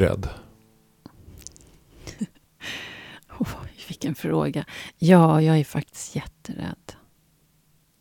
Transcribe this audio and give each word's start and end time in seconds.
Rädd? 0.00 0.28
Oh, 3.38 3.48
vilken 3.88 4.14
fråga. 4.14 4.64
Ja, 4.98 5.42
jag 5.42 5.58
är 5.58 5.64
faktiskt 5.64 6.16
jätterädd. 6.16 6.92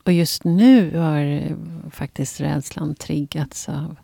Och 0.05 0.11
just 0.13 0.43
nu 0.43 0.97
har 0.97 1.55
faktiskt 1.91 2.41
rädslan 2.41 2.95
triggats 2.95 3.69
av 3.69 3.95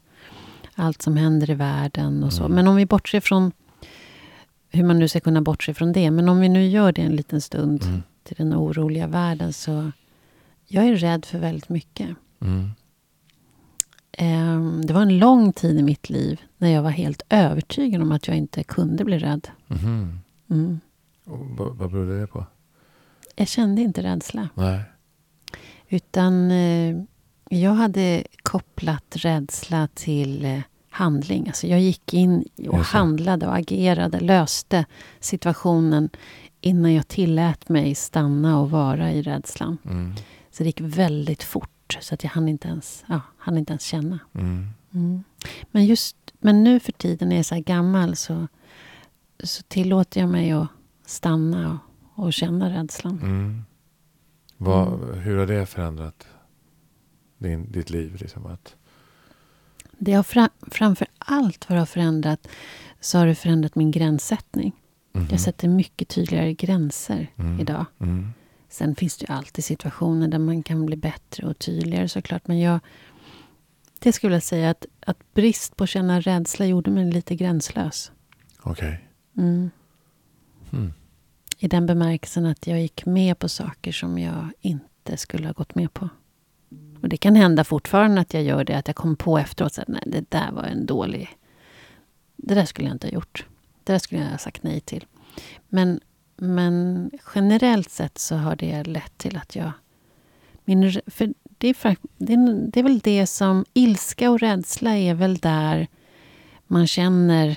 allt 0.75 1.01
som 1.01 1.17
händer 1.17 1.49
i 1.49 1.53
världen 1.53 2.23
och 2.23 2.33
så. 2.33 2.43
Mm. 2.43 2.55
Men 2.55 2.67
om 2.67 2.75
vi 2.75 2.85
bortser 2.85 3.19
från 3.19 3.51
hur 4.69 4.83
man 4.83 4.99
nu 4.99 5.07
ska 5.07 5.19
kunna 5.19 5.41
bortse 5.41 5.73
från 5.73 5.91
det. 5.93 6.11
Men 6.11 6.29
om 6.29 6.39
vi 6.39 6.49
nu 6.49 6.67
gör 6.67 6.91
det 6.91 7.01
en 7.01 7.15
liten 7.15 7.41
stund 7.41 7.83
Mm. 7.83 8.03
till 8.23 8.35
den 8.35 8.53
oroliga 8.53 9.07
världen 9.07 9.53
så 9.53 9.91
jag 10.67 10.85
är 10.85 10.95
rädd 10.95 11.25
för 11.25 11.39
väldigt 11.39 11.69
mycket. 11.69 12.09
Mm. 12.41 12.71
Ehm, 14.17 14.81
Det 14.85 14.93
var 14.93 15.01
en 15.01 15.17
lång 15.19 15.53
tid 15.53 15.79
i 15.79 15.83
mitt 15.83 16.09
liv 16.09 16.41
när 16.57 16.69
jag 16.69 16.81
var 16.83 16.89
helt 16.89 17.21
övertygad 17.29 18.01
om 18.01 18.11
att 18.11 18.27
jag 18.27 18.37
inte 18.37 18.63
kunde 18.63 19.05
bli 19.05 19.17
rädd. 19.19 19.47
Mhm. 19.67 20.19
Mm. 20.49 20.79
Och 21.25 21.39
vad, 21.39 21.75
vad 21.75 21.91
beror 21.91 22.19
det 22.19 22.27
på? 22.27 22.45
Jag 23.35 23.47
kände 23.47 23.81
inte 23.81 24.03
rädsla. 24.03 24.49
Nej. 24.53 24.81
Utan 25.89 26.51
eh, 26.51 26.95
jag 27.49 27.71
hade 27.73 28.23
kopplat 28.43 29.15
rädsla 29.15 29.87
till 29.93 30.45
eh, 30.45 30.59
handling. 30.89 31.47
Alltså 31.47 31.67
jag 31.67 31.79
gick 31.79 32.13
in 32.13 32.45
och 32.69 32.77
handlade 32.79 33.47
och 33.47 33.55
agerade, 33.55 34.19
löste 34.19 34.85
situationen 35.19 36.09
innan 36.61 36.93
jag 36.93 37.07
tillät 37.07 37.69
mig 37.69 37.95
stanna 37.95 38.59
och 38.59 38.71
vara 38.71 39.11
i 39.11 39.21
rädslan. 39.21 39.77
Mm. 39.85 40.13
Så 40.51 40.63
det 40.63 40.67
gick 40.69 40.81
väldigt 40.81 41.43
fort, 41.43 41.69
så 41.99 42.13
att 42.13 42.23
jag 42.23 42.31
hann 42.31 42.47
inte 42.49 42.67
ens, 42.67 43.03
ja, 43.07 43.21
hann 43.37 43.57
inte 43.57 43.73
ens 43.73 43.83
känna. 43.83 44.19
Mm. 44.33 44.67
Mm. 44.93 45.23
Men, 45.71 45.85
just, 45.85 46.17
men 46.39 46.63
nu 46.63 46.79
för 46.79 46.91
tiden 46.91 47.29
när 47.29 47.35
jag 47.35 47.39
är 47.39 47.43
så 47.43 47.55
här 47.55 47.61
gammal 47.61 48.15
så, 48.15 48.47
så 49.43 49.63
tillåter 49.63 50.19
jag 50.19 50.29
mig 50.29 50.51
att 50.51 50.67
stanna 51.05 51.79
och, 52.15 52.25
och 52.25 52.33
känna 52.33 52.69
rädslan. 52.69 53.19
Mm. 53.19 53.63
Vad, 54.57 55.15
Hur 55.15 55.37
har 55.37 55.45
det 55.47 55.65
förändrat 55.65 56.27
din, 57.37 57.71
ditt 57.71 57.89
liv? 57.89 58.15
Liksom 58.19 58.45
att, 58.45 58.75
Det 59.97 60.13
har 60.13 60.23
fra, 60.23 60.49
framför 60.61 61.07
allt 61.17 61.69
vad 61.69 61.75
det 61.75 61.81
har 61.81 61.85
förändrat 61.85 62.47
så 62.99 63.17
har 63.17 63.27
det 63.27 63.35
förändrat 63.35 63.75
min 63.75 63.91
gränssättning. 63.91 64.71
Mhm. 65.11 65.27
Jag 65.31 65.39
sätter 65.39 65.67
mycket 65.67 66.07
tydligare 66.07 66.53
gränser 66.53 67.31
Mm. 67.37 67.59
idag. 67.59 67.85
Sen 68.75 68.95
finns 68.95 69.17
det 69.17 69.25
ju 69.29 69.33
alltid 69.33 69.63
situationer 69.63 70.27
där 70.27 70.39
man 70.39 70.63
kan 70.63 70.85
bli 70.85 70.95
bättre 70.95 71.47
och 71.47 71.59
tydligare 71.59 72.09
såklart. 72.09 72.47
Men 72.47 72.59
jag, 72.59 72.79
det 73.99 74.13
skulle 74.13 74.35
jag 74.35 74.43
säga 74.43 74.69
att, 74.69 74.85
att 74.99 75.33
brist 75.33 75.75
på 75.75 75.83
att 75.83 75.89
känna 75.89 76.19
rädsla 76.19 76.65
gjorde 76.65 76.91
mig 76.91 77.11
lite 77.11 77.35
gränslös. 77.35 78.11
Okej. 78.61 79.09
Mm. 79.37 79.69
Mm. 80.73 80.93
I 81.57 81.67
den 81.67 81.85
bemärkelsen 81.85 82.45
att 82.45 82.67
jag 82.67 82.81
gick 82.81 83.05
med 83.05 83.39
på 83.39 83.49
saker 83.49 83.91
som 83.91 84.19
jag 84.19 84.49
inte 84.61 85.17
skulle 85.17 85.47
ha 85.47 85.53
gått 85.53 85.75
med 85.75 85.93
på. 85.93 86.09
Och 87.01 87.09
det 87.09 87.17
kan 87.17 87.35
hända 87.35 87.63
fortfarande 87.63 88.21
att 88.21 88.33
jag 88.33 88.43
gör 88.43 88.63
det, 88.63 88.77
att 88.77 88.87
jag 88.87 88.95
kommer 88.95 89.15
på 89.15 89.37
efteråt 89.37 89.79
att 89.79 89.87
nej, 89.87 90.03
det 90.05 90.31
där 90.31 90.51
var 90.51 90.63
en 90.63 90.85
dålig... 90.85 91.29
Det 92.35 92.55
där 92.55 92.65
skulle 92.65 92.87
jag 92.87 92.95
inte 92.95 93.07
ha 93.07 93.13
gjort. 93.13 93.45
Det 93.83 93.93
där 93.93 93.99
skulle 93.99 94.21
jag 94.21 94.29
ha 94.29 94.37
sagt 94.37 94.63
nej 94.63 94.79
till. 94.79 95.05
Men, 95.69 95.99
men 96.35 97.11
generellt 97.35 97.89
sett 97.89 98.17
så 98.17 98.35
har 98.35 98.55
det 98.55 98.83
lett 98.83 99.17
till 99.17 99.37
att 99.37 99.55
jag... 99.55 99.71
Min, 100.65 101.01
för 101.07 101.33
det, 101.57 101.67
är, 101.69 101.97
det, 102.17 102.79
är, 102.79 102.83
väl 102.83 102.99
det 102.99 103.27
som... 103.27 103.65
Ilska 103.73 104.31
och 104.31 104.39
rädsla 104.39 104.97
är 104.97 105.13
väl 105.13 105.37
där 105.37 105.87
man 106.67 106.87
känner 106.87 107.55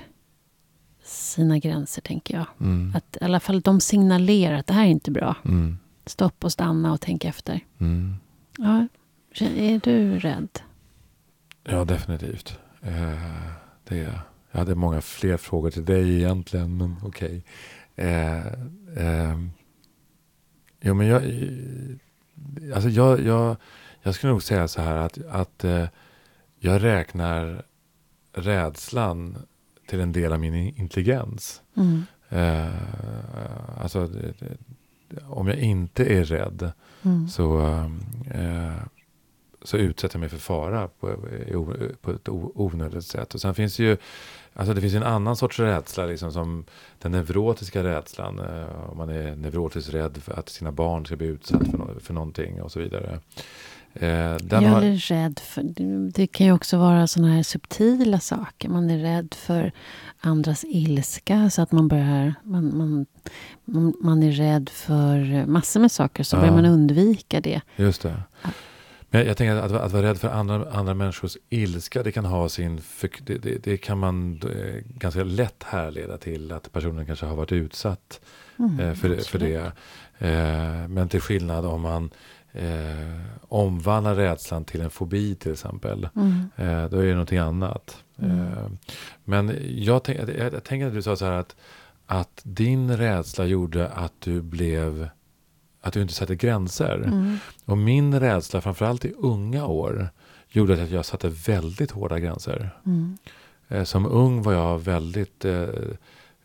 sina 1.05 1.59
gränser, 1.59 2.03
tänker 2.03 2.37
jag. 2.37 2.47
Mm. 2.61 2.93
Att 2.97 3.17
i 3.21 3.25
alla 3.25 3.41
fall 3.41 3.61
de 3.61 3.81
signalerar 3.81 4.59
att 4.59 4.67
det 4.67 4.75
här 4.75 4.85
är 4.85 4.91
inte 4.91 5.11
bra. 5.11 5.37
Mm. 5.45 5.79
Stopp 6.07 6.45
och 6.45 6.53
stanna 6.53 6.93
och 6.93 7.01
tänk 7.01 7.25
efter. 7.25 7.61
Mm. 7.79 8.17
Ja, 8.59 8.89
är 9.41 9.81
du 9.81 10.19
rädd? 10.19 10.49
Ja, 11.65 11.85
definitivt. 11.85 12.59
Eh, 12.83 13.53
det 13.85 13.99
är 13.99 14.03
jag. 14.03 14.21
Hade 14.51 14.75
många 14.75 15.01
fler 15.01 15.37
frågor 15.37 15.71
till 15.71 15.85
dig 15.85 16.17
egentligen, 16.17 16.77
men 16.77 16.97
okej. 17.03 17.45
Eh, 17.99 18.47
eh, 18.97 19.39
jo, 20.81 20.95
men 20.95 21.07
jag, 21.07 21.23
alltså 22.75 22.89
jag, 22.89 23.21
jag, 23.21 23.57
jag 24.03 24.15
skulle 24.15 24.33
nog 24.33 24.43
säga 24.43 24.69
så 24.69 24.83
här 24.83 24.97
att, 24.97 25.19
att 25.31 25.65
eh, 25.65 25.87
jag 26.59 26.83
räknar 26.85 27.63
rädslan 28.33 29.37
till 29.89 30.01
en 30.01 30.13
del 30.13 30.33
av 30.33 30.41
min 30.41 30.55
intelligens. 30.55 31.63
Mm. 31.77 32.03
Eh, 32.29 33.83
alltså, 33.83 34.11
om 35.23 35.49
jag 35.49 35.57
inte 35.59 36.05
är 36.05 36.25
rädd 36.25 36.73
Mm. 37.03 37.29
så, 37.29 37.61
eh, 38.31 38.83
så 39.63 39.77
utsätter 39.77 40.17
jag 40.17 40.21
mig 40.21 40.29
för 40.29 40.37
fara 40.39 40.89
på, 40.89 41.17
på 42.01 42.11
ett 42.11 42.29
onödigt 42.29 43.05
sätt. 43.07 43.35
Och 43.35 43.41
sen 43.41 43.55
finns 43.55 43.77
det 43.77 43.83
ju 43.83 43.97
alltså 44.59 44.75
det 44.75 44.81
finns 44.81 44.95
en 44.95 45.03
annan 45.03 45.37
sorts 45.37 45.59
rädsla, 45.61 46.07
liksom 46.07 46.33
som 46.33 46.65
den 46.99 47.13
neurotiska 47.13 47.83
rädslan. 47.85 48.39
Eh, 48.39 48.91
om 48.91 48.97
man 48.97 49.09
är 49.09 49.37
neurotiskt 49.37 49.95
rädd 49.95 50.17
för 50.23 50.39
att 50.39 50.49
sina 50.49 50.73
barn 50.73 51.07
ska 51.07 51.17
bli 51.17 51.27
utsatt 51.27 51.67
för, 51.71 51.79
no- 51.79 52.01
för 52.01 52.15
någonting 52.15 52.63
och 52.63 52.73
så 52.73 52.81
vidare. 52.81 53.21
Eh, 53.95 54.37
den 54.41 54.63
jag 54.65 54.71
har, 54.71 54.83
är 54.83 54.97
rädd 54.97 55.39
för... 55.39 55.63
det- 56.13 56.27
kan 56.27 56.47
ju 56.47 56.53
också 56.53 56.79
vara 56.79 57.07
såna 57.07 57.29
här 57.29 57.43
subtila 57.43 58.21
saker. 58.21 58.69
Man 58.69 58.91
är 58.91 58.99
rädd 58.99 59.35
för 59.35 59.73
andras 60.21 60.65
ilska 60.69 61.51
så 61.51 61.63
att 61.63 61.73
man 61.73 61.89
börjar... 61.89 62.35
Man, 62.43 62.77
man, 62.79 63.07
man, 63.65 63.95
man 64.01 64.23
är 64.23 64.33
rädd 64.33 64.69
för 64.69 65.47
massor 65.47 65.81
med 65.81 65.93
saker 65.93 66.23
så 66.23 66.37
Ja. 66.37 66.41
börjar 66.41 66.55
man 66.55 66.65
undvika 66.67 67.41
det. 67.41 67.61
Just 67.77 68.03
det. 68.03 68.23
Men 69.11 69.27
jag 69.27 69.37
tänker 69.37 69.57
att, 69.57 69.73
att 69.73 69.93
vara 69.93 70.03
rädd 70.03 70.19
för 70.19 70.29
andra, 70.29 70.71
andra 70.71 70.95
människors 70.95 71.37
ilska, 71.49 72.03
det 72.03 72.13
kan 72.13 72.25
ha 72.25 72.49
sin... 72.49 72.81
Det, 73.21 73.39
det, 73.39 73.65
det 73.65 73.77
kan 73.77 73.99
man 73.99 74.41
eh, 74.43 74.83
ganska 74.85 75.25
lätt 75.25 75.63
härleda 75.63 76.19
till 76.19 76.53
att 76.53 76.73
personen 76.73 77.07
kanske 77.07 77.27
har 77.27 77.37
varit 77.37 77.53
utsatt 77.53 78.21
Mm, 78.61 78.81
eh, 78.81 78.95
för, 78.95 79.17
för 79.17 79.39
det. 79.39 79.73
Eh, 80.19 80.89
men 80.89 81.09
till 81.09 81.21
skillnad 81.21 81.67
om 81.67 81.81
man 81.81 82.11
eh, 82.53 83.21
omvandlar 83.49 84.15
rädslan 84.15 84.65
till 84.65 84.81
en 84.81 84.91
fobi 84.91 85.35
till 85.35 85.53
exempel, 85.53 86.09
Mm. 86.17 86.51
eh, 86.57 86.91
då 86.91 86.99
är 86.99 87.07
det 87.07 87.13
någonting 87.13 87.39
annat. 87.39 87.97
Mm. 88.19 88.41
Eh, 88.41 88.71
men 89.25 89.57
jag, 89.69 90.05
tänk, 90.05 90.19
jag, 90.19 90.53
jag 90.53 90.65
tänker 90.65 90.87
att 90.87 90.93
du 90.95 91.03
sa 91.03 91.17
så 91.17 91.25
här 91.25 91.33
att, 91.33 91.57
att 92.07 92.41
din 92.45 92.97
rädsla 92.97 93.45
gjorde 93.45 93.89
att 93.89 94.13
du 94.19 94.43
blev... 94.43 95.09
Att 95.81 95.93
du 95.93 96.03
inte 96.03 96.15
satte 96.15 96.37
gränser. 96.37 96.95
Mm. 96.95 97.39
Och 97.65 97.79
min 97.79 98.21
rädsla, 98.21 98.61
framförallt 98.61 99.05
i 99.05 99.13
unga 99.19 99.67
år, 99.67 100.09
gjorde 100.49 100.83
att 100.83 100.91
jag 100.91 101.05
satte 101.05 101.29
väldigt 101.29 101.91
hårda 101.91 102.19
gränser. 102.19 102.71
Mm. 102.87 103.19
Eh, 103.69 103.85
Som 103.85 104.07
ung 104.07 104.43
var 104.43 104.53
jag 104.53 104.79
väldigt 104.79 105.45
eh, 105.45 105.67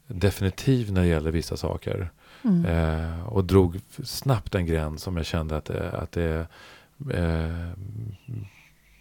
definitiv 0.08 0.92
när 0.92 1.02
det 1.02 1.08
gäller 1.08 1.32
vissa 1.32 1.58
saker. 1.58 2.10
Mm. 2.44 2.66
Eh, 2.66 3.28
och 3.28 3.46
drog 3.46 3.80
snabbt 4.04 4.56
en 4.56 4.66
gräns 4.66 5.08
om 5.08 5.18
jag 5.18 5.26
kände 5.26 5.58
att 5.58 5.66
det, 5.66 5.92
att 5.92 6.12
det, 6.12 6.48
eh, 7.14 7.70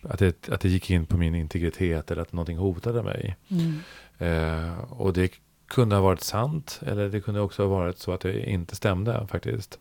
att 0.03 0.19
det, 0.19 0.49
att 0.49 0.61
det 0.61 0.69
gick 0.69 0.91
in 0.91 1.07
på 1.07 1.17
min 1.17 1.35
integritet 1.35 2.11
eller 2.11 2.23
att 2.23 2.33
någonting 2.33 2.59
hotade 2.59 3.03
mig. 3.03 3.37
Mm. 3.49 3.81
Eh, 4.19 4.79
och 4.79 5.13
det 5.13 5.33
kunde 5.69 5.97
ha 5.97 6.03
varit 6.03 6.21
sant 6.21 6.81
eller 6.87 7.09
det 7.09 7.21
kunde 7.21 7.41
också 7.41 7.63
ha 7.63 7.69
varit 7.69 7.99
så 7.99 8.13
att 8.13 8.21
det 8.21 8.51
inte 8.51 8.77
stämde 8.77 9.27
faktiskt. 9.31 9.79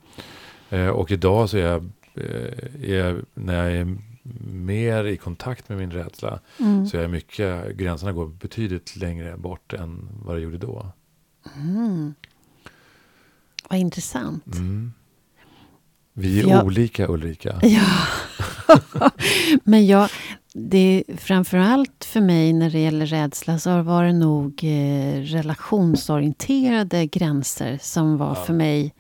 Eh, 0.71 0.87
och 0.87 1.11
idag 1.11 1.49
så 1.49 1.57
är 1.57 1.61
jag, 1.65 1.83
eh, 2.15 2.89
är 2.91 2.95
jag, 2.95 3.21
när 3.33 3.63
jag 3.63 3.77
är 3.77 3.97
mer 4.53 5.03
i 5.03 5.17
kontakt 5.17 5.69
med 5.69 5.77
min 5.77 5.91
rädsla 5.91 6.39
Mm. 6.59 6.87
så 6.87 6.97
är 6.97 7.01
jag 7.01 7.11
mycket, 7.11 7.75
gränserna 7.77 8.11
går 8.11 8.27
betydligt 8.27 8.95
längre 8.95 9.37
bort 9.37 9.73
än 9.73 10.09
vad 10.25 10.35
det 10.35 10.41
gjorde 10.41 10.57
då. 10.57 10.85
Mm. 11.57 12.13
Vad 13.69 13.79
intressant. 13.79 14.45
Mm. 14.55 14.93
Vi 16.13 16.39
är 16.41 16.47
Ja. 16.49 16.63
olika 16.63 17.07
Ulrika. 17.07 17.59
Ja. 17.63 17.81
Men 19.63 19.87
jag, 19.87 20.09
det, 20.53 21.03
framförallt 21.17 22.05
för 22.05 22.21
mig 22.21 22.53
när 22.53 22.69
det 22.69 22.79
gäller 22.79 23.05
rädsla 23.05 23.59
så 23.59 23.81
var 23.81 24.03
det 24.03 24.13
nog 24.13 24.63
eh, 24.63 25.21
relationsorienterade 25.21 27.05
gränser 27.05 27.77
som 27.81 28.17
var 28.17 28.27
Ja. 28.35 28.35
för 28.45 28.53
mig 28.53 28.93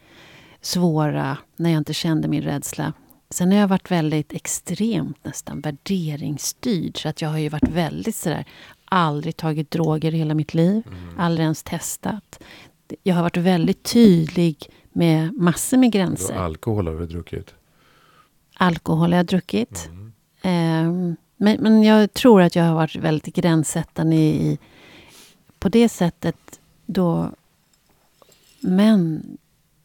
svåra 0.61 1.37
när 1.55 1.69
jag 1.69 1.77
inte 1.77 1.93
kände 1.93 2.27
min 2.27 2.41
rädsla. 2.41 2.93
Sen 3.29 3.51
har 3.51 3.59
jag 3.59 3.67
varit 3.67 3.91
väldigt 3.91 4.33
extremt 4.33 5.25
nästan 5.25 5.61
värderingsstyrd. 5.61 7.01
Så 7.01 7.09
att 7.09 7.21
jag 7.21 7.29
har 7.29 7.37
ju 7.37 7.49
varit 7.49 7.69
väldigt 7.69 8.15
sådär, 8.15 8.45
aldrig 8.85 9.37
tagit 9.37 9.71
droger 9.71 10.13
i 10.13 10.17
hela 10.17 10.33
mitt 10.33 10.53
liv. 10.53 10.83
Mm. 10.87 11.19
Aldrig 11.19 11.43
ens 11.43 11.63
testat. 11.63 12.43
Jag 13.03 13.15
har 13.15 13.21
varit 13.21 13.37
väldigt 13.37 13.83
tydlig 13.83 14.69
med 14.91 15.33
massor 15.33 15.77
med 15.77 15.91
gränser. 15.91 16.35
alkohol 16.35 16.87
har 16.87 16.93
vi 16.93 17.05
druckit. 17.05 17.53
Alkohol 18.53 19.11
har 19.11 19.17
jag 19.17 19.25
druckit. 19.25 19.89
Mm. 19.91 20.13
Ehm, 20.41 21.15
men, 21.37 21.57
men 21.61 21.83
jag 21.83 22.13
tror 22.13 22.41
att 22.41 22.55
jag 22.55 22.63
har 22.63 22.75
varit 22.75 22.95
väldigt 22.95 23.35
gränssättande 23.35 24.15
i, 24.15 24.57
på 25.59 25.69
det 25.69 25.89
sättet 25.89 26.59
då... 26.85 27.31
Men 28.59 29.23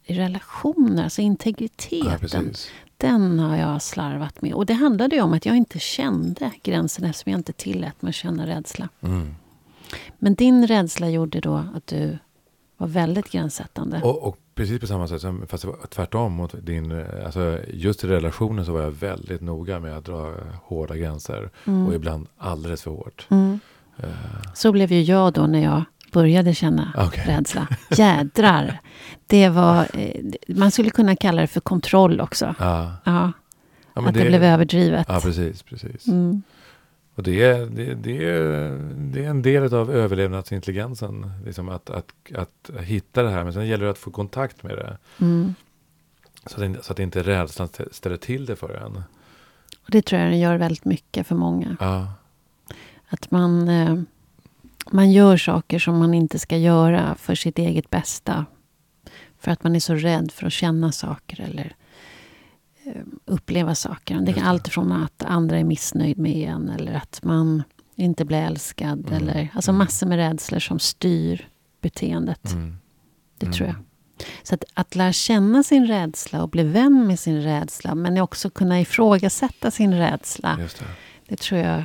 relationer, 0.06 1.05
alltså 1.05 1.23
Ja, 1.23 1.26
integriteten, 1.26 2.19
precis. 2.20 2.70
den 2.97 3.38
har 3.38 3.56
jag 3.56 3.82
slarvat 3.82 4.43
med. 4.43 4.55
Och 4.55 4.67
det 4.67 4.75
handlade 4.75 5.17
ju 5.17 5.23
om 5.23 5.32
att 5.32 5.47
jag 5.47 5.56
inte 5.56 5.79
kände 5.79 6.50
gränsen 6.62 7.05
eftersom 7.05 7.32
jag 7.32 7.38
inte 7.38 7.53
tillät 7.53 8.03
mig 8.03 8.08
att 8.11 8.14
känna 8.14 8.47
rädsla. 8.47 8.88
Mm. 9.00 9.35
Men 10.19 10.35
din 10.35 10.67
rädsla 10.67 11.08
gjorde 11.11 11.41
då 11.41 11.55
att 11.75 11.87
du 11.87 12.19
var 12.76 12.87
väldigt 12.87 13.31
gränssättande. 13.31 14.00
Och, 14.03 14.23
och 14.29 14.38
precis 14.55 14.81
på 14.81 14.87
samma 14.87 15.08
sätt, 15.08 15.23
fast 15.49 15.62
det 15.62 15.69
var 15.69 15.87
tvärtom 15.91 16.32
mot 16.32 16.67
din, 16.67 17.05
alltså 17.26 17.59
just 17.73 18.05
i 18.05 18.06
relationen 18.06 18.64
så 18.67 18.73
var 18.73 18.81
jag 18.81 18.91
väldigt 18.91 19.41
noga 19.41 19.81
med 19.81 19.97
att 19.97 20.05
dra 20.05 20.35
hårda 20.64 20.97
gränser. 20.97 21.50
Mm. 21.64 21.87
Och 21.87 21.94
ibland 21.94 22.26
alldeles 22.38 22.82
för 22.82 22.91
hårt. 22.91 23.26
Mm. 23.31 23.61
Eh, 23.97 24.09
Så 24.55 24.73
blev 24.73 24.93
ju 24.93 25.02
jag 25.02 25.32
då 25.32 25.47
när 25.47 25.62
jag 25.64 25.85
började 26.12 26.55
känna 26.55 26.93
Okej. 26.97 27.25
rädsla. 27.26 27.69
Jädrar! 27.91 28.81
Det 29.26 29.49
var, 29.49 29.87
eh, 29.94 30.25
man 30.49 30.70
skulle 30.70 30.91
kunna 30.91 31.17
kalla 31.17 31.41
det 31.41 31.47
för 31.47 31.61
kontroll 31.61 32.20
också. 32.20 32.55
ja. 32.58 32.93
Ja, 33.05 33.32
Ja, 33.94 34.08
att 34.08 34.14
det, 34.14 34.25
blev 34.26 34.43
överdrivet. 34.44 35.06
Ja, 35.08 35.20
precis. 35.20 35.62
precis. 35.62 36.06
Mm. 36.08 36.43
Och 37.14 37.23
det 37.23 37.43
är, 37.43 37.67
det, 37.67 37.94
det, 37.94 38.25
är, 38.25 38.70
det 38.94 39.25
är 39.25 39.31
en 39.31 39.43
del 39.43 39.75
av 39.75 39.91
överlevnadsintelligensen. 39.91 41.31
Liksom 41.44 41.69
att, 41.69 41.91
att, 41.91 42.12
att 42.37 42.70
hitta 42.81 43.23
det 43.23 43.31
här. 43.31 43.44
Men 43.44 43.52
sen 43.52 43.67
gäller 43.67 43.85
det 43.85 43.91
att 43.91 43.99
få 43.99 44.11
kontakt 44.11 44.62
med 44.62 44.76
det. 44.76 44.99
Mm. 45.20 45.55
Så 46.47 46.64
att, 46.64 46.85
så 46.85 46.93
att 46.93 46.99
inte 46.99 47.23
rädslan 47.23 47.69
stä- 47.69 47.93
ställer 47.93 48.17
till 48.17 48.47
det 48.47 48.56
för 48.56 48.75
en. 48.75 48.97
Och 49.85 49.91
det 49.91 50.02
tror 50.02 50.20
jag 50.23 50.31
den 50.31 50.38
gör 50.38 50.56
väldigt 50.56 50.85
mycket 50.85 51.26
för 51.26 51.35
många. 51.35 51.76
Ja, 51.81 52.12
Att 53.09 53.31
man, 53.31 53.69
eh, 53.69 53.97
man 54.91 55.12
gör 55.12 55.37
saker 55.37 55.79
som 55.79 55.99
man 55.99 56.15
inte 56.15 56.38
ska 56.38 56.56
göra 56.56 57.15
för 57.15 57.35
sitt 57.35 57.59
eget 57.59 57.91
bästa. 57.91 58.47
För 59.38 59.50
att 59.50 59.65
man 59.65 59.77
är 59.77 59.81
så 59.81 59.94
rädd 59.94 60.33
för 60.33 60.47
att 60.47 60.53
känna 60.53 60.93
saker 60.93 61.41
eller 61.41 61.77
eh, 62.85 63.03
uppleva 63.25 63.75
saker. 63.75 64.21
Det 64.21 64.33
kan 64.33 64.44
allt 64.47 64.69
från 64.69 64.93
att 64.93 65.23
andra 65.25 65.59
är 65.59 65.65
missnöjd 65.65 66.19
med 66.19 66.49
en 66.49 66.69
eller 66.69 66.94
att 66.94 67.21
man 67.23 67.62
inte 67.94 68.25
blir 68.25 68.38
älskad. 68.38 69.06
Mm. 69.09 69.12
Eller, 69.12 69.49
alltså 69.55 69.71
Mm. 69.71 69.79
massor 69.79 70.06
med 70.06 70.17
rädslor 70.17 70.59
som 70.59 70.79
styr 70.79 71.49
beteendet. 71.81 72.53
mm. 72.53 72.77
Det 73.38 73.47
Mm. 73.47 73.53
tror 73.56 73.69
jag. 73.69 73.77
Så 74.43 74.55
att, 74.55 74.65
att 74.75 74.94
lära 74.94 75.12
känna 75.12 75.62
sin 75.62 75.87
rädsla 75.87 76.43
och 76.43 76.49
bli 76.49 76.62
vän 76.62 77.06
med 77.06 77.19
sin 77.19 77.43
rädsla 77.43 77.94
men 77.94 78.19
också 78.19 78.50
kunna 78.50 78.81
ifrågasätta 78.81 79.71
sin 79.71 79.94
rädsla. 79.94 80.56
det. 80.56 80.69
Det 81.29 81.37
tror 81.37 81.61
jag, 81.61 81.85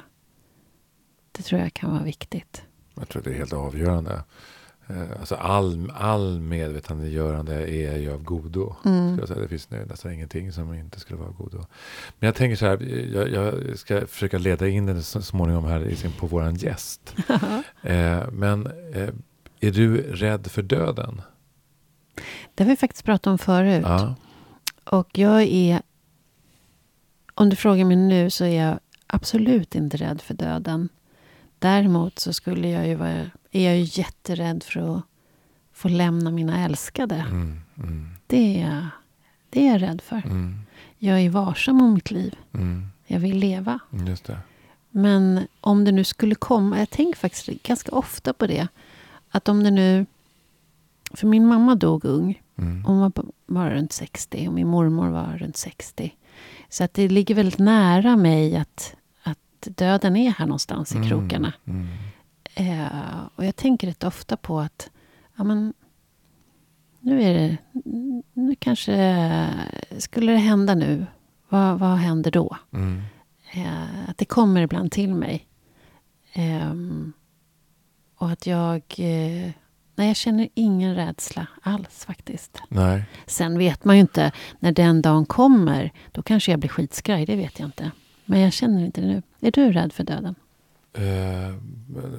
det 1.32 1.44
tror 1.44 1.62
jag 1.62 1.74
kan 1.74 1.92
vara 1.92 2.04
viktigt. 2.04 2.64
Jag 2.96 3.10
tror 3.10 3.22
det 3.22 3.30
är 3.30 3.34
helt 3.34 3.54
avgörande. 3.54 4.24
Eh, 4.88 5.12
Alltså 5.20 5.36
all, 5.36 5.92
all 5.96 6.40
medvetandegörande 6.40 7.72
är 7.72 7.98
ju 7.98 8.14
av 8.14 8.24
godo. 8.24 8.76
Mm. 8.86 9.18
Jag 9.20 9.28
säga. 9.28 9.40
Det 9.40 9.48
finns 9.48 9.70
nu 9.70 9.86
nästan 9.86 10.12
ingenting 10.12 10.52
som 10.52 10.74
inte 10.74 11.00
skulle 11.00 11.20
vara 11.20 11.30
av 11.30 11.36
godo. 11.36 11.58
Men 12.20 12.28
jag 12.28 12.36
tänker 12.36 12.56
så 12.56 12.66
här, 12.66 12.82
jag, 13.14 13.30
jag 13.30 13.78
ska 13.80 14.08
försöka 14.08 14.38
leda 14.38 14.68
in 14.68 14.86
den 14.86 15.04
så 15.04 15.22
småningom 15.22 15.66
här 15.66 16.20
på 16.20 16.28
våran 16.28 16.56
gäst. 16.56 17.16
Eh, 17.84 18.30
men 18.32 18.68
eh, 18.94 19.10
är 19.60 19.72
du 19.72 20.02
rädd 20.02 20.48
för 20.48 20.62
döden? 20.62 21.22
Det 22.56 22.64
har 22.64 22.70
vi 22.70 22.76
faktiskt 22.76 23.06
pratat 23.06 23.28
om 23.28 23.38
förut. 23.38 23.84
Ja. 23.86 24.16
Och 24.84 25.18
jag 25.18 25.42
är... 25.42 25.82
Om 27.34 27.50
du 27.50 27.56
frågar 27.56 27.86
mig 27.86 27.96
nu 27.98 28.30
så 28.30 28.46
är 28.46 28.66
jag 28.66 28.80
absolut 29.08 29.76
inte 29.76 29.98
rädd 29.98 30.22
för 30.22 30.34
döden. 30.34 30.90
Däremot 31.62 32.20
så 32.20 32.34
skulle 32.34 32.70
jag 32.70 32.88
ju 32.88 32.96
vara, 32.96 33.30
är 33.52 33.66
jag 33.66 33.78
ju 33.78 34.02
jätterädd 34.02 34.64
för 34.64 34.96
att 34.98 35.04
få 35.74 35.88
lämna 35.88 36.32
mina 36.32 36.66
älskade. 36.66 37.16
Mm, 37.16 37.62
mm, 37.78 38.10
Det, 38.28 38.62
är, 38.62 38.70
jag- 38.70 38.88
det 39.50 39.68
är 39.68 39.72
jag 39.72 39.82
rädd 39.82 40.02
för. 40.02 40.16
mm, 40.26 40.60
Jag 40.98 41.20
är 41.22 41.30
varsam 41.30 41.82
om 41.82 41.94
mitt 41.94 42.12
liv. 42.12 42.36
mm, 42.54 42.88
Jag 43.08 43.20
vill 43.20 43.38
leva. 43.38 43.80
just 44.08 44.26
det. 44.26 44.38
Men 44.90 45.48
om 45.62 45.86
det 45.86 45.92
nu 45.92 46.04
skulle 46.04 46.36
komma, 46.36 46.80
jag 46.80 46.90
tänker 46.90 47.20
faktiskt 47.20 47.64
ganska 47.64 47.92
ofta 47.92 48.34
på 48.34 48.48
det. 48.48 48.68
Att 49.32 49.50
om 49.50 49.64
det 49.64 49.72
nu, 49.72 50.06
för 51.14 51.28
min 51.28 51.48
mamma 51.48 51.76
dog 51.76 52.06
ung. 52.06 52.42
Mm, 52.58 52.86
Hon 52.86 53.00
var 53.00 53.12
bara 53.48 53.74
runt 53.76 53.92
60 53.94 54.48
och 54.48 54.54
min 54.54 54.68
mormor 54.68 55.10
var 55.10 55.38
runt 55.38 55.58
60. 55.58 56.16
Så 56.70 56.84
att 56.84 56.94
det 56.94 57.08
ligger 57.10 57.36
väldigt 57.36 57.60
nära 57.60 58.16
mig 58.18 58.56
att, 58.58 58.96
att 59.68 59.78
döden 59.78 60.16
är 60.16 60.32
här 60.32 60.46
någonstans 60.46 60.96
i 60.96 61.10
krokarna. 61.10 61.54
Mm, 61.66 61.88
Eh, 62.56 62.88
och 63.36 63.46
jag 63.46 63.56
tänker 63.56 63.88
rätt 63.88 64.04
ofta 64.04 64.38
på 64.38 64.60
att 64.60 64.90
ja, 65.38 65.44
men, 65.44 65.74
nu 67.00 67.24
är 67.24 67.34
det, 67.34 67.58
nu 68.34 68.56
kanske, 68.60 69.48
skulle 69.98 70.32
det 70.32 70.38
hända 70.38 70.76
nu, 70.76 71.06
vad, 71.50 71.80
vad 71.80 71.98
händer 71.98 72.32
då? 72.32 72.58
mm, 72.74 73.02
Eh, 73.54 74.10
att 74.10 74.18
det 74.18 74.26
kommer 74.26 74.62
ibland 74.62 74.92
till 74.92 75.14
mig. 75.16 75.48
Ehm, 76.34 77.14
och 78.18 78.30
att 78.32 78.48
jag... 78.48 78.82
Eh, 78.98 79.52
nej, 79.96 80.08
jag 80.08 80.16
känner 80.16 80.50
ingen 80.54 80.96
rädsla 80.96 81.48
alls 81.62 82.06
faktiskt. 82.06 82.62
nej. 82.70 83.04
Sen 83.26 83.58
vet 83.58 83.86
man 83.86 83.96
ju 83.96 84.02
inte, 84.02 84.32
när 84.60 84.72
den 84.72 85.02
dagen 85.02 85.26
kommer, 85.26 85.92
då 86.12 86.22
kanske 86.22 86.52
jag 86.52 86.60
blir 86.60 86.70
skitskraj, 86.70 87.26
det 87.26 87.36
vet 87.36 87.60
jag 87.60 87.68
inte. 87.68 87.92
Men 88.26 88.40
jag 88.40 88.54
känner 88.54 88.86
inte 88.86 89.02
det 89.02 89.08
nu. 89.08 89.22
Är 89.42 89.52
du 89.52 89.72
rädd 89.72 89.94
för 89.94 90.04
döden? 90.04 90.36
Eh, 90.94 91.56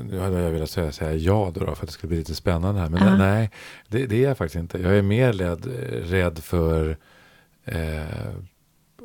nu 0.04 0.18
hade 0.18 0.40
jag 0.40 0.50
velat 0.50 0.70
säga, 0.70 0.92
säga 0.92 1.14
ja 1.14 1.50
då, 1.54 1.60
då 1.60 1.66
för 1.74 1.82
att 1.84 1.88
det 1.88 1.92
skulle 1.92 2.08
bli 2.08 2.18
lite 2.18 2.34
spännande 2.34 2.80
här. 2.80 2.88
Men 2.88 3.08
Ja. 3.08 3.16
nej, 3.16 3.50
det, 3.88 4.06
det 4.06 4.24
är 4.24 4.28
jag 4.28 4.38
faktiskt 4.38 4.60
inte. 4.60 4.78
Jag 4.78 4.98
är 4.98 5.02
mer 5.02 5.32
rädd, 5.32 5.66
rädd 6.10 6.38
för 6.38 6.96
eh, 7.64 8.02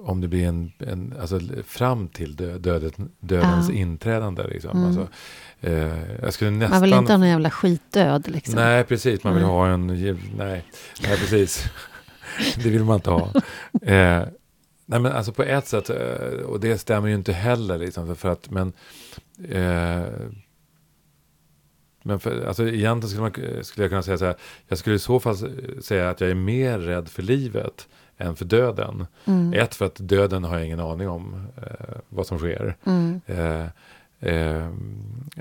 om 0.03 0.21
det 0.21 0.27
blir 0.27 0.47
en, 0.47 0.71
en 0.79 1.13
alltså 1.21 1.39
fram 1.65 2.07
till 2.07 2.35
dö, 2.35 2.57
dödet, 2.57 2.93
dödens 3.19 3.69
Ja. 3.69 3.75
inträdande. 3.75 4.43
Liksom. 4.47 4.71
Mm. 4.71 4.85
Alltså, 4.85 5.07
eh, 5.61 6.13
jag 6.21 6.33
skulle 6.33 6.51
nästan... 6.51 6.69
Man 6.75 6.81
vill 6.81 6.93
inte 6.93 7.13
ha 7.13 7.17
någon 7.17 7.29
jävla 7.29 7.51
skitdöd 7.51 8.27
liksom. 8.29 8.55
Nej, 8.55 8.83
precis. 8.83 9.23
Man 9.23 9.33
vill 9.33 9.43
Nej. 9.43 9.51
ha 9.51 9.67
en... 9.67 9.88
Nej, 9.88 10.63
nej 11.03 11.17
precis. 11.17 11.65
det 12.63 12.69
vill 12.69 12.83
man 12.83 12.95
inte 12.95 13.09
ha. 13.09 13.31
Eh, 13.81 14.24
nej, 14.89 15.00
men 15.00 15.12
alltså 15.12 15.32
på 15.32 15.44
ett 15.44 15.67
sätt, 15.67 15.89
eh, 15.89 16.46
och 16.46 16.60
det 16.60 16.77
stämmer 16.77 17.08
ju 17.08 17.15
inte 17.15 17.34
heller. 17.34 17.77
Liksom, 17.77 18.08
för, 18.08 18.15
för 18.15 18.29
att, 18.29 18.50
men... 18.50 18.74
Eh, 19.50 20.03
men 22.03 22.20
för, 22.20 22.46
alltså 22.46 22.67
egentligen 22.67 23.32
skulle, 23.32 23.51
man, 23.53 23.63
skulle 23.63 23.84
jag 23.84 23.91
kunna 23.91 24.03
säga 24.03 24.17
så 24.17 24.25
här. 24.25 24.36
Jag 24.67 24.77
skulle 24.77 24.96
i 24.96 25.00
så 25.00 25.20
fall 25.20 25.38
säga 25.82 26.10
att 26.10 26.22
jag 26.22 26.29
är 26.29 26.36
mer 26.36 26.79
rädd 26.79 27.10
för 27.10 27.24
livet 27.24 27.88
än 28.17 28.36
för 28.36 28.46
döden. 28.46 29.06
Mm. 29.25 29.53
Ett, 29.53 29.75
för 29.75 29.86
att 29.86 29.96
döden 29.96 30.44
har 30.44 30.58
jag 30.58 30.65
ingen 30.65 30.79
aning 30.79 31.10
om 31.10 31.48
eh, 31.58 31.98
vad 32.10 32.27
som 32.27 32.38
sker. 32.38 32.75
Mm. 32.86 33.22
Eh, 33.25 33.65
eh, 34.19 34.67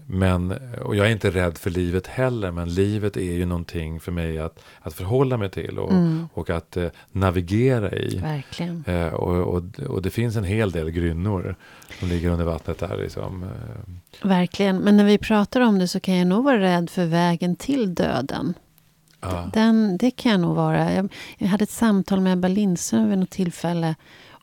men, 0.06 0.50
och 0.84 0.96
jag 0.96 1.06
är 1.06 1.10
inte 1.10 1.30
rädd 1.30 1.58
för 1.58 1.70
livet 1.70 2.06
heller, 2.06 2.50
men 2.50 2.74
livet 2.74 3.16
är 3.16 3.32
ju 3.32 3.46
någonting 3.46 4.00
för 4.00 4.12
mig 4.12 4.38
att, 4.38 4.58
att 4.80 4.94
förhålla 4.94 5.36
mig 5.36 5.50
till 5.50 5.78
och, 5.78 5.92
Mm. 5.92 6.28
och 6.34 6.50
att 6.50 6.76
eh, 6.76 6.88
navigera 7.12 7.92
i. 7.92 8.18
Verkligen. 8.18 8.84
Eh, 8.86 9.06
och, 9.08 9.54
och, 9.54 9.80
och 9.80 10.02
det 10.02 10.10
finns 10.10 10.36
en 10.36 10.44
hel 10.44 10.70
del 10.70 10.90
grynnor 10.90 11.56
som 11.98 12.08
ligger 12.08 12.30
under 12.30 12.44
vattnet 12.44 12.78
där. 12.78 12.96
Liksom. 12.96 13.42
Eh, 13.42 14.28
Verkligen. 14.28 14.78
Men 14.78 14.96
när 14.96 15.04
vi 15.04 15.18
pratar 15.18 15.60
om 15.60 15.78
det 15.78 15.88
så 15.88 16.00
kan 16.00 16.16
jag 16.16 16.26
nog 16.26 16.44
vara 16.44 16.58
rädd 16.60 16.90
för 16.90 17.06
vägen 17.06 17.56
till 17.56 17.94
döden. 17.94 18.54
ja. 19.20 19.50
Den, 19.52 19.96
det 19.98 20.10
kan 20.10 20.32
jag 20.32 20.40
nog 20.40 20.56
vara. 20.56 20.92
Jag, 20.94 21.12
jag 21.38 21.48
hade 21.48 21.62
ett 21.64 21.70
samtal 21.70 22.20
med 22.20 22.32
Ebba 22.32 22.48
Lindström 22.48 23.08
vid 23.10 23.18
något 23.18 23.30
tillfälle. 23.30 23.94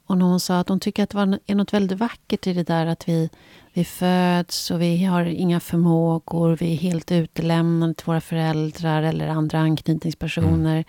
Och 0.06 0.18
när 0.18 0.26
hon 0.26 0.40
sa 0.40 0.60
att 0.60 0.70
hon 0.70 0.80
tycker 0.80 1.04
att 1.04 1.10
det 1.10 1.18
var, 1.18 1.40
är 1.46 1.56
något 1.56 1.74
väldigt 1.74 1.98
vackert 2.00 2.48
i 2.48 2.54
det 2.54 2.64
där 2.64 2.86
att 2.86 3.10
vi, 3.10 3.30
vi 3.74 3.86
föds 3.86 4.72
och 4.72 4.82
vi 4.82 5.04
har 5.06 5.26
inga 5.26 5.60
förmågor. 5.60 6.58
Vi 6.60 6.74
är 6.74 6.78
helt 6.78 7.12
utelämnade 7.12 7.94
till 7.94 8.06
våra 8.06 8.22
föräldrar 8.22 9.04
eller 9.04 9.28
andra 9.28 9.60
anknytningspersoner 9.60 10.86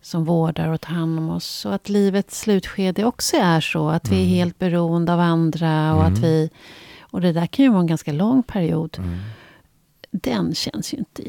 som 0.00 0.24
vårdar 0.24 0.68
och 0.68 0.80
tar 0.80 0.92
hand 0.94 1.18
om 1.18 1.30
oss. 1.30 1.64
Och 1.66 1.74
att 1.74 1.88
livets 1.88 2.40
slutskede 2.40 3.04
också 3.04 3.36
är 3.36 3.60
så. 3.60 3.88
Att 3.88 4.08
vi 4.08 4.16
är 4.16 4.20
Mm. 4.24 4.34
helt 4.34 4.58
beroende 4.58 5.12
av 5.12 5.20
andra. 5.20 5.94
Och, 5.94 6.02
att 6.04 6.08
Mm. 6.18 6.22
vi, 6.22 6.50
och 7.00 7.20
det 7.20 7.32
där 7.32 7.46
kan 7.46 7.64
ju 7.64 7.70
vara 7.70 7.80
en 7.80 7.86
ganska 7.86 8.12
lång 8.12 8.42
period. 8.42 8.96
Mm. 8.98 9.18
Den 10.10 10.54
känns 10.54 10.94
ju 10.94 10.98
inte 10.98 11.22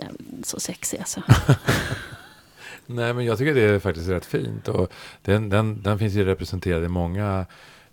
så 0.43 0.59
sexig 0.59 0.97
alltså. 0.99 1.21
Nej, 2.85 3.13
men 3.13 3.25
jag 3.25 3.37
tycker 3.37 3.55
det 3.55 3.61
är 3.61 3.79
faktiskt 3.79 4.09
rätt 4.09 4.25
fint. 4.25 4.67
Och 4.67 4.93
den, 5.21 5.49
den, 5.49 5.81
den 5.81 5.99
finns 5.99 6.13
ju 6.13 6.25
representerad 6.25 6.83
i 6.83 6.87
många 6.87 7.45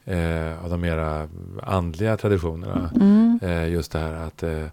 eh, 0.04 0.64
av 0.64 0.70
de 0.70 0.80
mera 0.80 1.28
andliga 1.62 2.16
traditionerna. 2.16 2.90
Mm. 2.94 3.38
Eh, 3.42 3.68
just 3.68 3.92
det 3.92 3.98
här 3.98 4.12
att 4.12 4.42
eh, 4.42 4.66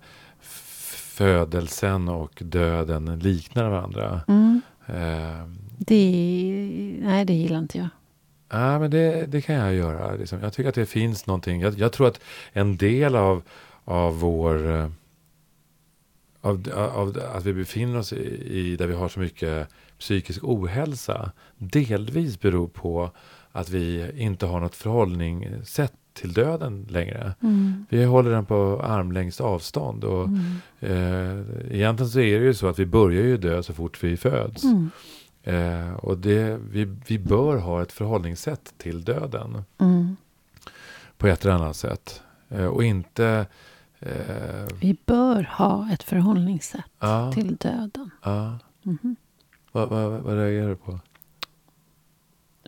födelsen 1.15 2.07
och 2.09 2.41
döden 2.45 3.19
liknar 3.19 3.69
varandra. 3.69 4.21
Mm. 4.27 4.61
Eh, 4.87 5.47
Det, 5.77 6.99
nej, 7.01 7.25
det 7.25 7.33
gillar 7.33 7.59
inte 7.59 7.77
jag. 7.77 7.87
ja, 8.49 8.79
men 8.79 8.91
det, 8.91 9.25
det 9.25 9.41
kan 9.41 9.55
jag 9.55 9.73
göra. 9.73 10.15
Liksom. 10.15 10.39
Jag 10.41 10.53
tycker 10.53 10.69
att 10.69 10.75
det 10.75 10.85
finns 10.85 11.25
någonting. 11.27 11.61
Jag, 11.61 11.79
jag 11.79 11.91
tror 11.91 12.07
att 12.07 12.19
en 12.53 12.77
del 12.77 13.15
av, 13.15 13.41
av 13.85 14.19
vår... 14.19 14.71
eh, 14.71 14.89
av, 16.43 16.67
av 16.95 17.17
att 17.35 17.45
vi 17.45 17.53
befinner 17.53 17.99
oss 17.99 18.13
i, 18.13 18.47
i 18.59 18.75
där 18.75 18.87
vi 18.87 18.93
har 18.93 19.09
så 19.09 19.19
mycket 19.19 19.67
psykisk 19.99 20.43
ohälsa 20.43 21.31
delvis 21.57 22.39
beror 22.39 22.67
på 22.67 23.11
att 23.51 23.69
vi 23.69 24.11
inte 24.21 24.45
har 24.45 24.59
något 24.59 24.75
förhållningssätt 24.75 25.93
till 26.13 26.33
döden 26.33 26.87
längre. 26.89 27.33
Mm. 27.41 27.85
Vi 27.89 28.03
håller 28.05 28.31
den 28.31 28.45
på 28.45 28.81
armlängds 28.83 29.41
avstånd. 29.41 30.03
Och, 30.03 30.25
Mm. 30.27 30.55
eh, 30.79 31.75
egentligen 31.75 32.09
så 32.09 32.19
är 32.19 32.39
det 32.39 32.45
ju 32.45 32.53
så 32.53 32.67
att 32.67 32.79
vi 32.79 32.85
börjar 32.85 33.23
ju 33.23 33.37
dö 33.37 33.63
så 33.63 33.73
fort 33.73 34.03
vi 34.03 34.17
föds. 34.17 34.63
Mm. 34.63 34.89
Eh, 35.43 35.93
och 35.93 36.17
det, 36.17 36.59
vi, 36.71 36.85
vi 37.07 37.19
bör 37.19 37.57
ha 37.57 37.81
ett 37.81 37.91
förhållningssätt 37.91 38.73
till 38.77 39.03
döden 39.03 39.63
Mm. 39.77 40.15
på 41.17 41.27
ett 41.27 41.45
eller 41.45 41.55
annat 41.55 41.75
sätt. 41.75 42.21
Eh, 42.49 42.65
och 42.65 42.83
inte... 42.83 43.45
Eh, 43.99 44.67
Vi 44.81 44.97
bör 45.05 45.43
ha 45.51 45.89
ett 45.93 46.03
förhållningssätt 46.03 46.85
ja, 46.99 47.31
till 47.31 47.55
döden. 47.55 48.09
ja. 48.23 48.57
Mhm. 48.83 49.15
Vad, 49.71 49.89
vad, 49.89 50.11
vad 50.11 50.35
reagerar 50.35 50.69
du 50.69 50.75
på? 50.75 50.99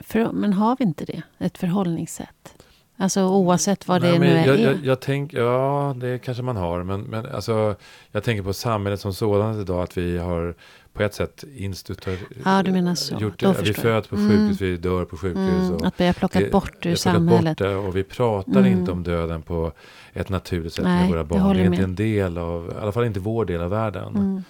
För, 0.02 0.32
men 0.32 0.54
har 0.54 0.76
vi 0.80 0.84
inte 0.84 1.06
det? 1.06 1.22
Ett 1.40 1.58
förhållningssätt? 1.58 2.54
Alltså 2.98 3.22
oavsett 3.26 3.88
vad 3.88 4.02
det 4.02 4.08
Nej, 4.10 4.20
nu 4.20 4.26
men 4.26 4.36
är. 4.38 4.48
jag, 4.48 4.60
jag, 4.60 4.86
jag 4.86 5.00
tänk, 5.00 5.34
ja, 5.34 5.96
det 6.00 6.20
kanske 6.20 6.44
man 6.44 6.58
har. 6.58 6.84
Men, 6.84 7.02
men 7.02 7.26
alltså, 7.26 7.76
jag 8.12 8.24
tänker 8.24 8.44
på 8.44 8.54
samhället 8.54 9.00
som 9.02 9.14
sådant 9.14 9.58
idag. 9.62 9.84
Att 9.84 9.98
vi 9.98 10.18
har 10.18 10.56
på 10.94 11.04
ett 11.04 11.14
sätt 11.14 11.44
institut, 11.56 12.20
Ja, 12.46 12.64
du 12.64 12.72
menar 12.72 12.96
så. 12.96 13.16
gjort 13.20 13.40
det. 13.40 13.56
Vi 13.62 13.68
jag. 13.68 13.76
föds 13.76 14.08
på 14.08 14.16
Mm. 14.16 14.30
sjukhus, 14.30 14.62
vi 14.62 14.78
dör 14.78 15.06
på 15.06 15.18
sjukhus. 15.18 15.38
Mm, 15.38 15.76
och 15.76 15.86
att 15.86 16.00
vi 16.02 16.06
har 16.06 16.14
plockat 16.14 16.42
det- 16.44 16.52
bort 16.52 16.86
ur 16.86 16.96
samhället. 16.96 17.58
Bort 17.58 17.68
det, 17.68 17.76
och 17.76 17.96
vi 17.96 18.04
pratar 18.04 18.60
Mm. 18.60 18.66
inte 18.80 18.92
om 18.92 19.04
döden 19.04 19.42
på 19.42 19.72
ett 20.14 20.30
naturligt 20.30 20.74
sätt 20.74 20.86
Nej, 20.86 21.00
med 21.02 21.10
våra 21.10 21.20
jag 21.20 21.28
barn. 21.28 21.54
Det 21.56 21.62
är 21.62 21.66
inte 21.66 21.70
med. 21.70 21.84
en 21.84 21.96
del 21.96 22.38
av, 22.38 22.74
i 22.78 22.82
alla 22.82 22.92
fall 22.92 23.06
inte 23.06 23.20
vår 23.20 23.46
del 23.46 23.62
av 23.62 23.70
världen. 23.70 24.16
Mm. 24.16 24.44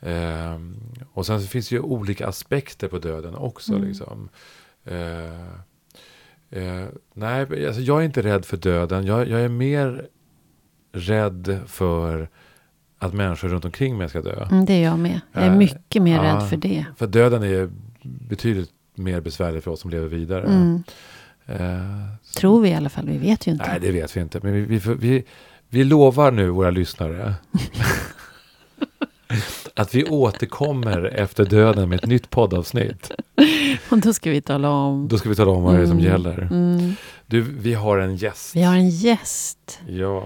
Ehm, 0.00 0.76
och 1.12 1.26
sen 1.26 1.40
finns 1.40 1.68
det 1.68 1.74
ju 1.74 1.80
olika 1.80 2.28
aspekter 2.28 2.88
på 2.88 2.98
döden 2.98 3.34
också. 3.34 3.72
Mm. 3.72 3.84
Liksom. 3.88 4.28
Eh, 4.84 5.50
eh, 6.50 6.86
nej, 7.14 7.66
alltså 7.66 7.80
jag 7.82 8.00
är 8.00 8.04
inte 8.04 8.22
rädd 8.22 8.44
för 8.44 8.56
döden. 8.56 9.06
Jag, 9.06 9.28
jag 9.28 9.40
är 9.40 9.48
mer 9.48 10.06
rädd 10.92 11.60
för 11.66 12.28
att 12.98 13.14
människor 13.14 13.48
runt 13.48 13.64
omkring 13.64 13.98
mig 13.98 14.08
ska 14.08 14.20
dö. 14.22 14.46
Mm, 14.50 14.64
det 14.64 14.72
är 14.72 14.84
jag 14.84 14.98
med. 14.98 15.20
Jag 15.32 15.42
är 15.44 15.50
Eh, 15.50 15.56
mycket 15.56 16.02
mer 16.02 16.16
ja. 16.16 16.22
rädd 16.24 16.48
för 16.48 16.56
det. 16.56 16.84
För 16.96 17.06
döden 17.06 17.42
är 17.42 17.70
betydligt 18.02 18.70
mer 18.94 19.20
besvärlig 19.20 19.62
för 19.62 19.70
oss 19.70 19.80
som 19.80 19.90
lever 19.90 20.08
vidare. 20.08 20.42
Mm. 20.46 20.82
Eh, 21.46 22.06
Tror 22.36 22.60
vi 22.60 22.68
i 22.68 22.74
alla 22.74 22.88
fall. 22.88 23.06
Vi 23.08 23.18
vet 23.18 23.46
ju 23.46 23.52
inte. 23.52 23.66
Nej, 23.68 23.80
det 23.80 23.90
vet 23.92 24.16
vi 24.16 24.20
inte. 24.20 24.40
Men 24.42 24.52
vi, 24.52 24.60
vi, 24.60 24.94
vi, 24.94 25.24
vi 25.68 25.84
lovar 25.84 26.30
nu 26.30 26.48
våra 26.48 26.70
lyssnare 26.70 27.34
att 29.74 29.94
vi 29.94 30.04
återkommer 30.04 31.02
efter 31.04 31.44
döden 31.44 31.88
med 31.88 31.96
ett 31.98 32.06
nytt 32.06 32.30
poddavsnitt. 32.30 33.10
Och 33.90 33.98
då 33.98 34.12
ska 34.12 34.30
vi 34.30 34.40
tala 34.42 34.70
om... 34.70 35.08
Då 35.08 35.18
ska 35.18 35.28
vi 35.28 35.34
tala 35.36 35.50
om 35.50 35.62
vad 35.62 35.74
det 35.74 35.80
är 35.82 35.86
som 35.86 35.98
Mm. 35.98 36.04
gäller. 36.12 36.38
Mm. 36.50 36.94
Du, 37.26 37.40
vi 37.40 37.74
har 37.74 37.98
en 37.98 38.16
gäst. 38.16 38.56
Vi 38.56 38.62
har 38.62 38.74
en 38.74 38.88
gäst 38.90 39.80
Ja, 39.88 40.24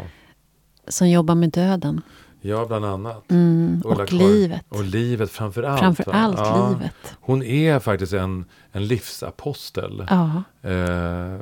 som 0.89 1.09
jobbar 1.11 1.35
med 1.35 1.51
döden. 1.51 2.01
ja 2.41 2.65
bland 2.67 2.85
annat. 2.85 3.31
Mm. 3.31 3.83
Och 3.85 3.93
Ulla-Karin. 3.93 4.27
livet. 4.27 4.65
Och 4.69 4.85
livet 4.85 5.31
framför 5.31 5.63
allt. 5.63 5.81
Framför 5.81 6.13
allt 6.13 6.39
Ja. 6.39 6.69
livet. 6.79 6.95
Hon 7.21 7.43
är 7.43 7.79
faktiskt 7.79 8.13
en, 8.13 8.45
en 8.73 8.87
livsapostel. 8.87 10.07
Ja. 10.11 10.43
Eh, 10.71 11.35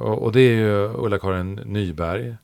och, 0.00 0.22
och 0.22 0.32
det 0.32 0.40
är 0.40 0.54
ju 0.56 0.88
Ulla-Karin 1.04 1.54
Nyberg. 1.54 2.34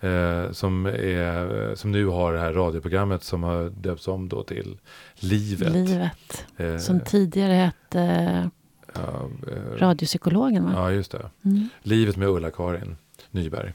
Eh, 0.00 0.50
som, 0.52 0.86
är, 0.86 1.74
som 1.74 1.92
nu 1.92 2.06
har 2.06 2.32
det 2.32 2.40
här 2.40 2.52
radioprogrammet 2.52 3.22
som 3.22 3.42
har 3.42 3.70
döpts 3.70 4.08
om 4.08 4.28
då 4.28 4.42
till 4.42 4.78
Livet. 5.14 5.72
Livet. 5.72 6.46
Eh, 6.56 6.76
Som 6.76 7.00
tidigare 7.00 7.52
hette 7.52 8.50
ja, 8.94 9.28
eh, 9.48 9.78
radiopsykologen 9.78 10.64
va? 10.64 10.72
ja, 10.74 10.92
just 10.92 11.10
det. 11.10 11.30
Mm. 11.44 11.68
Livet 11.82 12.16
med 12.16 12.28
Ulla-Karin 12.28 12.96
Nyberg. 13.30 13.72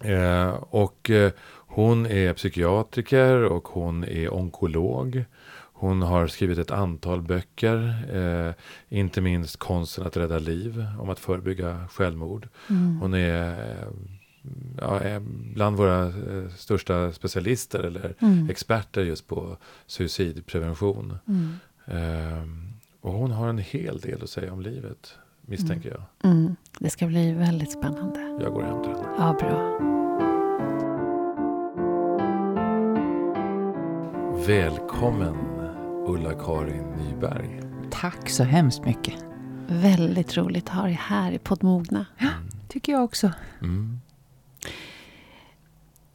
Eh, 0.00 0.48
och 0.70 1.10
eh, 1.10 1.32
hon 1.66 2.06
är 2.06 2.34
psykiatriker 2.34 3.44
och 3.44 3.68
hon 3.68 4.04
är 4.04 4.34
onkolog. 4.34 5.24
Hon 5.76 6.02
har 6.02 6.26
skrivit 6.26 6.58
ett 6.58 6.70
antal 6.70 7.22
böcker, 7.22 8.04
eh, 8.12 8.54
inte 8.98 9.20
minst 9.20 9.56
Konsten 9.56 10.06
att 10.06 10.16
rädda 10.16 10.38
liv, 10.38 10.86
om 10.98 11.10
att 11.10 11.18
förebygga 11.18 11.88
självmord. 11.90 12.48
Mm. 12.70 12.98
Hon 13.00 13.14
är 13.14 13.50
eh, 13.50 13.88
ja, 14.80 15.00
är 15.00 15.20
bland 15.54 15.76
våra 15.76 16.06
eh, 16.06 16.48
största 16.56 17.12
specialister 17.12 17.78
eller 17.82 18.14
Mm. 18.20 18.50
experter 18.50 19.02
just 19.04 19.26
på 19.26 19.56
suicidprevention. 19.86 21.18
Mm. 21.28 21.52
Ehm, 21.86 22.72
och 23.00 23.12
hon 23.12 23.30
har 23.30 23.48
en 23.48 23.58
hel 23.58 23.98
del 24.00 24.22
att 24.22 24.30
säga 24.30 24.52
om 24.52 24.60
livet, 24.60 25.14
misstänker 25.40 25.88
jag. 25.90 26.30
Mm. 26.32 26.56
Det 26.78 26.90
ska 26.90 27.06
bli 27.06 27.32
väldigt 27.32 27.72
spännande. 27.72 28.20
Jag 28.40 28.52
går 28.52 28.62
och 28.62 28.66
hämtar 28.68 28.90
henne. 28.90 29.08
Ja, 29.18 29.36
bra. 29.40 29.74
Välkommen 34.46 35.34
Ulla-Karin 36.06 36.84
Nyberg. 36.84 37.60
Tack 37.90 38.30
så 38.30 38.44
hemskt 38.44 38.84
mycket. 38.84 39.14
Väldigt 39.68 40.36
roligt 40.36 40.68
att 40.68 40.74
ha 40.74 40.82
dig 40.82 40.92
här 41.00 41.32
i 41.32 41.38
Poddmogna. 41.38 42.06
Tycker 42.68 42.92
jag 42.92 43.04
också. 43.04 43.32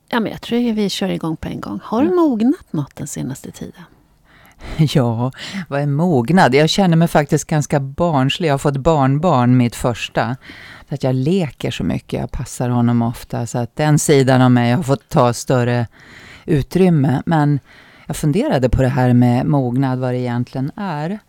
Mm. 0.09 0.17
Ja, 0.17 0.19
men 0.19 0.31
jag 0.31 0.41
tror 0.41 0.69
att 0.69 0.75
vi 0.75 0.89
kör 0.89 1.09
igång 1.09 1.37
på 1.37 1.47
en 1.47 1.61
gång. 1.61 1.79
Har 1.83 2.03
du 2.03 2.09
mognat 2.09 2.73
något 2.73 2.95
den 2.95 3.07
senaste 3.07 3.51
tiden? 3.51 3.83
Ja, 4.77 5.31
vad 5.67 5.81
är 5.81 5.85
mognad? 5.85 6.55
Jag 6.55 6.69
känner 6.69 6.97
mig 6.97 7.07
faktiskt 7.07 7.47
ganska 7.47 7.79
barnslig. 7.79 8.49
Jag 8.49 8.53
har 8.53 8.57
fått 8.57 8.77
barnbarn, 8.77 9.57
mitt 9.57 9.75
första. 9.75 10.35
Så 10.89 10.95
att 10.95 11.03
jag 11.03 11.15
leker 11.15 11.71
så 11.71 11.83
mycket. 11.83 12.19
Jag 12.19 12.31
passar 12.31 12.69
honom 12.69 13.01
ofta. 13.01 13.47
Så 13.47 13.57
att 13.57 13.75
den 13.75 13.99
sidan 13.99 14.41
av 14.41 14.51
mig 14.51 14.71
har 14.71 14.83
fått 14.83 15.09
ta 15.09 15.33
större 15.33 15.87
utrymme. 16.45 17.21
Men 17.25 17.59
jag 18.05 18.15
funderade 18.15 18.69
på 18.69 18.81
det 18.81 18.87
här 18.87 19.13
med 19.13 19.45
mognad, 19.45 19.99
vad 19.99 20.13
det 20.13 20.19
egentligen 20.19 20.71
är. 20.75 21.19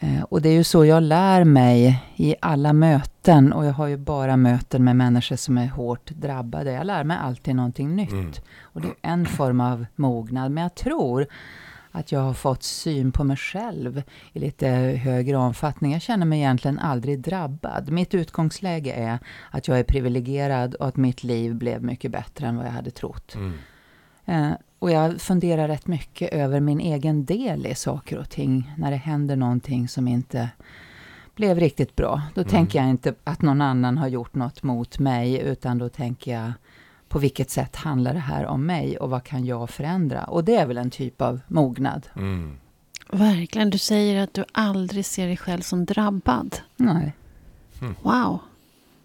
Eh, 0.00 0.22
Och 0.22 0.42
det 0.42 0.48
är 0.48 0.52
ju 0.52 0.64
så 0.64 0.84
jag 0.84 1.02
lär 1.02 1.44
mig 1.44 2.02
i 2.16 2.34
alla 2.40 2.72
möten. 2.72 3.52
Och 3.52 3.64
jag 3.66 3.72
har 3.72 3.86
ju 3.86 3.96
bara 3.96 4.36
möten 4.36 4.84
med 4.84 4.96
människor 4.96 5.36
som 5.36 5.58
är 5.58 5.66
hårt 5.66 6.10
drabbade. 6.10 6.72
Jag 6.72 6.86
lär 6.86 7.04
mig 7.04 7.16
alltid 7.20 7.56
någonting 7.56 7.96
nytt. 7.96 8.12
Mm. 8.12 8.32
Och 8.62 8.80
det 8.80 8.88
är 8.88 8.94
en 9.12 9.26
form 9.26 9.60
av 9.60 9.86
mognad. 9.96 10.50
Men 10.52 10.62
jag 10.62 10.74
tror 10.74 11.26
att 11.90 12.12
jag 12.12 12.20
har 12.20 12.32
fått 12.34 12.62
syn 12.62 13.12
på 13.12 13.24
mig 13.24 13.36
själv 13.36 14.02
i 14.32 14.38
lite 14.38 14.68
högre 15.02 15.36
omfattning. 15.36 15.92
Jag 15.92 16.02
känner 16.02 16.26
mig 16.26 16.38
egentligen 16.38 16.78
aldrig 16.78 17.20
drabbad. 17.20 17.90
Mitt 17.90 18.14
utgångsläge 18.14 18.92
är 18.92 19.18
att 19.50 19.68
jag 19.68 19.78
är 19.78 19.84
privilegierad 19.84 20.74
och 20.74 20.88
att 20.88 20.96
mitt 20.96 21.24
liv 21.24 21.54
blev 21.54 21.82
mycket 21.82 22.10
bättre 22.10 22.46
än 22.46 22.56
vad 22.56 22.66
jag 22.66 22.70
hade 22.70 22.90
trott. 22.90 23.34
Mm. 23.34 23.52
Eh, 24.26 24.50
och 24.78 24.90
jag 24.90 25.20
funderar 25.20 25.68
rätt 25.68 25.86
mycket 25.86 26.32
över 26.32 26.60
min 26.60 26.80
egen 26.80 27.24
del 27.24 27.66
i 27.66 27.74
saker 27.74 28.18
och 28.18 28.30
ting. 28.30 28.72
När 28.78 28.90
det 28.90 28.96
händer 28.96 29.36
någonting 29.36 29.88
som 29.88 30.08
inte 30.08 30.48
blev 31.34 31.60
riktigt 31.60 31.96
bra. 31.96 32.22
Då 32.34 32.40
Mm. 32.40 32.50
tänker 32.50 32.78
jag 32.78 32.88
inte 32.90 33.14
att 33.24 33.42
någon 33.42 33.60
annan 33.60 33.98
har 33.98 34.08
gjort 34.08 34.34
något 34.34 34.62
mot 34.62 34.98
mig. 34.98 35.38
Utan 35.40 35.78
då 35.78 35.88
tänker 35.88 36.32
jag 36.32 36.52
på 37.08 37.18
vilket 37.18 37.50
sätt 37.50 37.76
handlar 37.76 38.14
det 38.14 38.20
här 38.20 38.46
om 38.46 38.66
mig 38.66 38.98
och 38.98 39.10
vad 39.10 39.24
kan 39.24 39.44
jag 39.44 39.70
förändra? 39.70 40.24
Och 40.24 40.44
det 40.44 40.56
är 40.56 40.66
väl 40.66 40.78
en 40.78 40.90
typ 40.90 41.22
av 41.22 41.40
mognad. 41.48 42.06
Mm. 42.16 42.56
Verkligen. 43.12 43.70
Du 43.70 43.78
säger 43.78 44.22
att 44.22 44.34
du 44.34 44.44
aldrig 44.52 45.04
ser 45.04 45.26
dig 45.26 45.36
själv 45.36 45.60
som 45.60 45.84
drabbad. 45.84 46.56
Nej. 46.76 47.12
Wow. 48.02 48.38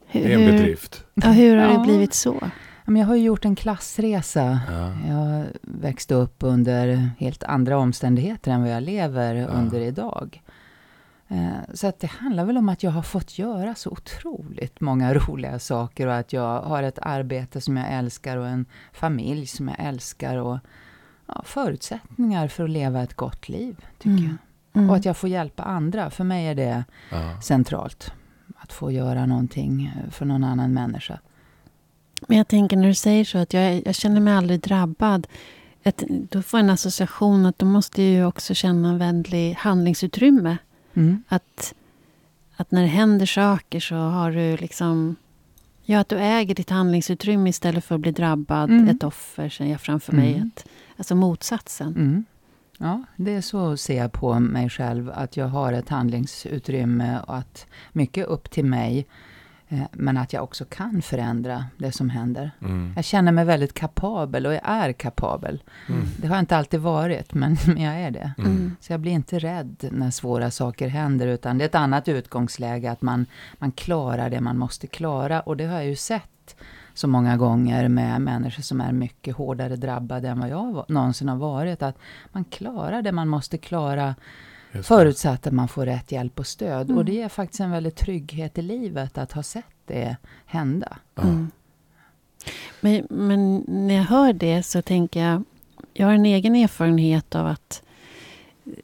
Hur, 0.08 0.24
Det 0.24 0.34
är 0.34 0.38
en 0.38 0.42
hur, 0.44 0.52
bedrift. 0.52 1.04
ja, 1.14 1.30
hur 1.30 1.58
har 1.58 1.68
det 1.68 1.74
Ja. 1.74 1.84
blivit 1.84 2.14
så? 2.14 2.40
Men 2.92 3.00
jag 3.00 3.08
har 3.08 3.16
ju 3.16 3.24
gjort 3.24 3.46
en 3.46 3.56
klassresa. 3.56 4.60
Ja. 4.70 4.94
Jag 5.08 5.46
växte 5.62 6.16
upp 6.16 6.36
under 6.40 7.10
helt 7.20 7.44
andra 7.44 7.78
omständigheter 7.78 8.52
än 8.52 8.62
vad 8.62 8.72
jag 8.72 8.84
lever 8.84 9.48
under 9.50 9.80
idag. 9.80 10.42
Eh, 11.28 11.48
Så 11.74 11.88
att 11.88 12.00
det 12.00 12.08
handlar 12.08 12.46
väl 12.46 12.58
om 12.58 12.70
att 12.70 12.84
jag 12.84 12.92
har 12.92 13.02
fått 13.02 13.40
göra 13.40 13.76
så 13.76 13.90
otroligt 13.90 14.82
många 14.82 15.14
roliga 15.28 15.60
saker 15.60 16.08
och 16.08 16.16
att 16.16 16.34
jag 16.34 16.62
har 16.62 16.84
ett 16.84 17.00
arbete 17.02 17.62
som 17.62 17.78
jag 17.78 17.92
älskar 17.92 18.38
och 18.38 18.48
en 18.48 18.66
familj 18.94 19.48
som 19.48 19.68
jag 19.68 19.78
älskar 19.80 20.38
och 20.38 20.58
ja, 21.28 21.42
förutsättningar 21.46 22.48
för 22.48 22.64
att 22.64 22.70
leva 22.70 23.02
ett 23.04 23.14
gott 23.14 23.50
liv, 23.50 23.86
tycker 24.00 24.10
Mm. 24.10 24.24
jag. 24.24 24.38
Mm. 24.82 24.90
Och 24.90 24.96
att 24.96 25.06
jag 25.06 25.18
får 25.18 25.30
hjälpa 25.30 25.64
andra. 25.64 26.10
För 26.10 26.24
mig 26.24 26.46
är 26.48 26.56
det 26.56 26.84
Ja. 27.12 27.42
centralt. 27.42 28.14
Att 28.58 28.74
få 28.74 28.92
göra 28.92 29.26
någonting 29.26 29.92
för 30.12 30.26
någon 30.26 30.44
annan 30.44 30.74
människa. 30.74 31.20
Men 32.28 32.38
jag 32.38 32.48
tänker 32.48 32.78
när 32.78 32.88
du 32.88 32.94
säger 32.94 33.26
så 33.26 33.38
att 33.38 33.54
jag, 33.54 33.82
jag 33.86 33.96
känner 33.96 34.22
mig 34.22 34.34
aldrig 34.34 34.60
drabbad. 34.60 35.28
Ett, 35.84 36.04
då 36.08 36.42
får 36.42 36.60
jag 36.60 36.64
en 36.66 36.70
association 36.70 37.46
att 37.46 37.60
då 37.60 37.66
måste 37.66 38.02
jag 38.04 38.12
ju 38.12 38.26
också 38.26 38.54
känna 38.54 38.90
en 38.90 38.98
väldig 38.98 39.54
handlingsutrymme. 39.54 40.58
Mm. 40.94 41.24
Att, 41.28 41.74
att 42.56 42.72
när 42.72 42.82
det 42.82 42.88
händer 42.88 43.26
saker 43.26 43.80
så 43.80 43.96
har 43.96 44.32
du 44.32 44.58
liksom... 44.58 45.16
Ja, 45.84 46.00
att 46.00 46.10
du 46.10 46.18
äger 46.18 46.56
ditt 46.56 46.70
handlingsutrymme 46.70 47.50
istället 47.50 47.86
för 47.86 47.96
att 47.96 48.02
bli 48.02 48.12
drabbad, 48.12 48.70
Mm. 48.70 48.90
ett 48.90 49.04
offer, 49.04 49.50
ser 49.50 49.66
jag 49.66 49.82
framför 49.82 50.14
mig. 50.14 50.34
Mm. 50.36 50.52
Att, 50.56 50.66
alltså 50.98 51.16
motsatsen. 51.16 51.88
Mm. 51.88 52.26
Ja, 52.78 53.04
det 53.16 53.32
är 53.32 53.42
så 53.42 53.78
ser 53.78 53.98
jag 53.98 54.12
på 54.12 54.40
mig 54.40 54.70
själv. 54.70 55.12
Att 55.14 55.38
jag 55.38 55.48
har 55.48 55.74
ett 55.74 55.90
handlingsutrymme 55.90 57.20
och 57.28 57.38
att 57.38 57.66
mycket 57.92 58.28
upp 58.28 58.52
till 58.52 58.66
mig. 58.66 59.08
Eh, 59.72 59.84
Men 59.92 60.18
att 60.18 60.34
jag 60.34 60.44
också 60.44 60.66
kan 60.66 61.02
förändra 61.02 61.66
det 61.78 61.92
som 61.92 62.10
händer. 62.10 62.52
Mm. 62.62 62.94
Jag 62.96 63.06
känner 63.06 63.32
mig 63.32 63.46
väldigt 63.46 63.74
kapabel 63.74 64.46
och 64.46 64.54
jag 64.54 64.62
är 64.64 64.94
kapabel. 64.94 65.64
Mm. 65.90 66.08
Det 66.18 66.28
har 66.28 66.36
jag 66.36 66.42
inte 66.42 66.58
alltid 66.58 66.80
varit, 66.80 67.34
men 67.34 67.58
men 67.68 67.82
jag 67.82 67.96
är 67.96 68.12
det. 68.12 68.34
Mm. 68.38 68.76
Så 68.80 68.94
jag 68.94 69.00
blir 69.00 69.12
inte 69.12 69.40
rädd 69.40 69.90
när 69.92 70.12
svåra 70.12 70.52
saker 70.52 70.88
händer, 70.88 71.28
utan 71.28 71.58
det 71.58 71.64
är 71.64 71.70
ett 71.70 71.76
annat 71.76 72.08
utgångsläge, 72.08 72.92
att 72.92 73.02
man, 73.02 73.26
man 73.54 73.72
klarar 73.72 74.30
det 74.30 74.42
man 74.42 74.58
måste 74.58 74.88
klara. 74.88 75.42
Och 75.42 75.58
det 75.58 75.66
har 75.66 75.76
jag 75.76 75.86
ju 75.86 75.96
sett 75.96 76.56
så 76.94 77.08
många 77.08 77.38
gånger 77.38 77.88
med 77.88 78.22
människor 78.22 78.64
som 78.64 78.82
är 78.82 78.92
mycket 78.92 79.36
hårdare 79.36 79.76
drabbade 79.76 80.30
än 80.30 80.40
vad 80.40 80.50
jag 80.50 80.86
någonsin 80.88 81.30
har 81.30 81.36
varit. 81.36 81.82
Att 81.82 81.98
man 82.32 82.44
klarar 82.44 83.02
det 83.02 83.12
man 83.12 83.28
måste 83.28 83.58
klara, 83.58 84.16
Just 84.72 84.88
förutsatt 84.88 85.48
att 85.48 85.54
man 85.54 85.68
får 85.68 85.86
rätt 85.86 86.12
hjälp 86.12 86.40
och 86.40 86.48
stöd. 86.48 86.86
Mm. 86.86 86.98
Och 86.98 87.06
det 87.06 87.12
ger 87.14 87.30
faktiskt 87.30 87.60
en 87.60 87.72
väldigt 87.72 87.96
trygghet 87.96 88.58
i 88.58 88.62
livet 88.62 89.18
att 89.18 89.32
ha 89.32 89.44
sett 89.44 89.66
det 89.86 90.16
hända. 90.46 90.98
Mm. 91.22 91.52
Men, 92.82 93.08
men 93.10 93.64
när 93.68 93.96
jag 93.96 94.04
hör 94.04 94.34
det 94.34 94.64
så 94.64 94.82
tänker 94.82 95.24
jag, 95.24 95.44
jag 95.94 96.08
har 96.08 96.14
en 96.14 96.26
egen 96.26 96.56
erfarenhet 96.56 97.36
av 97.36 97.48
att 97.48 97.84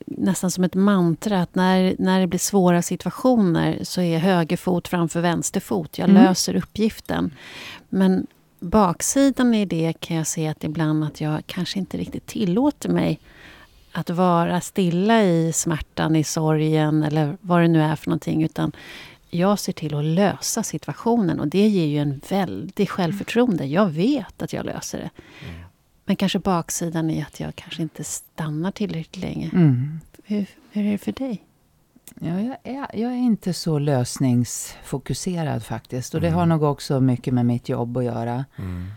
nästan 0.05 0.51
som 0.51 0.63
ett 0.63 0.73
mantra 0.73 1.41
att 1.41 1.55
när, 1.55 1.95
när 1.99 2.19
det 2.19 2.27
blir 2.27 2.39
svåra 2.39 2.81
situationer 2.81 3.79
så 3.83 4.01
är 4.01 4.17
höger 4.17 4.57
fot 4.57 4.87
framför 4.87 5.21
vänster 5.21 5.59
fot. 5.59 5.97
Jag 5.97 6.09
Mm. 6.09 6.23
löser 6.23 6.55
uppgiften. 6.55 7.33
Men 7.89 8.27
baksidan 8.59 9.53
i 9.53 9.65
det 9.65 9.93
kan 9.99 10.17
jag 10.17 10.27
se 10.27 10.47
att 10.47 10.63
ibland 10.63 11.03
att 11.03 11.21
jag 11.21 11.43
kanske 11.45 11.79
inte 11.79 11.97
riktigt 11.97 12.25
tillåter 12.25 12.89
mig 12.89 13.19
att 13.97 14.09
vara 14.09 14.61
stilla 14.61 15.23
i 15.23 15.51
smärtan, 15.53 16.15
i 16.15 16.23
sorgen 16.23 17.03
eller 17.03 17.37
vad 17.41 17.61
det 17.61 17.67
nu 17.67 17.81
är 17.81 17.95
för 17.95 18.09
någonting. 18.09 18.43
Utan 18.43 18.71
jag 19.29 19.59
ser 19.59 19.73
till 19.73 19.95
att 19.95 20.03
lösa 20.05 20.63
situationen 20.63 21.39
och 21.39 21.47
det 21.47 21.67
ger 21.67 21.85
ju 21.85 21.97
en 21.97 22.21
väldig 22.29 22.89
självförtroende. 22.89 23.65
Jag 23.65 23.89
vet 23.89 24.41
att 24.41 24.53
jag 24.53 24.65
löser 24.65 24.97
det. 24.97 25.09
Mm. 25.49 25.61
Men 26.05 26.15
kanske 26.15 26.39
baksidan 26.39 27.09
är 27.09 27.23
att 27.23 27.39
jag 27.39 27.55
kanske 27.55 27.81
inte 27.81 28.03
stannar 28.03 28.71
tillräckligt 28.71 29.23
länge. 29.23 29.49
Mm. 29.53 29.99
Hur, 30.23 30.45
hur 30.71 30.85
är 30.85 30.91
det 30.91 30.97
för 30.97 31.11
dig? 31.11 31.43
Ja, 32.19 32.39
jag, 32.41 32.57
är, 32.63 32.87
jag 32.93 33.11
är 33.11 33.17
inte 33.17 33.53
så 33.53 33.79
lösningsfokuserad 33.79 35.63
faktiskt. 35.63 36.13
Och 36.15 36.21
det 36.21 36.27
Mm. 36.27 36.39
har 36.39 36.45
nog 36.45 36.63
också 36.63 36.99
mycket 37.01 37.33
med 37.33 37.45
mitt 37.45 37.69
jobb 37.69 37.97
att 37.97 38.03
göra. 38.03 38.45
Mm. 38.57 38.87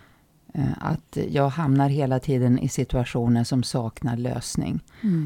Eh, 0.55 0.65
Att 0.81 1.19
jag 1.31 1.49
hamnar 1.49 1.89
hela 1.89 2.19
tiden 2.21 2.59
i 2.59 2.69
situationer 2.69 3.45
som 3.45 3.63
saknar 3.63 4.17
lösning. 4.17 4.81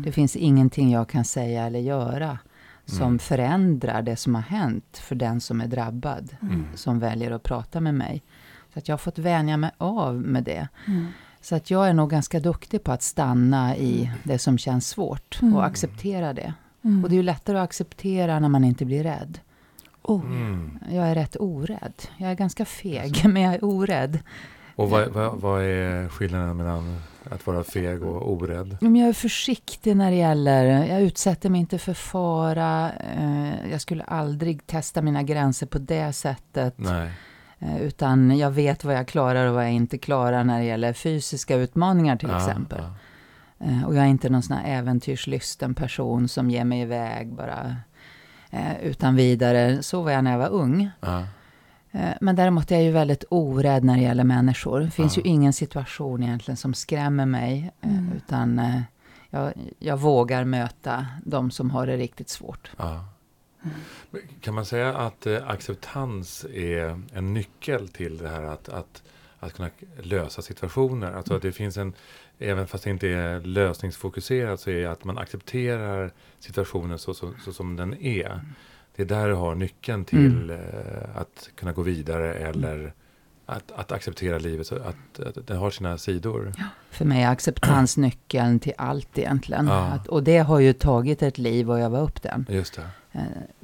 Det 0.04 0.12
finns 0.12 0.36
ingenting 0.36 0.90
jag 0.92 1.08
kan 1.08 1.24
säga 1.24 1.66
eller 1.66 1.78
göra 1.78 2.38
som 2.86 3.02
Mm. 3.06 3.18
förändrar 3.18 4.02
det 4.02 4.16
som 4.16 4.34
har 4.34 4.42
hänt 4.42 4.98
för 5.02 5.14
den 5.14 5.40
som 5.40 5.60
är 5.60 5.66
drabbad, 5.66 6.36
Mm. 6.42 6.66
som 6.74 6.98
väljer 6.98 7.30
att 7.30 7.42
prata 7.42 7.80
med 7.80 7.94
mig. 7.94 8.22
Så 8.72 8.78
att 8.78 8.88
jag 8.88 8.92
har 8.92 8.98
fått 8.98 9.18
vänja 9.18 9.56
mig 9.56 9.70
av 9.78 10.14
med 10.14 10.44
det. 10.44 10.68
Mm. 10.86 11.06
Så 11.40 11.56
att 11.56 11.70
jag 11.70 11.88
är 11.88 11.92
nog 11.92 12.10
ganska 12.10 12.40
duktig 12.40 12.82
på 12.84 12.92
att 12.92 13.02
stanna 13.02 13.76
i 13.76 14.10
det 14.22 14.38
som 14.38 14.58
känns 14.58 14.88
svårt 14.88 15.38
Mm. 15.42 15.56
och 15.56 15.64
acceptera 15.66 16.32
det. 16.32 16.54
Mm. 16.84 17.04
Och 17.04 17.10
det 17.10 17.14
är 17.14 17.16
ju 17.16 17.22
lättare 17.22 17.58
att 17.58 17.64
acceptera 17.64 18.38
när 18.40 18.48
man 18.48 18.64
inte 18.64 18.84
blir 18.84 19.02
rädd. 19.02 19.38
Oh. 20.02 20.20
Mm. 20.24 20.78
Jag 20.90 21.08
är 21.08 21.14
rätt 21.14 21.36
orädd. 21.40 21.94
Jag 22.16 22.30
är 22.30 22.34
ganska 22.34 22.64
feg, 22.64 23.22
men 23.28 23.42
jag 23.42 23.54
är 23.54 23.64
orädd. 23.64 24.18
Och 24.76 24.90
vad, 24.90 25.08
vad, 25.08 25.40
vad 25.40 25.62
är 25.62 26.08
skillnaden 26.08 26.56
mellan 26.56 26.98
att 27.30 27.46
vara 27.46 27.64
feg 27.64 28.02
och 28.02 28.32
orädd? 28.32 28.76
Jag 28.80 28.96
är 28.96 29.12
försiktig 29.12 29.96
när 29.96 30.10
det 30.10 30.16
gäller, 30.16 30.64
jag 30.86 31.02
utsätter 31.02 31.50
mig 31.50 31.60
inte 31.60 31.78
för 31.78 31.94
fara. 31.94 32.92
Eh, 32.92 33.70
jag 33.70 33.80
skulle 33.80 34.04
aldrig 34.04 34.66
testa 34.66 35.02
mina 35.02 35.22
gränser 35.22 35.66
på 35.66 35.78
det 35.78 36.12
sättet. 36.12 36.74
Nej. 36.76 37.10
Eh, 37.58 37.82
utan 37.82 38.38
jag 38.38 38.50
vet 38.50 38.84
vad 38.84 38.94
jag 38.94 39.08
klarar 39.08 39.46
och 39.46 39.54
vad 39.54 39.64
jag 39.64 39.72
inte 39.72 39.98
klarar 39.98 40.44
när 40.44 40.58
det 40.58 40.64
gäller 40.64 40.92
fysiska 40.92 41.56
utmaningar 41.56 42.16
till 42.16 42.28
Ja, 42.28 42.36
exempel. 42.48 42.78
ja. 43.58 43.66
Eh, 43.66 43.84
och 43.84 43.94
jag 43.94 44.04
är 44.04 44.08
inte 44.08 44.28
någon 44.28 44.42
sån 44.42 44.56
här 44.56 44.78
äventyrslysten 44.78 45.74
person 45.74 46.28
som 46.28 46.50
ger 46.50 46.64
mig 46.64 46.80
iväg 46.80 47.32
bara 47.34 47.76
utan 48.82 49.16
vidare. 49.16 49.82
Så 49.82 50.02
var 50.02 50.10
jag 50.10 50.24
när 50.24 50.30
jag 50.30 50.38
var 50.38 50.48
ung. 50.48 50.90
Ja. 51.00 51.24
Eh, 51.94 52.10
Men 52.20 52.36
däremot 52.36 52.70
är 52.70 52.74
jag 52.74 52.84
ju 52.84 52.90
väldigt 52.90 53.24
orädd 53.28 53.84
när 53.84 53.96
det 53.96 54.02
gäller 54.02 54.24
människor. 54.24 54.80
Det 54.80 54.90
finns 54.90 55.16
Ja. 55.16 55.22
ju 55.24 55.30
ingen 55.30 55.52
situation 55.52 56.22
egentligen 56.22 56.56
som 56.56 56.74
skrämmer 56.74 57.26
mig. 57.26 57.72
eh, 57.80 57.88
Mm. 57.90 58.12
Utan 58.16 58.58
eh, 58.58 58.80
jag, 59.30 59.52
jag 59.78 59.96
vågar 59.96 60.44
möta 60.44 61.06
de 61.24 61.50
som 61.50 61.70
har 61.70 61.86
det 61.86 61.96
riktigt 61.96 62.28
svårt. 62.28 62.70
Ja. 62.76 63.04
Kan 64.40 64.54
man 64.54 64.64
säga 64.66 64.96
att 64.96 65.26
acceptans 65.26 66.44
är 66.54 67.00
en 67.12 67.34
nyckel 67.34 67.88
till 67.88 68.18
det 68.18 68.28
här 68.28 68.42
att, 68.42 68.68
att, 68.68 69.02
att 69.40 69.52
kunna 69.52 69.70
lösa 70.02 70.42
situationer? 70.42 71.12
Alltså 71.12 71.34
att 71.36 71.42
det 71.42 71.52
finns 71.52 71.76
en, 71.76 71.92
även 72.38 72.66
fast 72.66 72.84
det 72.84 72.90
inte 72.90 73.08
är 73.08 73.40
lösningsfokuserat, 73.40 74.60
så 74.60 74.70
är 74.70 74.74
det 74.80 74.86
att 74.86 75.04
man 75.04 75.18
accepterar 75.18 76.12
situationen 76.38 76.98
så, 76.98 77.14
så, 77.14 77.32
så 77.44 77.52
som 77.52 77.76
den 77.76 77.94
är. 78.02 78.40
Det 78.96 79.02
är 79.02 79.06
där 79.06 79.28
du 79.28 79.34
har 79.34 79.54
nyckeln 79.54 80.04
till 80.04 80.50
eh, 80.50 80.56
att 81.14 81.50
kunna 81.54 81.72
gå 81.72 81.82
vidare 81.82 82.34
eller 82.34 82.92
att, 83.46 83.72
att 83.72 83.92
acceptera 83.92 84.38
livet, 84.38 84.66
så 84.66 84.74
att, 84.76 85.20
att 85.26 85.46
det 85.46 85.54
har 85.54 85.70
sina 85.70 85.98
sidor. 85.98 86.52
För 86.90 87.04
mig 87.04 87.22
är 87.22 87.28
acceptans 87.30 87.96
nyckeln 88.06 88.58
till 88.60 88.72
allt 88.78 89.18
egentligen. 89.18 89.66
Ja. 89.66 89.84
Att, 89.84 90.06
och 90.08 90.22
det 90.22 90.38
har 90.38 90.58
ju 90.60 90.72
tagit 90.72 91.22
ett 91.22 91.38
liv 91.38 91.70
att 91.70 91.78
öva 91.80 91.98
upp 92.00 92.22
den. 92.22 92.46
Just 92.48 92.74
det. 92.76 92.86
Eh, 93.12 93.20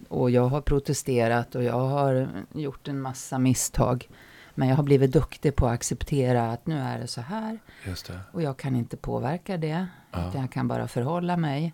Och 0.09 0.31
jag 0.31 0.47
har 0.49 0.61
protesterat 0.61 1.55
och 1.55 1.63
jag 1.65 1.81
har 1.89 2.29
gjort 2.55 2.89
en 2.89 3.01
massa 3.01 3.39
misstag. 3.39 4.09
Men 4.55 4.69
jag 4.69 4.77
har 4.77 4.83
blivit 4.83 5.13
duktig 5.13 5.57
på 5.57 5.67
att 5.67 5.73
acceptera 5.73 6.53
att 6.53 6.67
nu 6.67 6.79
är 6.79 6.99
det 6.99 7.07
så 7.07 7.21
här. 7.21 7.59
Just 7.87 8.07
det. 8.07 8.21
Och 8.33 8.43
jag 8.43 8.57
kan 8.57 8.77
inte 8.77 8.97
påverka 8.97 9.57
det. 9.57 9.87
Ja. 10.13 10.33
Jag 10.35 10.51
kan 10.53 10.69
bara 10.69 10.89
förhålla 10.89 11.37
mig. 11.37 11.73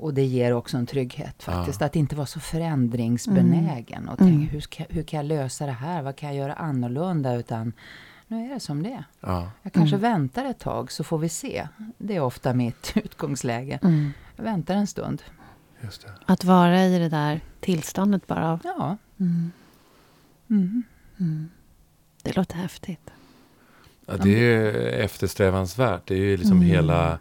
Och 0.00 0.14
det 0.14 0.24
ger 0.24 0.52
också 0.52 0.76
en 0.76 0.86
trygghet 0.86 1.42
faktiskt. 1.42 1.82
Att 1.82 1.96
inte 1.96 2.16
vara 2.16 2.26
så 2.26 2.40
förändringsbenägen. 2.40 4.08
Och 4.08 4.20
Mm. 4.20 4.32
tänka, 4.38 4.52
hur, 4.52 4.60
ska, 4.60 4.84
hur 4.88 5.02
kan 5.02 5.16
jag 5.16 5.26
lösa 5.26 5.66
det 5.66 5.72
här? 5.72 6.02
Vad 6.02 6.16
kan 6.16 6.28
jag 6.28 6.38
göra 6.38 6.52
annorlunda? 6.54 7.34
Utan 7.34 7.72
nu 8.26 8.46
är 8.50 8.54
det 8.54 8.60
som 8.60 8.82
det 8.82 8.90
är. 8.92 9.04
Ja. 9.20 9.50
Jag 9.62 9.72
kanske 9.72 9.96
Mm. 9.96 10.12
väntar 10.12 10.44
ett 10.44 10.58
tag 10.58 10.92
så 10.92 11.04
får 11.04 11.18
vi 11.18 11.28
se. 11.28 11.68
Det 11.98 12.16
är 12.16 12.20
ofta 12.20 12.54
mitt 12.54 12.92
utgångsläge. 12.96 13.78
Mm. 13.82 14.12
Jag 14.36 14.44
väntar 14.44 14.74
en 14.74 14.86
stund. 14.86 15.22
Just 15.82 16.02
det. 16.02 16.12
Att 16.26 16.44
vara 16.44 16.84
i 16.86 16.98
det 16.98 17.08
där 17.08 17.40
tillståndet 17.60 18.26
bara. 18.26 18.52
Av. 18.52 18.60
Ja. 18.64 18.96
Mm. 19.20 19.52
Mm. 20.50 20.82
Mm. 21.20 21.48
Det 22.22 22.36
låter 22.36 22.56
häftigt. 22.56 23.10
Ja, 24.06 24.16
det 24.16 24.30
är 24.54 24.74
eftersträvansvärt. 25.04 26.06
Det 26.06 26.14
är 26.14 26.18
ju 26.18 26.36
liksom 26.36 26.56
Mm. 26.56 26.68
hela 26.68 27.18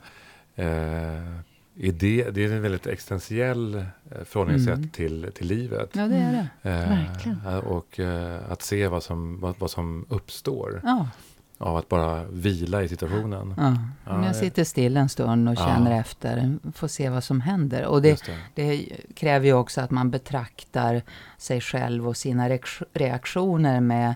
eh, 0.56 1.40
idé, 1.82 2.28
det 2.32 2.46
är 2.46 2.52
en 2.52 2.62
väldigt 2.62 2.88
existentiell 2.88 3.76
eh, 3.76 3.84
förhållningssätt 4.26 4.78
Mm. 4.78 4.90
till, 4.90 5.32
till 5.36 5.48
livet. 5.48 5.90
Ja, 5.94 6.08
det 6.08 6.16
är 6.16 6.32
det. 6.62 6.70
Eh, 6.70 6.90
Verkligen. 6.90 7.38
och 7.60 8.00
eh, 8.00 8.52
att 8.52 8.62
se 8.62 8.88
vad 8.88 9.04
som, 9.04 9.40
vad, 9.40 9.56
vad 9.60 9.72
som 9.72 10.06
uppstår 10.10 10.82
Ja. 10.84 11.08
av 11.58 11.78
att 11.78 11.90
bara 11.90 12.24
vila 12.24 12.84
i 12.84 12.88
situationen. 12.88 13.54
ja. 13.58 13.76
Ja, 14.06 14.14
Om 14.16 14.24
jag 14.24 14.36
sitter 14.36 14.64
still 14.64 14.98
en 14.98 15.10
stund 15.10 15.50
och 15.50 15.56
Ja. 15.56 15.66
känner 15.68 16.00
efter, 16.00 16.58
får 16.74 16.88
se 16.88 17.10
vad 17.10 17.24
som 17.24 17.42
händer. 17.42 17.86
Och 17.86 18.02
det, 18.02 18.22
det. 18.26 18.38
det 18.56 18.86
kräver 19.16 19.46
ju 19.46 19.54
också 19.54 19.82
att 19.82 19.92
man 19.92 20.12
betraktar 20.12 21.02
sig 21.38 21.62
själv 21.62 22.08
och 22.08 22.18
sina 22.18 22.50
reak- 22.50 22.84
reaktioner 22.94 23.80
med 23.82 24.10
eh, 24.10 24.16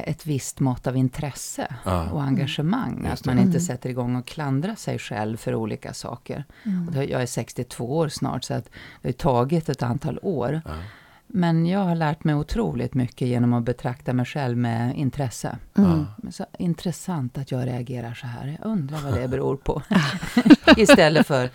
ett 0.00 0.26
visst 0.26 0.60
mått 0.60 0.86
av 0.86 0.96
intresse 0.96 1.74
Ja. 1.84 2.10
och 2.10 2.22
engagemang. 2.22 3.06
Just 3.10 3.12
Att 3.22 3.26
man 3.26 3.38
inte 3.38 3.48
Mm. 3.48 3.60
sätter 3.60 3.90
igång 3.90 4.16
och 4.16 4.26
klandrar 4.26 4.74
sig 4.74 4.98
själv 4.98 5.36
för 5.36 5.54
olika 5.54 5.92
saker. 5.92 6.44
Mm. 6.64 6.94
Jag 7.10 7.22
är 7.22 7.26
62 7.26 7.96
år 7.96 8.08
snart, 8.08 8.44
så 8.44 8.54
att 8.54 8.68
det 9.02 9.08
har 9.08 9.12
tagit 9.12 9.68
ett 9.68 9.82
antal 9.82 10.18
år. 10.22 10.62
Ja. 10.64 10.72
Men 11.34 11.66
jag 11.66 11.80
har 11.80 11.94
lärt 11.94 12.24
mig 12.24 12.34
otroligt 12.34 12.94
mycket 12.94 13.28
genom 13.28 13.52
att 13.52 13.62
betrakta 13.64 14.12
mig 14.12 14.26
själv 14.26 14.56
med 14.56 14.96
intresse. 14.96 15.58
Mm. 15.78 16.06
Så 16.30 16.46
intressant 16.58 17.38
att 17.38 17.50
jag 17.50 17.66
reagerar 17.66 18.14
så 18.14 18.26
här. 18.26 18.56
Jag 18.62 18.70
undrar 18.70 18.98
vad 19.00 19.14
det 19.20 19.28
beror 19.28 19.56
på. 19.56 19.82
Istället 20.76 21.26
för, 21.26 21.50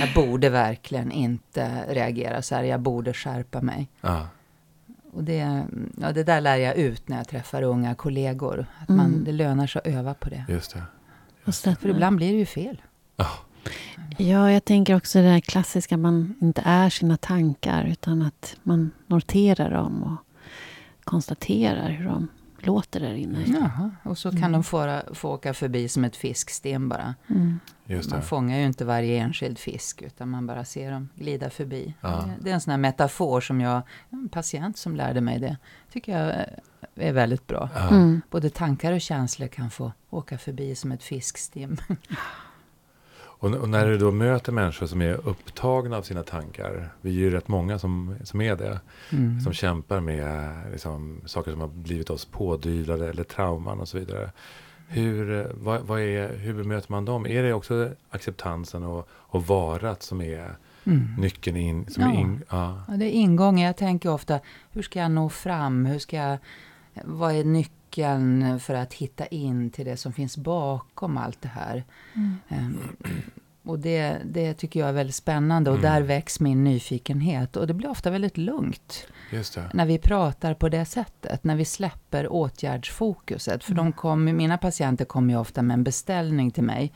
jag 0.00 0.14
borde 0.14 0.50
verkligen 0.50 1.12
inte 1.12 1.84
reagera 1.88 2.42
så 2.42 2.54
här. 2.54 2.62
Jag 2.62 2.80
borde 2.80 3.12
skärpa 3.12 3.60
mig. 3.62 3.88
Ja. 4.00 4.26
Och 5.14 5.24
det, 5.24 5.66
ja, 6.00 6.12
det 6.12 6.22
där 6.24 6.40
lär 6.40 6.56
jag 6.56 6.76
ut 6.76 7.08
när 7.08 7.16
jag 7.16 7.28
träffar 7.28 7.62
unga 7.62 7.94
kollegor. 7.94 8.66
Att 8.82 8.88
man, 8.88 9.06
Mm. 9.06 9.24
Det 9.24 9.32
lönar 9.32 9.66
sig 9.66 9.80
att 9.84 9.86
öva 9.86 10.14
på 10.14 10.28
det. 10.30 10.44
Just 10.48 10.74
det. 10.74 10.82
Och 11.44 11.54
så- 11.54 11.74
För 11.74 11.88
ibland 11.88 12.16
blir 12.16 12.32
det 12.32 12.38
ju 12.38 12.46
fel. 12.46 12.82
Ja. 13.16 13.26
Ja, 14.18 14.52
jag 14.52 14.64
tänker 14.64 14.96
också 14.96 15.18
det 15.18 15.24
där 15.24 15.40
klassiska, 15.40 15.96
man 15.96 16.34
inte 16.40 16.62
är 16.64 16.90
sina 16.90 17.16
tankar 17.16 17.84
utan 17.84 18.22
att 18.22 18.56
man 18.62 18.90
noterar 19.06 19.70
dem 19.70 20.02
och 20.02 20.16
konstaterar 21.04 21.90
hur 21.90 22.04
de 22.06 22.28
låter 22.66 23.00
där 23.00 23.14
inne. 23.14 23.44
Jaha, 23.46 23.90
och 24.02 24.18
så 24.18 24.30
kan 24.30 24.38
Mm. 24.38 24.52
de 24.52 24.64
få, 24.64 25.00
få 25.14 25.30
åka 25.32 25.54
förbi 25.54 25.88
som 25.88 26.04
ett 26.04 26.16
fisksten 26.16 26.88
bara. 26.88 27.14
Mm. 27.30 27.60
Just 27.86 28.10
Man 28.10 28.22
fångar 28.22 28.58
ju 28.58 28.64
inte 28.66 28.84
varje 28.84 29.18
enskild 29.22 29.58
fisk 29.58 30.02
utan 30.02 30.28
man 30.30 30.46
bara 30.46 30.64
ser 30.64 30.90
dem 30.92 31.08
glida 31.14 31.50
förbi. 31.50 31.94
Ja. 32.00 32.28
Det- 32.40 32.50
är 32.50 32.54
en 32.54 32.60
sån 32.60 32.70
här 32.70 32.78
metafor 32.78 33.40
som 33.40 33.60
jag, 33.60 33.82
en 34.10 34.28
patient 34.28 34.78
som 34.78 34.96
lärde 34.96 35.20
mig 35.20 35.38
det, 35.38 35.56
tycker 35.92 36.18
jag 36.18 36.46
är 36.94 37.12
väldigt 37.12 37.46
bra. 37.46 37.68
Ja. 37.74 37.88
Mm. 37.88 38.22
Både 38.30 38.50
tankar 38.50 38.92
och 38.92 39.00
känslor 39.00 39.48
kan 39.48 39.70
få 39.70 39.92
åka 40.10 40.38
förbi 40.38 40.74
som 40.74 40.92
ett 40.92 41.02
fiskstim. 41.02 41.76
Och, 43.44 43.54
och 43.54 43.68
när 43.68 43.86
du 43.86 43.98
då 43.98 44.10
möter 44.10 44.52
människor 44.52 44.86
som 44.86 45.02
är 45.02 45.28
upptagna 45.28 45.96
av 45.96 46.02
sina 46.02 46.22
tankar. 46.22 46.88
Vi 47.00 47.10
är 47.10 47.14
ju 47.20 47.30
rätt 47.30 47.48
många 47.48 47.78
som, 47.78 48.14
som 48.24 48.40
är 48.40 48.56
det. 48.56 48.80
Mm. 49.12 49.40
Som 49.40 49.52
kämpar 49.52 50.00
med 50.00 50.50
liksom, 50.72 51.20
saker 51.26 51.50
som 51.50 51.60
har 51.60 51.68
blivit 51.68 52.10
oss 52.10 52.24
pådyvlade 52.24 53.08
eller 53.10 53.24
trauman 53.24 53.80
och 53.80 53.88
så 53.88 53.98
vidare. 53.98 54.30
Hur, 54.88 55.40
eh, 55.40 55.46
vad, 55.54 55.80
vad 55.82 56.00
är, 56.00 56.36
hur 56.36 56.54
bemöter 56.54 56.92
man 56.92 57.04
dem? 57.04 57.26
Är 57.26 57.42
det 57.42 57.52
också 57.52 57.90
acceptansen 58.10 58.82
och, 58.84 59.08
och 59.10 59.46
varat 59.46 60.02
som 60.02 60.20
är 60.20 60.56
Mm. 60.86 61.14
nyckeln 61.18 61.56
in? 61.56 61.86
Som 61.90 62.02
Ja. 62.02 62.12
är 62.12 62.20
in, 62.20 62.42
ja. 62.50 62.80
Ja, 62.88 62.94
det 62.96 63.04
är 63.04 63.10
ingången. 63.10 63.66
Jag 63.66 63.76
tänker 63.76 64.10
ofta, 64.10 64.40
hur 64.70 64.82
ska 64.82 64.98
jag 64.98 65.10
nå 65.10 65.28
fram? 65.28 65.86
Hur 65.86 65.98
ska 65.98 66.16
jag, 66.16 66.38
vad 67.04 67.34
är 67.34 67.44
nyckeln 67.44 67.74
för 68.60 68.74
att 68.74 68.92
hitta 68.94 69.26
in 69.26 69.70
till 69.70 69.84
det 69.86 69.96
som 69.96 70.12
finns 70.12 70.36
bakom 70.36 71.16
allt 71.16 71.42
det 71.42 71.48
här? 71.48 71.84
Mm. 72.14 72.36
Ehm, 72.48 72.78
och 73.66 73.78
det, 73.78 74.18
det 74.24 74.54
tycker 74.54 74.80
jag 74.80 74.88
är 74.88 74.92
väldigt 74.92 75.14
spännande 75.16 75.70
och 75.70 75.78
Mm. 75.78 75.90
där 75.92 76.00
väcks 76.02 76.40
min 76.40 76.64
nyfikenhet. 76.64 77.56
Och 77.56 77.66
det 77.66 77.74
blir 77.74 77.88
ofta 77.90 78.10
väldigt 78.10 78.36
lugnt 78.36 79.06
Just 79.32 79.54
det. 79.54 79.70
när 79.74 79.86
vi 79.86 79.98
pratar 79.98 80.54
på 80.54 80.68
det 80.68 80.84
sättet. 80.84 81.44
När 81.44 81.56
vi 81.56 81.64
släpper 81.64 82.32
åtgärdsfokuset. 82.32 83.64
För 83.64 83.72
Mm. 83.72 83.84
de 83.84 83.92
kom, 83.92 84.24
mina 84.24 84.58
patienter 84.58 85.04
kommer 85.04 85.34
ju 85.34 85.40
ofta 85.40 85.62
med 85.62 85.74
en 85.74 85.84
beställning 85.84 86.50
till 86.50 86.62
mig. 86.64 86.92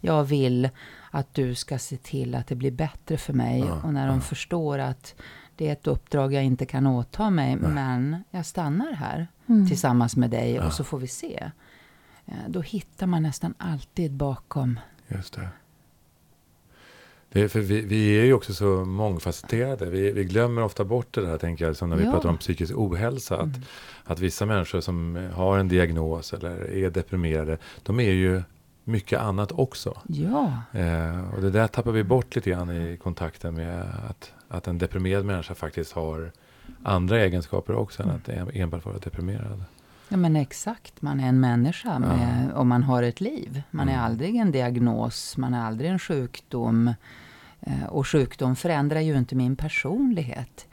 Jag 0.00 0.24
vill 0.24 0.68
att 1.10 1.34
du 1.34 1.54
ska 1.54 1.78
se 1.78 1.96
till 1.96 2.34
att 2.34 2.46
det 2.46 2.54
blir 2.54 2.70
bättre 2.70 3.16
för 3.16 3.32
mig. 3.32 3.58
Ja, 3.60 3.80
och 3.84 3.92
när 3.94 4.06
de 4.06 4.14
ja. 4.16 4.20
förstår 4.20 4.78
att 4.78 5.14
det 5.62 5.68
är 5.68 5.72
ett 5.72 5.86
uppdrag 5.86 6.32
jag 6.34 6.44
inte 6.44 6.66
kan 6.66 6.86
åta 6.86 7.30
mig. 7.30 7.56
Nej. 7.56 7.70
Men 7.70 8.24
jag 8.30 8.46
stannar 8.46 8.92
här 8.92 9.26
Mm. 9.46 9.68
tillsammans 9.68 10.16
med 10.16 10.30
dig 10.30 10.52
Ja. 10.54 10.66
och 10.66 10.72
så 10.72 10.84
får 10.84 10.98
vi 10.98 11.06
se. 11.06 11.50
Eh, 12.26 12.34
Då 12.48 12.60
hittar 12.60 13.06
man 13.06 13.22
nästan 13.22 13.54
alltid 13.58 14.12
bakom. 14.12 14.80
Just 15.08 15.34
det. 15.34 15.48
det 17.32 17.40
är 17.40 17.48
för 17.48 17.60
vi, 17.60 17.80
vi 17.80 18.20
är 18.20 18.24
ju 18.24 18.32
också 18.32 18.54
så 18.54 18.84
mångfacetterade. 18.84 19.86
Vi, 19.90 20.12
vi 20.12 20.24
glömmer 20.24 20.62
ofta 20.62 20.84
bort 20.84 21.14
det 21.14 21.20
där, 21.26 21.38
tänker 21.38 21.64
jag, 21.66 21.76
som 21.76 21.90
när 21.90 21.96
vi 21.96 22.04
Ja. 22.04 22.10
pratar 22.12 22.28
om 22.28 22.38
psykisk 22.38 22.72
ohälsa. 22.76 23.36
Att, 23.36 23.42
Mm. 23.42 23.60
att 24.04 24.20
vissa 24.20 24.46
människor 24.46 24.80
som 24.80 25.28
har 25.34 25.58
en 25.58 25.68
diagnos 25.68 26.32
eller 26.32 26.70
är 26.70 26.90
deprimerade, 26.90 27.58
de 27.82 28.00
är 28.00 28.12
ju 28.12 28.42
mycket 28.84 29.20
annat 29.20 29.52
också. 29.52 29.98
Ja, 30.08 30.52
Eh, 30.72 31.34
och 31.34 31.40
det 31.42 31.50
där 31.50 31.66
tappar 31.66 31.92
vi 31.92 32.04
bort 32.04 32.34
lite 32.34 32.50
grann 32.50 32.70
i 32.70 32.96
kontakten 33.02 33.54
med 33.54 33.80
att, 34.10 34.32
att 34.48 34.66
en 34.68 34.78
deprimerad 34.78 35.24
människa 35.24 35.54
faktiskt 35.54 35.92
har 35.92 36.32
andra 36.82 37.20
egenskaper 37.20 37.74
också 37.74 38.02
än 38.02 38.10
att 38.10 38.28
en- 38.28 38.50
enbart 38.54 38.84
vara 38.84 38.98
deprimerad. 38.98 39.64
Ja 40.08 40.16
men 40.16 40.36
exakt, 40.36 41.02
man 41.02 41.20
är 41.20 41.28
en 41.28 41.40
människa 41.40 41.98
med, 41.98 42.52
och 42.54 42.66
man 42.66 42.82
har 42.82 43.02
ett 43.02 43.20
liv. 43.20 43.62
Man 43.70 43.88
är 43.88 43.92
Mm. 43.92 44.04
aldrig 44.04 44.36
en 44.36 44.50
diagnos, 44.52 45.36
man 45.36 45.54
är 45.54 45.64
aldrig 45.66 45.90
en 45.90 45.98
sjukdom. 45.98 46.94
Eh, 47.60 47.84
Och 47.88 48.06
sjukdom 48.08 48.56
förändrar 48.56 49.00
ju 49.00 49.16
inte 49.18 49.34
min 49.34 49.56
personlighet. 49.56 50.66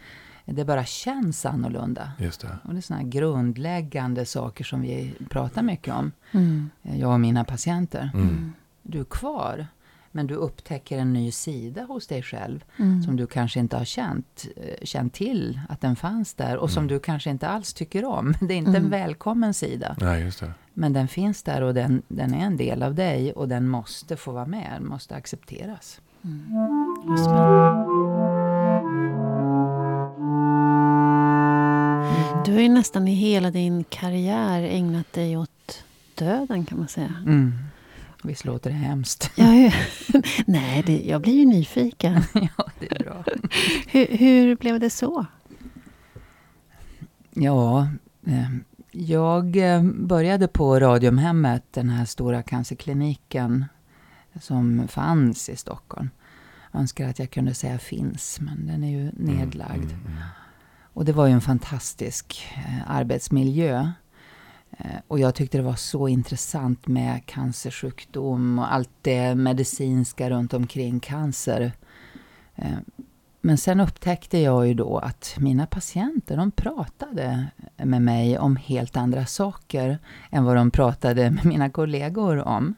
Det 0.51 0.65
bara 0.65 0.85
känns 0.85 1.45
annorlunda. 1.45 2.11
Just 2.17 2.41
det. 2.41 2.57
Och 2.63 2.73
det 2.73 2.79
är 2.79 2.81
sådana 2.81 3.03
här 3.03 3.09
grundläggande 3.09 4.25
saker 4.25 4.63
som 4.63 4.81
vi 4.81 5.13
pratar 5.29 5.61
mycket 5.61 5.93
om, 5.93 6.11
Mm. 6.31 6.69
eh, 6.83 6.99
jag 6.99 7.13
och 7.13 7.19
mina 7.19 7.43
patienter. 7.43 8.11
Mm. 8.13 8.53
Du 8.83 8.99
är 8.99 9.03
kvar, 9.03 9.67
men 10.11 10.27
du 10.27 10.33
upptäcker 10.35 10.97
en 10.97 11.13
ny 11.13 11.31
sida 11.31 11.83
hos 11.83 12.07
dig 12.07 12.23
själv 12.23 12.63
Mm. 12.77 13.03
som 13.03 13.15
du 13.15 13.27
kanske 13.27 13.59
inte 13.59 13.77
har 13.77 13.85
känt, 13.85 14.47
eh, 14.57 14.85
känt 14.85 15.13
till 15.13 15.59
att 15.69 15.81
den 15.81 15.95
fanns 15.95 16.33
där 16.33 16.57
och 16.57 16.71
som 16.71 16.83
Mm. 16.83 16.87
du 16.87 16.99
kanske 16.99 17.29
inte 17.29 17.47
alls 17.47 17.73
tycker 17.73 18.05
om. 18.05 18.33
Det 18.41 18.53
är 18.53 18.57
inte 18.57 18.69
Mm. 18.69 18.83
en 18.83 18.89
välkommen 18.89 19.53
sida. 19.53 19.95
Nej, 19.99 20.23
just 20.23 20.39
det. 20.39 20.51
Men 20.73 20.93
den 20.93 21.07
finns 21.07 21.43
där 21.43 21.61
och 21.61 21.73
den, 21.73 22.01
den 22.07 22.33
är 22.33 22.45
en 22.45 22.57
del 22.57 22.83
av 22.83 22.95
dig 22.95 23.33
och 23.33 23.47
den 23.47 23.67
måste 23.67 24.17
få 24.17 24.31
vara 24.31 24.45
med, 24.45 24.71
den 24.73 24.87
måste 24.87 25.15
accepteras. 25.15 26.01
Mm. 26.23 28.38
Har 32.59 32.63
ju 32.63 32.73
nästan 32.73 33.07
i 33.07 33.13
hela 33.13 33.51
din 33.51 33.83
karriär 33.83 34.63
ägnat 34.63 35.13
dig 35.13 35.37
åt 35.37 35.83
döden 36.15 36.65
kan 36.65 36.77
man 36.77 36.87
säga. 36.87 37.13
Mm. 37.25 37.53
Visst 38.23 38.45
låter 38.45 38.69
det 38.69 38.75
hemskt? 38.75 39.31
Jag 39.35 39.47
är, 39.55 39.75
nej, 40.45 40.83
det, 40.85 41.01
jag 41.01 41.21
blir 41.21 41.33
ju 41.33 41.45
nyfiken. 41.45 42.21
ja, 42.33 42.65
det 42.79 42.91
är 42.91 43.03
bra. 43.03 43.23
Hur, 43.87 44.17
hur 44.17 44.55
blev 44.55 44.79
det 44.79 44.89
så? 44.89 45.25
Ja, 47.31 47.87
eh, 48.25 48.49
jag 48.91 49.57
eh, 49.57 49.83
började 49.83 50.47
på 50.47 50.79
Radiumhemmet, 50.79 51.63
den 51.71 51.89
här 51.89 52.05
stora 52.05 52.43
cancerkliniken 52.43 53.65
som 54.41 54.87
fanns 54.87 55.49
i 55.49 55.55
Stockholm. 55.55 56.09
Jag 56.71 56.81
önskar 56.81 57.09
att 57.09 57.19
jag 57.19 57.31
kunde 57.31 57.53
säga 57.53 57.79
finns, 57.79 58.39
men 58.41 58.67
den 58.67 58.83
är 58.83 58.91
ju 58.91 59.11
nedlagd. 59.13 59.83
Mm, 59.83 60.05
mm, 60.05 60.05
mm. 60.05 60.23
Och 60.93 61.05
det 61.05 61.11
var 61.11 61.27
ju 61.27 61.33
en 61.33 61.41
fantastisk 61.41 62.47
eh, 62.55 62.91
arbetsmiljö. 62.91 63.91
Eh, 64.77 64.99
och 65.07 65.19
jag 65.19 65.35
tyckte 65.35 65.57
det 65.57 65.63
var 65.63 65.75
så 65.75 66.07
intressant 66.07 66.87
med 66.87 67.25
cancersjukdom 67.25 68.59
och 68.59 68.73
allt 68.73 68.89
det 69.01 69.35
medicinska 69.35 70.29
runt 70.29 70.53
omkring 70.53 70.99
cancer. 70.99 71.71
Eh, 72.55 72.77
men 73.41 73.57
sen 73.57 73.79
upptäckte 73.79 74.37
jag 74.37 74.67
ju 74.67 74.73
då 74.73 74.97
att 74.97 75.35
mina 75.37 75.65
patienter, 75.65 76.37
de 76.37 76.51
pratade 76.51 77.47
med 77.77 78.01
mig 78.01 78.39
om 78.39 78.55
helt 78.55 78.97
andra 78.97 79.25
saker 79.25 79.99
än 80.31 80.43
vad 80.43 80.55
de 80.55 80.71
pratade 80.71 81.31
med 81.31 81.45
mina 81.45 81.69
kollegor 81.69 82.37
om. 82.47 82.75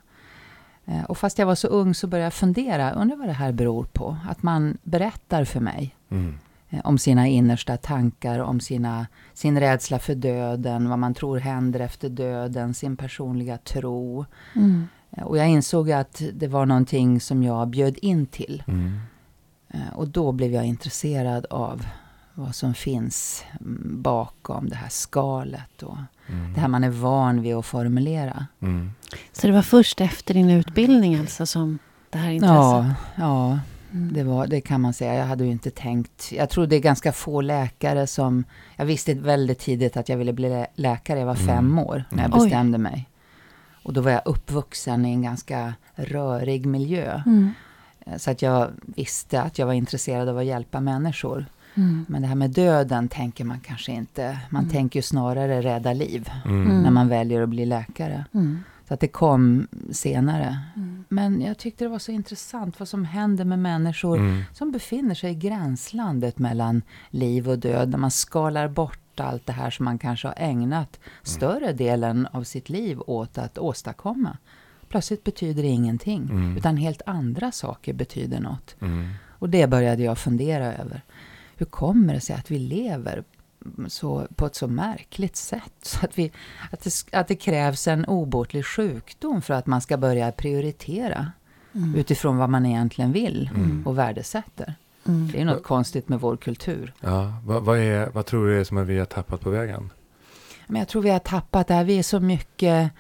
Och 1.08 1.18
fast 1.18 1.40
jag 1.40 1.46
var 1.46 1.56
så 1.56 1.68
ung 1.68 1.94
så 1.94 2.08
började 2.08 2.26
jag 2.26 2.34
fundera, 2.34 2.92
undrar 2.92 3.18
vad 3.18 3.28
det 3.28 3.34
här 3.34 3.52
beror 3.52 3.84
på? 3.84 4.18
Att 4.30 4.44
man 4.44 4.78
berättar 4.84 5.46
för 5.46 5.60
mig 5.60 5.96
Mm 6.10 6.38
eh, 6.72 6.80
om 6.84 6.98
sina 6.98 7.28
innersta 7.28 7.78
tankar, 7.78 8.40
om 8.40 8.60
sina, 8.60 9.08
sin 9.34 9.60
rädsla 9.60 10.00
för 10.00 10.16
döden, 10.16 10.90
vad 10.90 11.00
man 11.00 11.14
tror 11.14 11.40
händer 11.40 11.80
efter 11.80 12.10
döden, 12.10 12.74
sin 12.74 12.98
personliga 12.98 13.58
tro. 13.58 14.26
Mm. 14.56 14.88
Eh, 15.12 15.24
Och 15.24 15.38
jag 15.38 15.50
insåg 15.50 15.92
att 15.92 16.22
det 16.34 16.48
var 16.48 16.66
någonting 16.66 17.20
som 17.22 17.44
jag 17.44 17.68
bjöd 17.68 17.98
in 18.02 18.26
till. 18.26 18.64
Mm. 18.68 19.00
Eh, 19.70 19.94
Och 19.94 20.08
då 20.08 20.32
blev 20.32 20.54
jag 20.54 20.66
intresserad 20.66 21.46
av 21.50 21.86
vad 22.34 22.56
som 22.56 22.74
finns 22.74 23.44
mm, 23.60 24.02
bakom 24.02 24.70
det 24.70 24.76
här 24.76 24.90
skalet 24.90 25.84
och 25.84 25.98
Mm. 26.30 26.54
det 26.54 26.60
här 26.60 26.68
man 26.68 26.84
är 26.84 26.90
van 26.90 27.42
vid 27.42 27.56
att 27.56 27.66
formulera. 27.66 28.46
Mm. 28.60 28.92
Så 29.32 29.48
det 29.48 29.54
var 29.54 29.62
först 29.62 30.02
efter 30.02 30.34
din 30.34 30.50
utbildning 30.50 31.16
alltså 31.20 31.46
som 31.46 31.80
det 32.10 32.18
här 32.18 32.32
intresset? 32.32 32.56
Ja, 32.56 32.94
ja 33.16 33.60
Mm. 33.94 34.14
det, 34.14 34.24
var, 34.24 34.48
det 34.48 34.62
kan 34.62 34.82
man 34.82 34.94
säga. 34.94 35.14
Jag 35.16 35.26
hade 35.26 35.46
ju 35.46 35.52
inte 35.52 35.70
tänkt. 35.72 36.32
Jag 36.32 36.50
tror 36.50 36.68
det 36.68 36.76
är 36.76 36.80
ganska 36.80 37.12
få 37.12 37.42
läkare 37.42 38.08
som... 38.08 38.44
Jag 38.76 38.86
visste 38.86 39.14
väldigt 39.14 39.60
tidigt 39.60 39.98
att 39.98 40.10
jag 40.10 40.18
ville 40.18 40.34
bli 40.34 40.50
lä- 40.50 40.68
läkare. 40.76 41.20
Jag 41.20 41.26
var 41.26 41.36
Mm. 41.36 41.48
fem 41.48 41.80
år 41.80 42.04
när 42.10 42.24
jag 42.24 42.34
Oj. 42.36 42.40
bestämde 42.44 42.78
mig. 42.78 43.08
Och 43.84 43.94
då 43.94 44.02
var 44.02 44.12
jag 44.12 44.22
uppvuxen 44.26 45.06
i 45.06 45.10
en 45.14 45.22
ganska 45.22 45.74
rörig 45.96 46.66
miljö. 46.66 47.22
Mm. 47.26 47.50
Eh, 48.06 48.18
Så 48.18 48.32
att 48.32 48.42
jag 48.42 48.68
visste 48.86 49.42
att 49.42 49.60
jag 49.60 49.66
var 49.66 49.74
intresserad 49.74 50.30
av 50.30 50.38
att 50.38 50.46
hjälpa 50.46 50.80
människor. 50.80 51.46
Mm. 51.76 52.06
Men 52.10 52.22
det 52.22 52.28
här 52.28 52.36
med 52.36 52.50
döden 52.50 53.08
tänker 53.10 53.46
man 53.46 53.60
kanske 53.60 53.92
inte. 53.92 54.38
Man 54.50 54.62
Mm. 54.64 54.72
tänker 54.74 55.00
ju 55.00 55.04
snarare 55.04 55.62
rädda 55.62 55.94
liv. 55.94 56.30
Mm. 56.46 56.82
när 56.82 56.92
man 56.92 57.08
väljer 57.08 57.42
att 57.42 57.50
bli 57.50 57.66
läkare. 57.66 58.26
Mm. 58.34 58.64
Så 58.92 58.94
att 58.96 59.00
det 59.00 59.08
kom 59.08 59.68
senare. 59.92 60.60
Mm. 60.76 61.04
Men 61.10 61.42
jag 61.42 61.58
tyckte 61.58 61.86
det 61.86 61.90
var 61.90 62.00
så 62.00 62.12
intressant 62.12 62.80
vad 62.80 62.88
som 62.88 63.06
händer 63.06 63.46
med 63.46 63.60
människor 63.60 64.18
Mm. 64.18 64.44
som 64.54 64.72
befinner 64.72 65.16
sig 65.16 65.32
i 65.32 65.36
gränslandet 65.36 66.40
mellan 66.40 66.82
liv 67.10 67.50
och 67.50 67.60
död. 67.60 67.90
När 67.90 67.98
man 67.98 68.12
skalar 68.12 68.68
bort 68.68 69.20
allt 69.20 69.46
det 69.46 69.54
här 69.54 69.70
som 69.70 69.86
man 69.86 69.98
kanske 70.00 70.28
har 70.28 70.36
ägnat 70.38 71.00
större 71.24 71.74
delen 71.74 72.28
av 72.32 72.44
sitt 72.44 72.70
liv 72.70 73.00
åt 73.08 73.38
att 73.38 73.58
åstadkomma. 73.58 74.38
Plötsligt 74.90 75.24
betyder 75.24 75.62
det 75.64 75.70
ingenting, 75.70 76.30
Mm. 76.32 76.58
utan 76.58 76.78
helt 76.78 77.02
andra 77.06 77.52
saker 77.52 77.94
betyder 77.94 78.40
något. 78.40 78.76
Mm. 78.82 79.10
Och 79.30 79.50
det 79.50 79.68
började 79.68 80.04
jag 80.04 80.18
fundera 80.18 80.74
över. 80.74 81.02
Hur 81.56 81.66
kommer 81.66 82.14
det 82.14 82.22
sig 82.22 82.36
att 82.36 82.52
vi 82.52 82.60
lever 82.60 83.24
så, 83.88 84.28
på 84.36 84.46
ett 84.46 84.56
så 84.56 84.68
märkligt 84.68 85.36
sätt? 85.36 85.74
Så 85.82 86.06
att, 86.06 86.18
vi, 86.18 86.32
att, 86.72 86.80
det, 86.84 87.04
att 87.12 87.28
det 87.28 87.36
krävs 87.36 87.88
en 87.88 88.06
obotlig 88.06 88.66
sjukdom 88.66 89.42
för 89.42 89.54
att 89.54 89.68
man 89.68 89.82
ska 89.82 89.98
börja 89.98 90.32
prioritera 90.32 91.32
Mm. 91.76 91.96
utifrån 91.96 92.38
vad 92.38 92.50
man 92.50 92.66
egentligen 92.66 93.12
vill 93.12 93.50
Mm. 93.56 93.88
och 93.88 93.98
värdesätter. 93.98 94.74
Mm. 95.08 95.30
Det 95.32 95.42
är 95.42 95.46
något 95.46 95.64
konstigt 95.64 96.10
med 96.10 96.20
vår 96.20 96.38
kultur. 96.38 96.94
Ja, 97.00 97.34
vad, 97.46 97.64
vad, 97.64 97.78
är, 97.80 98.10
vad 98.10 98.26
tror 98.26 98.48
du 98.48 98.60
är 98.60 98.64
som 98.64 98.86
vi 98.86 98.98
har 99.00 99.06
tappat 99.06 99.42
på 99.42 99.50
vägen? 99.50 99.90
Men 100.68 100.80
jag 100.80 100.88
tror 100.88 101.02
vi 101.02 101.10
har 101.10 101.20
tappat 101.20 101.68
det 101.68 101.74
här. 101.74 101.84
Vi 101.84 102.00
är 102.00 102.04
så 102.04 102.20
mycket 102.20 102.92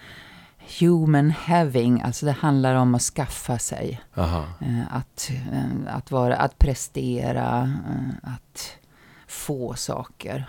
human 0.80 1.32
having, 1.32 2.02
alltså 2.02 2.26
det 2.26 2.32
handlar 2.32 2.76
om 2.76 2.96
att 2.96 3.02
skaffa 3.02 3.60
sig. 3.60 4.02
Aha. 4.16 4.46
Eh, 4.60 4.96
Att, 4.96 5.32
eh, 5.52 5.96
att, 5.96 6.12
vara, 6.12 6.36
att 6.36 6.60
prestera, 6.60 7.62
eh, 7.90 8.32
att 8.34 8.72
få 9.32 9.74
saker. 9.74 10.46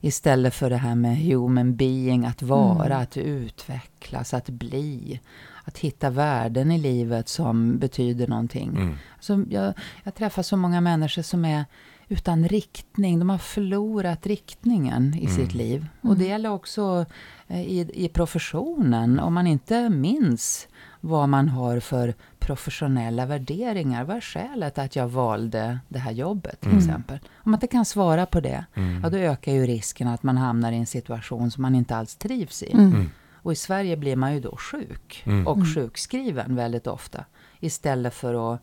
Istället 0.00 0.54
för 0.54 0.70
det 0.70 0.76
här 0.76 0.94
med 0.94 1.16
human 1.18 1.76
being, 1.76 2.24
att 2.26 2.42
vara, 2.42 2.86
Mm. 2.86 3.02
att 3.02 3.16
utvecklas, 3.16 4.34
att 4.34 4.48
bli. 4.48 5.20
Att 5.64 5.78
hitta 5.78 6.10
värden 6.10 6.72
i 6.72 6.78
livet 6.78 7.28
som 7.28 7.78
betyder 7.78 8.26
någonting. 8.26 8.68
Mm. 8.68 8.94
Så 9.20 9.44
jag, 9.50 9.72
jag 10.04 10.14
träffar 10.14 10.42
så 10.42 10.56
många 10.56 10.80
människor 10.80 11.22
som 11.22 11.44
är 11.44 11.64
utan 12.08 12.48
riktning. 12.48 13.18
De 13.18 13.30
har 13.30 13.38
förlorat 13.38 14.26
riktningen 14.26 15.14
i 15.14 15.24
Mm. 15.26 15.36
sitt 15.36 15.54
liv. 15.54 15.86
Och 16.00 16.16
det 16.16 16.24
gäller 16.24 16.50
också 16.50 17.06
eh, 17.48 17.60
i, 17.62 17.90
i 18.04 18.08
professionen. 18.08 19.18
Om 19.20 19.34
man 19.34 19.46
inte 19.46 19.88
minns 19.88 20.68
vad 21.00 21.28
man 21.28 21.48
har 21.48 21.80
för 21.80 22.14
professionella 22.52 23.26
värderingar. 23.26 24.04
Vad 24.04 24.16
är 24.16 24.20
skälet 24.20 24.78
att 24.78 24.96
jag 24.96 25.08
valde 25.08 25.78
det 25.88 25.98
här 25.98 26.12
jobbet 26.12 26.60
till 26.60 26.70
Mm. 26.70 26.78
exempel? 26.78 27.18
Om 27.44 27.50
man 27.50 27.54
inte 27.54 27.66
kan 27.66 27.84
svara 27.84 28.26
på 28.26 28.40
det, 28.40 28.64
Mm. 28.74 29.00
ja, 29.02 29.10
då 29.10 29.16
ökar 29.16 29.52
ju 29.52 29.66
risken 29.66 30.08
att 30.08 30.22
man 30.22 30.36
hamnar 30.36 30.72
i 30.72 30.76
en 30.76 30.86
situation 30.86 31.50
som 31.50 31.62
man 31.62 31.74
inte 31.74 31.96
alls 31.96 32.16
trivs 32.16 32.62
i. 32.62 32.72
Mm. 32.72 32.86
Mm. 32.94 33.10
Och 33.42 33.52
i 33.52 33.56
Sverige 33.56 33.96
blir 33.96 34.16
man 34.16 34.34
ju 34.34 34.40
då 34.40 34.56
sjuk 34.56 35.22
Mm. 35.26 35.46
och 35.46 35.56
Mm. 35.56 35.66
sjukskriven 35.74 36.56
väldigt 36.56 36.86
ofta. 36.86 37.24
Istället 37.60 38.14
för 38.14 38.54
att 38.54 38.60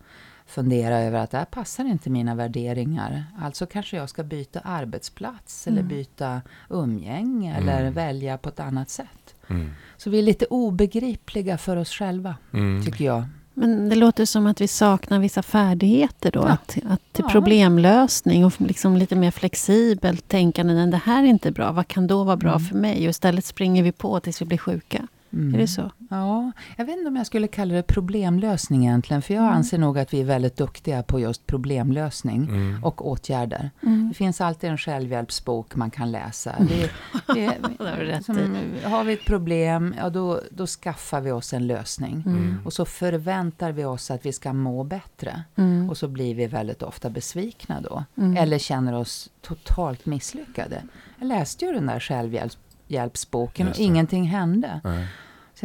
fundera 0.47 0.99
över 0.99 1.19
att 1.19 1.31
det 1.31 1.37
här 1.37 1.45
passar 1.45 1.85
inte 1.85 2.09
mina 2.09 2.35
värderingar. 2.35 3.23
Alltså 3.41 3.65
kanske 3.65 3.97
jag 3.97 4.09
ska 4.09 4.23
byta 4.23 4.59
arbetsplats 4.59 5.67
eller 5.67 5.83
byta 5.83 6.41
umgänge 6.69 7.55
eller 7.57 7.81
Mm. 7.81 7.93
välja 7.93 8.37
på 8.37 8.49
ett 8.49 8.59
annat 8.59 8.89
sätt. 8.89 9.35
Mm. 9.49 9.71
Så 9.97 10.09
vi 10.09 10.17
är 10.19 10.23
lite 10.23 10.45
obegripliga 10.45 11.57
för 11.57 11.77
oss 11.77 11.89
själva, 11.89 12.35
Mm. 12.53 12.83
tycker 12.85 13.05
jag. 13.05 13.23
Men 13.57 13.89
det 13.89 13.95
låter 13.95 14.25
som 14.25 14.47
att 14.47 14.61
vi 14.61 14.67
saknar 14.67 15.19
vissa 15.19 15.41
färdigheter 15.43 16.31
då. 16.31 16.39
Ja. 16.39 16.47
Att, 16.47 16.77
att 16.89 17.13
till 17.13 17.23
Ja. 17.27 17.29
problemlösning 17.31 18.45
och 18.45 18.53
liksom 18.57 18.97
lite 18.97 19.15
mer 19.15 19.31
flexibelt 19.31 20.27
tänkande. 20.27 20.73
Det 20.85 21.01
här 21.05 21.23
är 21.23 21.27
inte 21.27 21.51
bra. 21.51 21.71
Vad 21.71 21.87
kan 21.87 22.07
då 22.07 22.23
vara 22.23 22.37
bra 22.37 22.51
Mm. 22.55 22.63
för 22.65 22.75
mig? 22.75 22.95
Och 23.03 23.09
istället 23.09 23.45
springer 23.45 23.83
vi 23.83 23.91
på 23.91 24.19
tills 24.19 24.41
vi 24.41 24.45
blir 24.45 24.57
sjuka. 24.57 25.07
Mm. 25.35 25.55
Är 25.55 25.57
det 25.59 25.67
så? 25.67 25.91
Ja, 26.09 26.51
jag 26.77 26.85
vet 26.85 26.97
inte 26.97 27.07
om 27.07 27.15
jag 27.15 27.25
skulle 27.27 27.47
kalla 27.47 27.73
det 27.73 27.83
problemlösning 27.83 28.85
egentligen. 28.85 29.21
För 29.21 29.33
jag 29.33 29.43
Mm. 29.43 29.55
anser 29.55 29.77
nog 29.77 29.99
att 29.99 30.13
vi 30.13 30.21
är 30.21 30.25
väldigt 30.25 30.57
duktiga 30.57 31.03
på 31.03 31.19
just 31.19 31.47
problemlösning 31.47 32.43
Mm. 32.43 32.83
och 32.83 33.07
åtgärder. 33.07 33.69
Mm. 33.83 34.09
Det 34.09 34.15
finns 34.15 34.41
alltid 34.41 34.69
en 34.69 34.77
självhjälpsbok 34.77 35.75
man 35.75 35.91
kan 35.91 36.11
läsa. 36.11 36.55
Vi, 36.59 36.89
vi, 37.35 37.45
Det 37.77 37.83
har 37.89 37.97
du 37.97 38.05
rätt 38.05 38.25
som, 38.25 38.35
har 38.83 39.03
vi 39.03 39.13
ett 39.13 39.25
problem, 39.25 39.95
ja 39.97 40.09
då, 40.09 40.41
då 40.51 40.67
skaffar 40.67 41.21
vi 41.21 41.31
oss 41.31 41.53
en 41.53 41.67
lösning. 41.67 42.23
Mm. 42.25 42.57
Och 42.65 42.73
så 42.73 42.85
förväntar 42.85 43.71
vi 43.71 43.85
oss 43.85 44.11
att 44.11 44.25
vi 44.25 44.33
ska 44.33 44.53
må 44.53 44.83
bättre. 44.83 45.43
Mm. 45.55 45.89
Och 45.89 45.97
så 45.97 46.07
blir 46.07 46.35
vi 46.35 46.47
väldigt 46.47 46.83
ofta 46.83 47.09
besvikna 47.09 47.81
då. 47.81 48.03
Mm. 48.17 48.37
Eller 48.37 48.57
känner 48.57 48.93
oss 48.93 49.29
totalt 49.41 50.05
misslyckade. 50.05 50.83
Jag 51.19 51.27
läste 51.27 51.65
ju 51.65 51.73
den 51.73 51.85
där 51.85 51.99
självhjälpsboken 51.99 53.67
och 53.67 53.73
det. 53.77 53.83
ingenting 53.83 54.25
hände. 54.25 54.81
Nej. 54.83 55.07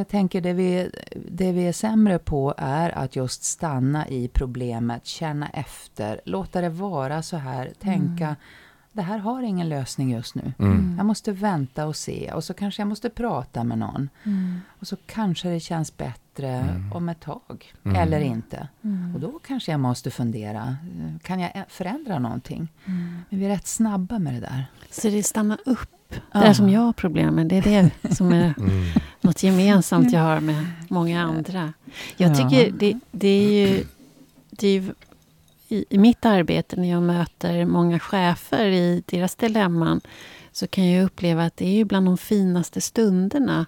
Så 0.00 0.02
jag 0.02 0.08
tänker 0.08 0.40
det 0.40 0.52
vi, 0.52 0.90
det 1.30 1.52
vi 1.52 1.66
är 1.66 1.72
sämre 1.72 2.18
på 2.18 2.54
är 2.58 2.98
att 2.98 3.16
just 3.16 3.44
stanna 3.44 4.08
i 4.08 4.28
problemet, 4.28 5.06
känna 5.06 5.48
efter, 5.48 6.20
låta 6.24 6.60
det 6.60 6.68
vara 6.68 7.22
så 7.22 7.36
här, 7.36 7.72
tänka 7.80 8.24
Mm. 8.24 8.36
det 8.92 9.02
här 9.02 9.18
har 9.18 9.42
ingen 9.42 9.68
lösning 9.68 10.10
just 10.12 10.34
nu. 10.34 10.52
Mm. 10.58 10.94
Jag 10.96 11.06
måste 11.06 11.32
vänta 11.32 11.86
och 11.86 11.96
se 11.96 12.32
och 12.32 12.44
så 12.44 12.54
kanske 12.54 12.82
jag 12.82 12.88
måste 12.88 13.10
prata 13.10 13.64
med 13.64 13.78
någon. 13.78 14.08
Mm. 14.24 14.60
Och 14.80 14.86
så 14.86 14.96
kanske 15.06 15.48
det 15.48 15.60
känns 15.60 15.96
bättre 15.96 16.48
Mm. 16.48 16.92
om 16.92 17.08
ett 17.08 17.20
tag. 17.20 17.72
Mm. 17.84 17.96
Eller 17.96 18.20
inte. 18.20 18.68
Mm. 18.84 19.14
Och 19.14 19.20
då 19.20 19.38
kanske 19.46 19.70
jag 19.70 19.80
måste 19.80 20.10
fundera. 20.10 20.76
Kan 21.22 21.40
jag 21.40 21.52
förändra 21.68 22.18
någonting? 22.18 22.68
Mm. 22.86 23.18
Men 23.30 23.38
vi 23.38 23.44
är 23.44 23.48
rätt 23.50 23.66
snabba 23.66 24.18
med 24.18 24.34
det 24.34 24.40
där. 24.40 24.66
Så 24.90 25.08
det 25.08 25.22
stanna 25.22 25.58
upp. 25.66 25.88
Det 26.11 26.20
Ja. 26.33 26.40
där 26.40 26.53
som 26.53 26.68
jag 26.70 26.81
har 26.81 26.92
problem 26.92 27.35
med. 27.35 27.46
Det 27.46 27.57
är 27.57 27.62
det 28.03 28.14
som 28.14 28.33
är 28.33 28.55
Mm. 28.59 28.85
något 29.20 29.42
gemensamt 29.42 30.12
jag 30.12 30.20
har 30.20 30.40
med 30.40 30.66
många 30.88 31.23
andra. 31.23 31.73
Jag 32.16 32.31
Ja. 32.31 32.35
tycker 32.35 32.70
det, 32.73 32.99
det 33.11 33.29
är 33.29 33.68
ju... 33.68 33.85
Det 34.51 34.68
är 34.68 34.73
ju 34.81 34.92
i, 35.68 35.85
I 35.90 35.99
mitt 35.99 36.25
arbete 36.25 36.77
när 36.77 36.90
jag 36.90 37.03
möter 37.03 37.64
många 37.64 37.99
chefer 37.99 38.66
i 38.66 39.03
deras 39.07 39.35
dilemman 39.35 40.01
så 40.53 40.66
kan 40.66 40.90
jag 40.90 41.05
uppleva 41.05 41.44
att 41.44 41.57
det 41.57 41.66
är 41.66 41.73
ju 41.77 41.85
bland 41.85 42.07
de 42.07 42.18
finaste 42.18 42.81
stunderna 42.81 43.66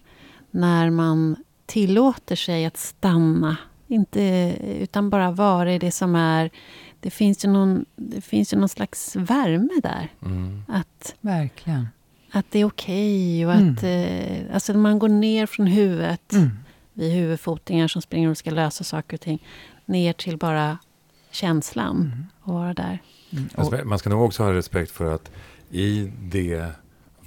när 0.51 0.91
man 0.91 1.37
tillåter 1.67 2.37
sig 2.37 2.65
att 2.67 2.77
stanna. 2.77 3.57
Inte, 3.89 4.21
utan 4.81 5.11
bara 5.11 5.31
vara 5.31 5.73
i 5.75 5.79
det 5.79 5.91
som 5.93 6.15
är... 6.15 6.51
Det 7.01 7.11
finns 7.11 7.45
ju 7.45 7.49
någon, 7.49 7.85
det 7.97 8.21
finns 8.21 8.53
ju 8.53 8.57
någon 8.59 8.69
slags 8.69 9.17
värme 9.17 9.81
där. 9.83 10.09
Mm. 10.23 10.63
Att, 10.69 11.15
Verkligen. 11.21 11.89
Att 12.33 12.47
det 12.51 12.59
är 12.59 12.65
okej 12.65 13.47
och 13.47 13.53
Mm. 13.53 13.73
att... 13.75 13.83
Eh, 13.83 14.55
alltså 14.55 14.73
när 14.73 14.81
man 14.81 14.99
går 14.99 15.09
ner 15.09 15.47
från 15.47 15.67
huvudet 15.67 16.33
Mm. 16.33 16.51
vi 16.93 17.11
är 17.11 17.15
huvudfotingar 17.15 17.89
som 17.89 18.03
springer 18.03 18.31
och 18.31 18.39
ska 18.39 18.51
lösa 18.51 18.85
saker 18.85 19.17
och 19.17 19.21
ting. 19.21 19.47
Ner 19.87 20.13
till 20.13 20.37
bara 20.39 20.79
känslan 21.31 21.97
Mm. 21.97 22.27
och 22.43 22.55
vara 22.55 22.75
där. 22.75 22.99
Mm. 23.31 23.49
Alltså, 23.55 23.85
man 23.85 23.99
ska 23.99 24.11
nog 24.11 24.23
också 24.23 24.43
ha 24.43 24.53
respekt 24.53 24.91
för 24.91 25.15
att 25.15 25.31
i 25.71 26.13
det 26.23 26.67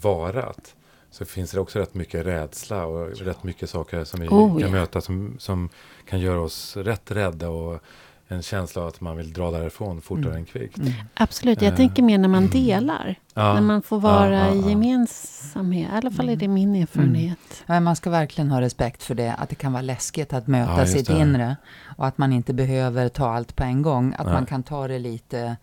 varat 0.01 0.75
så 1.11 1.25
finns 1.25 1.51
det 1.51 1.59
också 1.59 1.79
rätt 1.79 1.93
mycket 1.93 2.25
rädsla 2.25 2.85
och 2.85 3.17
rätt 3.17 3.43
mycket 3.43 3.69
saker 3.69 4.03
som 4.03 4.19
vi 4.19 4.27
Oh, 4.27 4.51
kan 4.51 4.59
ja. 4.59 4.69
möta 4.71 5.01
som, 5.01 5.35
som 5.39 5.69
kan 6.09 6.19
göra 6.19 6.39
oss 6.41 6.77
rätt 6.77 7.11
rädda 7.11 7.49
och 7.49 7.81
en 8.27 8.41
känsla 8.41 8.81
av 8.81 8.88
att 8.88 9.01
man 9.01 9.17
vill 9.17 9.33
dra 9.33 9.51
därifrån 9.51 10.01
fortare 10.01 10.25
Mm. 10.25 10.38
än 10.38 10.45
kvickt. 10.45 10.77
mm. 10.77 10.91
Absolut, 11.13 11.61
jag 11.61 11.71
Eh, 11.71 11.75
tänker 11.77 12.03
mer 12.03 12.17
när 12.17 12.27
man 12.27 12.43
mm. 12.43 12.49
delar. 12.65 13.15
Ja. 13.33 13.53
När 13.53 13.61
man 13.61 13.81
får 13.81 13.99
vara 13.99 14.29
Ja, 14.39 14.45
ja, 14.47 14.53
i 14.53 14.61
ja. 14.61 14.69
gemensamhet. 14.69 15.89
I 15.93 15.95
alla 15.95 16.11
fall 16.11 16.29
är 16.29 16.35
det 16.35 16.47
min 16.47 16.75
erfarenhet. 16.75 17.63
Men 17.65 17.83
man 17.83 17.95
ska 17.95 18.09
verkligen 18.09 18.51
ha 18.51 18.61
respekt 18.61 19.03
för 19.03 19.15
det, 19.15 19.33
att 19.33 19.49
det 19.49 19.55
kan 19.55 19.71
vara 19.73 19.81
läskigt 19.81 20.33
att 20.33 20.47
möta 20.47 20.79
Ja, 20.79 20.85
sitt 20.88 21.07
det. 21.07 21.17
inre. 21.19 21.55
Och 21.97 22.07
att 22.07 22.17
man 22.17 22.33
inte 22.33 22.53
behöver 22.53 23.09
ta 23.09 23.29
allt 23.35 23.55
på 23.55 23.63
en 23.63 23.81
gång. 23.81 24.13
Att 24.17 24.25
Nej. 24.25 24.33
man 24.33 24.45
kan 24.45 24.63
ta 24.63 24.88
det 24.88 24.99
lite 24.99 25.57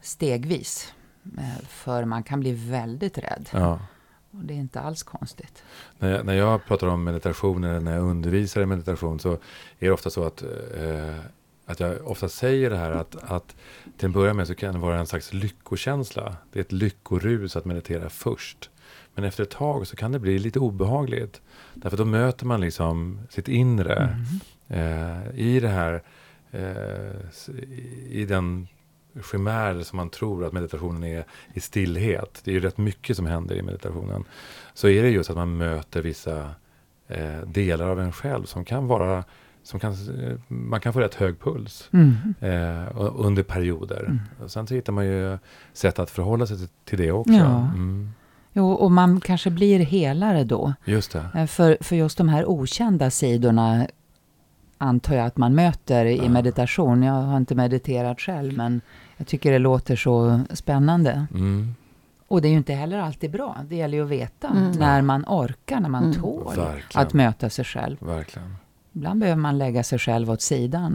stegvis. 0.00 0.92
Eh, 1.38 1.64
För 1.68 2.04
man 2.04 2.22
kan 2.22 2.40
bli 2.40 2.52
väldigt 2.52 3.18
rädd. 3.18 3.48
Ja. 3.52 3.78
Och 4.30 4.38
det 4.44 4.54
är 4.54 4.58
inte 4.58 4.80
alls 4.80 5.02
konstigt. 5.02 5.62
När, 5.98 6.10
jag, 6.10 6.26
när 6.26 6.34
jag 6.34 6.64
pratar 6.64 6.86
om 6.86 7.04
meditation 7.04 7.64
eller 7.64 7.80
när 7.80 7.92
jag 7.94 8.02
undervisar 8.02 8.60
i 8.62 8.66
meditation 8.66 9.18
så 9.20 9.32
är 9.32 9.38
det 9.78 9.90
ofta 9.90 10.10
så 10.10 10.24
att, 10.24 10.42
eh, 10.42 11.16
att 11.72 11.80
jag 11.80 12.06
ofta 12.06 12.28
säger 12.28 12.70
det 12.70 12.76
här 12.76 12.90
att, 12.90 13.16
att 13.22 13.56
till 13.96 14.06
en 14.06 14.12
början 14.12 14.36
med 14.36 14.46
så 14.46 14.54
kan 14.54 14.74
det 14.74 14.80
vara 14.80 14.98
en 14.98 15.06
slags 15.06 15.32
lyckokänsla. 15.32 16.36
Det 16.52 16.58
är 16.58 16.60
ett 16.60 16.72
lyckorus 16.72 17.56
att 17.56 17.64
meditera 17.64 18.10
först. 18.10 18.70
Men 19.14 19.24
efter 19.24 19.42
ett 19.42 19.50
tag 19.50 19.86
så 19.86 19.96
kan 19.96 20.12
det 20.12 20.18
bli 20.18 20.38
lite 20.38 20.58
obehagligt. 20.58 21.42
Därför 21.74 21.96
då 21.96 22.04
möter 22.04 22.46
man 22.46 22.60
liksom 22.60 23.20
sitt 23.30 23.48
inre 23.48 24.16
eh, 24.68 25.34
i 25.34 25.60
det 25.60 25.68
här, 25.68 26.02
eh, 26.50 27.56
i 28.08 28.26
den 28.28 28.68
chimär 29.30 29.82
som 29.82 29.96
man 29.96 30.10
tror 30.10 30.44
att 30.44 30.52
meditationen 30.52 31.04
är 31.04 31.24
i 31.54 31.60
stillhet. 31.60 32.40
Det 32.44 32.50
är 32.50 32.52
ju 32.52 32.60
rätt 32.60 32.78
mycket 32.78 33.16
som 33.16 33.26
händer 33.26 33.54
i 33.54 33.62
meditationen. 33.62 34.24
Så 34.74 34.88
är 34.88 35.02
det 35.02 35.10
just 35.10 35.30
att 35.30 35.36
man 35.36 35.56
möter 35.56 36.02
vissa 36.02 36.50
eh, 37.08 37.40
delar 37.46 37.88
av 37.88 38.00
en 38.00 38.12
själv 38.12 38.44
som 38.44 38.64
kan 38.64 38.86
vara, 38.86 39.24
som 39.62 39.80
kan, 39.80 39.94
man 40.48 40.80
kan 40.80 40.92
få 40.92 41.00
rätt 41.00 41.14
hög 41.14 41.40
puls 41.40 41.88
Mm. 41.92 42.14
eh, 42.40 42.88
under 43.16 43.42
perioder. 43.42 44.04
Mm. 44.04 44.20
Och 44.44 44.50
sen 44.50 44.66
så 44.66 44.74
hittar 44.74 44.92
man 44.92 45.06
ju 45.06 45.38
sätt 45.72 45.98
att 45.98 46.10
förhålla 46.10 46.46
sig 46.46 46.56
till, 46.58 46.68
till 46.84 46.98
det 46.98 47.12
också. 47.12 47.32
Ja. 47.32 47.58
Mm, 47.74 48.10
Jo, 48.54 48.72
och 48.72 48.90
man 48.92 49.20
kanske 49.20 49.50
blir 49.50 49.78
helare 49.78 50.44
då. 50.44 50.72
just 50.84 51.12
det. 51.12 51.26
Eh, 51.34 51.46
För, 51.46 51.76
för 51.80 51.96
just 51.96 52.18
de 52.18 52.28
här 52.28 52.46
okända 52.48 53.10
sidorna 53.10 53.86
antar 54.78 55.14
jag 55.14 55.26
att 55.26 55.36
man 55.36 55.54
möter 55.54 56.04
i 56.04 56.16
Ja. 56.16 56.28
meditation. 56.28 57.02
Jag 57.02 57.12
har 57.12 57.36
inte 57.36 57.54
mediterat 57.54 58.20
själv, 58.20 58.56
men 58.56 58.80
jag 59.16 59.26
tycker 59.26 59.52
det 59.52 59.58
låter 59.58 59.96
så 59.96 60.40
spännande. 60.50 61.26
Mm, 61.34 61.74
Och 62.28 62.42
det 62.42 62.48
är 62.48 62.50
ju 62.50 62.56
inte 62.56 62.74
heller 62.74 62.98
alltid 62.98 63.30
bra. 63.30 63.56
Det 63.68 63.76
gäller 63.76 63.98
ju 63.98 64.04
att 64.04 64.10
veta 64.10 64.48
Mm. 64.48 64.70
när 64.72 65.02
man 65.02 65.24
orkar, 65.28 65.80
när 65.80 65.88
man 65.88 66.04
Mm. 66.04 66.14
tål 66.20 66.56
verkligen. 66.56 67.06
att 67.06 67.14
möta 67.14 67.50
sig 67.50 67.64
själv. 67.64 67.96
verkligen. 68.00 68.56
Ibland 68.92 69.20
behöver 69.20 69.40
man 69.40 69.58
lägga 69.58 69.82
sig 69.82 69.98
själv 69.98 70.30
åt 70.30 70.42
sidan. 70.42 70.94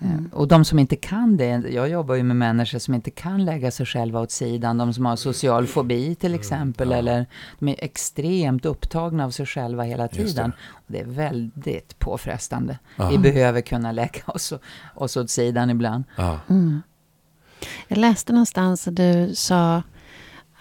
Eh, 0.00 0.10
Mm. 0.10 0.30
Och 0.32 0.48
de 0.48 0.64
som 0.64 0.78
inte 0.78 0.96
kan 0.96 1.36
det, 1.36 1.46
jag 1.68 1.88
jobbar 1.88 2.14
ju 2.14 2.22
med 2.22 2.36
människor 2.36 2.78
som 2.78 2.94
inte 2.94 3.10
kan 3.10 3.44
lägga 3.44 3.70
sig 3.70 3.86
själva 3.86 4.20
åt 4.20 4.30
sidan. 4.30 4.78
De 4.78 4.94
som 4.94 5.06
har 5.06 5.16
social 5.16 5.66
fobi 5.66 6.14
till 6.14 6.34
exempel, 6.34 6.86
Mm, 6.92 6.92
ja. 6.94 6.98
eller 6.98 7.26
de 7.58 7.68
är 7.68 7.76
extremt 7.78 8.64
upptagna 8.66 9.24
av 9.24 9.30
sig 9.30 9.46
själva 9.46 9.82
hela 9.82 10.02
det. 10.02 10.08
tiden. 10.08 10.52
Och 10.70 10.82
det 10.86 11.00
är 11.00 11.04
väldigt 11.06 11.98
påfrestande. 11.98 12.78
Ja. 12.96 13.08
Vi 13.10 13.18
behöver 13.18 13.60
kunna 13.60 13.92
lägga 13.92 14.22
oss, 14.26 14.52
oss 14.94 15.16
åt 15.16 15.30
sidan 15.30 15.70
ibland. 15.70 16.04
Mm. 16.48 16.82
Jag 17.88 17.98
läste 17.98 18.32
någonstans 18.32 18.88
att 18.88 18.96
du 18.96 19.30
sa 19.34 19.82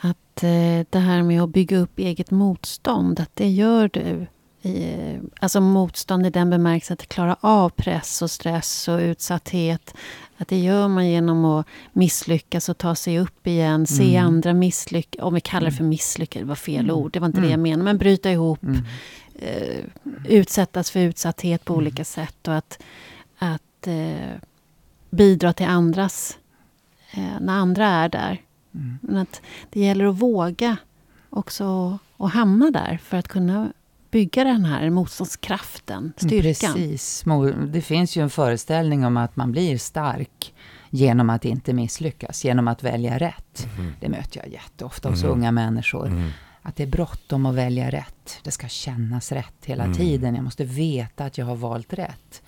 att 0.02 0.43
eh, 0.43 0.86
det 0.89 1.00
här 1.00 1.23
med 1.23 1.41
att 1.41 1.50
bygga 1.50 1.78
upp 1.78 2.00
eget 2.00 2.32
motstånd, 2.32 3.19
att 3.19 3.32
det 3.36 3.50
gör 3.50 3.89
du. 3.93 4.28
I, 4.68 5.20
alltså 5.40 5.62
motstånd 5.62 6.26
i 6.26 6.30
den 6.30 6.50
bemärkelsen 6.50 6.94
att 6.94 7.08
klara 7.10 7.38
av 7.42 7.70
press 7.70 8.22
och 8.22 8.32
stress 8.32 8.88
och 8.88 9.00
utsatthet. 9.00 9.94
Att 10.38 10.48
det 10.48 10.60
gör 10.60 10.88
man 10.88 11.08
genom 11.10 11.46
att 11.46 11.68
misslyckas 11.94 12.70
och 12.70 12.78
ta 12.78 12.96
sig 12.96 13.20
upp 13.20 13.48
igen, 13.48 13.88
se 13.88 14.16
Mm. 14.16 14.28
andra 14.28 14.54
misslyckas. 14.54 15.24
Om 15.24 15.34
vi 15.34 15.42
kallar 15.42 15.70
det 15.70 15.76
för 15.76 15.84
misslyckade, 15.84 16.46
det 16.46 16.50
var 16.50 16.56
fel 16.56 16.86
Mm. 16.86 16.96
ord, 16.96 17.12
det 17.12 17.20
var 17.20 17.26
inte 17.28 17.38
det 17.42 17.48
Mm. 17.48 17.52
jag 17.52 17.60
menade. 17.60 17.84
Men 17.84 17.98
bryta 17.98 18.32
ihop, 18.32 18.64
Mm. 18.64 18.84
eh, 19.36 19.84
utsättas 20.26 20.92
för 20.92 21.00
utsatthet 21.00 21.66
på 21.66 21.74
Mm. 21.74 21.82
olika 21.86 22.06
sätt 22.06 22.48
och 22.48 22.56
att, 22.56 22.80
att 23.38 23.88
eh, 23.88 24.32
bidra 25.10 25.54
till 25.54 25.66
andras, 25.68 26.38
eh, 27.12 27.40
när 27.42 27.54
andra 27.54 27.86
är 27.88 28.10
där. 28.10 28.42
Mm. 28.76 28.98
Men 29.02 29.18
att 29.18 29.42
det 29.70 29.80
gäller 29.80 30.06
att 30.06 30.16
våga 30.16 30.78
också 31.30 31.98
och 32.18 32.30
hamna 32.30 32.72
där 32.72 33.00
för 33.04 33.18
att 33.18 33.28
kunna 33.28 33.74
bygga 34.12 34.43
den 34.43 34.65
här 34.65 34.89
motståndskraften, 34.89 36.13
styrkan. 36.17 36.74
Precis. 36.74 37.24
Det 37.67 37.82
finns 37.82 38.15
ju 38.17 38.22
en 38.24 38.30
föreställning 38.30 39.06
om 39.06 39.17
att 39.17 39.36
man 39.36 39.52
blir 39.52 39.78
stark 39.78 40.54
genom 40.89 41.30
att 41.30 41.46
inte 41.46 41.74
misslyckas, 41.74 42.46
genom 42.46 42.67
att 42.67 42.84
välja 42.84 43.17
rätt. 43.17 43.67
Mm. 43.78 43.93
Det 44.02 44.10
möter 44.10 44.38
jag 44.43 44.48
jätteofta 44.54 45.10
hos 45.10 45.24
Mhm. 45.24 45.32
unga 45.32 45.52
människor. 45.52 46.08
Mm. 46.08 46.30
Att 46.62 46.76
det 46.76 46.84
är 46.84 46.88
bråttom 46.88 47.46
att 47.46 47.56
välja 47.56 47.89
rätt. 47.91 48.39
Det 48.43 48.52
ska 48.52 48.67
kännas 48.67 49.32
rätt 49.32 49.65
hela 49.65 49.84
Mm. 49.84 49.98
tiden. 49.98 50.36
Jag 50.36 50.43
måste 50.43 50.63
veta 50.63 51.26
att 51.26 51.38
jag 51.38 51.46
har 51.46 51.56
valt 51.56 51.93
rätt. 51.93 52.41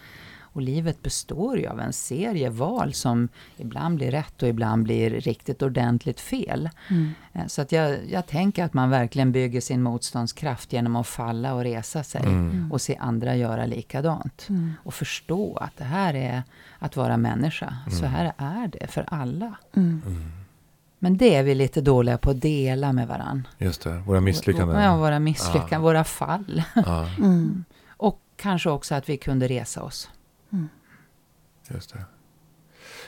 Och 0.54 0.62
livet 0.62 1.02
består 1.04 1.58
ju 1.60 1.68
av 1.68 1.80
en 1.80 1.94
serie 1.94 2.50
val 2.50 2.94
som 2.94 3.30
ibland 3.58 3.96
blir 3.96 4.12
rätt 4.12 4.44
och 4.44 4.50
ibland 4.50 4.84
blir 4.84 5.10
riktigt 5.10 5.62
ordentligt 5.62 6.20
fel. 6.20 6.70
Mm. 6.90 7.12
Eh, 7.34 7.46
Så 7.48 7.62
att 7.62 7.72
jag, 7.72 7.98
jag 8.10 8.28
tänker 8.28 8.64
att 8.64 8.74
man 8.74 8.90
verkligen 8.90 9.32
bygger 9.32 9.62
sin 9.62 9.82
motståndskraft 9.84 10.74
genom 10.74 10.96
att 10.96 11.08
falla 11.08 11.54
och 11.54 11.64
resa 11.64 12.04
sig. 12.04 12.22
Mm. 12.22 12.72
Och 12.72 12.82
se 12.82 12.96
andra 12.98 13.36
göra 13.36 13.66
likadant. 13.66 14.46
Mm. 14.50 14.74
Och 14.84 14.94
förstå 14.94 15.58
att 15.58 15.78
det 15.78 15.84
här 15.84 16.14
är 16.14 16.44
att 16.80 16.96
vara 16.96 17.18
människa. 17.18 17.78
Så 17.92 18.06
Mm. 18.06 18.12
här 18.12 18.34
är 18.38 18.68
det 18.68 18.88
för 18.88 19.06
alla. 19.08 19.56
Mm. 19.76 20.02
Mm. 20.06 20.32
Men 21.02 21.18
det 21.18 21.36
är 21.36 21.44
vi 21.44 21.56
lite 21.56 21.82
dåliga 21.82 22.18
på 22.18 22.30
att 22.32 22.42
dela 22.42 22.94
med 22.94 23.08
varandra. 23.08 23.50
Just 23.58 23.82
det, 23.82 23.98
våra 23.98 24.22
misslyckanden. 24.22 24.82
Ja, 24.84 24.98
våra 24.98 25.20
misslyckanden, 25.20 25.70
Ja. 25.72 25.80
våra 25.80 26.04
fall. 26.04 26.64
Ja, 26.76 27.08
Mm. 27.18 27.64
Och 27.90 28.20
kanske 28.36 28.70
också 28.70 28.96
att 28.96 29.10
vi 29.10 29.18
kunde 29.18 29.48
resa 29.48 29.84
oss 29.84 30.10
just 31.74 31.94
det. 31.94 32.06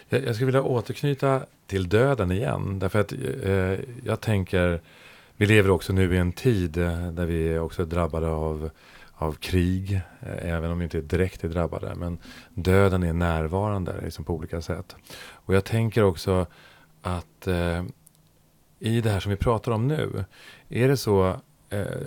Jag, 0.10 0.26
jag 0.26 0.36
skulle 0.36 0.45
vilja 0.45 0.63
återknyta 0.63 1.45
till 1.67 1.89
döden 1.89 2.32
igen. 2.32 2.80
Därför 2.80 3.00
att 3.00 3.13
eh, 3.43 3.80
jag 4.04 4.21
tänker, 4.21 4.82
vi 5.38 5.45
lever 5.45 5.69
också 5.69 5.93
nu 5.93 6.15
i 6.15 6.17
en 6.17 6.32
tid 6.32 6.78
eh, 6.78 7.12
där 7.12 7.26
vi 7.26 7.47
är 7.47 7.60
också 7.60 7.86
drabbade 7.86 8.28
av, 8.28 8.69
av 9.13 9.34
krig. 9.34 10.02
Eh, 10.19 10.52
även 10.52 10.71
om 10.71 10.80
vi 10.80 10.84
inte 10.84 11.02
direkt 11.02 11.43
är 11.43 11.50
drabbade. 11.50 11.95
Men 11.95 12.17
döden 12.54 13.04
är 13.04 13.13
närvarande 13.13 13.93
liksom 14.04 14.26
på 14.26 14.34
olika 14.34 14.62
sätt. 14.62 14.95
Och 15.32 15.56
jag 15.56 15.65
tänker 15.65 16.04
också 16.04 16.45
att 17.02 17.47
eh, 17.47 17.84
i 18.80 19.02
det 19.02 19.10
här 19.10 19.19
som 19.19 19.30
vi 19.30 19.38
pratar 19.38 19.71
om 19.71 19.88
nu. 19.88 20.26
Är 20.69 20.88
det 20.88 20.97
så 20.97 21.41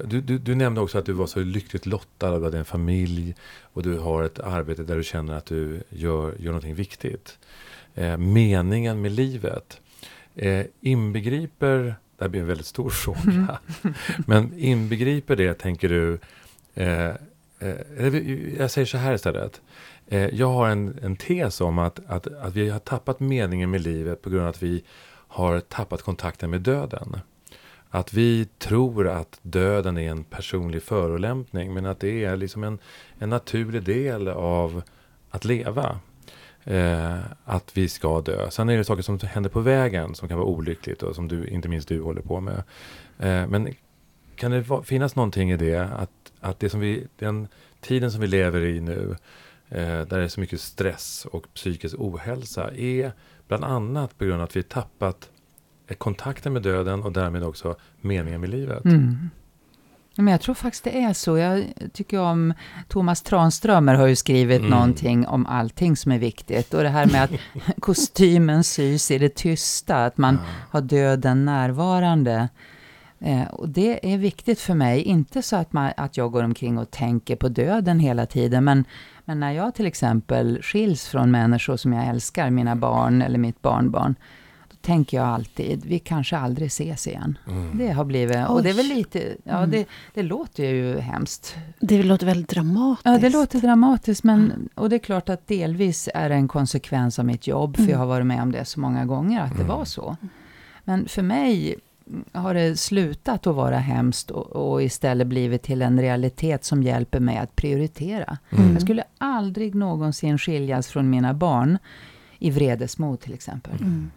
du, 0.04 0.20
du, 0.20 0.38
du 0.38 0.54
nämnde 0.54 0.80
också 0.80 0.98
att 0.98 1.06
du 1.06 1.12
var 1.12 1.26
så 1.26 1.40
lyckligt 1.40 1.86
lottad. 1.86 2.38
Du 2.38 2.44
hade 2.44 2.58
en 2.58 2.64
familj 2.64 3.34
och 3.62 3.82
du 3.82 3.98
har 3.98 4.22
ett 4.22 4.38
arbete 4.38 4.82
där 4.82 4.96
du 4.96 5.04
känner 5.04 5.34
att 5.34 5.46
du 5.46 5.82
gör, 5.88 6.34
gör 6.38 6.46
någonting 6.46 6.74
viktigt. 6.74 7.38
Eh, 7.94 8.16
meningen 8.16 9.00
med 9.00 9.12
livet 9.12 9.80
eh, 10.34 10.66
inbegriper, 10.80 11.78
det 12.18 12.24
här 12.24 12.28
blir 12.28 12.40
en 12.40 12.46
väldigt 12.46 12.66
stor 12.66 12.90
fråga, 12.90 13.58
men 14.26 14.58
inbegriper 14.58 15.36
det, 15.36 15.54
tänker 15.54 15.88
du, 15.88 16.18
eh, 16.74 17.08
eh, 17.58 18.16
jag 18.58 18.70
säger 18.70 18.86
så 18.86 18.98
här 18.98 19.14
istället. 19.14 19.60
Eh, 20.06 20.26
jag 20.34 20.46
har 20.46 20.68
en, 20.68 20.98
en 21.02 21.16
tes 21.16 21.60
om 21.60 21.78
att, 21.78 22.00
att, 22.06 22.26
att 22.26 22.54
vi 22.54 22.70
har 22.70 22.78
tappat 22.78 23.20
meningen 23.20 23.70
med 23.70 23.80
livet 23.80 24.22
på 24.22 24.30
grund 24.30 24.42
av 24.42 24.48
att 24.48 24.62
vi 24.62 24.84
har 25.28 25.60
tappat 25.60 26.02
kontakten 26.02 26.50
med 26.50 26.60
döden. 26.60 27.16
Att 27.94 28.12
vi 28.12 28.44
tror 28.58 29.08
att 29.08 29.38
döden 29.42 29.98
är 29.98 30.10
en 30.10 30.24
personlig 30.24 30.82
förolämpning 30.82 31.74
men 31.74 31.86
att 31.86 32.00
det 32.00 32.24
är 32.24 32.36
liksom 32.36 32.64
en, 32.64 32.78
en 33.18 33.30
naturlig 33.30 33.82
del 33.82 34.28
av 34.28 34.82
att 35.30 35.44
leva. 35.44 36.00
Eh, 36.64 37.18
att 37.44 37.76
vi 37.76 37.88
ska 37.88 38.20
dö. 38.20 38.50
Sen 38.50 38.68
är 38.68 38.76
det 38.76 38.84
saker 38.84 39.02
som 39.02 39.18
händer 39.18 39.50
på 39.50 39.60
vägen 39.60 40.14
som 40.14 40.28
kan 40.28 40.38
vara 40.38 40.48
olyckligt 40.48 41.02
och 41.02 41.14
som 41.14 41.28
du, 41.28 41.46
inte 41.46 41.68
minst 41.68 41.88
du 41.88 42.00
håller 42.02 42.22
på 42.22 42.40
med. 42.40 42.62
Eh, 43.18 43.46
men 43.46 43.74
kan 44.36 44.50
det 44.50 44.60
va- 44.60 44.82
finnas 44.82 45.16
någonting 45.16 45.50
i 45.50 45.56
det 45.56 45.76
att, 45.76 46.32
att 46.40 46.60
det 46.60 46.70
som 46.70 46.80
vi, 46.80 47.06
den 47.18 47.48
tiden 47.80 48.12
som 48.12 48.20
vi 48.20 48.26
lever 48.26 48.60
i 48.60 48.80
nu 48.80 49.16
eh, 49.68 49.78
där 49.78 50.18
det 50.18 50.24
är 50.24 50.28
så 50.28 50.40
mycket 50.40 50.60
stress 50.60 51.26
och 51.30 51.46
psykisk 51.54 51.94
ohälsa 51.98 52.70
är 52.76 53.12
bland 53.48 53.64
annat 53.64 54.18
på 54.18 54.24
grund 54.24 54.40
av 54.40 54.44
att 54.44 54.56
vi 54.56 54.62
tappat 54.62 55.30
kontakten 55.98 56.52
med 56.52 56.62
döden 56.62 57.02
och 57.02 57.12
därmed 57.12 57.42
också 57.44 57.76
meningen 58.00 58.40
med 58.40 58.50
livet. 58.50 58.84
Mm. 58.84 59.30
Men 60.16 60.26
jag 60.28 60.40
tror 60.40 60.54
faktiskt 60.54 60.84
det 60.84 61.02
är 61.02 61.12
så. 61.12 61.38
Jag 61.38 61.64
tycker 61.92 62.20
om 62.20 62.54
Thomas 62.88 63.22
Tranströmer 63.22 63.94
har 63.94 64.06
ju 64.06 64.16
skrivit 64.16 64.58
Mm. 64.58 64.70
någonting 64.70 65.26
om 65.26 65.46
allting 65.46 65.96
som 65.96 66.12
är 66.12 66.18
viktigt. 66.18 66.74
Och 66.74 66.82
det 66.82 66.88
här 66.88 67.06
med 67.06 67.24
att 67.24 67.30
kostymen 67.80 68.64
sys 68.64 69.10
i 69.10 69.18
det 69.18 69.34
tysta, 69.34 70.04
att 70.04 70.18
man 70.18 70.34
Ja. 70.34 70.40
har 70.70 70.80
döden 70.80 71.44
närvarande. 71.44 72.48
Eh, 73.20 73.44
och 73.44 73.68
det 73.68 74.12
är 74.14 74.18
viktigt 74.18 74.60
för 74.60 74.74
mig, 74.74 75.02
inte 75.02 75.42
så 75.42 75.56
att, 75.56 75.72
man, 75.72 75.92
att 75.96 76.16
jag 76.16 76.32
går 76.32 76.42
omkring 76.42 76.78
och 76.78 76.90
tänker 76.90 77.36
på 77.36 77.48
döden 77.48 77.98
hela 78.00 78.26
tiden, 78.26 78.64
men, 78.64 78.84
men 79.24 79.40
när 79.40 79.52
jag 79.52 79.74
till 79.74 79.86
exempel 79.86 80.62
skiljs 80.62 81.06
från 81.08 81.30
människor 81.30 81.76
som 81.76 81.92
jag 81.92 82.06
älskar, 82.06 82.50
mina 82.50 82.76
barn 82.76 83.22
eller 83.22 83.38
mitt 83.38 83.62
barnbarn, 83.62 84.14
tänker 84.84 85.16
jag 85.16 85.26
alltid, 85.26 85.84
vi 85.86 85.98
kanske 85.98 86.36
aldrig 86.36 86.66
ses 86.66 87.06
igen. 87.06 87.38
Mm. 87.48 87.78
Det 87.78 87.90
har 87.92 88.04
blivit, 88.04 88.48
och 88.48 88.62
det 88.62 88.70
är 88.70 88.74
väl 88.74 88.86
Oj. 88.90 88.94
lite, 88.94 89.36
ja 89.44 89.56
Mm. 89.58 89.70
det, 89.70 89.86
det 90.14 90.22
låter 90.22 90.64
ju 90.64 90.98
hemskt. 90.98 91.56
Det 91.80 92.02
låter 92.02 92.26
väldigt 92.26 92.48
dramatiskt. 92.48 93.06
Ja, 93.06 93.18
det 93.18 93.30
låter 93.30 93.58
dramatiskt, 93.60 94.24
men, 94.24 94.68
och 94.74 94.88
det 94.90 94.96
är 94.96 95.00
klart 95.00 95.28
att 95.28 95.46
delvis 95.46 96.08
är 96.14 96.28
det 96.28 96.34
en 96.34 96.48
konsekvens 96.48 97.18
av 97.18 97.24
mitt 97.24 97.46
jobb, 97.46 97.76
för 97.76 97.82
Mm. 97.82 97.92
jag 97.92 97.98
har 97.98 98.06
varit 98.06 98.26
med 98.26 98.42
om 98.42 98.52
det 98.52 98.64
så 98.64 98.80
många 98.80 99.04
gånger, 99.04 99.40
att 99.40 99.50
det 99.56 99.62
Mm. 99.64 99.76
var 99.76 99.84
så. 99.84 100.16
Men 100.84 101.08
för 101.08 101.22
mig 101.22 101.74
har 102.32 102.54
det 102.54 102.76
slutat 102.80 103.46
att 103.46 103.54
vara 103.56 103.78
hemskt 103.78 104.30
och, 104.30 104.46
och 104.72 104.82
istället 104.82 105.26
blivit 105.26 105.62
till 105.62 105.82
en 105.82 106.00
realitet 106.00 106.64
som 106.64 106.82
hjälper 106.82 107.20
mig 107.20 107.36
att 107.38 107.56
prioritera. 107.56 108.38
Mm. 108.50 108.72
Jag 108.72 108.82
skulle 108.82 109.04
aldrig 109.18 109.74
någonsin 109.74 110.38
skiljas 110.38 110.86
från 110.88 111.10
mina 111.10 111.34
barn 111.34 111.78
i 112.38 112.50
vredesmod 112.50 113.20
till 113.20 113.34
exempel. 113.34 113.74
Mm. 113.80 114.10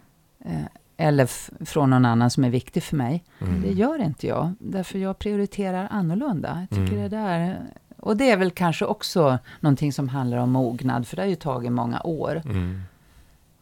Eh, 0.48 0.60
eller 0.96 1.26
från 1.64 1.90
någon 1.90 2.04
annan 2.04 2.30
som 2.30 2.44
är 2.44 2.50
viktig 2.50 2.82
för 2.82 2.96
mig. 2.96 3.24
Mm. 3.40 3.62
Det 3.62 3.72
gör 3.72 4.02
inte 4.02 4.26
jag, 4.26 4.52
därför 4.60 4.98
jag 4.98 5.18
prioriterar 5.18 5.88
annorlunda. 5.90 6.66
Jag 6.70 6.78
tycker 6.78 6.96
Mm. 6.98 7.02
det 7.02 7.16
där... 7.16 7.58
Och 7.96 8.16
det 8.16 8.30
är 8.30 8.36
väl 8.36 8.50
kanske 8.50 8.84
också 8.84 9.38
någonting 9.60 9.92
som 9.92 10.08
handlar 10.08 10.38
om 10.38 10.50
mognad, 10.50 11.06
för 11.06 11.16
det 11.16 11.22
har 11.22 11.28
ju 11.28 11.34
tagit 11.34 11.72
många 11.72 12.00
år. 12.02 12.42
Mm. 12.44 12.80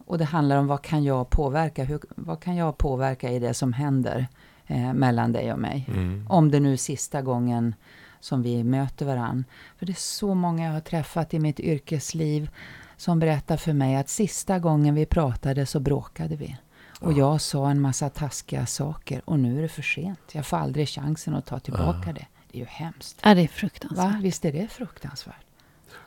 Och 0.07 0.19
det 0.19 0.25
handlar 0.25 0.57
om 0.57 0.67
vad 0.67 0.83
kan 0.83 1.05
jag 1.05 1.31
påverka? 1.31 1.85
Hur, 1.85 2.01
vad 2.09 2.41
kan 2.41 2.57
jag 2.57 2.79
påverka 2.79 3.31
i 3.31 3.39
det 3.39 3.55
som 3.55 3.73
händer 3.73 4.27
eh, 4.67 4.93
mellan 4.95 5.33
dig 5.33 5.53
och 5.53 5.59
mig? 5.59 5.87
Mm. 5.89 6.27
Om 6.29 6.51
det 6.51 6.61
nu 6.61 6.73
är 6.73 6.77
sista 6.77 7.23
gången 7.23 7.75
som 8.21 8.43
vi 8.43 8.65
möter 8.65 9.07
varann. 9.07 9.45
För 9.79 9.87
det 9.87 9.93
är 9.93 9.95
så 9.95 10.35
många 10.35 10.67
jag 10.67 10.73
har 10.73 10.81
träffat 10.81 11.35
i 11.35 11.39
mitt 11.39 11.61
yrkesliv 11.61 12.51
som 12.97 13.19
berättar 13.19 13.57
för 13.57 13.73
mig 13.73 13.97
att 13.97 14.09
sista 14.09 14.59
gången 14.59 14.95
vi 14.95 15.07
pratade 15.07 15.67
så 15.67 15.81
bråkade 15.81 16.37
vi. 16.37 16.57
Och 17.01 17.13
Ja. 17.13 17.17
jag 17.19 17.41
sa 17.41 17.71
en 17.71 17.81
massa 17.81 18.09
taskiga 18.11 18.67
saker 18.67 19.23
och 19.25 19.39
nu 19.39 19.59
är 19.59 19.63
det 19.63 19.69
för 19.69 19.83
sent. 19.83 20.21
Jag 20.33 20.47
får 20.47 20.57
aldrig 20.57 20.89
chansen 20.89 21.35
att 21.35 21.47
ta 21.47 21.59
tillbaka 21.59 22.03
Ja. 22.07 22.13
det. 22.13 22.27
Det 22.51 22.59
är 22.59 22.61
ju 22.61 22.67
hemskt. 22.67 23.21
Ja, 23.25 23.35
det 23.35 23.41
är 23.43 23.49
fruktansvärt. 23.49 24.05
Va? 24.13 24.19
Visst 24.23 24.45
är 24.45 24.53
det 24.53 24.69
fruktansvärt? 24.69 25.35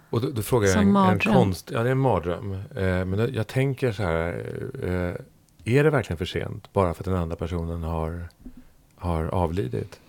Och 0.09 0.21
då, 0.21 0.29
då 0.31 0.41
frågar 0.41 0.67
jag 0.67 0.73
Som 0.73 0.81
en, 0.81 0.87
en 0.87 0.93
mardröm. 0.93 1.33
konst... 1.33 1.71
Ja, 1.73 1.83
det 1.83 1.89
är 1.89 1.91
en 1.91 1.97
mardröm. 1.99 2.53
Eh, 2.53 2.61
men 2.75 3.11
då- 3.11 3.29
jag 3.29 3.47
tänker 3.47 3.91
så 3.91 4.03
här. 4.03 4.27
Eh, 4.83 5.75
är 5.75 5.83
det 5.83 5.89
verkligen 5.89 6.17
för 6.17 6.25
sent 6.25 6.73
bara 6.73 6.93
för 6.93 7.01
att 7.01 7.05
den 7.05 7.15
andra 7.15 7.35
personen 7.35 7.83
har, 7.83 8.29
har 8.95 9.23
avlidit? 9.25 9.99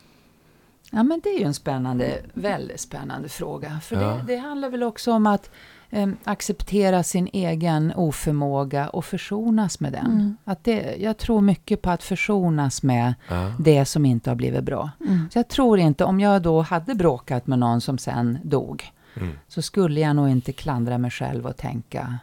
Ja, 0.90 1.02
men 1.02 1.20
det 1.20 1.28
är 1.28 1.38
ju 1.38 1.44
en 1.44 1.54
spännande, 1.54 2.18
väldigt 2.34 2.80
spännande 2.80 3.28
fråga. 3.28 3.80
För 3.82 3.96
Ja. 3.96 4.08
det, 4.08 4.22
det 4.26 4.36
handlar 4.36 4.70
väl 4.70 4.82
också 4.82 5.12
om 5.12 5.26
att 5.26 5.50
eh, 5.90 6.08
acceptera 6.24 7.02
sin 7.02 7.28
egen 7.32 7.92
oförmåga 7.96 8.88
och 8.88 9.04
försonas 9.04 9.80
med 9.80 9.92
den. 9.92 10.06
Mm. 10.06 10.36
Att 10.44 10.64
det, 10.64 10.96
jag 11.00 11.16
tror 11.18 11.40
mycket 11.40 11.82
på 11.82 11.90
att 11.90 12.02
försonas 12.02 12.82
med 12.82 13.14
Ja. 13.28 13.52
det 13.58 13.84
som 13.84 14.04
inte 14.06 14.30
har 14.30 14.34
blivit 14.34 14.64
bra. 14.64 14.90
Mm. 15.06 15.28
Så 15.32 15.38
jag 15.38 15.48
tror 15.48 15.78
inte, 15.78 16.04
om 16.04 16.20
jag 16.20 16.42
då 16.42 16.60
hade 16.62 16.94
bråkat 16.94 17.46
med 17.46 17.58
någon 17.58 17.80
som 17.80 17.98
sen 17.98 18.38
dog, 18.42 18.92
Mm. 19.16 19.32
så 19.48 19.62
skulle 19.62 20.00
jag 20.00 20.16
nog 20.16 20.28
inte 20.28 20.52
klandra 20.52 20.98
mig 20.98 21.10
själv 21.10 21.46
och 21.46 21.56
tänka 21.56 22.18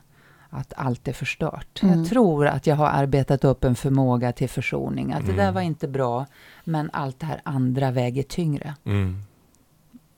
att 0.49 0.73
allt 0.77 1.07
är 1.07 1.13
förstört. 1.13 1.83
Mm. 1.83 1.99
Jag 1.99 2.09
tror 2.09 2.47
att 2.47 2.67
jag 2.67 2.75
har 2.75 2.87
arbetat 2.87 3.43
upp 3.43 3.63
en 3.63 3.75
förmåga 3.75 4.31
till 4.31 4.49
försoning. 4.49 5.13
Att 5.13 5.25
det 5.25 5.31
där 5.33 5.41
Mm. 5.43 5.53
var 5.53 5.61
inte 5.61 5.87
bra, 5.87 6.25
men 6.63 6.89
allt 6.93 7.19
det 7.19 7.25
här 7.25 7.41
andra 7.43 7.91
väger 7.91 8.23
tyngre. 8.23 8.75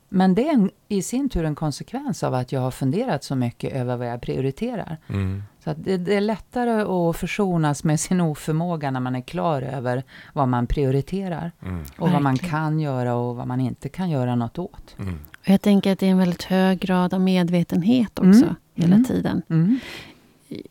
Men 0.10 0.36
det 0.36 0.49
är 0.49 0.53
en, 0.53 0.72
i 0.88 1.01
sin 1.01 1.30
tur 1.30 1.43
en 1.45 1.55
konsekvens 1.55 2.24
av 2.24 2.34
att 2.34 2.51
jag 2.51 2.62
har 2.62 2.72
funderat 2.72 3.24
så 3.24 3.36
mycket 3.36 3.74
över 3.74 3.97
vad 3.97 4.07
jag 4.07 4.22
prioriterar. 4.22 4.97
Mm. 5.07 5.43
Så 5.64 5.70
att 5.70 5.84
det, 5.84 5.97
det 5.97 6.16
är 6.16 6.22
lättare 6.22 6.82
att 6.82 7.18
försonas 7.18 7.84
med 7.84 7.99
sin 7.99 8.22
oförmåga 8.22 8.91
när 8.91 8.99
man 8.99 9.16
är 9.16 9.22
klar 9.22 9.62
över 9.62 10.03
vad 10.34 10.47
man 10.47 10.68
prioriterar. 10.68 11.51
Mm. 11.62 11.84
Och 11.97 12.12
vad 12.12 12.22
man 12.22 12.38
kan 12.38 12.80
göra 12.80 13.16
och 13.16 13.36
vad 13.36 13.47
man 13.47 13.60
inte 13.60 13.89
kan 13.89 14.10
göra 14.10 14.36
något 14.36 14.60
åt. 14.60 14.95
Mm. 14.99 15.20
Och 15.39 15.49
jag 15.49 15.62
tänker 15.62 15.91
att 15.91 15.99
det 15.99 16.07
är 16.07 16.12
en 16.12 16.18
väldigt 16.18 16.43
hög 16.43 16.80
grad 16.80 17.14
av 17.14 17.22
medvetenhet 17.22 18.20
också, 18.20 18.43
Mm. 18.43 18.55
hela 18.76 18.95
Mm. 18.95 19.05
tiden. 19.05 19.41
Mm. 19.49 19.80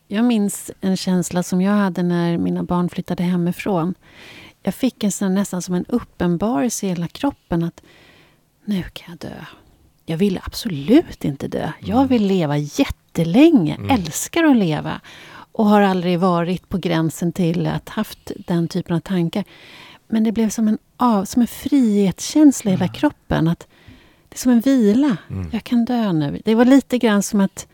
Jag 0.08 0.24
minns 0.24 0.70
en 0.80 0.96
känsla 0.96 1.42
som 1.42 1.60
jag 1.60 1.72
hade 1.72 2.02
när 2.02 2.38
mina 2.38 2.62
barn 2.62 2.88
flyttade 2.88 3.22
hemifrån. 3.22 3.94
Jag 4.62 4.74
fick 4.74 5.04
en 5.04 5.12
sån, 5.12 5.34
nästan 5.34 5.62
som 5.62 5.74
en 5.74 5.84
uppenbarelse 5.88 6.86
i 6.86 6.88
hela 6.88 7.08
kroppen 7.08 7.62
att 7.62 7.82
nu 8.68 8.82
kan 8.92 9.06
jag 9.08 9.30
dö. 9.30 9.44
Jag 10.06 10.16
vill 10.16 10.40
absolut 10.44 11.24
inte 11.24 11.48
dö. 11.48 11.72
Jag 11.80 12.06
vill 12.08 12.26
leva 12.26 12.56
jättelänge, 12.56 13.74
Mm. 13.74 13.90
älskar 13.90 14.44
att 14.44 14.56
leva. 14.56 15.00
Och 15.52 15.66
har 15.66 15.80
aldrig 15.80 16.18
varit 16.18 16.68
på 16.68 16.78
gränsen 16.78 17.32
till 17.32 17.66
att 17.66 17.88
haft 17.88 18.32
den 18.46 18.68
typen 18.68 18.96
av 18.96 19.00
tankar. 19.00 19.44
Men 20.08 20.24
det 20.24 20.32
blev 20.32 20.48
som 20.50 20.68
en, 20.68 20.78
av, 20.96 21.24
som 21.24 21.42
en 21.42 21.48
frihetskänsla 21.48 22.70
i 22.70 22.74
hela 22.74 22.88
kroppen. 22.88 23.48
Att 23.48 23.66
det 24.28 24.34
är 24.36 24.38
som 24.38 24.52
en 24.52 24.60
vila. 24.60 25.16
Mm. 25.30 25.48
Jag 25.52 25.64
kan 25.64 25.84
dö 25.84 26.12
nu. 26.12 26.40
Det 26.44 26.54
var 26.54 26.64
lite 26.64 26.98
grann 26.98 27.22
som 27.22 27.40
att 27.40 27.66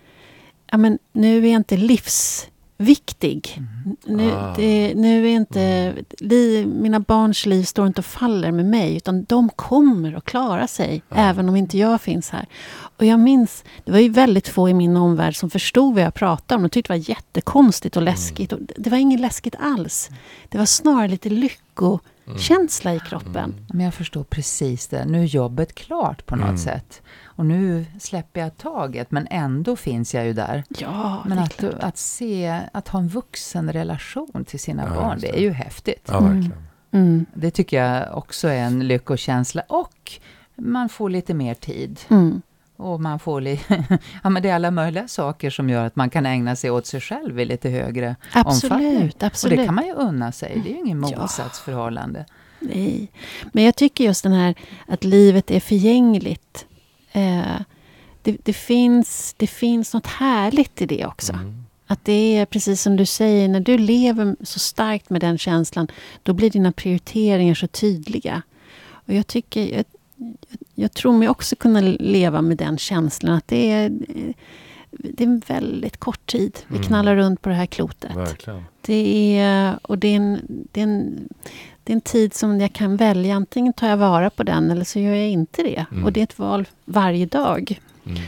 ja, 0.70 0.76
men 0.76 0.98
nu 1.12 1.46
är 1.48 1.52
jag 1.52 1.56
inte 2.78 2.94
livsviktig. 3.26 3.60
Nu, 4.04 4.30
Ah. 4.32 4.54
det, 4.56 4.94
nu 4.94 5.24
är 5.26 5.30
inte... 5.30 5.94
Li, 6.20 6.66
mina 6.66 7.00
barns 7.00 7.46
liv 7.46 7.62
står 7.64 7.86
inte 7.86 8.00
och 8.00 8.04
faller 8.04 8.52
med 8.52 8.64
mig. 8.64 8.96
Utan 8.96 9.24
de 9.24 9.48
kommer 9.48 10.14
att 10.14 10.24
klara 10.24 10.66
sig. 10.66 11.02
Även 11.10 11.48
om 11.48 11.56
inte 11.56 11.78
jag 11.78 12.00
finns 12.00 12.30
här. 12.30 12.46
Och 12.98 13.04
jag 13.04 13.20
minns, 13.20 13.64
det 13.84 13.92
var 13.92 13.98
ju 13.98 14.08
väldigt 14.08 14.48
få 14.48 14.68
i 14.68 14.74
min 14.74 14.96
omvärld 14.96 15.36
som 15.36 15.50
förstod 15.50 15.94
vad 15.94 16.02
jag 16.02 16.14
pratade 16.14 16.56
om. 16.56 16.62
De 16.62 16.68
tyckte 16.68 16.92
det 16.92 16.98
var 16.98 17.08
jättekonstigt 17.08 17.96
och 17.96 18.02
läskigt. 18.02 18.52
Och 18.52 18.58
det 18.76 18.90
var 18.90 18.98
inget 18.98 19.20
läskigt 19.20 19.54
alls. 19.60 20.10
Det 20.48 20.58
var 20.58 20.66
snarare 20.66 21.08
lite 21.08 21.28
lyckokänsla 22.26 22.94
i 22.94 23.00
kroppen. 23.00 23.54
Men 23.68 23.84
jag 23.84 23.94
förstår 23.94 24.24
precis 24.24 24.88
det. 24.88 25.04
Nu 25.04 25.20
är 25.20 25.24
jobbet 25.24 25.74
klart 25.74 26.26
på 26.26 26.36
något 26.36 26.44
Mm. 26.44 26.58
sätt. 26.58 27.02
Och 27.24 27.46
nu 27.46 27.86
släpper 28.00 28.40
jag 28.40 28.56
taget, 28.56 29.10
men 29.10 29.26
ändå 29.30 29.76
finns 29.76 30.14
jag 30.14 30.26
ju 30.26 30.32
där. 30.32 30.64
Ja, 30.68 31.22
Men 31.26 31.38
att, 31.38 31.56
klart. 31.56 31.74
att 31.80 31.96
se, 31.98 32.60
att 32.72 32.88
ha 32.88 32.98
en 33.00 33.08
vuxen 33.08 33.72
relation 33.72 34.44
till 34.46 34.60
sina 34.60 34.84
Ja, 34.84 34.94
barn, 35.00 35.18
det 35.20 35.36
är 35.36 35.40
ju 35.40 35.50
häftigt. 35.52 36.08
Ja, 36.12 36.18
Mm. 36.18 36.52
Mm, 36.90 37.26
Det 37.34 37.50
tycker 37.50 37.82
jag 37.84 38.18
också 38.18 38.48
är 38.48 38.58
en 38.58 38.86
lyckokänsla. 38.88 39.62
Och 39.68 40.12
man 40.56 40.88
får 40.88 41.10
lite 41.10 41.34
mer 41.34 41.54
tid. 41.54 42.00
mm. 42.08 42.42
Och 42.76 43.00
man 43.00 43.18
får 43.18 43.40
li- 43.40 43.60
ja, 44.22 44.30
men 44.30 44.42
det 44.42 44.48
är 44.50 44.54
alla 44.54 44.70
möjliga 44.70 45.08
saker 45.08 45.50
som 45.50 45.70
gör 45.70 45.84
att 45.86 45.96
man 45.96 46.10
kan 46.10 46.26
ägna 46.26 46.56
sig 46.56 46.70
åt 46.70 46.86
sig 46.86 47.00
själv 47.00 47.40
i 47.40 47.44
lite 47.44 47.68
högre 47.68 48.16
omfattning. 48.34 48.96
Absolut, 48.96 49.22
absolut. 49.22 49.52
Och 49.52 49.58
det 49.58 49.66
kan 49.66 49.74
man 49.74 49.86
ju 49.86 49.92
unna 49.92 50.32
sig. 50.32 50.60
Det 50.64 50.70
är 50.70 50.72
ju 50.72 50.78
ingen 50.78 51.02
Ja. 51.12 51.20
motsatsförhållande. 51.20 52.24
Nej. 52.60 53.08
Men 53.52 53.64
jag 53.64 53.76
tycker 53.76 54.04
just 54.04 54.22
den 54.22 54.32
här 54.32 54.54
att 54.86 55.04
livet 55.04 55.50
är 55.50 55.60
förgängligt. 55.60 56.66
Eh, 57.12 57.60
det, 58.22 58.36
det, 58.44 58.52
finns, 58.52 59.34
det 59.36 59.46
finns 59.46 59.94
något 59.94 60.06
härligt 60.06 60.82
i 60.82 60.86
det 60.86 61.06
också. 61.06 61.32
Mm. 61.32 61.64
Att 61.86 62.04
det 62.04 62.36
är 62.36 62.46
precis 62.46 62.82
som 62.82 62.96
du 62.96 63.06
säger, 63.06 63.48
när 63.48 63.60
du 63.60 63.78
lever 63.78 64.36
så 64.40 64.58
starkt 64.58 65.10
med 65.10 65.20
den 65.20 65.38
känslan, 65.38 65.88
då 66.22 66.32
blir 66.32 66.50
dina 66.50 66.72
prioriteringar 66.72 67.54
så 67.54 67.66
tydliga. 67.66 68.42
Och 69.06 69.14
jag 69.14 69.26
tycker, 69.26 69.76
jag, 69.76 69.84
jag 70.74 70.92
tror 70.92 71.12
mig 71.18 71.28
också 71.28 71.56
kunna 71.56 71.80
leva 71.80 72.42
med 72.42 72.56
den 72.56 72.78
känslan 72.78 73.34
att 73.34 73.48
det 73.48 73.70
är, 73.70 73.92
det 74.90 75.24
är 75.24 75.26
en 75.28 75.42
väldigt 75.46 75.96
kort 75.96 76.26
tid. 76.26 76.58
Vi 76.68 76.76
Mm. 76.76 76.86
knallar 76.88 77.16
runt 77.16 77.42
på 77.42 77.48
det 77.48 77.54
här 77.54 77.66
klotet. 77.66 78.16
Verkligen. 78.16 78.62
Det 78.80 79.38
är, 79.38 79.78
och 79.82 79.98
det 79.98 80.08
är, 80.08 80.16
en, 80.16 80.40
det, 80.72 80.80
är 80.80 80.84
en, 80.84 81.28
det 81.84 81.92
är 81.92 81.94
en 81.94 82.00
tid 82.00 82.34
som 82.34 82.60
jag 82.60 82.72
kan 82.72 82.96
välja. 82.96 83.34
Antingen 83.36 83.72
tar 83.72 83.88
jag 83.88 83.96
vara 83.96 84.30
på 84.30 84.42
den 84.42 84.70
eller 84.70 84.84
så 84.84 84.98
gör 84.98 85.14
jag 85.14 85.28
inte 85.30 85.62
det. 85.62 85.86
Mm. 85.92 86.04
Och 86.04 86.12
det 86.12 86.20
är 86.20 86.24
ett 86.24 86.38
val 86.38 86.68
varje 86.84 87.26
dag. 87.26 87.80
Mm. 88.06 88.18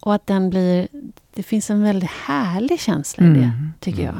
Och 0.00 0.14
att 0.14 0.26
den 0.26 0.50
blir... 0.50 0.88
Det 1.34 1.42
finns 1.42 1.70
en 1.70 1.82
väldigt 1.82 2.10
härlig 2.10 2.80
känsla 2.80 3.24
i 3.24 3.28
det, 3.28 3.34
Mm. 3.34 3.72
tycker 3.80 4.02
jag. 4.02 4.14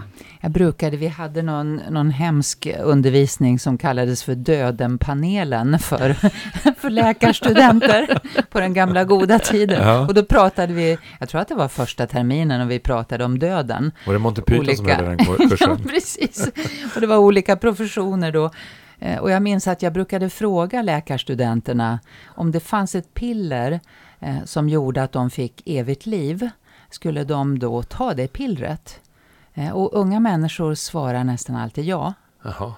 Jag 0.45 0.51
brukade, 0.53 0.97
vi 0.97 1.09
hade 1.09 1.43
någon, 1.43 1.77
någon 1.91 2.11
hemsk 2.11 2.69
undervisning 2.83 3.59
som 3.59 3.79
kallades 3.79 4.23
för 4.23 4.35
Dödenpanelen 4.35 5.79
för, 5.79 6.13
för 6.81 6.91
läkarstudenter 6.91 8.19
på 8.51 8.61
den 8.61 8.75
gamla 8.75 9.05
goda 9.05 9.39
tiden. 9.39 9.89
Ja. 9.89 10.07
Och 10.07 10.15
då 10.15 10.25
pratade 10.25 10.73
vi, 10.73 10.99
jag 11.21 11.29
tror 11.29 11.41
att 11.41 11.49
det 11.49 11.55
var 11.55 11.69
första 11.69 12.07
terminen 12.07 12.61
och 12.61 12.71
vi 12.71 12.79
pratade 12.79 13.25
om 13.25 13.39
döden. 13.39 13.93
Var 14.07 14.13
det 14.13 14.19
Monty 14.19 14.43
Python 14.43 14.77
som 14.77 14.85
Olika. 14.87 14.97
hade 14.97 15.09
den 15.09 15.19
kur- 15.19 15.49
kursen? 15.51 15.71
Ja, 15.71 15.91
precis. 15.91 16.49
Och 16.95 17.01
det 17.01 17.07
var 17.07 17.17
olika 17.17 17.57
professioner 17.57 18.33
då. 18.33 18.51
Eh, 18.99 19.19
Och 19.19 19.31
jag 19.31 19.43
minns 19.43 19.69
att 19.69 19.83
jag 19.83 19.93
brukade 19.93 20.31
fråga 20.31 20.83
läkarstudenterna 20.83 22.01
om 22.27 22.53
det 22.53 22.61
fanns 22.61 22.95
ett 22.95 23.15
piller 23.15 23.81
eh, 24.21 24.37
som 24.45 24.69
gjorde 24.69 25.03
att 25.03 25.13
de 25.13 25.31
fick 25.31 25.63
evigt 25.67 26.07
liv. 26.07 26.49
Skulle 26.91 27.25
de 27.25 27.59
då 27.59 27.83
ta 27.83 28.15
det 28.15 28.29
pillret? 28.33 29.01
Eh, 29.55 29.71
Och 29.71 29.91
unga 29.93 30.21
människor 30.21 30.75
svarar 30.75 31.25
nästan 31.25 31.57
alltid 31.57 31.85
ja. 31.85 32.15
Jaha. 32.43 32.75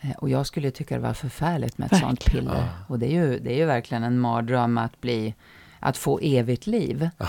Eh, 0.00 0.10
Och 0.18 0.28
jag 0.30 0.46
skulle 0.46 0.70
tycka 0.70 0.94
det 0.94 1.00
var 1.02 1.14
förfärligt 1.14 1.78
med 1.78 1.92
ett 1.92 1.98
sånt 2.00 2.20
Verkligen. 2.26 2.46
piller. 2.46 2.60
Ja. 2.60 2.68
Och 2.88 2.98
det 2.98 3.06
är, 3.06 3.10
ju, 3.26 3.38
det 3.38 3.52
är 3.52 3.56
ju 3.56 3.64
verkligen 3.66 4.02
en 4.04 4.18
mardröm 4.18 4.78
att, 4.78 5.00
bli, 5.00 5.34
att 5.80 5.96
få 5.96 6.18
evigt 6.18 6.66
liv. 6.66 7.08
Ja. 7.18 7.26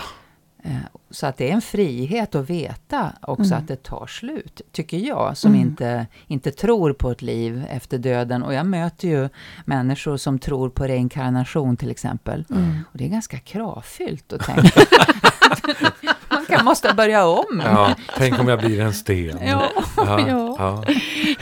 Eh, 0.62 0.76
Så 1.10 1.26
att 1.26 1.36
det 1.36 1.50
är 1.50 1.54
en 1.54 1.62
frihet 1.62 2.34
att 2.34 2.50
veta 2.50 3.12
också 3.20 3.52
Mm. 3.54 3.58
att 3.62 3.68
det 3.68 3.82
tar 3.82 4.06
slut, 4.06 4.60
tycker 4.72 4.96
jag, 4.98 5.36
som 5.36 5.50
Mm. 5.54 5.60
inte, 5.68 6.06
inte 6.26 6.50
tror 6.50 6.92
på 6.92 7.10
ett 7.10 7.22
liv 7.22 7.64
efter 7.70 7.98
döden. 7.98 8.42
Och 8.42 8.54
jag 8.54 8.66
möter 8.66 9.08
ju 9.08 9.28
människor 9.64 10.16
som 10.16 10.38
tror 10.38 10.68
på 10.70 10.84
reinkarnation 10.84 11.76
till 11.76 11.90
exempel. 11.90 12.44
Mm. 12.50 12.78
Och 12.92 12.98
det 12.98 13.04
är 13.04 13.08
ganska 13.08 13.38
kravfyllt 13.38 14.32
att 14.32 14.40
tänka. 14.40 14.80
Kan 16.56 16.64
måste 16.64 16.94
börja 16.94 17.26
om. 17.26 17.62
Ja, 17.64 17.94
tänk 18.18 18.38
om 18.40 18.48
jag 18.48 18.58
blir 18.58 18.80
en 18.80 18.92
sten. 18.94 19.38
Ja, 19.42 19.70
ja. 19.96 20.20
ja. 20.28 20.54
ja. 20.58 20.84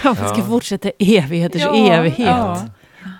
Man 0.04 0.16
ska 0.16 0.38
Ja. 0.38 0.44
fortsätta 0.48 0.90
evigheters 0.98 1.62
Ja, 1.62 1.92
evighet. 1.92 2.28
ja. 2.28 2.66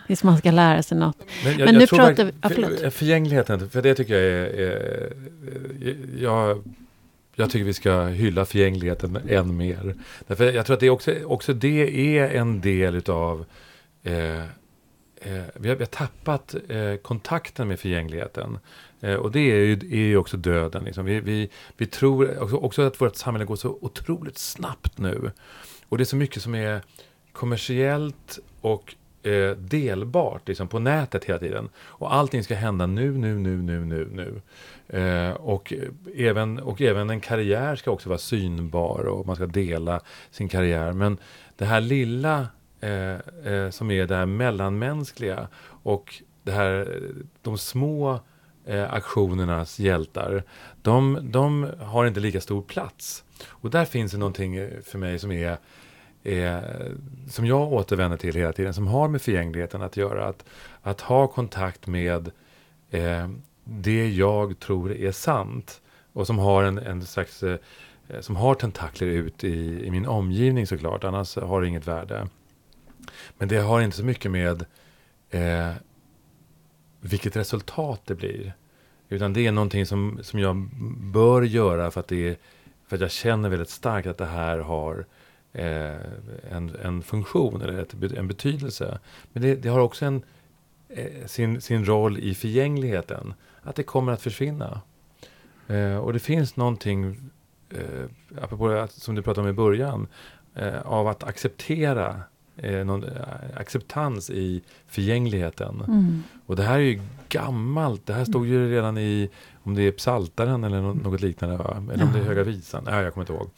Tills 0.06 0.24
man 0.24 0.38
ska 0.38 0.50
lära 0.50 0.82
sig 0.82 0.98
något. 0.98 1.16
Men, 1.44 1.56
Men 1.56 1.74
nu 1.74 1.86
tror 1.86 1.98
pratar 1.98 2.24
vi- 2.24 2.32
ja, 2.42 2.48
för, 2.48 2.90
förgängligheten, 2.90 3.70
för 3.70 3.82
det 3.82 3.94
tycker 3.94 4.14
jag 4.14 4.22
är... 4.22 4.60
är 4.60 5.12
jag, 6.20 6.62
jag 7.34 7.50
tycker 7.50 7.64
vi 7.64 7.72
ska 7.74 8.04
hylla 8.04 8.44
förgängligheten 8.44 9.18
än 9.28 9.56
mer. 9.56 9.94
Därför 10.26 10.52
jag 10.52 10.66
tror 10.66 10.74
att 10.74 10.80
det 10.80 10.90
också, 10.90 11.14
också 11.24 11.52
det 11.52 12.18
är 12.18 12.28
en 12.30 12.60
del 12.60 12.94
utav... 12.94 13.44
Eh, 14.02 14.38
eh, 14.38 14.44
vi, 15.54 15.68
har, 15.68 15.76
vi 15.76 15.82
har 15.82 15.86
tappat 15.86 16.54
eh, 16.68 16.94
kontakten 17.02 17.68
med 17.68 17.80
förgängligheten. 17.80 18.58
Eh, 19.00 19.14
och 19.14 19.32
det 19.32 19.40
är 19.40 19.64
ju, 19.64 19.72
är 19.72 20.06
ju 20.06 20.16
också 20.16 20.36
döden. 20.36 20.84
Liksom. 20.84 21.04
Vi, 21.04 21.20
vi, 21.20 21.50
vi 21.76 21.86
tror 21.86 22.42
också, 22.42 22.56
också 22.56 22.82
att 22.82 23.00
vårt 23.00 23.16
samhälle 23.16 23.44
går 23.44 23.56
så 23.56 23.78
otroligt 23.80 24.38
snabbt 24.38 24.98
nu. 24.98 25.30
Och 25.88 25.98
det 25.98 26.02
är 26.02 26.06
så 26.06 26.16
mycket 26.16 26.42
som 26.42 26.54
är 26.54 26.82
kommersiellt 27.32 28.38
och 28.60 28.94
eh, 29.22 29.50
delbart 29.56 30.48
liksom, 30.48 30.68
på 30.68 30.78
nätet 30.78 31.24
hela 31.24 31.38
tiden. 31.38 31.68
Och 31.78 32.14
allting 32.14 32.44
ska 32.44 32.54
hända 32.54 32.86
nu, 32.86 33.18
nu, 33.18 33.38
nu, 33.38 33.56
nu, 33.56 33.84
nu, 33.84 34.08
nu. 34.12 34.40
Eh, 34.98 35.32
och, 35.32 35.72
även, 36.16 36.58
och 36.58 36.80
även 36.80 37.10
en 37.10 37.20
karriär 37.20 37.76
ska 37.76 37.90
också 37.90 38.08
vara 38.08 38.18
synbar 38.18 39.06
och 39.06 39.26
man 39.26 39.36
ska 39.36 39.46
dela 39.46 40.00
sin 40.30 40.48
karriär. 40.48 40.92
Men 40.92 41.18
det 41.56 41.64
här 41.64 41.80
lilla 41.80 42.46
eh, 42.80 43.52
eh, 43.52 43.70
som 43.70 43.90
är 43.90 44.06
det 44.06 44.16
här 44.16 44.26
mellanmänskliga 44.26 45.48
och 45.82 46.22
det 46.42 46.52
här, 46.52 47.00
de 47.42 47.58
små 47.58 48.20
eh, 48.68 48.92
aktionernas 48.92 49.78
hjältar, 49.78 50.42
de, 50.82 51.18
de 51.22 51.70
har 51.80 52.06
inte 52.06 52.20
lika 52.20 52.40
stor 52.40 52.62
plats. 52.62 53.24
Och 53.46 53.70
där 53.70 53.84
finns 53.84 54.12
det 54.12 54.18
någonting 54.18 54.56
eh, 54.56 54.68
för 54.84 54.98
mig 54.98 55.18
som 55.18 55.32
är 55.32 55.58
eh, 56.22 56.58
som 57.28 57.46
jag 57.46 57.72
återvänder 57.72 58.16
till 58.16 58.34
hela 58.34 58.52
tiden, 58.52 58.74
som 58.74 58.86
har 58.86 59.08
med 59.08 59.22
förgängligheten 59.22 59.82
att 59.82 59.96
göra. 59.96 60.24
Att, 60.24 60.44
att 60.82 61.00
ha 61.00 61.26
kontakt 61.26 61.86
med 61.86 62.30
eh, 62.90 63.28
det 63.64 64.08
jag 64.08 64.58
tror 64.58 64.92
är 64.92 65.12
sant 65.12 65.80
och 66.12 66.26
som 66.26 66.38
har 66.38 66.62
en, 66.62 66.78
en 66.78 67.04
slags 67.04 67.42
eh, 67.42 67.58
eh 68.08 68.20
som 68.20 68.36
har 68.36 68.54
tentakler 68.54 69.06
ut 69.06 69.44
i, 69.44 69.86
i 69.86 69.90
min 69.90 70.06
omgivning 70.06 70.66
såklart, 70.66 71.04
annars 71.04 71.36
har 71.36 71.60
det 71.60 71.68
inget 71.68 71.86
värde. 71.86 72.28
Men 73.38 73.48
det 73.48 73.58
har 73.58 73.80
inte 73.80 73.96
så 73.96 74.04
mycket 74.04 74.30
med 74.30 74.64
eh, 75.30 75.72
vilket 77.00 77.36
resultat 77.36 78.02
det 78.04 78.14
blir. 78.14 78.52
Utan 79.08 79.32
det 79.32 79.46
är 79.46 79.52
någonting 79.52 79.86
som, 79.86 80.18
som 80.22 80.40
jag 80.40 80.56
bör 81.12 81.42
göra 81.42 81.90
för 81.90 82.00
att 82.00 82.08
det 82.08 82.28
är, 82.28 82.36
för 82.86 82.96
att 82.96 83.00
jag 83.00 83.10
känner 83.10 83.48
väldigt 83.48 83.70
starkt 83.70 84.08
att 84.08 84.18
det 84.18 84.26
här 84.26 84.58
har 84.58 85.06
eh, 85.52 85.96
en, 86.50 86.76
en 86.82 87.02
funktion 87.02 87.62
eller 87.62 87.78
ett, 87.78 87.94
en 88.16 88.28
betydelse. 88.28 88.98
Men 89.32 89.42
det, 89.42 89.54
det 89.54 89.68
har 89.68 89.80
också 89.80 90.04
en, 90.04 90.22
eh, 90.88 91.26
sin, 91.26 91.60
sin 91.60 91.84
roll 91.84 92.18
i 92.18 92.34
förgängligheten. 92.34 93.34
Att 93.62 93.76
det 93.76 93.82
kommer 93.82 94.12
att 94.12 94.22
försvinna. 94.22 94.80
Eh, 95.68 95.96
och 95.96 96.12
det 96.12 96.18
finns 96.18 96.56
någonting, 96.56 97.30
eh, 97.70 98.04
apropå 98.42 98.68
att, 98.68 98.92
som 98.92 99.14
du 99.14 99.22
pratade 99.22 99.48
om 99.48 99.50
i 99.50 99.56
början, 99.56 100.06
eh, 100.54 100.80
av 100.80 101.08
att 101.08 101.24
acceptera 101.24 102.22
eh, 102.58 102.84
någon 102.84 103.04
eh, 103.04 103.10
acceptans 103.56 104.30
i 104.30 104.62
förgängligheten. 104.86 105.82
Mm. 105.88 106.22
Och 106.46 106.56
det 106.56 106.62
här 106.62 106.74
är 106.74 106.82
ju 106.82 107.00
gammalt. 107.28 108.06
Det 108.06 108.12
här 108.12 108.24
stod 108.24 108.46
ju 108.46 108.70
redan 108.70 108.98
i, 108.98 109.30
om 109.62 109.74
det 109.74 109.82
är 109.82 109.92
Psaltaren 109.92 110.64
eller 110.64 110.80
nå- 110.80 110.94
något 110.94 111.20
liknande, 111.20 111.54
eller 111.54 112.04
om 112.04 112.12
det 112.12 112.18
är 112.18 112.24
Höga 112.24 112.42
Visan. 112.42 112.82
Nej, 112.86 113.04
jag 113.04 113.14
kommer 113.14 113.22
inte 113.24 113.32
ihåg. 113.32 113.50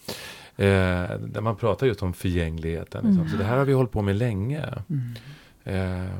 Eh, 0.56 1.18
där 1.18 1.40
man 1.40 1.56
pratar 1.56 1.86
just 1.86 2.02
om 2.02 2.12
förgängligheten. 2.12 3.04
Liksom. 3.04 3.20
Mm. 3.20 3.28
Så 3.28 3.36
det 3.36 3.44
här 3.44 3.56
har 3.58 3.64
vi 3.64 3.72
hållit 3.72 3.92
på 3.92 4.02
med 4.02 4.16
länge. 4.16 4.64
Mm. 4.88 6.04
Eh, 6.04 6.10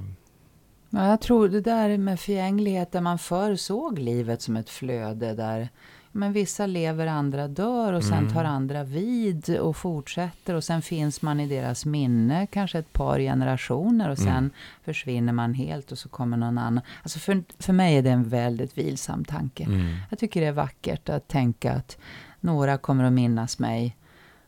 Ja, 0.93 1.09
jag 1.09 1.21
tror 1.21 1.49
det 1.49 1.61
där 1.61 1.99
med 1.99 2.21
förgänglighet, 2.21 2.93
där 2.93 3.01
man 3.01 3.19
förr 3.19 3.57
såg 3.57 3.99
livet 3.99 4.43
som 4.43 4.57
ett 4.57 4.71
flöde 4.71 5.35
där 5.35 5.69
men 6.13 6.33
vissa 6.33 6.67
lever, 6.67 7.07
andra 7.07 7.49
dör 7.49 7.93
och 7.93 8.05
sen 8.05 8.19
Mm. 8.19 8.33
tar 8.33 8.45
andra 8.45 8.85
vid 8.85 9.59
och 9.59 9.77
fortsätter 9.77 10.55
och 10.55 10.65
sen 10.65 10.83
finns 10.83 11.23
man 11.23 11.41
i 11.41 11.47
deras 11.49 11.87
minne 11.87 12.47
kanske 12.47 12.79
ett 12.79 12.93
par 12.93 13.19
generationer 13.19 14.09
och 14.11 14.19
sen 14.19 14.29
Mm. 14.29 14.51
försvinner 14.85 15.33
man 15.33 15.55
helt 15.55 15.93
och 15.93 15.99
så 15.99 16.09
kommer 16.09 16.37
någon 16.37 16.59
annan. 16.59 16.81
Alltså 17.03 17.19
för, 17.19 17.43
för 17.59 17.73
mig 17.73 17.97
är 17.97 18.03
det 18.03 18.11
en 18.11 18.29
väldigt 18.29 18.79
vilsam 18.79 19.25
tanke. 19.25 19.65
mm, 19.65 19.97
Jag 20.11 20.19
tycker 20.19 20.41
det 20.41 20.47
är 20.47 20.53
vackert 20.53 21.09
att 21.09 21.29
tänka 21.29 21.73
att 21.73 21.99
några 22.41 22.79
kommer 22.79 23.05
att 23.05 23.13
minnas 23.13 23.59
mig 23.59 23.97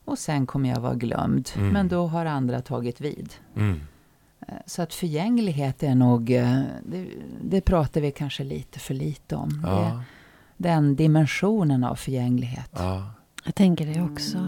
och 0.05 0.19
sen 0.19 0.47
kommer 0.47 0.69
jag 0.69 0.81
vara 0.81 0.95
glömd. 0.95 1.49
Mm. 1.57 1.69
Men 1.69 1.89
då 1.89 2.07
har 2.07 2.27
andra 2.27 2.61
tagit 2.61 3.01
vid. 3.01 3.33
mm, 3.57 3.81
Eh, 4.49 4.55
Så 4.67 4.83
att 4.83 4.95
förgänglighet 4.95 5.83
är 5.83 5.95
nog, 5.95 6.31
eh, 6.31 6.61
det, 6.87 7.07
det 7.43 7.61
pratar 7.61 8.01
vi 8.01 8.11
kanske 8.11 8.45
lite 8.45 8.79
för 8.79 8.95
lite 8.95 9.37
om. 9.37 9.49
Det, 9.63 9.69
ja, 9.69 10.03
den 10.63 10.97
dimensionen 10.97 11.85
av 11.85 11.95
förgänglighet. 11.95 12.71
ja, 12.73 13.11
Jag 13.45 13.55
tänker 13.55 13.87
det 13.87 14.03
också. 14.03 14.39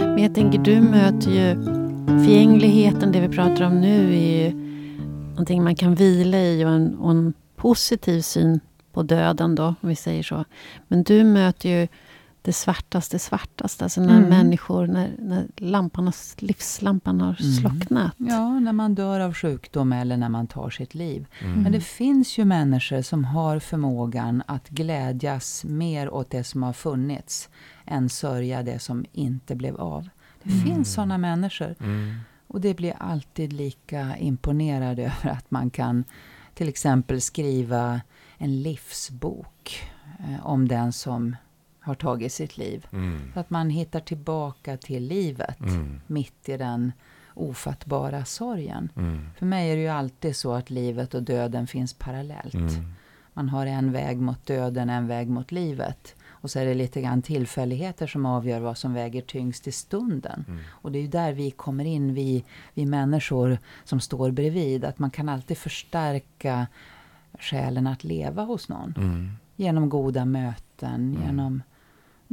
Men 0.00 0.22
jag 0.22 0.34
tänker, 0.34 0.58
du 0.58 0.80
möter 0.80 1.30
ju 1.30 1.64
förgängligheten, 2.06 3.12
det 3.12 3.20
vi 3.20 3.28
pratar 3.28 3.62
om 3.64 3.80
nu, 3.80 4.14
är 4.14 4.44
ju 4.44 4.54
någonting 5.28 5.64
man 5.64 5.74
kan 5.74 5.94
vila 5.94 6.38
i 6.38 6.64
och 6.64 6.70
en, 6.70 6.94
och 6.94 7.10
en 7.10 7.34
positiv 7.56 8.20
syn 8.20 8.60
på 8.92 9.02
döden 9.02 9.54
då, 9.54 9.64
om 9.64 9.88
vi 9.88 9.96
säger 9.96 10.22
så. 10.22 10.44
Men 10.88 11.02
du 11.02 11.24
möter 11.24 11.68
ju 11.68 11.88
det 12.44 12.52
svartaste 12.52 13.18
svartaste, 13.18 13.84
alltså 13.84 14.00
när 14.00 14.16
Mm. 14.18 14.28
människor, 14.28 14.86
när, 14.86 15.10
när 15.18 15.46
lampan 15.56 16.04
har, 16.06 16.14
livslampan 16.42 17.20
har 17.20 17.36
Mm. 17.40 17.52
slocknat. 17.52 18.14
Ja, 18.18 18.60
när 18.60 18.72
man 18.72 18.94
dör 18.94 19.20
av 19.20 19.34
sjukdom 19.34 19.92
eller 19.92 20.16
när 20.16 20.28
man 20.28 20.46
tar 20.46 20.70
sitt 20.70 20.94
liv. 20.94 21.26
mm, 21.40 21.62
Men 21.62 21.72
det 21.72 21.80
finns 21.80 22.38
ju 22.38 22.44
människor 22.44 23.02
som 23.02 23.24
har 23.24 23.58
förmågan 23.58 24.42
att 24.46 24.68
glädjas 24.68 25.64
mer 25.64 26.10
åt 26.14 26.30
det 26.30 26.44
som 26.44 26.62
har 26.62 26.72
funnits 26.72 27.48
än 27.86 28.08
sörja 28.08 28.62
det 28.62 28.78
som 28.78 29.04
inte 29.12 29.54
blev 29.54 29.76
av. 29.76 30.08
Det 30.42 30.50
Mm. 30.50 30.64
finns 30.64 30.92
sådana 30.92 31.18
människor. 31.18 31.74
mm, 31.80 32.14
Och 32.46 32.60
det 32.60 32.74
blir 32.74 32.94
alltid 32.98 33.52
lika 33.52 34.16
imponerad 34.16 34.98
över 34.98 35.28
att 35.30 35.50
man 35.50 35.70
kan 35.70 36.04
till 36.54 36.68
exempel 36.68 37.20
skriva 37.20 38.00
en 38.38 38.62
livsbok 38.62 39.90
eh, 40.18 40.46
om 40.46 40.68
den 40.68 40.92
som 40.92 41.36
har 41.84 41.94
tagit 41.94 42.32
sitt 42.32 42.56
liv. 42.58 42.86
mm, 42.92 43.30
Så 43.34 43.40
att 43.40 43.50
man 43.50 43.70
hittar 43.70 44.00
tillbaka 44.00 44.76
till 44.76 45.02
livet 45.08 45.60
mm, 45.60 46.00
mitt 46.06 46.48
i 46.48 46.56
den 46.56 46.92
ofattbara 47.34 48.24
sorgen. 48.24 48.88
mm, 48.96 49.28
För 49.38 49.46
mig 49.46 49.70
är 49.70 49.76
det 49.76 49.82
ju 49.82 49.88
alltid 49.88 50.36
så 50.36 50.52
att 50.52 50.70
livet 50.70 51.14
och 51.14 51.22
döden 51.22 51.66
finns 51.66 51.92
parallellt. 51.94 52.54
mm, 52.54 52.92
Man 53.32 53.48
har 53.48 53.66
en 53.66 53.92
väg 53.92 54.18
mot 54.20 54.46
döden, 54.46 54.90
en 54.90 55.06
väg 55.08 55.28
mot 55.28 55.52
livet. 55.52 56.14
Och 56.28 56.50
så 56.50 56.58
är 56.58 56.66
det 56.66 56.74
lite 56.74 57.00
grann 57.02 57.22
tillfälligheter 57.22 58.06
som 58.06 58.26
avgör 58.26 58.60
vad 58.60 58.78
som 58.78 58.94
väger 58.94 59.22
tyngst 59.22 59.66
i 59.68 59.72
stunden. 59.72 60.44
mm. 60.48 60.60
Och 60.70 60.92
det 60.92 60.98
är 60.98 61.02
ju 61.02 61.08
där 61.08 61.32
vi 61.32 61.50
kommer 61.50 61.84
in, 61.84 62.14
vi, 62.14 62.44
vi 62.74 62.86
människor 62.86 63.58
som 63.84 64.00
står 64.00 64.30
bredvid. 64.30 64.84
Att 64.84 64.98
man 64.98 65.10
kan 65.10 65.28
alltid 65.28 65.58
förstärka 65.58 66.66
själen 67.38 67.86
att 67.86 68.04
leva 68.04 68.42
hos 68.42 68.68
någon. 68.68 68.94
Mm. 68.96 69.30
Genom 69.56 69.88
goda 69.88 70.24
möten, 70.24 70.94
Mm. 70.94 71.22
genom 71.26 71.62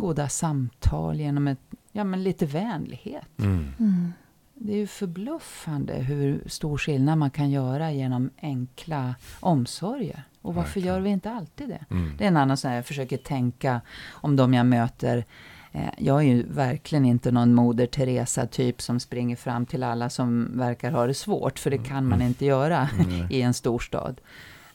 goda 0.02 0.30
samtal, 0.30 1.20
genom 1.20 1.48
ett, 1.48 1.60
ja, 1.92 2.04
men 2.04 2.24
lite 2.24 2.46
vänlighet. 2.46 3.40
Mm. 3.40 3.74
Mm. 3.80 4.14
Det 4.54 4.74
är 4.74 4.78
ju 4.78 4.88
förbluffande 4.88 5.94
hur 5.94 6.44
stor 6.46 6.78
skillnad 6.78 7.18
man 7.18 7.32
kan 7.32 7.50
göra 7.52 7.92
genom 7.92 8.30
enkla 8.42 9.16
omsorger. 9.40 10.24
Och 10.42 10.56
varför 10.56 10.70
Verkligen. 10.70 10.88
gör 10.96 11.00
vi 11.02 11.10
inte 11.10 11.32
alltid 11.32 11.70
det? 11.70 11.86
Mm. 11.92 12.16
Det 12.18 12.24
är 12.24 12.28
en 12.28 12.38
annan 12.38 12.58
sån 12.58 12.70
här, 12.70 12.76
jag 12.76 12.86
försöker 12.86 13.18
tänka 13.18 13.82
om 14.12 14.36
de 14.36 14.54
jag 14.54 14.66
möter. 14.66 15.26
Eh, 15.72 15.90
Jag 15.98 16.18
är 16.20 16.26
ju 16.26 16.44
verkligen 16.44 17.06
inte 17.06 17.32
någon 17.32 17.54
Moder 17.54 17.86
Teresa-typ 17.88 18.82
som 18.82 19.00
springer 19.00 19.36
fram 19.36 19.66
till 19.66 19.84
alla 19.84 20.10
som 20.10 20.58
verkar 20.58 20.92
ha 20.92 21.08
det 21.08 21.14
svårt, 21.14 21.60
för 21.60 21.70
det 21.72 21.78
kan 21.78 22.08
man 22.10 22.22
inte 22.22 22.46
göra 22.46 22.90
Mm. 23.00 23.28
i 23.30 23.42
en 23.42 23.54
storstad. 23.54 24.22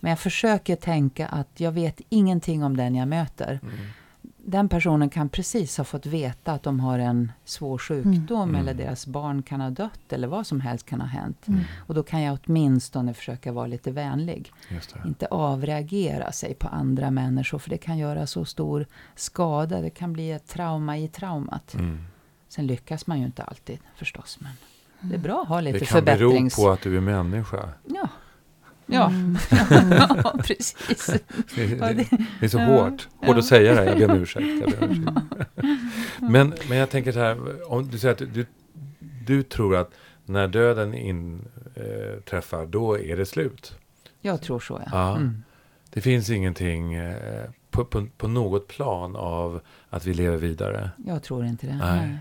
Men 0.01 0.11
jag 0.11 0.19
försöker 0.19 0.77
tänka 0.77 1.27
att 1.29 1.61
jag 1.61 1.73
vet 1.73 2.01
ingenting 2.09 2.65
om 2.65 2.77
den 2.77 2.95
jag 2.95 3.09
möter. 3.09 3.61
Mm. 3.63 3.75
Den 4.49 4.69
personen 4.69 5.11
kan 5.11 5.29
precis 5.29 5.77
ha 5.79 5.85
fått 5.85 6.07
veta 6.07 6.53
att 6.53 6.63
de 6.63 6.81
har 6.81 6.99
en 6.99 7.33
svår 7.45 7.79
sjukdom 7.79 8.49
Mm. 8.49 8.61
eller 8.61 8.75
deras 8.75 9.07
barn 9.07 9.43
kan 9.43 9.61
ha 9.61 9.71
dött 9.71 10.13
eller 10.13 10.29
vad 10.29 10.47
som 10.47 10.61
helst 10.61 10.87
kan 10.87 11.01
ha 11.01 11.09
hänt. 11.09 11.49
Mm. 11.49 11.61
Och 11.87 11.95
då 11.95 12.03
kan 12.03 12.23
jag 12.23 12.39
åtminstone 12.47 13.15
försöka 13.15 13.53
vara 13.53 13.67
lite 13.67 13.91
vänlig. 13.91 14.53
Just 14.69 14.95
det. 14.95 15.09
Inte 15.09 15.27
avreagera 15.27 16.33
sig 16.33 16.55
på 16.55 16.69
andra 16.69 17.11
människor 17.11 17.59
för 17.59 17.71
det 17.71 17.79
kan 17.79 17.99
göra 17.99 18.27
så 18.27 18.45
stor 18.45 18.87
skada. 19.15 19.81
Det 19.81 19.91
kan 19.91 20.13
bli 20.13 20.31
ett 20.31 20.49
trauma 20.49 20.99
i 20.99 21.09
traumat. 21.09 21.75
Mm. 21.75 21.99
Sen 22.49 22.67
lyckas 22.67 23.07
man 23.07 23.19
ju 23.21 23.27
inte 23.27 23.43
alltid 23.43 23.79
förstås. 23.97 24.39
Men 24.41 24.53
det 25.11 25.15
är 25.15 25.21
bra 25.21 25.43
att 25.43 25.49
ha 25.49 25.61
lite 25.61 25.79
Det 25.79 25.85
kan 25.87 26.05
bero 26.05 26.17
förbättrings... 26.31 26.57
på 26.57 26.71
att 26.71 26.81
du 26.83 26.97
är 26.97 27.01
människa. 27.01 27.69
Ja. 27.85 28.09
Ja. 28.87 29.07
Mm. 29.09 29.37
ja, 30.25 30.35
precis. 30.45 31.07
Det, 31.55 31.67
det, 31.67 32.07
det- 32.41 32.45
är 32.47 32.49
så 32.49 32.59
ja, 32.59 32.65
hårt. 32.65 33.09
ja. 33.21 33.27
Hårt 33.27 33.37
att 33.37 33.45
säga 33.45 33.75
det, 33.75 33.85
jag 33.85 33.99
ber 33.99 34.11
om 34.11 34.23
ursäkt. 34.23 34.47
Jag 34.61 34.71
ber 34.71 34.83
om 34.85 34.91
ursäkt. 34.91 35.27
Men, 36.21 36.55
men 36.69 36.79
jag 36.79 36.91
tänker 36.91 37.13
så 37.13 37.19
här, 37.19 37.37
om 37.73 37.89
du 37.91 37.99
säger 37.99 38.13
att 38.15 38.35
du, 38.35 38.47
du 39.27 39.43
tror 39.43 39.77
att 39.77 39.91
när 40.25 40.49
döden 40.49 40.95
inträffar, 40.95 42.67
då 42.67 42.99
är 42.99 43.17
det 43.17 43.27
slut. 43.27 43.75
Jag 44.21 44.43
tror 44.43 44.61
så, 44.61 44.81
ja. 44.85 44.89
Ja. 44.93 45.17
Mm. 45.17 45.43
Det 45.91 46.01
finns 46.01 46.31
ingenting 46.31 46.95
eh, 46.95 47.45
på, 47.71 47.85
på, 47.85 48.07
på 48.17 48.29
något 48.29 48.69
plan 48.69 49.17
av 49.17 49.61
att 49.91 50.05
vi 50.07 50.15
lever 50.15 50.37
vidare. 50.37 50.91
Jag 51.07 51.23
tror 51.23 51.45
inte 51.45 51.67
det. 51.67 51.75
Nej. 51.77 52.07
Nej. 52.07 52.19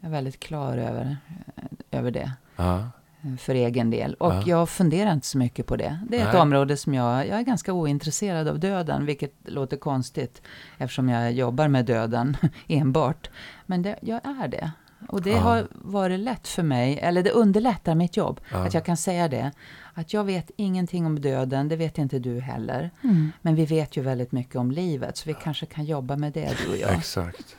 Jag 0.00 0.08
är 0.08 0.12
väldigt 0.12 0.40
klar 0.40 0.76
över, 0.78 1.16
eh, 1.56 1.98
över 1.98 2.10
det. 2.10 2.32
Ja. 2.56 2.90
Eh, 3.22 3.36
För 3.36 3.54
egen 3.54 3.90
del. 3.90 4.14
Och 4.14 4.32
Ja. 4.32 4.42
jag 4.46 4.68
funderar 4.68 5.12
inte 5.12 5.26
så 5.26 5.38
mycket 5.38 5.66
på 5.66 5.76
det. 5.76 5.98
Det 6.10 6.16
är 6.18 6.26
ett 6.26 6.32
Nej. 6.32 6.42
område 6.42 6.76
som 6.76 6.94
jag, 6.94 7.26
jag 7.28 7.38
är 7.38 7.42
ganska 7.42 7.72
ointresserad 7.72 8.48
av 8.48 8.58
döden. 8.58 9.06
Vilket 9.06 9.32
låter 9.44 9.76
konstigt. 9.76 10.42
Eftersom 10.78 11.08
jag 11.08 11.32
jobbar 11.32 11.68
med 11.68 11.84
döden 11.84 12.36
enbart. 12.68 13.30
Men 13.66 13.82
det, 13.82 13.98
jag 14.02 14.20
är 14.26 14.48
det. 14.48 14.70
Och 15.08 15.22
det 15.22 15.30
Ja. 15.30 15.38
har 15.38 15.66
varit 15.72 16.20
lätt 16.20 16.48
för 16.48 16.62
mig. 16.62 16.98
Eller 16.98 17.22
det 17.22 17.30
underlättar 17.30 17.94
mitt 17.94 18.16
jobb. 18.16 18.40
Ja. 18.52 18.66
Att 18.66 18.74
jag 18.74 18.84
kan 18.84 18.96
säga 18.96 19.28
det. 19.28 19.52
Att 19.94 20.12
jag 20.12 20.24
vet 20.24 20.50
ingenting 20.56 21.06
om 21.06 21.20
döden. 21.20 21.68
Det 21.68 21.76
vet 21.76 21.98
inte 21.98 22.18
du 22.18 22.40
heller. 22.40 22.90
Mm. 23.04 23.32
Men 23.42 23.54
vi 23.54 23.66
vet 23.66 23.96
ju 23.96 24.02
väldigt 24.02 24.32
mycket 24.32 24.56
om 24.56 24.70
livet. 24.70 25.16
Så 25.16 25.28
vi 25.28 25.34
kanske 25.42 25.66
kan 25.66 25.84
jobba 25.84 26.16
med 26.16 26.32
det 26.32 26.54
du 26.64 26.70
och 26.72 26.76
jag. 26.76 26.92
Exakt. 26.98 27.56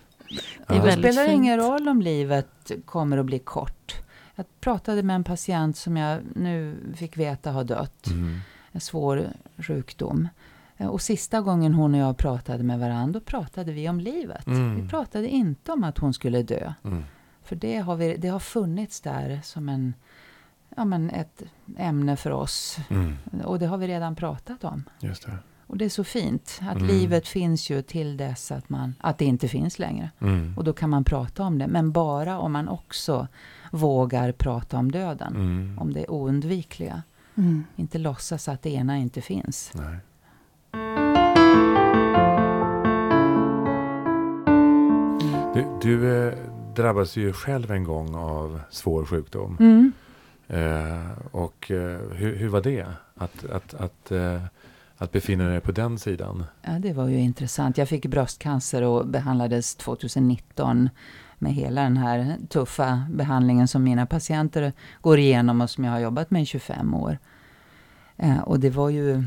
Det 0.68 0.92
spelar 0.92 1.26
fint. 1.26 1.36
ingen 1.36 1.58
roll 1.60 1.88
om 1.90 2.02
livet 2.02 2.72
kommer 2.86 3.18
att 3.18 3.26
bli 3.26 3.40
kort. 3.40 3.96
Jag 4.40 4.46
pratade 4.62 5.04
med 5.04 5.16
en 5.16 5.24
patient 5.24 5.78
som 5.78 5.98
jag 5.98 6.22
nu 6.36 6.76
fick 6.96 7.18
veta 7.18 7.52
har 7.52 7.64
dött. 7.64 8.08
Mm. 8.08 8.40
En 8.72 8.82
svår 8.82 9.28
sjukdom. 9.58 10.28
Eh, 10.78 10.88
Och 10.88 11.02
sista 11.02 11.42
gången 11.42 11.74
hon 11.74 11.94
och 11.94 12.00
jag 12.00 12.18
pratade 12.18 12.64
med 12.64 12.80
varandra, 12.80 13.20
då 13.20 13.26
pratade 13.26 13.72
vi 13.72 13.90
om 13.90 14.00
livet. 14.00 14.48
Mm. 14.48 14.82
Vi 14.82 14.90
pratade 14.90 15.28
inte 15.28 15.72
om 15.72 15.84
att 15.84 15.98
hon 15.98 16.14
skulle 16.14 16.44
dö. 16.44 16.74
Mm. 16.84 17.04
För 17.44 17.56
det 17.56 17.78
har, 17.78 17.96
vi, 17.96 18.18
det 18.18 18.28
har 18.28 18.40
funnits 18.40 19.02
där 19.02 19.40
som 19.44 19.70
en, 19.70 19.94
ja, 20.78 20.86
men 20.86 21.10
ett 21.10 21.44
ämne 21.78 22.16
för 22.16 22.32
oss. 22.32 22.78
Mm. 22.90 23.18
Och 23.44 23.60
det 23.60 23.66
har 23.66 23.78
vi 23.78 23.88
redan 23.88 24.16
pratat 24.16 24.64
om. 24.64 24.84
Just 25.00 25.26
det. 25.26 25.38
Och 25.68 25.78
det 25.78 25.86
är 25.86 25.90
så 25.90 26.04
fint 26.04 26.60
att 26.62 26.76
Mm. 26.76 26.88
livet 26.88 27.28
finns 27.28 27.70
ju 27.70 27.82
till 27.82 28.18
dess 28.18 28.52
att, 28.52 28.70
man, 28.70 28.96
att 29.00 29.18
det 29.18 29.26
inte 29.26 29.48
finns 29.48 29.80
längre. 29.80 30.12
Mm. 30.20 30.58
Och 30.58 30.64
då 30.64 30.74
kan 30.74 30.90
man 30.90 31.04
prata 31.04 31.44
om 31.44 31.58
det. 31.58 31.68
Men 31.68 31.92
bara 31.92 32.40
om 32.40 32.52
man 32.52 32.68
också 32.68 33.28
vågar 33.72 34.32
prata 34.32 34.78
om 34.78 34.92
döden. 34.92 35.36
Mm. 35.36 35.80
Om 35.80 35.94
det 35.94 36.08
oundvikliga. 36.08 37.04
Mm. 37.36 37.64
Inte 37.76 37.98
låtsas 37.98 38.48
att 38.50 38.62
det 38.62 38.70
ena 38.70 38.98
inte 38.98 39.22
finns. 39.22 39.72
Nej. 39.74 39.98
Du, 45.54 45.66
du 45.82 46.28
eh, 46.28 46.34
drabbades 46.76 47.18
ju 47.18 47.34
själv 47.34 47.72
en 47.72 47.84
gång 47.84 48.16
av 48.16 48.62
svår 48.70 49.06
sjukdom. 49.06 49.58
Mm. 49.60 49.92
Eh, 50.48 51.12
och 51.32 51.72
eh, 51.72 52.00
hur, 52.12 52.36
hur, 52.36 52.50
var 52.50 52.62
det? 52.62 52.86
Att, 53.16 53.46
att, 53.46 53.74
att, 53.74 54.12
eh, 54.12 54.42
att 54.98 55.12
befinna 55.12 55.50
dig 55.50 55.62
på 55.62 55.72
den 55.72 56.00
sidan? 56.00 56.44
Ja, 56.62 56.72
det 56.72 56.94
var 56.94 57.08
ju 57.08 57.20
intressant. 57.20 57.78
Jag 57.78 57.90
fick 57.90 58.06
bröstcancer 58.06 58.82
och 58.82 59.08
behandlades 59.08 59.76
2019 59.76 60.90
med 61.42 61.54
hela 61.54 61.82
den 61.82 61.98
här 61.98 62.38
tuffa 62.50 63.04
behandlingen 63.12 63.68
som 63.68 63.84
mina 63.84 64.06
patienter 64.06 64.74
går 65.02 65.20
igenom 65.20 65.62
och 65.62 65.70
som 65.70 65.84
jag 65.84 65.92
har 65.92 66.00
jobbat 66.00 66.32
med 66.32 66.42
i 66.42 66.46
25 66.46 66.94
år. 66.94 67.18
Eh, 68.18 68.40
och 68.40 68.60
det 68.60 68.70
var 68.70 68.90
ju... 68.90 69.24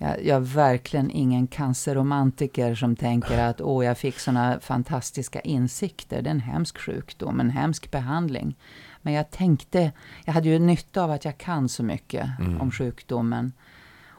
Jag, 0.00 0.24
jag 0.24 0.36
är 0.36 0.40
verkligen 0.40 1.10
ingen 1.10 1.46
cancerromantiker 1.46 2.74
som 2.74 2.96
tänker 2.96 3.38
att 3.38 3.60
åh, 3.60 3.84
jag 3.84 3.98
fick 3.98 4.18
såna 4.18 4.60
fantastiska 4.60 5.40
insikter. 5.40 6.22
Det 6.22 6.28
är 6.28 6.34
en 6.34 6.40
hemsk 6.40 6.78
sjukdom, 6.78 7.40
en 7.40 7.50
hemsk 7.50 7.90
behandling. 7.90 8.56
Men 9.02 9.12
jag 9.12 9.30
tänkte, 9.30 9.92
jag 10.24 10.32
hade 10.32 10.48
ju 10.48 10.58
nytta 10.58 11.02
av 11.04 11.10
att 11.10 11.24
jag 11.24 11.38
kan 11.38 11.68
så 11.68 11.82
mycket 11.82 12.28
Mm. 12.40 12.60
om 12.60 12.70
sjukdomen. 12.70 13.52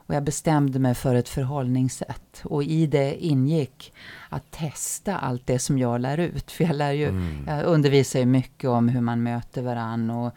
Och 0.09 0.15
jag 0.15 0.23
bestämde 0.23 0.79
mig 0.79 0.95
för 0.95 1.15
ett 1.15 1.29
förhållningssätt. 1.29 2.41
Och 2.43 2.63
i 2.63 2.87
det 2.87 3.25
ingick 3.25 3.93
att 4.29 4.51
testa 4.51 5.17
allt 5.17 5.47
det 5.47 5.59
som 5.59 5.77
jag 5.79 6.01
lär 6.01 6.17
ut. 6.17 6.51
För 6.51 6.63
jag 6.63 6.75
lär 6.75 6.91
ju, 6.91 7.07
Mm. 7.09 7.43
jag 7.47 7.63
undervisar 7.65 8.19
ju 8.19 8.25
mycket 8.25 8.69
om 8.69 8.89
hur 8.89 9.01
man 9.01 9.23
möter 9.23 9.61
varann 9.61 10.09
och 10.09 10.33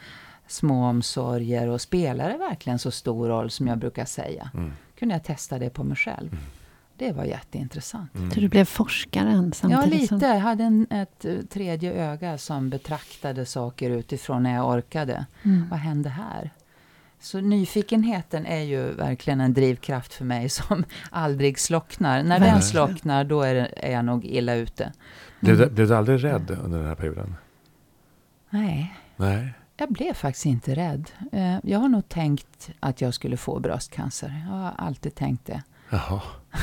små 0.46 0.84
omsorger. 0.88 1.68
Och 1.68 1.80
spelar 1.80 2.28
det 2.30 2.38
verkligen 2.38 2.78
så 2.78 2.90
stor 2.90 3.28
roll 3.28 3.50
som 3.50 3.66
jag 3.66 3.78
brukar 3.78 4.04
säga? 4.04 4.50
Mm. 4.54 4.72
Kunde 4.98 5.14
jag 5.14 5.24
testa 5.24 5.58
det 5.58 5.70
på 5.70 5.84
mig 5.84 5.96
själv. 5.96 6.36
Det 6.96 7.12
var 7.12 7.24
jätteintressant. 7.24 8.14
Mm. 8.14 8.30
Så 8.30 8.40
du 8.40 8.48
blev 8.48 8.64
forskaren 8.64 9.44
Ja, 9.44 9.52
samtidigt 9.54 10.00
lite. 10.00 10.06
som... 10.06 10.20
Jag 10.20 10.38
hade 10.40 10.64
en, 10.64 10.86
ett 10.90 11.24
eh, 11.24 11.34
tredje 11.50 11.92
öga 11.92 12.38
som 12.38 12.70
betraktade 12.70 13.46
saker 13.46 13.90
utifrån 13.90 14.42
när 14.42 14.54
jag 14.54 14.68
orkade. 14.68 15.26
Mm. 15.42 15.68
Vad 15.70 15.78
hände 15.78 16.08
här? 16.08 16.50
Så 17.22 17.40
nyfikenheten 17.40 18.46
är 18.46 18.60
ju 18.60 18.92
verkligen 18.92 19.40
en 19.40 19.54
drivkraft 19.54 20.14
för 20.14 20.24
mig 20.24 20.48
som 20.48 20.84
aldrig 21.10 21.58
slocknar. 21.58 22.22
När 22.22 22.40
den 22.40 22.62
slocknar, 22.62 23.24
då 23.24 23.42
är, 23.42 23.54
det, 23.54 23.68
är 23.76 23.92
jag 23.92 24.04
nog 24.04 24.24
illa 24.24 24.54
ute. 24.54 24.92
Blev, 25.40 25.58
du, 25.58 25.70
blev 25.70 25.88
du 25.88 25.96
aldrig 25.96 26.24
rädd 26.24 26.58
under 26.64 26.78
den 26.78 26.88
här 26.88 26.94
perioden? 26.94 27.34
Nej, 28.50 28.96
Nej. 29.16 29.52
jag 29.76 29.92
blev 29.92 30.14
faktiskt 30.14 30.46
inte 30.46 30.74
rädd. 30.74 31.10
Eh, 31.32 31.58
Jag 31.62 31.78
har 31.78 31.88
nog 31.88 32.08
tänkt 32.08 32.70
att 32.80 33.00
jag 33.00 33.14
skulle 33.14 33.36
få 33.36 33.60
bröstcancer. 33.60 34.42
Jag 34.48 34.56
har 34.56 34.72
alltid 34.78 35.14
tänkt 35.14 35.46
det. 35.46 35.62
Jaha. 35.90 36.20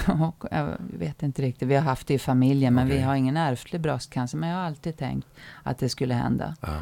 Och 0.27 0.45
jag 0.51 0.75
vet 0.79 1.23
inte 1.23 1.41
riktigt. 1.41 1.67
Vi 1.67 1.75
har 1.75 1.81
haft 1.81 2.07
det 2.07 2.13
i 2.13 2.19
familjen, 2.19 2.73
men 2.73 2.87
vi 2.87 2.93
Okej. 2.93 3.03
har 3.03 3.15
ingen 3.15 3.37
ärftlig 3.37 3.81
bröstcancer. 3.81 4.37
Men 4.37 4.49
jag 4.49 4.57
har 4.57 4.63
alltid 4.63 4.97
tänkt 4.97 5.27
att 5.63 5.77
det 5.77 5.89
skulle 5.89 6.13
hända. 6.13 6.55
Ja. 6.61 6.77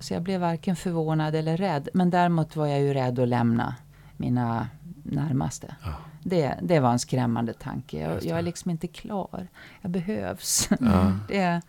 Så 0.00 0.14
jag 0.14 0.22
blev 0.22 0.40
varken 0.40 0.76
förvånad 0.76 1.34
eller 1.34 1.56
rädd. 1.56 1.88
Men 1.94 2.10
däremot 2.10 2.56
var 2.56 2.66
jag 2.66 2.80
ju 2.80 2.94
rädd 2.94 3.18
att 3.18 3.28
lämna 3.28 3.74
mina 4.16 4.68
närmaste. 5.02 5.76
Ja. 5.84 5.94
Det, 6.22 6.54
det 6.62 6.80
var 6.80 6.92
en 6.92 6.98
skrämmande 6.98 7.52
tanke. 7.52 7.98
Jag, 7.98 8.24
jag 8.24 8.38
är 8.38 8.42
liksom 8.42 8.70
inte 8.70 8.86
klar. 8.86 9.48
Jag 9.80 9.90
behövs. 9.90 10.68
Ja. 10.80 11.12
Det, 11.28 11.60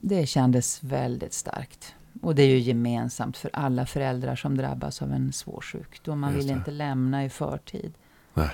det 0.00 0.26
kändes 0.26 0.82
väldigt 0.82 1.32
starkt. 1.32 1.94
Och 2.22 2.34
det 2.34 2.42
är 2.42 2.48
ju 2.48 2.58
gemensamt 2.58 3.36
för 3.36 3.50
alla 3.52 3.86
föräldrar 3.86 4.36
som 4.36 4.56
drabbas 4.56 5.02
av 5.02 5.12
en 5.12 5.32
svår 5.32 5.60
sjukdom. 5.60 6.20
Man 6.20 6.34
vill 6.34 6.50
inte 6.50 6.70
lämna 6.70 7.24
i 7.24 7.30
förtid. 7.30 7.94
Nej. 8.34 8.50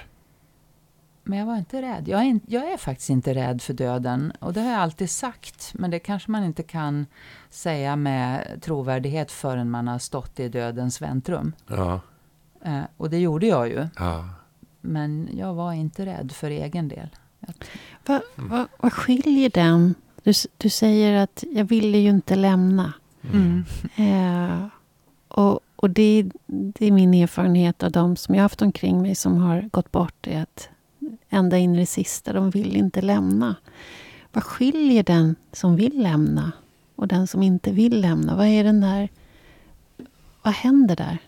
Men 1.30 1.38
jag 1.38 1.46
var 1.46 1.56
inte 1.56 1.82
rädd. 1.82 2.08
Jag 2.08 2.20
är, 2.20 2.24
in, 2.24 2.40
jag 2.46 2.72
är 2.72 2.76
faktiskt 2.76 3.10
inte 3.10 3.34
rädd 3.34 3.62
för 3.62 3.74
döden. 3.74 4.32
Och 4.38 4.52
det 4.52 4.60
har 4.60 4.70
jag 4.70 4.80
alltid 4.80 5.10
sagt. 5.10 5.74
Men 5.74 5.90
det 5.90 5.98
kanske 5.98 6.30
man 6.30 6.44
inte 6.44 6.62
kan 6.62 7.06
säga 7.50 7.96
med 7.96 8.58
trovärdighet 8.62 9.32
förrän 9.32 9.70
man 9.70 9.88
har 9.88 9.98
stått 9.98 10.40
i 10.40 10.48
dödens 10.48 11.02
väntrum. 11.02 11.52
Ja. 11.66 12.00
Eh, 12.64 12.82
och 12.96 13.10
det 13.10 13.18
gjorde 13.18 13.46
jag 13.46 13.68
ju. 13.68 13.88
Ja. 13.96 14.28
Men 14.80 15.28
jag 15.32 15.54
var 15.54 15.72
inte 15.72 16.06
rädd 16.06 16.32
för 16.32 16.50
egen 16.50 16.88
del. 16.88 17.08
Vad, 18.06 18.22
vad, 18.34 18.66
vad 18.78 18.92
skiljer 18.92 19.50
den? 19.50 19.94
Du, 20.22 20.32
du 20.56 20.68
säger 20.68 21.22
att 21.22 21.44
jag 21.50 21.64
ville 21.64 21.98
ju 21.98 22.10
inte 22.10 22.34
lämna. 22.36 22.92
mm. 23.32 23.64
Eh, 23.96 24.66
och 25.28 25.60
och 25.76 25.90
det, 25.90 26.30
det 26.46 26.86
är 26.86 26.92
min 26.92 27.14
erfarenhet 27.14 27.82
av 27.82 27.90
de 27.90 28.16
som 28.16 28.34
jag 28.34 28.40
har 28.42 28.44
haft 28.44 28.62
omkring 28.62 29.02
mig 29.02 29.14
som 29.14 29.36
har 29.36 29.68
gått 29.72 29.92
bort. 29.92 30.26
Är 30.26 30.42
att 30.42 30.68
ända 31.30 31.58
in 31.58 31.74
i 31.74 31.78
det 31.78 31.86
sista, 31.86 32.32
de 32.32 32.50
vill 32.50 32.76
inte 32.76 33.02
lämna. 33.02 33.56
Vad 34.32 34.44
skiljer 34.44 35.02
den 35.02 35.36
som 35.52 35.76
vill 35.76 36.02
lämna 36.02 36.52
och 36.96 37.08
den 37.08 37.26
som 37.26 37.42
inte 37.42 37.72
vill 37.72 38.00
lämna? 38.00 38.36
Vad 38.36 38.46
är 38.46 38.64
den 38.64 38.80
där... 38.80 39.08
Vad 40.42 40.54
händer 40.54 40.96
där? 40.96 41.18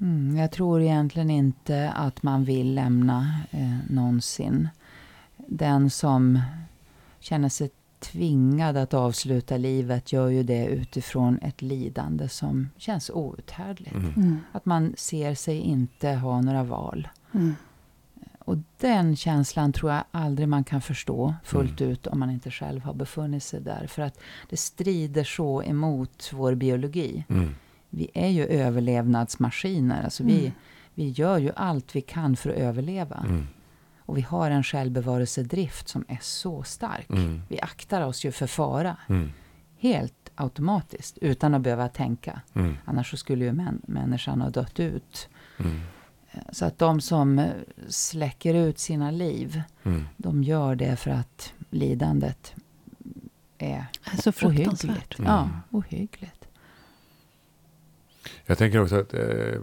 Mm, 0.00 0.36
jag 0.36 0.52
tror 0.52 0.82
egentligen 0.82 1.30
inte 1.30 1.90
att 1.90 2.22
man 2.22 2.44
vill 2.44 2.74
lämna 2.74 3.40
eh, 3.50 3.78
någonsin. 3.90 4.68
Den 5.36 5.90
som 5.90 6.40
känner 7.20 7.48
sig 7.48 7.70
tvingad 7.98 8.76
att 8.76 8.94
avsluta 8.94 9.56
livet 9.56 10.12
gör 10.12 10.28
ju 10.28 10.42
det 10.42 10.66
utifrån 10.66 11.38
ett 11.42 11.62
lidande 11.62 12.28
som 12.28 12.68
känns 12.76 13.10
outhärdligt. 13.10 13.94
Mm. 13.94 14.12
Mm. 14.16 14.38
Att 14.52 14.66
man 14.66 14.94
ser 14.96 15.34
sig 15.34 15.58
inte 15.58 16.08
ha 16.08 16.40
några 16.40 16.62
val. 16.62 17.08
Mm. 17.34 17.54
Och 18.44 18.56
den 18.80 19.16
känslan 19.16 19.72
tror 19.72 19.92
jag 19.92 20.04
aldrig 20.10 20.48
man 20.48 20.64
kan 20.64 20.80
förstå 20.80 21.34
fullt 21.44 21.80
ut 21.80 22.06
om 22.06 22.18
man 22.18 22.30
inte 22.30 22.50
själv 22.50 22.82
har 22.82 22.94
befunnit 22.94 23.42
sig 23.42 23.60
där. 23.60 23.86
För 23.86 24.02
att 24.02 24.18
det 24.50 24.56
strider 24.56 25.24
så 25.24 25.62
emot 25.62 26.30
vår 26.32 26.54
biologi. 26.54 27.24
Mm. 27.28 27.54
Vi 27.90 28.10
är 28.14 28.28
ju 28.28 28.46
överlevnadsmaskiner. 28.46 30.04
Alltså 30.04 30.24
vi, 30.24 30.40
Mm. 30.40 30.52
vi 30.94 31.08
gör 31.08 31.38
ju 31.38 31.50
allt 31.56 31.96
vi 31.96 32.00
kan 32.00 32.36
för 32.36 32.50
att 32.50 32.56
överleva. 32.56 33.16
Mm. 33.28 33.46
Och 33.98 34.16
vi 34.16 34.20
har 34.22 34.50
en 34.50 34.62
självbevarelsedrift 34.62 35.88
som 35.88 36.04
är 36.08 36.18
så 36.20 36.62
stark. 36.62 37.10
Mm. 37.10 37.42
Vi 37.48 37.60
aktar 37.60 38.00
oss 38.06 38.24
ju 38.24 38.32
för 38.32 38.46
fara. 38.46 38.96
Mm. 39.08 39.30
Helt 39.78 40.30
automatiskt, 40.34 41.18
utan 41.18 41.54
att 41.54 41.62
behöva 41.62 41.88
tänka. 41.88 42.40
Mm. 42.54 42.76
Annars 42.84 43.10
så 43.10 43.16
skulle 43.16 43.44
ju 43.44 43.52
män, 43.52 43.80
människan 43.86 44.40
ha 44.40 44.50
dött 44.50 44.80
ut. 44.80 45.28
Så 46.52 46.64
att 46.64 46.78
de 46.78 47.00
som 47.00 47.38
eh, 47.38 47.50
släcker 47.88 48.54
ut 48.54 48.78
sina 48.78 49.10
liv, 49.10 49.62
Mm. 49.82 50.04
de 50.16 50.42
gör 50.42 50.74
det 50.74 50.96
för 50.96 51.10
att 51.10 51.52
lidandet 51.70 52.54
är 53.58 53.86
så 54.22 54.32
fruktansvärt. 54.32 54.90
ohyggligt. 54.90 55.18
Mm. 55.18 55.30
Ja, 55.32 55.50
ohyggligt. 55.70 56.44
Jag 58.46 58.58
tänker 58.58 58.82
också 58.82 58.96
att 58.96 59.14
eh, 59.14 59.60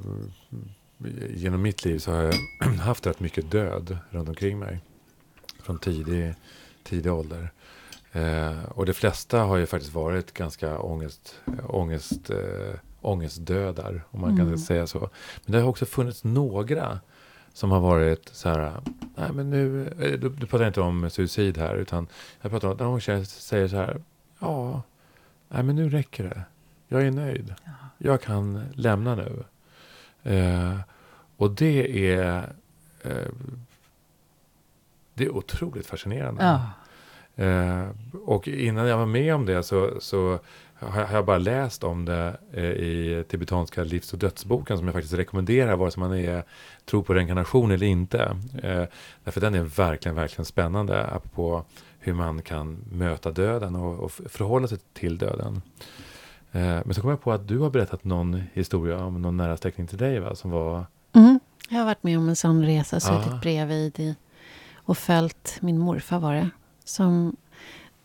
genom 1.29 1.61
mitt 1.61 1.85
liv 1.85 1.99
så 1.99 2.11
har 2.11 2.21
jag 2.23 2.33
haft 2.79 3.07
rätt 3.07 3.19
mycket 3.19 3.51
död 3.51 3.97
runt 4.09 4.29
omkring 4.29 4.59
mig. 4.59 4.79
Från 5.61 5.79
tidig, 5.79 6.33
tidig 6.83 7.11
ålder. 7.13 7.51
Eh, 8.11 8.63
och 8.63 8.85
de 8.85 8.93
flesta 8.93 9.39
har 9.41 9.57
ju 9.57 9.65
faktiskt 9.65 9.93
varit 9.93 10.33
ganska 10.33 10.79
ångest, 10.79 11.35
ångest, 11.63 12.29
eh, 12.29 12.79
ångestdödar, 13.01 14.03
om 14.11 14.21
man 14.21 14.29
Mm. 14.31 14.47
kan 14.49 14.57
säga 14.59 14.87
så. 14.87 14.99
Men 15.45 15.51
det 15.51 15.59
har 15.61 15.69
också 15.69 15.85
funnits 15.85 16.23
några 16.23 16.99
som 17.53 17.71
har 17.71 17.79
varit 17.79 18.29
så 18.33 18.49
här, 18.49 18.73
nej 19.15 19.29
men 19.33 19.49
nu, 19.49 19.87
eh, 19.87 20.19
du, 20.19 20.29
du 20.29 20.45
pratar 20.47 20.67
inte 20.67 20.81
om 20.81 21.09
suicid 21.09 21.57
här, 21.57 21.75
utan 21.75 22.07
jag 22.41 22.51
pratar 22.51 22.67
om 22.67 22.73
att 22.73 22.79
någon 22.79 22.99
tjej 22.99 23.25
säger 23.25 23.67
så 23.67 23.75
här, 23.75 24.01
ja, 24.39 24.81
nej 25.49 25.63
men 25.63 25.75
nu 25.75 25.89
räcker 25.89 26.23
det. 26.23 26.41
Jag 26.87 27.07
är 27.07 27.11
nöjd. 27.11 27.55
Ja. 27.65 27.71
Jag 27.97 28.21
kan 28.21 28.63
lämna 28.73 29.15
nu. 29.15 29.43
Eh, 30.23 30.75
och 31.37 31.51
det 31.51 32.07
är, 32.13 32.53
eh, 33.03 33.27
det 35.13 35.25
är 35.25 35.35
otroligt 35.35 35.87
fascinerande. 35.87 36.43
Ja. 36.43 36.61
Eh, 37.45 37.87
och 38.25 38.47
innan 38.47 38.87
jag 38.87 38.97
var 38.97 39.05
med 39.05 39.35
om 39.35 39.45
det 39.45 39.63
så, 39.63 39.91
så 40.01 40.39
har 40.79 41.03
har 41.05 41.15
jag 41.15 41.25
bara 41.25 41.37
läst 41.37 41.83
om 41.83 42.05
det 42.05 42.37
eh, 42.53 42.63
i 42.63 43.23
tibetanska 43.29 43.83
livs 43.83 44.13
och 44.13 44.19
dödsboken 44.19 44.77
som 44.77 44.87
jag 44.87 44.93
faktiskt 44.93 45.13
rekommenderar 45.13 45.75
vare 45.75 45.91
sig 45.91 45.99
man 45.99 46.13
är, 46.13 46.43
tror 46.85 47.03
på 47.03 47.13
reinkarnation 47.13 47.71
eller 47.71 47.87
inte. 47.87 48.37
Eh, 48.63 48.83
därför 49.23 49.41
den 49.41 49.55
är 49.55 49.61
verkligen, 49.61 50.15
verkligen 50.15 50.45
spännande 50.45 51.05
apropå 51.07 51.63
hur 51.99 52.13
man 52.13 52.41
kan 52.41 52.85
möta 52.91 53.31
döden 53.31 53.75
och, 53.75 53.99
och 53.99 54.11
förhålla 54.11 54.67
sig 54.67 54.77
till 54.93 55.17
döden. 55.17 55.61
Eh, 56.51 56.61
men 56.61 56.93
så 56.93 57.01
kom 57.01 57.09
jag 57.09 57.21
på 57.21 57.31
att 57.31 57.47
du 57.47 57.57
har 57.59 57.69
berättat 57.69 58.03
någon 58.03 58.43
historia 58.53 59.03
om 59.03 59.21
någon 59.21 59.37
nära 59.37 59.57
släkting 59.57 59.87
till 59.87 59.97
dig 59.97 60.19
va? 60.19 60.35
Som 60.35 60.51
var... 60.51 60.85
Mm. 61.13 61.39
Jag 61.69 61.77
har 61.79 61.85
varit 61.85 62.03
med 62.03 62.17
om 62.17 62.29
en 62.29 62.35
sån 62.35 62.65
resa, 62.65 62.99
suttit 62.99 63.33
Ah. 63.33 63.39
bredvid 63.41 63.99
i, 63.99 64.15
och 64.75 64.97
följt 64.97 65.57
min 65.61 65.77
morfar 65.77 66.19
var 66.19 66.33
det. 66.33 66.49
Som, 66.83 67.35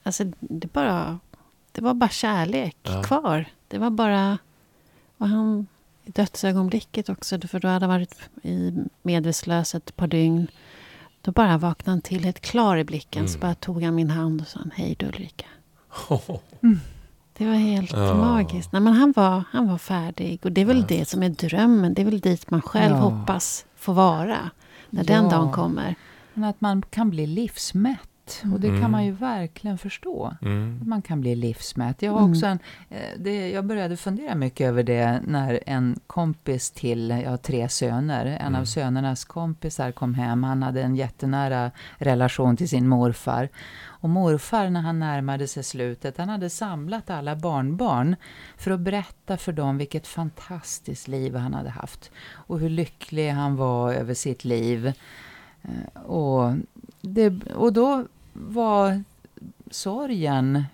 alltså 0.03 0.25
det 0.41 0.73
bara, 0.73 1.19
det 1.75 1.81
var 1.81 1.95
bara 1.95 2.11
kärlek 2.11 2.77
Ja. 2.83 3.03
kvar. 3.03 3.45
Det 3.69 3.79
var 3.79 3.91
bara, 3.91 4.39
och 5.19 5.29
han 5.29 5.67
i 6.05 6.11
dödsögonblicket 6.11 7.09
också, 7.09 7.41
för 7.41 7.61
då 7.61 7.69
hade 7.69 7.87
han 7.87 7.95
varit 7.95 8.15
i 8.43 8.73
medvetslös 9.03 9.75
ett 9.75 9.97
par 9.97 10.07
dygn. 10.07 10.47
Då 11.23 11.33
bara 11.33 11.59
vaknade 11.59 11.91
han 11.91 12.01
till 12.01 12.25
helt 12.25 12.41
klar 12.41 12.77
i 12.77 12.85
blicken, 12.85 13.29
så 13.29 13.35
Mm. 13.39 13.41
bara 13.41 13.55
tog 13.55 13.83
han 13.83 13.95
min 13.95 14.11
hand 14.11 14.41
och 14.41 14.47
sa 14.47 14.61
hej 14.75 14.95
du 14.99 15.07
Ulrika. 15.07 15.47
Det 17.37 17.47
var 17.47 17.55
helt 17.55 17.93
Ja. 17.93 18.15
magiskt. 18.15 18.73
Nej, 18.73 18.83
men 18.83 18.93
han, 18.93 19.13
var, 19.17 19.43
han 19.51 19.69
var 19.69 19.79
färdig. 19.79 20.41
Och 20.45 20.53
det 20.53 20.61
är 20.61 20.65
väl 20.65 20.79
Ja. 20.79 20.85
det 20.89 21.09
som 21.09 21.23
är 21.23 21.29
drömmen. 21.29 21.95
Det 21.95 22.03
är 22.03 22.07
väl 22.07 22.21
dit 22.21 22.51
man 22.51 22.63
själv 22.63 22.95
Ja. 22.95 23.01
hoppas 23.01 23.65
få 23.77 23.93
vara. 23.93 24.51
När 24.91 25.05
den 25.05 25.29
dagen 25.29 25.53
kommer. 25.53 25.95
Men 26.35 26.45
att 26.51 26.61
man 26.61 26.83
kan 26.83 27.11
bli 27.11 27.27
livsmätt. 27.27 27.99
Och 28.53 28.61
det 28.61 28.69
Mm. 28.69 28.81
kan 28.81 28.91
man 28.91 29.05
ju 29.05 29.13
verkligen 29.13 29.79
förstå. 29.79 30.35
Mm. 30.43 30.81
Man 30.87 31.03
kan 31.03 31.21
bli 31.21 31.35
livsmätt. 31.37 32.03
Jag, 32.03 32.13
har 32.13 32.19
Mm. 32.19 32.31
också 32.31 32.47
en, 32.47 32.59
eh, 32.91 32.99
det, 33.19 33.51
jag 33.51 33.65
började 33.67 33.97
fundera 33.97 34.35
mycket 34.35 34.67
över 34.69 34.83
det 34.83 35.21
när 35.27 35.61
en 35.67 36.01
kompis 36.07 36.71
till, 36.71 37.11
jag 37.11 37.31
har 37.31 37.37
tre 37.37 37.69
söner, 37.69 38.27
en 38.27 38.41
Mm. 38.47 38.61
av 38.61 38.65
sönernas 38.65 39.25
kompisar 39.25 39.93
kom 39.93 40.15
hem. 40.15 40.45
Han 40.45 40.63
hade 40.63 40.83
en 40.83 40.97
jättenära 40.97 41.71
relation 41.99 42.57
till 42.57 42.69
sin 42.69 42.89
morfar. 42.89 43.49
Och 43.87 44.09
morfar, 44.11 44.71
när 44.71 44.81
han 44.81 44.99
närmade 44.99 45.49
sig 45.49 45.65
slutet, 45.65 46.19
han 46.19 46.29
hade 46.29 46.51
samlat 46.51 47.11
alla 47.11 47.37
barnbarn 47.37 48.17
för 48.57 48.71
att 48.71 48.81
berätta 48.81 49.37
för 49.37 49.53
dem 49.53 49.79
vilket 49.79 50.07
fantastiskt 50.07 51.09
liv 51.09 51.37
han 51.37 51.55
hade 51.55 51.71
haft. 51.71 52.11
Och 52.33 52.59
hur 52.61 52.69
lycklig 52.71 53.31
han 53.31 53.57
var 53.57 53.93
över 53.93 54.15
sitt 54.15 54.45
liv. 54.45 54.87
Eh, 55.63 56.03
Och, 56.03 56.55
det, 57.01 57.53
och 57.55 57.73
då 57.73 58.05
var 58.35 59.03
sorgen 59.71 60.65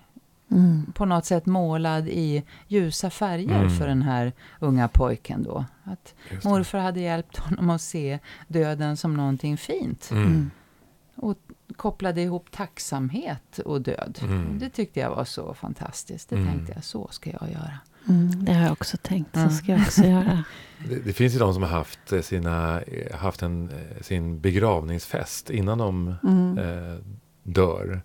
Mm. 0.51 0.91
på 0.95 1.05
något 1.05 1.25
sätt 1.25 1.45
målad 1.45 2.07
i 2.07 2.43
ljusa 2.67 3.09
färger 3.09 3.59
Mm. 3.59 3.69
för 3.77 3.87
den 3.87 4.01
här 4.01 4.33
unga 4.59 4.87
pojken 4.87 5.43
då. 5.43 5.65
Att 5.83 6.13
morfar 6.43 6.79
hade 6.79 6.99
hjälpt 6.99 7.37
honom 7.37 7.69
att 7.69 7.81
se 7.81 8.19
döden 8.47 8.97
som 8.97 9.13
någonting 9.13 9.57
fint. 9.57 10.09
Mm. 10.11 10.23
Mm. 10.25 11.35
Kopplade 11.75 12.21
ihop 12.21 12.51
tacksamhet 12.51 13.59
och 13.65 13.81
död. 13.81 14.19
Mm. 14.21 14.59
Det 14.59 14.69
tyckte 14.69 14.99
jag 14.99 15.09
var 15.15 15.25
så 15.25 15.53
fantastiskt. 15.53 16.29
Det 16.29 16.35
Mm. 16.35 16.47
tänkte 16.47 16.73
jag, 16.75 16.83
så 16.83 17.07
ska 17.11 17.29
jag 17.29 17.49
göra. 17.51 17.79
Mm. 18.09 18.45
Det 18.45 18.53
har 18.53 18.63
jag 18.63 18.71
också 18.71 18.97
tänkt. 19.01 19.33
Så 19.35 19.49
ska 19.49 19.71
jag 19.71 19.81
också 19.81 20.03
göra. 20.03 20.43
Det, 20.89 20.95
det 21.05 21.13
finns 21.13 21.35
ju 21.35 21.39
de 21.39 21.53
som 21.53 21.63
har 21.63 21.69
haft, 21.69 22.11
eh, 22.13 22.21
sina, 22.21 22.81
eh, 22.81 23.17
haft 23.17 23.41
en, 23.41 23.69
eh, 23.69 24.01
sin 24.01 24.39
begravningsfest 24.41 25.49
innan 25.49 25.77
de 25.77 26.15
Mm. 26.23 26.57
eh, 26.57 26.97
dör. 27.43 28.01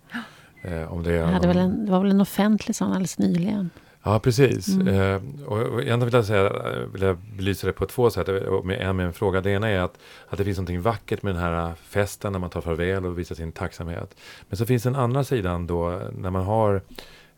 Eh, 0.61 0.93
om 0.93 1.03
det, 1.03 1.13
är- 1.13 1.25
hade 1.25 1.47
väl 1.47 1.57
en, 1.57 1.85
det 1.85 1.91
var 1.91 1.99
väl 2.01 2.11
en 2.11 2.21
offentlig 2.21 2.75
sån 2.75 2.87
alldeles 2.91 3.19
nyligen. 3.19 3.69
Ja, 4.03 4.19
precis. 4.19 4.67
Mm. 4.67 4.87
Eh, 4.87 5.45
och, 5.45 5.57
och 5.57 5.81
egentligen 5.81 5.99
vill 5.99 6.13
jag, 6.13 6.25
säga, 6.25 6.45
eh, 6.45 6.79
vill 6.93 7.01
jag 7.01 7.17
belysa 7.37 7.67
det 7.67 7.73
på 7.73 7.85
två 7.85 8.09
sätt. 8.09 8.27
Med, 8.63 8.81
en 8.81 8.95
med 8.95 9.05
en 9.05 9.13
fråga. 9.13 9.41
Det 9.41 9.51
ena 9.51 9.69
är 9.69 9.79
att, 9.79 9.97
att 10.29 10.37
det 10.37 10.43
finns 10.45 10.59
något 10.59 10.69
vackert 10.83 11.23
med 11.23 11.35
den 11.35 11.41
här 11.43 11.73
festen 11.75 12.31
när 12.31 12.39
man 12.39 12.49
tar 12.49 12.61
farväl 12.61 13.05
och 13.05 13.19
visar 13.19 13.35
sin 13.35 13.51
tacksamhet. 13.51 14.15
Men 14.49 14.57
så 14.57 14.65
finns 14.65 14.83
den 14.83 14.95
andra 14.95 15.23
sidan 15.23 15.67
då 15.67 16.01
när 16.17 16.29
man 16.29 16.43
har 16.45 16.75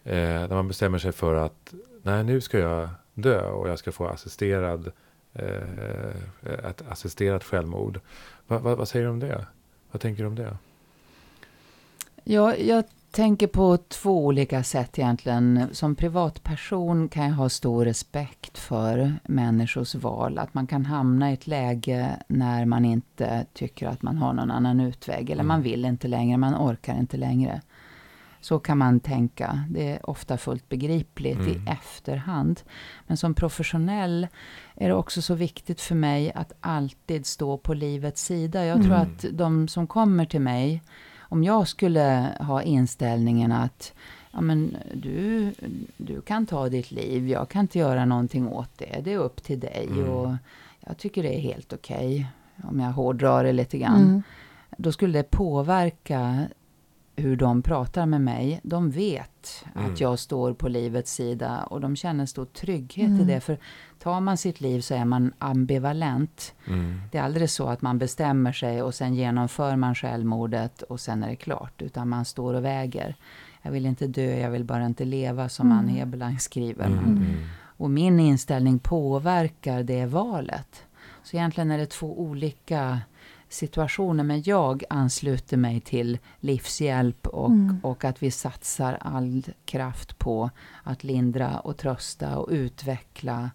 eh, 0.03 0.13
när 0.13 0.47
man 0.55 0.67
bestämmer 0.67 0.97
sig 0.97 1.11
för 1.11 1.35
att 1.35 1.73
nej, 2.03 2.23
nu 2.23 2.41
ska 2.41 2.59
jag 2.59 2.89
dö 3.13 3.41
och 3.49 3.69
jag 3.69 3.79
ska 3.79 3.91
få 3.91 4.07
assisterad 4.07 4.91
eh, 5.33 6.67
ett 6.69 6.83
assisterat 6.89 7.43
självmord. 7.43 7.99
Va, 8.47 8.57
va, 8.59 8.75
vad 8.75 8.87
säger 8.87 9.05
du 9.05 9.11
om 9.11 9.19
det? 9.19 9.45
Vad 9.91 10.01
tänker 10.01 10.23
du 10.23 10.27
om 10.27 10.35
det? 10.35 10.57
Ja, 12.31 12.55
jag 12.55 12.83
tänker 13.11 13.47
på 13.47 13.77
två 13.77 14.25
olika 14.25 14.63
sätt 14.63 14.99
egentligen. 14.99 15.67
Som 15.71 15.95
privatperson 15.95 17.09
kan 17.09 17.25
jag 17.25 17.33
ha 17.33 17.49
stor 17.49 17.85
respekt 17.85 18.57
för 18.57 19.15
människors 19.27 19.95
val. 19.95 20.37
Att 20.37 20.53
man 20.53 20.67
kan 20.67 20.85
hamna 20.85 21.31
i 21.31 21.33
ett 21.33 21.47
läge 21.47 22.17
när 22.27 22.65
man 22.65 22.85
inte 22.85 23.45
tycker 23.53 23.87
att 23.87 24.01
man 24.01 24.17
har 24.17 24.33
någon 24.33 24.51
annan 24.51 24.79
utväg. 24.79 25.29
Eller 25.29 25.41
Mm. 25.43 25.47
man 25.47 25.61
vill 25.61 25.85
inte 25.85 26.07
längre, 26.07 26.37
man 26.37 26.55
orkar 26.55 26.97
inte 26.99 27.17
längre. 27.17 27.61
Så 28.41 28.59
kan 28.59 28.77
man 28.77 28.99
tänka. 28.99 29.63
Det 29.69 29.91
är 29.91 30.09
ofta 30.09 30.37
fullt 30.37 30.69
begripligt 30.69 31.39
Mm. 31.39 31.49
i 31.51 31.61
efterhand. 31.71 32.61
Men 33.07 33.17
som 33.17 33.33
professionell 33.33 34.27
är 34.75 34.87
det 34.87 34.95
också 34.95 35.21
så 35.21 35.33
viktigt 35.33 35.81
för 35.81 35.95
mig 35.95 36.31
att 36.35 36.53
alltid 36.59 37.25
stå 37.25 37.57
på 37.57 37.73
livets 37.73 38.23
sida. 38.25 38.65
Jag 38.65 38.77
tror 38.83 38.95
Mm. 38.95 39.01
att 39.07 39.25
de 39.31 39.67
som 39.67 39.87
kommer 39.87 40.25
till 40.25 40.41
mig 40.41 40.81
om 41.29 41.43
jag 41.43 41.67
skulle 41.67 42.35
ha 42.39 42.61
inställningen 42.61 43.51
att 43.51 43.93
ja, 44.31 44.41
men 44.41 44.77
du, 44.93 45.53
du 45.97 46.21
kan 46.21 46.45
ta 46.45 46.69
ditt 46.69 46.91
liv, 46.91 47.29
jag 47.29 47.49
kan 47.49 47.61
inte 47.61 47.79
göra 47.79 48.05
någonting 48.05 48.47
åt 48.47 48.77
det, 48.77 49.01
det 49.03 49.13
är 49.13 49.17
upp 49.17 49.43
till 49.43 49.59
dig. 49.59 49.87
Mm. 49.91 50.09
Och 50.09 50.35
jag 50.79 50.97
tycker 50.97 51.23
det 51.23 51.35
är 51.35 51.39
helt 51.39 51.73
okej, 51.73 52.27
om 52.63 52.79
jag 52.79 52.91
hårdrar 52.91 53.43
det 53.43 53.53
lite 53.53 53.77
grann. 53.77 54.03
Mm. 54.03 54.23
Då 54.77 54.91
skulle 54.91 55.19
det 55.19 55.31
påverka 55.31 56.47
hur 57.19 57.35
de 57.35 57.61
pratar 57.61 58.05
med 58.05 58.21
mig. 58.21 58.59
De 58.63 58.89
vet 58.91 59.65
Mm. 59.75 59.91
att 59.91 59.99
jag 59.99 60.19
står 60.19 60.53
på 60.53 60.67
livets 60.67 61.13
sida 61.13 61.63
och 61.63 61.81
de 61.81 61.95
känner 61.95 62.25
stor 62.25 62.45
trygghet 62.45 63.09
i 63.09 63.13
Mm. 63.13 63.27
det. 63.27 63.39
För 63.39 63.57
tar 63.99 64.19
man 64.21 64.37
sitt 64.37 64.61
liv 64.61 64.81
så 64.81 64.93
är 64.95 65.05
man 65.05 65.33
ambivalent. 65.39 66.53
Mm. 66.67 67.01
Det 67.11 67.17
är 67.17 67.23
aldrig 67.23 67.49
så 67.49 67.67
att 67.67 67.81
man 67.81 67.97
bestämmer 67.97 68.51
sig 68.51 68.81
och 68.81 68.95
sen 68.95 69.15
genomför 69.15 69.75
man 69.75 69.95
självmordet 69.95 70.81
och 70.81 70.99
sen 70.99 71.23
är 71.23 71.29
det 71.29 71.35
klart. 71.35 71.81
Utan 71.81 72.09
man 72.09 72.25
står 72.25 72.53
och 72.53 72.65
väger. 72.65 73.15
Jag 73.61 73.71
vill 73.71 73.85
inte 73.85 74.07
dö, 74.07 74.39
jag 74.39 74.49
vill 74.51 74.63
bara 74.63 74.85
inte 74.85 75.05
leva 75.05 75.49
som 75.49 75.65
Mm. 75.67 75.77
Ann 75.77 75.87
Heberlein 75.87 76.39
skriver. 76.39 76.85
Mm. 76.85 76.99
Mm. 77.05 77.25
Och 77.77 77.89
min 77.91 78.19
inställning 78.19 78.79
påverkar 78.79 79.83
det 79.83 80.05
valet. 80.05 80.83
Så 81.23 81.35
egentligen 81.37 81.71
är 81.71 81.77
det 81.77 81.85
två 81.89 82.19
olika 82.21 82.99
situationer. 83.49 84.23
Men 84.23 84.43
jag 84.45 84.83
ansluter 84.89 85.57
mig 85.57 85.79
till 85.81 86.17
livshjälp 86.39 87.27
och, 87.27 87.49
Mm. 87.49 87.79
och 87.83 88.05
att 88.05 88.23
vi 88.23 88.31
satsar 88.31 88.97
all 89.01 89.43
kraft 89.65 90.17
på 90.19 90.49
att 90.83 91.03
lindra 91.03 91.59
och 91.59 91.77
trösta 91.77 92.37
och 92.37 92.47
utveckla 92.51 93.49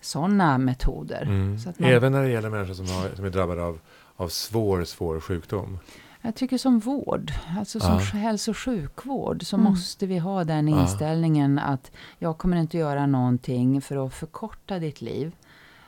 sådana 0.00 0.58
metoder. 0.58 1.22
Mm. 1.22 1.58
Så 1.58 1.68
att 1.70 1.78
man- 1.78 1.90
Även 1.90 2.12
när 2.12 2.22
det 2.22 2.30
gäller 2.30 2.50
människor 2.50 2.74
som, 2.74 2.86
har, 2.86 3.08
som 3.16 3.24
är 3.24 3.30
drabbade 3.30 3.62
av, 3.62 3.78
av 4.16 4.28
svår, 4.28 4.84
svår 4.84 5.20
sjukdom. 5.20 5.78
Jag 6.24 6.34
tycker 6.34 6.58
som 6.58 6.78
vård, 6.78 7.32
alltså 7.58 7.80
som 7.80 7.92
Ja. 7.94 7.98
hälso 7.98 8.50
och 8.50 8.56
sjukvård, 8.58 9.46
så 9.46 9.56
Mm. 9.56 9.70
måste 9.72 10.06
vi 10.06 10.18
ha 10.18 10.44
den 10.44 10.68
Ja. 10.68 10.80
inställningen 10.82 11.58
att 11.58 11.90
jag 12.18 12.38
kommer 12.38 12.56
inte 12.56 12.78
göra 12.78 13.06
någonting 13.06 13.80
för 13.80 14.06
att 14.06 14.14
förkorta 14.14 14.78
ditt 14.78 15.00
liv. 15.00 15.32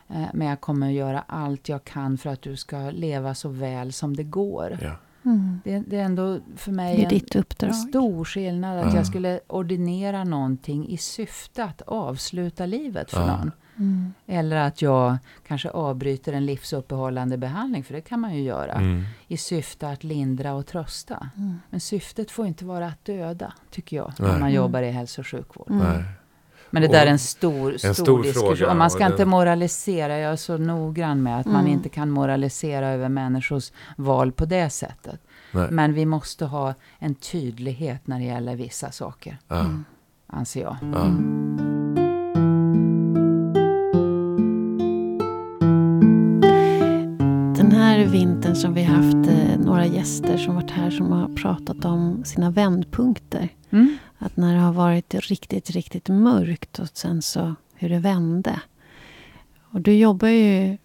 Eh, 0.09 0.27
Men 0.35 0.47
jag 0.49 0.61
kommer 0.61 0.91
göra 0.91 1.25
allt 1.27 1.69
jag 1.69 1.85
kan 1.85 2.19
för 2.19 2.31
att 2.31 2.43
du 2.43 2.57
ska 2.57 2.91
leva 2.91 3.35
så 3.35 3.49
väl 3.49 3.93
som 3.93 4.17
det 4.17 4.25
går. 4.25 4.79
Ja. 4.83 4.97
Mm. 5.25 5.61
Det, 5.65 5.79
det 5.79 5.97
är 5.99 6.05
ändå 6.05 6.39
för 6.57 6.73
mig 6.73 7.23
en, 7.61 7.75
stor 7.75 8.25
skillnad 8.25 8.79
att 8.79 8.93
Ja. 8.93 8.97
jag 8.97 9.07
skulle 9.07 9.41
ordinera 9.47 10.25
någonting 10.25 10.89
i 10.89 10.97
syfte 10.97 11.65
att 11.65 11.83
avsluta 11.83 12.67
livet 12.67 13.11
för 13.11 13.27
någon. 13.27 13.51
Mm. 13.77 14.15
Eller 14.27 14.57
att 14.57 14.83
jag 14.83 15.17
kanske 15.47 15.71
avbryter 15.71 16.33
en 16.33 16.47
livsuppehållande 16.47 17.37
behandling, 17.39 17.85
för 17.85 17.95
det 17.95 18.01
kan 18.01 18.21
man 18.21 18.35
ju 18.35 18.43
göra 18.43 18.73
Mm. 18.73 19.05
i 19.29 19.37
syfte 19.37 19.89
att 19.89 20.05
lindra 20.05 20.55
och 20.55 20.67
trösta. 20.67 21.31
Mm. 21.37 21.61
Men 21.71 21.81
syftet 21.81 22.31
får 22.31 22.47
inte 22.47 22.65
vara 22.65 22.87
att 22.87 23.05
döda, 23.05 23.53
tycker 23.71 23.97
jag, 23.97 24.13
Nej. 24.19 24.29
när 24.29 24.33
man 24.39 24.43
Mm. 24.43 24.55
jobbar 24.55 24.83
i 24.83 24.91
hälso 24.91 25.21
och 25.21 25.27
sjukvård. 25.27 25.71
Mm. 25.71 25.83
Nej. 25.87 26.05
Men 26.75 26.83
det 26.83 26.89
Och- 26.89 26.95
där 26.95 27.07
är 27.07 27.11
en 27.11 27.19
stor, 27.19 27.77
stor, 27.77 27.93
stor 27.93 28.23
diskussion. 28.23 28.57
fråga, 28.57 28.71
Och 28.71 28.77
man 28.77 28.91
ska 28.91 29.05
och 29.05 29.11
inte 29.11 29.23
den- 29.23 29.29
moralisera. 29.29 30.19
Jag 30.19 30.33
är 30.33 30.37
så 30.37 30.57
noggrann 30.59 31.23
med 31.23 31.41
att 31.41 31.47
man 31.47 31.61
Mm. 31.61 31.73
inte 31.73 31.89
kan 31.89 32.11
moralisera 32.11 32.89
över 32.89 33.09
människors 33.09 33.73
val 33.97 34.33
på 34.33 34.45
det 34.45 34.71
sättet. 34.71 35.21
Nej. 35.53 35.69
Men 35.71 35.93
vi 35.95 36.07
måste 36.07 36.45
ha 36.45 36.75
en 36.99 37.15
tydlighet 37.15 38.07
när 38.07 38.19
det 38.19 38.25
gäller 38.25 38.57
vissa 38.57 38.91
saker, 38.91 39.39
Ja. 39.49 39.61
Mm. 39.61 39.85
anser 40.27 40.61
jag. 40.63 40.77
Ja. 40.95 41.74
Här 47.95 48.05
vintern 48.05 48.57
som 48.57 48.75
vi 48.75 48.83
har 48.83 48.95
haft 48.95 49.29
eh, 49.29 49.59
några 49.59 49.87
gäster 49.87 50.37
som 50.37 50.55
varit 50.55 50.71
här 50.71 50.91
som 50.91 51.13
har 51.13 51.29
pratat 51.29 51.85
om 51.85 52.25
sina 52.25 52.51
vändpunkter. 52.51 53.49
Mm. 53.71 53.97
Att 54.19 54.37
när 54.37 54.55
det 54.55 54.61
har 54.61 54.73
varit 54.73 55.15
riktigt, 55.15 55.71
riktigt 55.71 56.09
mörkt 56.09 56.79
och 56.79 56.89
sen 56.93 57.23
så 57.23 57.55
hur 57.75 57.89
det 57.89 57.99
vände. 57.99 58.61
Och 59.71 59.81
du 59.81 59.95
jobbar 59.95 60.29
ju... 60.29 60.77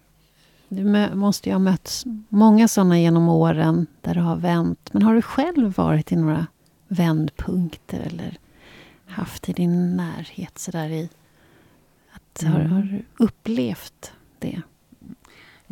Du 0.68 1.14
måste 1.14 1.48
ju 1.48 1.54
ha 1.54 1.58
mött 1.58 2.04
många 2.28 2.68
sådana 2.68 2.98
genom 3.00 3.28
åren 3.28 3.86
där 4.00 4.14
det 4.14 4.20
har 4.20 4.36
vänt. 4.36 4.90
Men 4.92 5.02
har 5.02 5.14
du 5.14 5.22
själv 5.22 5.76
varit 5.76 6.12
i 6.12 6.16
några 6.16 6.46
vändpunkter 6.88 8.00
eller 8.00 8.38
haft 9.06 9.48
i 9.48 9.52
din 9.52 9.96
närhet 9.96 10.58
sådär 10.58 10.88
i... 10.88 11.08
Att, 12.12 12.42
har, 12.42 12.60
Mm. 12.60 12.72
har 12.72 12.82
du 12.82 13.24
upplevt 13.24 14.12
det? 14.38 14.62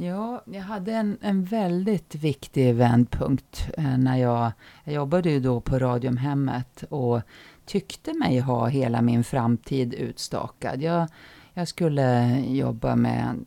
Ja, 0.00 0.42
jag 0.44 0.62
hade 0.62 0.92
en, 0.92 1.18
en 1.20 1.44
väldigt 1.44 2.14
viktig 2.14 2.74
vändpunkt 2.74 3.68
eh, 3.78 3.98
när 3.98 4.16
jag, 4.16 4.52
jag 4.84 4.94
jobbade 4.94 5.30
ju 5.30 5.40
då 5.40 5.60
på 5.60 5.78
Radiumhemmet 5.78 6.82
och 6.82 7.20
tyckte 7.64 8.12
mig 8.12 8.38
ha 8.38 8.66
hela 8.66 9.02
min 9.02 9.24
framtid 9.24 9.94
utstakad. 9.94 10.82
Jag, 10.82 11.08
jag 11.54 11.68
skulle 11.68 12.40
jobba 12.40 12.96
med 12.96 13.44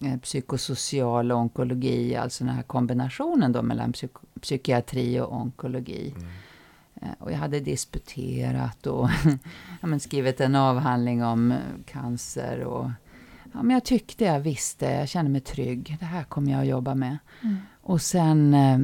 eh, 0.00 0.18
psykosocial 0.20 1.32
onkologi, 1.32 2.16
alltså 2.16 2.44
den 2.44 2.54
här 2.54 2.62
kombinationen 2.62 3.52
då 3.52 3.62
mellan 3.62 3.92
psyk- 3.92 4.40
psykiatri 4.40 5.20
och 5.20 5.32
onkologi. 5.32 6.14
Mm. 6.16 6.28
Eh, 7.02 7.14
och 7.18 7.32
jag 7.32 7.38
hade 7.38 7.60
disputerat 7.60 8.86
och 8.86 9.08
skrivit 10.00 10.40
en 10.40 10.54
avhandling 10.54 11.24
om 11.24 11.54
cancer. 11.86 12.60
Och, 12.64 12.90
ja, 13.52 13.62
men 13.62 13.70
jag 13.70 13.84
tyckte 13.84 14.24
jag 14.24 14.40
visste, 14.40 14.86
jag 14.86 15.08
kände 15.08 15.30
mig 15.30 15.40
trygg. 15.40 15.96
Det 16.00 16.06
här 16.06 16.24
kommer 16.24 16.52
jag 16.52 16.60
att 16.60 16.66
jobba 16.66 16.94
med. 16.94 17.18
Mm. 17.42 17.56
Och 17.82 18.00
sen 18.00 18.54
eh, 18.54 18.78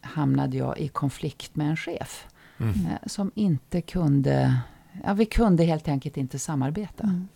hamnade 0.00 0.56
jag 0.56 0.78
i 0.78 0.88
konflikt 0.88 1.56
med 1.56 1.70
en 1.70 1.76
chef. 1.76 2.26
Mm. 2.58 2.74
Eh, 2.74 3.06
som 3.06 3.30
inte 3.34 3.80
kunde, 3.80 4.58
ja 5.04 5.14
vi 5.14 5.26
kunde 5.26 5.64
helt 5.64 5.88
enkelt 5.88 6.16
inte 6.16 6.38
samarbeta. 6.38 7.04
Mm. 7.04 7.28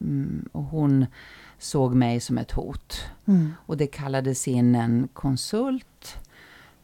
Mm, 0.00 0.48
och 0.52 0.64
hon 0.64 1.06
såg 1.58 1.94
mig 1.94 2.20
som 2.20 2.38
ett 2.38 2.52
hot. 2.52 3.04
Mm. 3.26 3.52
Och 3.66 3.76
det 3.76 3.86
kallades 3.86 4.48
in 4.48 4.74
en 4.74 5.08
konsult 5.12 6.16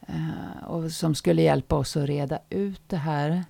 eh, 0.07 0.65
och 0.67 0.93
som 0.93 1.15
skulle 1.15 1.43
hjälpa 1.43 1.77
oss 1.77 1.97
att 1.97 2.09
reda 2.09 2.39
ut 2.51 2.83
det 2.87 2.97
här. 2.97 3.45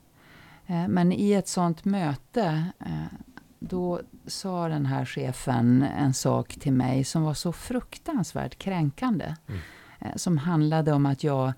Eh, 0.66 0.88
men 0.88 1.12
i 1.12 1.32
ett 1.32 1.48
sånt 1.48 1.84
möte 1.84 2.64
eh, 2.78 3.18
då 3.61 4.00
sa 4.26 4.68
den 4.68 4.86
här 4.86 5.04
chefen 5.04 5.82
en 5.98 6.14
sak 6.14 6.48
till 6.61 6.72
mig 6.72 7.04
som 7.04 7.22
var 7.22 7.34
så 7.34 7.52
fruktansvärt 7.52 8.58
kränkande. 8.58 9.34
Mm. 9.48 9.61
Eh, 10.00 10.16
som 10.16 10.38
handlade 10.38 10.92
om 10.92 11.06
att 11.06 11.24
jag 11.24 11.52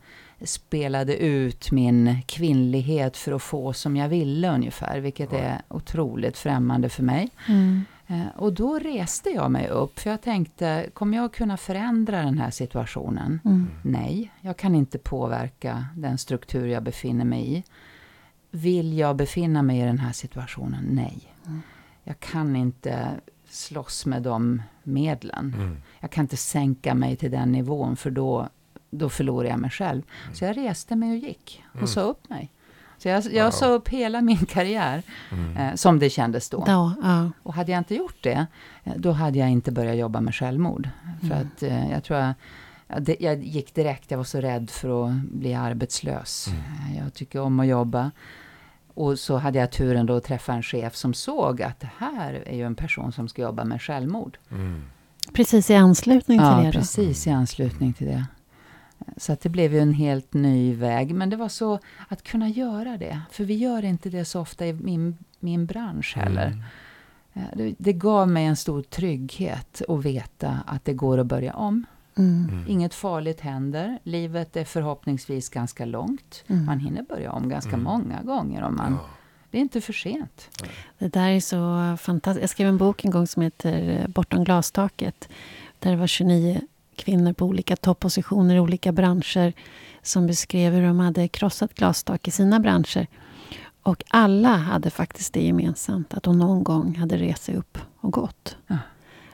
spelade 0.45 1.17
ut 1.17 1.71
min 1.71 2.23
kvinnlighet 2.27 3.17
för 3.17 3.33
att 3.33 3.43
få 3.43 3.73
som 3.73 3.97
jag 3.97 4.09
ville 4.09 4.55
ungefär. 4.55 5.01
Vilket 5.01 5.33
är 5.33 5.63
otroligt 5.69 6.39
främmande 6.39 6.89
för 6.89 7.03
mig. 7.03 7.29
Mm. 7.49 7.85
Eh, 8.07 8.27
Och 8.37 8.53
då 8.53 8.79
reste 8.79 9.31
jag 9.31 9.51
mig 9.51 9.69
upp, 9.69 9.99
för 9.99 10.11
jag 10.11 10.23
tänkte, 10.23 10.87
kommer 10.95 11.17
jag 11.17 11.33
kunna 11.33 11.57
förändra 11.57 12.23
den 12.23 12.39
här 12.39 12.51
situationen? 12.51 13.41
Mm. 13.45 13.71
Nej, 13.83 14.33
jag 14.41 14.57
kan 14.57 14.75
inte 14.75 14.99
påverka 14.99 15.87
den 15.97 16.19
struktur 16.19 16.67
jag 16.67 16.83
befinner 16.83 17.25
mig 17.25 17.57
i. 17.57 17.63
Vill 18.51 18.99
jag 18.99 19.17
befinna 19.17 19.63
mig 19.63 19.81
i 19.81 19.85
den 19.85 19.99
här 19.99 20.13
situationen? 20.13 20.85
Nej. 20.91 21.33
Mm. 21.47 21.63
Jag 22.05 22.21
kan 22.21 22.57
inte 22.57 23.09
slåss 23.49 24.07
med 24.07 24.23
de 24.23 24.63
medlen. 24.83 25.55
Mm. 25.59 25.77
Jag 26.01 26.11
kan 26.11 26.25
inte 26.25 26.37
sänka 26.37 26.95
mig 26.95 27.17
till 27.17 27.31
den 27.31 27.53
nivån, 27.53 27.97
för 27.97 28.11
då, 28.11 28.49
då 28.91 29.09
förlorar 29.09 29.49
jag 29.49 29.59
mig 29.59 29.71
själv. 29.71 30.03
Så 30.33 30.45
jag 30.45 30.57
reste 30.57 30.97
mig 30.97 31.11
och 31.11 31.17
gick 31.19 31.63
och 31.71 31.77
Mm. 31.77 31.87
sa 31.87 32.01
upp 32.01 32.29
mig. 32.31 32.51
Så 32.99 33.09
jag, 33.09 33.25
jag 33.33 33.45
Wow. 33.45 33.51
sa 33.51 33.67
upp 33.67 33.89
hela 33.89 34.21
min 34.21 34.47
karriär, 34.47 35.03
Mm. 35.33 35.57
eh, 35.57 35.75
som 35.75 35.99
det 35.99 36.11
kändes 36.11 36.51
då. 36.51 36.65
Då, 36.65 36.93
ja. 37.03 37.31
Och 37.43 37.55
hade 37.55 37.73
jag 37.73 37.79
inte 37.81 37.95
gjort 37.95 38.23
det, 38.23 38.47
eh, 38.85 38.93
då 38.97 39.13
hade 39.13 39.39
jag 39.39 39.51
inte 39.51 39.73
börjat 39.73 39.97
jobba 39.97 40.21
med 40.21 40.35
självmord. 40.35 40.89
För 41.21 41.27
Mm. 41.27 41.39
att 41.57 41.63
eh, 41.63 41.91
jag 41.91 42.05
tror 42.05 42.19
jag, 42.19 42.35
ja, 42.89 43.15
jag 43.21 43.43
gick 43.45 43.75
direkt, 43.75 44.11
jag 44.11 44.19
var 44.19 44.25
så 44.25 44.41
rädd 44.41 44.71
för 44.71 45.07
att 45.07 45.13
bli 45.23 45.55
arbetslös. 45.55 46.47
Mm. 46.49 46.97
Jag 47.05 47.15
tycker 47.15 47.41
om 47.41 47.61
att 47.61 47.67
jobba. 47.67 48.11
Och 48.95 49.19
så 49.19 49.37
hade 49.37 49.59
jag 49.59 49.71
turen 49.73 50.07
då 50.07 50.17
att 50.17 50.25
träffa 50.25 50.53
en 50.53 50.63
chef 50.63 50.95
som 50.97 51.15
såg 51.15 51.63
att 51.63 51.81
det 51.81 51.91
här 51.99 52.43
är 52.47 52.57
ju 52.57 52.67
en 52.67 52.75
person 52.75 53.13
som 53.13 53.29
ska 53.29 53.43
jobba 53.43 53.65
med 53.65 53.83
självmord. 53.83 54.39
Mm. 54.51 54.83
Precis 55.33 55.71
i 55.71 55.75
anslutning 55.75 56.39
till 56.39 56.47
Ja, 56.47 56.57
det 56.57 56.67
då. 56.67 56.73
precis 56.73 57.27
i 57.27 57.31
anslutning 57.31 57.93
till 57.93 58.07
det. 58.07 58.25
Så 59.17 59.33
att 59.33 59.41
det 59.41 59.49
blev 59.49 59.73
ju 59.75 59.81
en 59.81 59.95
helt 59.95 60.35
ny 60.35 60.75
väg. 60.75 61.15
Men 61.15 61.31
det 61.31 61.37
var 61.37 61.49
så 61.49 61.79
att 62.09 62.23
kunna 62.23 62.49
göra 62.49 62.97
det. 62.97 63.21
För 63.31 63.45
vi 63.45 63.55
gör 63.55 63.85
inte 63.85 64.11
det 64.11 64.25
så 64.25 64.41
ofta 64.41 64.67
i 64.67 64.73
min, 64.73 65.19
min 65.41 65.67
bransch 65.67 66.17
heller. 66.17 66.47
Mm. 66.47 66.63
Eh, 67.33 67.43
Det, 67.57 67.75
det 67.79 67.93
gav 67.93 68.29
mig 68.29 68.45
en 68.45 68.57
stor 68.57 68.83
trygghet 68.83 69.83
att 69.89 70.05
veta 70.05 70.59
att 70.67 70.85
det 70.85 70.93
går 70.95 71.19
att 71.19 71.27
börja 71.27 71.55
om. 71.55 71.87
Mm. 72.19 72.65
Inget 72.69 72.95
farligt 72.95 73.41
händer. 73.41 73.99
Livet 74.03 74.57
är 74.57 74.65
förhoppningsvis 74.65 75.49
ganska 75.49 75.85
långt. 75.85 76.45
Mm. 76.47 76.65
Man 76.65 76.79
hinner 76.79 77.03
börja 77.03 77.33
om 77.33 77.49
ganska 77.49 77.71
Mm. 77.73 77.83
många 77.85 78.23
gånger. 78.23 78.63
Om 78.63 78.77
man, 78.77 78.93
Ja. 78.93 79.07
Det 79.51 79.59
är 79.59 79.63
inte 79.63 79.81
för 79.81 79.93
sent. 79.93 80.49
Det 80.99 81.09
där 81.09 81.29
är 81.31 81.41
så 81.41 81.97
fantastiskt. 81.97 82.41
Jag 82.43 82.51
skrev 82.51 82.69
en 82.69 82.79
bok 82.79 83.05
en 83.05 83.11
gång 83.11 83.27
som 83.27 83.43
heter 83.43 84.01
eh, 84.01 84.09
Bortom 84.09 84.45
glastaket. 84.45 85.29
Där 85.79 85.91
det 85.91 85.97
var 85.97 86.07
29 86.07 86.61
kvinnor 86.97 87.33
på 87.33 87.45
olika 87.47 87.77
toppositioner 87.77 88.55
i 88.57 88.61
olika 88.61 88.93
branscher 88.93 89.53
som 90.03 90.27
beskrev 90.27 90.73
hur 90.73 90.83
de 90.87 90.99
hade 91.01 91.29
krossat 91.29 91.75
glastak 91.75 92.29
i 92.29 92.31
sina 92.31 92.61
branscher. 92.61 93.07
Och 93.83 94.03
alla 94.09 94.57
hade 94.57 94.91
faktiskt 94.91 95.33
det 95.33 95.43
gemensamt, 95.43 96.15
att 96.15 96.23
de 96.23 96.39
någon 96.39 96.65
gång 96.65 96.95
hade 96.97 97.17
rest 97.17 97.43
sig 97.45 97.57
upp 97.57 97.79
och 98.01 98.13
gått. 98.13 98.57
Ja. 98.67 98.79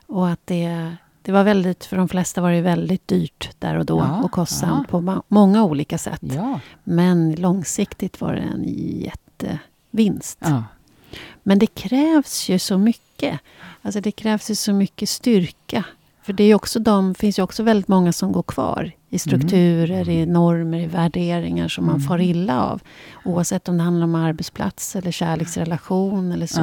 Och 0.06 0.28
att 0.28 0.40
det, 0.44 0.96
det 1.22 1.32
var 1.32 1.44
väldigt, 1.44 1.84
för 1.84 1.96
de 1.96 2.08
flesta 2.08 2.40
var 2.40 2.52
det 2.52 2.60
väldigt 2.60 3.08
dyrt 3.08 3.50
där 3.58 3.74
och 3.78 3.86
då 3.86 3.98
Ja, 3.98 4.22
och 4.22 4.30
kostsamt 4.30 4.88
på 4.88 5.00
ma- 5.00 5.22
många 5.28 5.64
olika 5.64 5.98
sätt. 5.98 6.20
Ja. 6.22 6.60
Men 6.84 7.32
långsiktigt 7.34 8.20
var 8.20 8.32
det 8.34 8.40
en 8.40 8.64
jättevinst. 9.00 10.38
ja. 10.40 10.64
Men 11.42 11.58
det 11.58 11.66
krävs 11.66 12.48
ju 12.48 12.58
så 12.58 12.78
mycket. 12.78 13.40
Alltså 13.82 14.00
det 14.00 14.10
krävs 14.12 14.50
ju 14.50 14.54
så 14.54 14.72
mycket 14.72 15.08
styrka. 15.08 15.84
För 16.22 16.32
det 16.32 16.44
är 16.44 16.54
också 16.54 16.78
de, 16.78 17.14
finns 17.14 17.38
ju 17.38 17.42
också 17.42 17.62
väldigt 17.62 17.88
många 17.88 18.12
som 18.12 18.32
går 18.32 18.42
kvar 18.42 18.92
i 19.08 19.18
strukturer, 19.18 20.08
i 20.08 20.26
normer, 20.26 20.78
i 20.80 20.86
värderingar 20.86 21.68
som 21.68 21.86
man 21.86 21.94
Mm. 21.94 22.08
far 22.08 22.20
illa 22.20 22.62
av. 22.62 22.80
Oavsett 23.24 23.68
om 23.68 23.76
det 23.78 23.82
handlar 23.84 24.04
om 24.04 24.14
arbetsplats 24.14 24.96
eller 24.96 25.10
kärleksrelation 25.10 26.32
eller 26.32 26.46
så. 26.46 26.60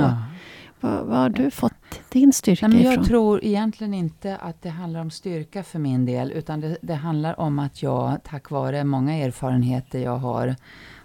Var 0.86 1.18
har 1.18 1.30
du 1.30 1.52
fått 1.52 1.74
din 2.10 2.34
styrka 2.34 2.68
Nej, 2.68 2.78
men 2.78 2.82
ifrån? 2.86 2.94
jag 3.04 3.06
tror 3.08 3.44
egentligen 3.44 3.94
inte 3.94 4.38
att 4.38 4.62
det 4.62 4.70
handlar 4.70 5.00
om 5.02 5.12
styrka 5.12 5.64
för 5.64 5.80
min 5.80 6.06
del. 6.06 6.32
Utan 6.32 6.62
det, 6.62 6.78
det 6.82 6.94
handlar 6.96 7.40
om 7.40 7.60
att 7.60 7.84
jag, 7.84 8.18
tack 8.24 8.50
vare 8.52 8.84
många 8.84 9.14
erfarenheter 9.14 10.00
jag 10.00 10.18
har, 10.18 10.56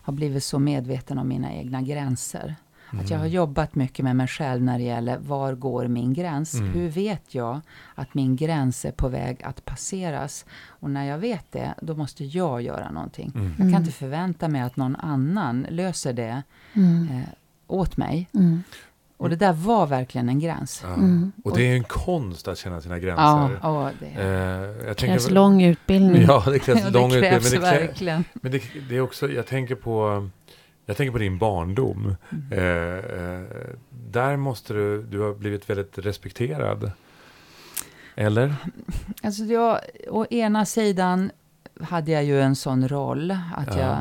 har 0.03 0.13
blivit 0.13 0.45
så 0.45 0.59
medveten 0.59 1.19
om 1.19 1.29
mina 1.29 1.53
egna 1.53 1.83
gränser. 1.83 2.55
Att 3.01 3.11
jag 3.11 3.19
har 3.19 3.27
jobbat 3.27 3.75
mycket 3.75 4.05
med 4.05 4.17
mig 4.17 4.27
själv 4.27 4.63
när 4.63 4.79
det 4.79 4.85
gäller 4.85 5.19
var 5.19 5.55
går 5.55 5.87
min 5.89 6.15
gräns? 6.15 6.55
Mm. 6.55 6.73
Hur 6.73 6.89
vet 6.89 7.35
jag 7.35 7.61
att 7.95 8.15
min 8.15 8.37
gräns 8.37 8.85
är 8.85 8.93
på 8.93 9.09
väg 9.09 9.43
att 9.45 9.65
passeras? 9.65 10.45
Och 10.67 10.91
när 10.91 11.05
jag 11.05 11.19
vet 11.19 11.53
det, 11.53 11.75
då 11.83 11.95
måste 11.95 12.25
jag 12.25 12.63
göra 12.63 12.91
någonting. 12.91 13.33
Mm. 13.35 13.47
Jag 13.49 13.57
kan 13.57 13.67
Mm. 13.69 13.81
inte 13.81 13.93
förvänta 13.93 14.49
mig 14.49 14.61
att 14.61 14.77
någon 14.77 14.97
annan 14.97 15.67
löser 15.71 16.13
det 16.13 16.43
Mm. 16.75 17.09
eh, 17.11 17.29
åt 17.67 17.97
mig. 17.97 18.29
Mm. 19.21 19.25
Och 19.25 19.31
det 19.31 19.37
där 19.47 19.53
var 19.53 19.87
verkligen 19.87 20.29
en 20.29 20.39
gräns. 20.39 20.81
Ja. 20.85 20.95
Mm. 20.95 21.33
Och 21.45 21.57
det 21.57 21.63
är 21.71 21.75
en 21.77 21.85
konst 21.85 22.49
att 22.49 22.59
känna 22.59 22.81
sina 22.81 22.99
Ja, 22.99 23.01
gränser. 23.01 23.59
ja 23.63 23.91
det, 24.01 24.07
Eh, 24.07 24.27
jag 24.27 24.69
Det 24.77 24.85
tänker, 24.85 25.07
krävs 25.07 25.31
lång 25.31 25.63
utbildning. 25.63 26.23
Ja, 26.23 26.43
det 26.47 26.59
krävs 26.59 26.81
ja, 26.85 26.91
lång 26.91 27.11
det 27.11 27.21
krävs 27.21 27.47
utbildning. 27.47 27.71
Men 27.71 27.73
det, 27.73 27.79
krä, 27.79 27.87
verkligen. 27.87 28.25
men 28.33 28.53
det, 28.53 28.63
det 28.89 28.97
är 28.97 29.01
också, 29.01 29.31
jag 29.31 29.47
tänker 29.47 29.75
på, 29.75 30.29
jag 30.87 30.97
tänker 30.97 31.13
på 31.13 31.19
din 31.19 31.39
barndom. 31.39 32.17
Mm. 32.33 32.53
Eh, 32.53 33.21
eh, 33.21 33.45
där 33.91 34.37
måste 34.37 34.73
du, 34.75 35.03
du 35.03 35.21
har 35.21 35.35
blivit 35.35 35.71
väldigt 35.71 35.99
respekterad. 35.99 36.91
Eller? 38.17 38.55
Alltså 39.23 39.45
jag, 39.45 39.81
å 40.09 40.27
ena 40.31 40.67
sidan 40.67 41.31
hade 41.81 42.11
jag 42.13 42.25
ju 42.25 42.41
en 42.41 42.57
sån 42.57 42.89
roll 42.89 43.31
att 43.57 43.77
Ja. 43.77 43.81
jag, 43.81 43.97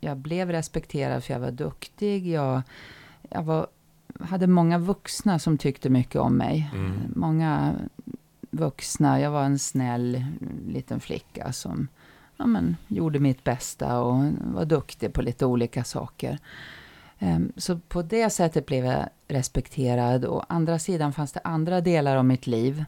jag 0.00 0.16
blev 0.16 0.50
respekterad 0.52 1.24
för 1.24 1.32
jag 1.32 1.40
var 1.40 1.50
duktig. 1.50 2.26
Jag, 2.32 2.62
jag 3.30 3.42
var, 3.42 3.66
hade 4.22 4.46
många 4.46 4.78
vuxna 4.78 5.38
som 5.38 5.58
tyckte 5.58 5.90
mycket 5.90 6.20
om 6.20 6.36
mig. 6.36 6.70
Mm. 6.74 7.12
Många 7.16 7.74
vuxna. 8.50 9.20
Jag 9.20 9.30
var 9.30 9.44
en 9.44 9.58
snäll 9.58 10.24
liten 10.68 11.00
flicka 11.00 11.52
som 11.52 11.88
ja, 12.36 12.46
men, 12.46 12.76
gjorde 12.88 13.18
mitt 13.18 13.44
bästa 13.44 14.00
och 14.00 14.24
var 14.54 14.64
duktig 14.64 15.12
på 15.12 15.22
lite 15.22 15.46
olika 15.46 15.84
saker. 15.84 16.38
Ehm, 17.18 17.52
Så 17.56 17.78
på 17.78 18.02
det 18.02 18.30
sättet 18.30 18.66
blev 18.66 18.84
jag 18.84 19.08
respekterad. 19.28 20.24
Å 20.24 20.44
andra 20.48 20.78
sidan 20.78 21.12
fanns 21.12 21.32
det 21.32 21.40
andra 21.44 21.80
delar 21.80 22.16
av 22.16 22.24
mitt 22.24 22.46
liv 22.46 22.84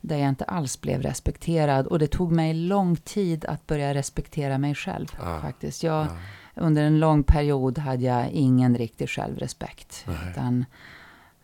där 0.00 0.16
jag 0.16 0.28
inte 0.28 0.44
alls 0.44 0.80
blev 0.80 1.02
respekterad. 1.02 1.86
Och 1.86 1.98
det 1.98 2.06
tog 2.06 2.32
mig 2.32 2.54
lång 2.54 2.96
tid 2.96 3.44
att 3.44 3.66
börja 3.66 3.94
respektera 3.94 4.58
mig 4.58 4.74
själv. 4.74 5.06
Ah, 5.20 5.40
faktiskt. 5.40 5.82
Jag, 5.82 6.06
Ja. 6.06 6.16
Under 6.58 6.82
en 6.82 7.00
lång 7.00 7.22
period 7.22 7.78
hade 7.78 8.02
jag 8.04 8.30
ingen 8.30 8.76
riktig 8.78 9.08
självrespekt. 9.08 10.04
Nej. 10.06 10.16
Utan, 10.30 10.64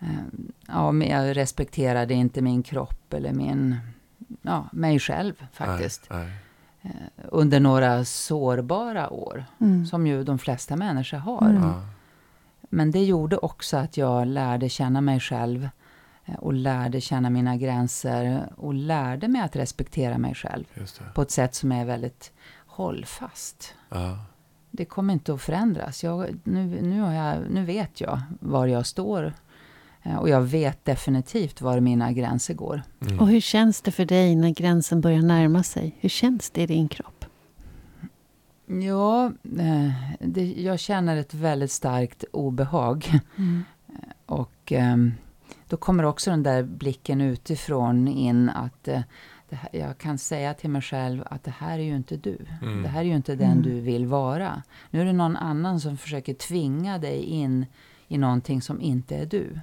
eh, 0.00 0.08
ja, 0.68 0.94
jag 0.94 1.36
respekterade 1.36 2.14
inte 2.14 2.42
min 2.42 2.62
kropp 2.62 3.12
eller 3.14 3.32
min, 3.32 3.76
ja, 4.42 4.68
mig 4.72 4.98
själv 4.98 5.46
faktiskt. 5.52 6.06
Nej, 6.10 6.24
nej. 6.26 6.92
Eh, 6.92 7.24
under 7.28 7.60
några 7.60 8.04
sårbara 8.04 9.10
år, 9.10 9.44
Mm. 9.60 9.86
som 9.86 10.06
ju 10.06 10.24
de 10.24 10.38
flesta 10.38 10.76
människor 10.76 11.18
har. 11.18 11.50
Mm. 11.50 11.72
Men 12.70 12.90
det 12.90 13.04
gjorde 13.04 13.36
också 13.36 13.76
att 13.76 13.96
jag 13.96 14.26
lärde 14.26 14.68
känna 14.68 15.00
mig 15.00 15.20
själv 15.20 15.68
eh, 16.24 16.34
och 16.34 16.52
lärde 16.52 17.00
känna 17.00 17.30
mina 17.30 17.56
gränser 17.56 18.48
och 18.56 18.74
lärde 18.74 19.28
mig 19.28 19.40
att 19.42 19.56
respektera 19.56 20.18
mig 20.18 20.34
själv 20.34 20.64
på 21.14 21.22
ett 21.22 21.30
sätt 21.30 21.54
som 21.54 21.72
är 21.72 21.84
väldigt 21.84 22.32
hållfast. 22.66 23.74
Ja. 23.88 24.18
Det 24.76 24.84
kommer 24.84 25.12
inte 25.12 25.34
att 25.34 25.42
förändras. 25.42 26.04
Jag, 26.04 26.36
nu, 26.44 26.82
nu, 26.82 27.00
har 27.00 27.12
jag, 27.12 27.50
nu 27.50 27.64
vet 27.64 28.00
jag 28.00 28.20
var 28.40 28.66
jag 28.66 28.86
står 28.86 29.32
eh, 30.02 30.16
och 30.16 30.28
jag 30.28 30.40
vet 30.40 30.84
definitivt 30.84 31.60
var 31.60 31.80
mina 31.80 32.12
gränser 32.12 32.54
går. 32.54 32.82
Mm. 33.00 33.20
Och 33.20 33.28
hur 33.28 33.40
känns 33.40 33.80
det 33.80 33.90
för 33.90 34.04
dig 34.04 34.36
när 34.36 34.50
gränsen 34.50 35.00
börjar 35.00 35.22
närma 35.22 35.62
sig? 35.62 35.96
Hur 36.00 36.08
känns 36.08 36.50
det 36.50 36.62
i 36.62 36.66
din 36.66 36.88
kropp? 36.88 37.24
Ja, 38.66 39.26
eh, 39.58 39.90
det, 40.20 40.52
jag 40.52 40.80
känner 40.80 41.16
ett 41.16 41.34
väldigt 41.34 41.72
starkt 41.72 42.24
obehag. 42.32 43.20
Mm. 43.36 43.64
Och 44.26 44.72
ehm, 44.72 45.14
då 45.68 45.76
kommer 45.76 46.04
också 46.04 46.30
den 46.30 46.42
där 46.42 46.62
blicken 46.62 47.20
utifrån 47.20 48.08
in 48.08 48.50
att 48.50 48.88
eh, 48.88 49.00
här, 49.54 49.68
jag 49.72 49.98
kan 49.98 50.18
säga 50.18 50.54
till 50.54 50.70
mig 50.70 50.82
själv 50.82 51.22
att 51.26 51.44
det 51.44 51.50
här 51.58 51.78
är 51.78 51.82
ju 51.82 51.96
inte 51.96 52.16
du. 52.16 52.38
Mm. 52.62 52.82
Det 52.82 52.88
här 52.88 53.00
är 53.00 53.04
ju 53.04 53.16
inte 53.16 53.34
den 53.36 53.50
Mm. 53.50 53.62
du 53.62 53.80
vill 53.80 54.06
vara. 54.06 54.62
Nu 54.90 55.00
är 55.00 55.04
det 55.04 55.12
någon 55.12 55.36
annan 55.36 55.80
som 55.80 55.96
försöker 55.96 56.34
tvinga 56.34 56.98
dig 56.98 57.22
in 57.24 57.66
i 58.08 58.18
någonting 58.18 58.62
som 58.62 58.80
inte 58.80 59.16
är 59.16 59.26
du. 59.26 59.58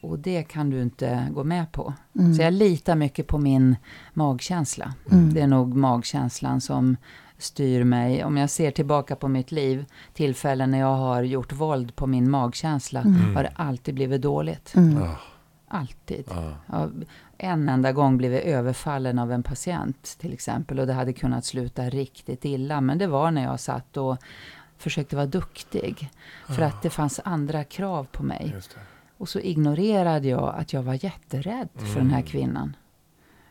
Och 0.00 0.18
det 0.18 0.42
kan 0.42 0.70
du 0.70 0.82
inte 0.82 1.26
gå 1.34 1.44
med 1.44 1.72
på. 1.72 1.92
Mm. 2.18 2.34
Så 2.34 2.42
jag 2.42 2.52
litar 2.52 2.96
mycket 2.96 3.26
på 3.26 3.38
min 3.38 3.76
magkänsla. 4.12 4.94
Mm. 5.12 5.34
Det 5.34 5.40
är 5.40 5.46
nog 5.46 5.74
magkänslan 5.76 6.60
som 6.60 6.96
styr 7.38 7.84
mig. 7.84 8.24
Om 8.24 8.36
jag 8.36 8.50
ser 8.50 8.70
tillbaka 8.70 9.16
på 9.16 9.28
mitt 9.28 9.52
liv, 9.52 9.84
tillfällen 10.12 10.70
när 10.70 10.78
jag 10.78 10.96
har 10.96 11.22
gjort 11.22 11.52
våld 11.52 11.96
på 11.96 12.06
min 12.06 12.30
magkänsla, 12.30 13.00
Mm. 13.00 13.36
har 13.36 13.42
det 13.42 13.52
alltid 13.56 13.94
blivit 13.94 14.22
dåligt. 14.22 14.74
Mm. 14.76 15.08
Alltid. 15.74 16.24
Jag 16.28 16.54
har 16.66 16.90
en 17.38 17.68
enda 17.68 17.92
gång 17.92 18.16
blivit 18.16 18.42
överfallen 18.44 19.18
av 19.18 19.32
en 19.32 19.42
patient 19.42 20.16
till 20.20 20.32
exempel 20.32 20.78
och 20.80 20.86
det 20.86 20.92
hade 20.92 21.12
kunnat 21.12 21.44
sluta 21.44 21.88
riktigt 21.90 22.44
illa. 22.44 22.80
Men 22.80 22.98
det 22.98 23.06
var 23.06 23.30
när 23.30 23.42
jag 23.44 23.60
satt 23.60 23.96
och 23.96 24.16
försökte 24.78 25.16
vara 25.16 25.26
duktig. 25.26 26.10
För 26.46 26.62
att 26.62 26.82
det 26.82 26.90
fanns 26.90 27.20
andra 27.24 27.64
krav 27.64 28.04
på 28.04 28.22
mig. 28.22 28.54
Och 29.18 29.28
så 29.28 29.40
ignorerade 29.40 30.28
jag 30.28 30.54
att 30.56 30.72
jag 30.72 30.82
var 30.82 31.04
jätterädd 31.04 31.68
för 31.74 32.00
den 32.00 32.10
här 32.10 32.18
Mm. 32.18 32.26
kvinnan. 32.30 32.76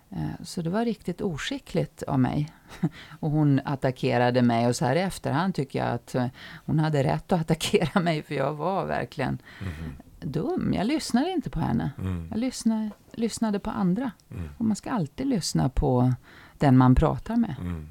Eh, 0.09 0.43
Så 0.43 0.61
det 0.61 0.69
var 0.69 0.86
riktigt 0.86 1.21
oskickligt 1.21 2.03
av 2.03 2.19
mig. 2.19 2.53
Och 3.19 3.32
hon 3.32 3.61
attackerade 3.65 4.41
mig 4.41 4.67
och 4.67 4.76
så 4.76 4.86
här 4.86 4.95
i 4.95 4.99
efterhand 4.99 5.55
tycker 5.55 5.80
jag 5.80 5.88
att 5.93 6.15
eh, 6.15 6.28
hon 6.65 6.80
hade 6.80 7.03
rätt 7.03 7.32
att 7.32 7.41
attackera 7.41 7.99
mig 7.99 8.24
för 8.24 8.36
jag 8.36 8.53
var 8.53 8.86
verkligen 8.86 9.38
Mhm. 9.61 9.93
Dum. 10.26 10.74
Jag 10.74 10.88
lyssnade 10.88 11.32
inte 11.32 11.49
på 11.49 11.59
henne. 11.59 11.91
Mm. 11.99 12.28
Jag 12.32 12.39
lyssnade, 12.39 12.89
lyssnade 13.13 13.59
på 13.59 13.69
andra. 13.69 14.11
Mm. 14.32 14.49
Och 14.57 14.65
man 14.65 14.76
ska 14.76 14.91
alltid 14.91 15.28
lyssna 15.28 15.69
på 15.69 16.13
den 16.57 16.78
man 16.78 16.95
pratar 16.95 17.36
med. 17.36 17.55
Mm. 17.59 17.88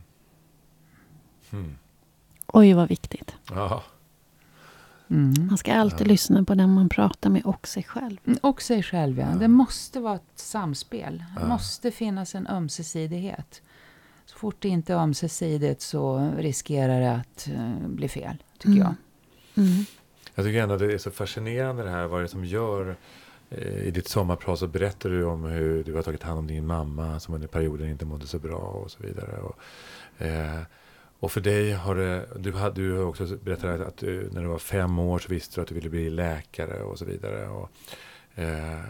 Mm. 1.50 1.76
Oj, 2.46 2.72
vad 2.72 2.88
viktigt. 2.88 3.36
Ja. 3.50 3.82
Mm. 5.10 5.46
Man 5.46 5.58
ska 5.58 5.74
alltid 5.74 6.06
Ja. 6.06 6.10
lyssna 6.10 6.44
på 6.44 6.54
den 6.54 6.74
man 6.74 6.88
pratar 6.88 7.30
med 7.30 7.42
och 7.44 7.68
sig 7.68 7.82
själv. 7.82 8.16
Mm, 8.26 8.38
Och 8.42 8.62
sig 8.62 8.82
själv, 8.82 9.18
ja. 9.18 9.26
Ja. 9.32 9.38
Det 9.38 9.48
måste 9.48 10.00
vara 10.00 10.14
ett 10.16 10.32
samspel. 10.38 11.24
Det 11.40 11.46
måste 11.46 11.90
finnas 11.90 12.34
en 12.34 12.46
ömsesidighet. 12.46 13.62
Så 14.26 14.38
fort 14.38 14.56
det 14.58 14.68
inte 14.68 14.92
är 14.92 14.96
ömsesidigt 14.96 15.82
så 15.82 16.32
riskerar 16.38 17.00
det 17.00 17.12
att 17.14 17.48
eh, 17.54 17.88
bli 17.88 18.08
fel, 18.08 18.42
tycker 18.58 18.80
Mm. 18.80 18.94
jag. 19.54 19.66
Jag 20.34 20.44
tycker 20.44 20.62
ändå 20.62 20.76
det 20.76 20.92
är 20.92 20.98
så 20.98 21.10
fascinerande 21.10 21.82
det 21.82 21.90
här. 21.90 22.06
Vad 22.06 22.18
är 22.18 22.22
det 22.22 22.28
som 22.28 22.44
gör... 22.44 22.96
Eh, 23.50 23.86
I 23.86 23.90
ditt 23.90 24.08
sommarprat 24.08 24.58
så 24.58 24.66
berättar 24.66 25.10
du 25.10 25.24
om 25.24 25.44
hur 25.44 25.84
du 25.84 25.94
har 25.94 26.02
tagit 26.02 26.22
hand 26.22 26.38
om 26.38 26.46
din 26.46 26.66
mamma 26.66 27.20
som 27.20 27.34
under 27.34 27.48
perioden 27.48 27.88
inte 27.88 28.04
mådde 28.04 28.26
så 28.26 28.38
bra 28.38 28.56
och 28.56 28.90
så 28.90 29.02
vidare. 29.02 29.40
Och, 29.40 29.58
eh, 30.24 30.60
och 31.20 31.32
för 31.32 31.40
dig 31.40 31.72
har 31.72 31.94
det... 31.94 32.26
Du, 32.36 32.52
du 32.74 32.92
har 32.92 33.04
också 33.04 33.26
berättat 33.42 33.80
att 33.80 33.96
du, 33.96 34.30
när 34.32 34.42
du 34.42 34.48
var 34.48 34.58
fem 34.58 34.98
år 34.98 35.18
så 35.18 35.28
visste 35.28 35.56
du 35.56 35.62
att 35.62 35.68
du 35.68 35.74
ville 35.74 35.88
bli 35.88 36.10
läkare 36.10 36.82
och 36.82 36.98
så 36.98 37.04
vidare. 37.04 37.48
Och, 37.48 37.70
eh, 38.34 38.80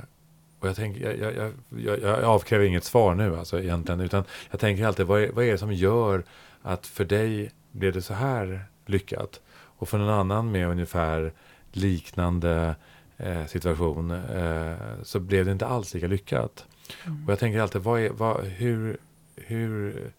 och 0.59 0.69
jag, 0.69 0.77
tänker, 0.77 1.01
jag, 1.01 1.17
jag, 1.19 1.35
jag, 1.35 1.53
jag, 1.99 1.99
jag 1.99 2.25
avkräver 2.25 2.65
inget 2.65 2.85
svar 2.85 3.15
nu 3.15 3.37
alltså 3.37 3.61
egentligen. 3.61 4.01
Utan 4.01 4.25
jag 4.51 4.61
tänker 4.61 4.87
alltid, 4.87 5.07
vad 5.07 5.23
är, 5.23 5.33
vad 5.33 5.45
är 5.45 5.53
det 5.53 5.59
som 5.59 5.73
gör 5.73 6.25
att 6.63 6.87
för 6.87 7.05
dig 7.05 7.51
blev 7.73 7.93
det 7.93 8.03
så 8.03 8.15
här 8.15 8.65
lyckat? 8.87 9.41
Och 9.83 9.89
för 9.89 9.99
någon 9.99 10.09
annan 10.09 10.53
med 10.53 10.69
ungefär 10.69 11.33
liknande 11.73 12.75
eh, 13.17 13.47
situation 13.47 14.11
eh, 14.11 14.75
så 15.03 15.21
blev 15.21 15.45
det 15.45 15.53
inte 15.53 15.67
alls 15.67 15.95
lika 15.95 16.07
lyckat. 16.07 16.67
Mm. 17.07 17.25
Och 17.25 17.33
jag 17.33 17.39
tänker 17.39 17.61
alltid, 17.61 17.83
vad 17.83 18.01
är, 18.01 18.11
vad, 18.11 18.45
hur, 18.45 18.97
hur, 19.37 20.13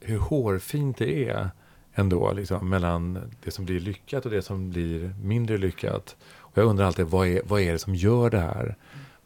hur 0.00 0.18
hårfint 0.18 0.96
det 0.96 1.28
är 1.28 1.50
ändå 1.94 2.32
liksom, 2.32 2.68
mellan 2.68 3.32
det 3.44 3.50
som 3.50 3.64
blir 3.64 3.80
lyckat 3.80 4.24
och 4.24 4.30
det 4.30 4.42
som 4.42 4.70
blir 4.70 5.14
mindre 5.22 5.58
lyckat. 5.58 6.16
Och 6.34 6.58
jag 6.58 6.66
undrar 6.66 6.86
alltid, 6.86 7.06
vad 7.06 7.26
är, 7.26 7.42
vad 7.44 7.60
är 7.60 7.72
det 7.72 7.78
som 7.78 7.94
gör 7.94 8.30
det 8.30 8.40
här? 8.40 8.76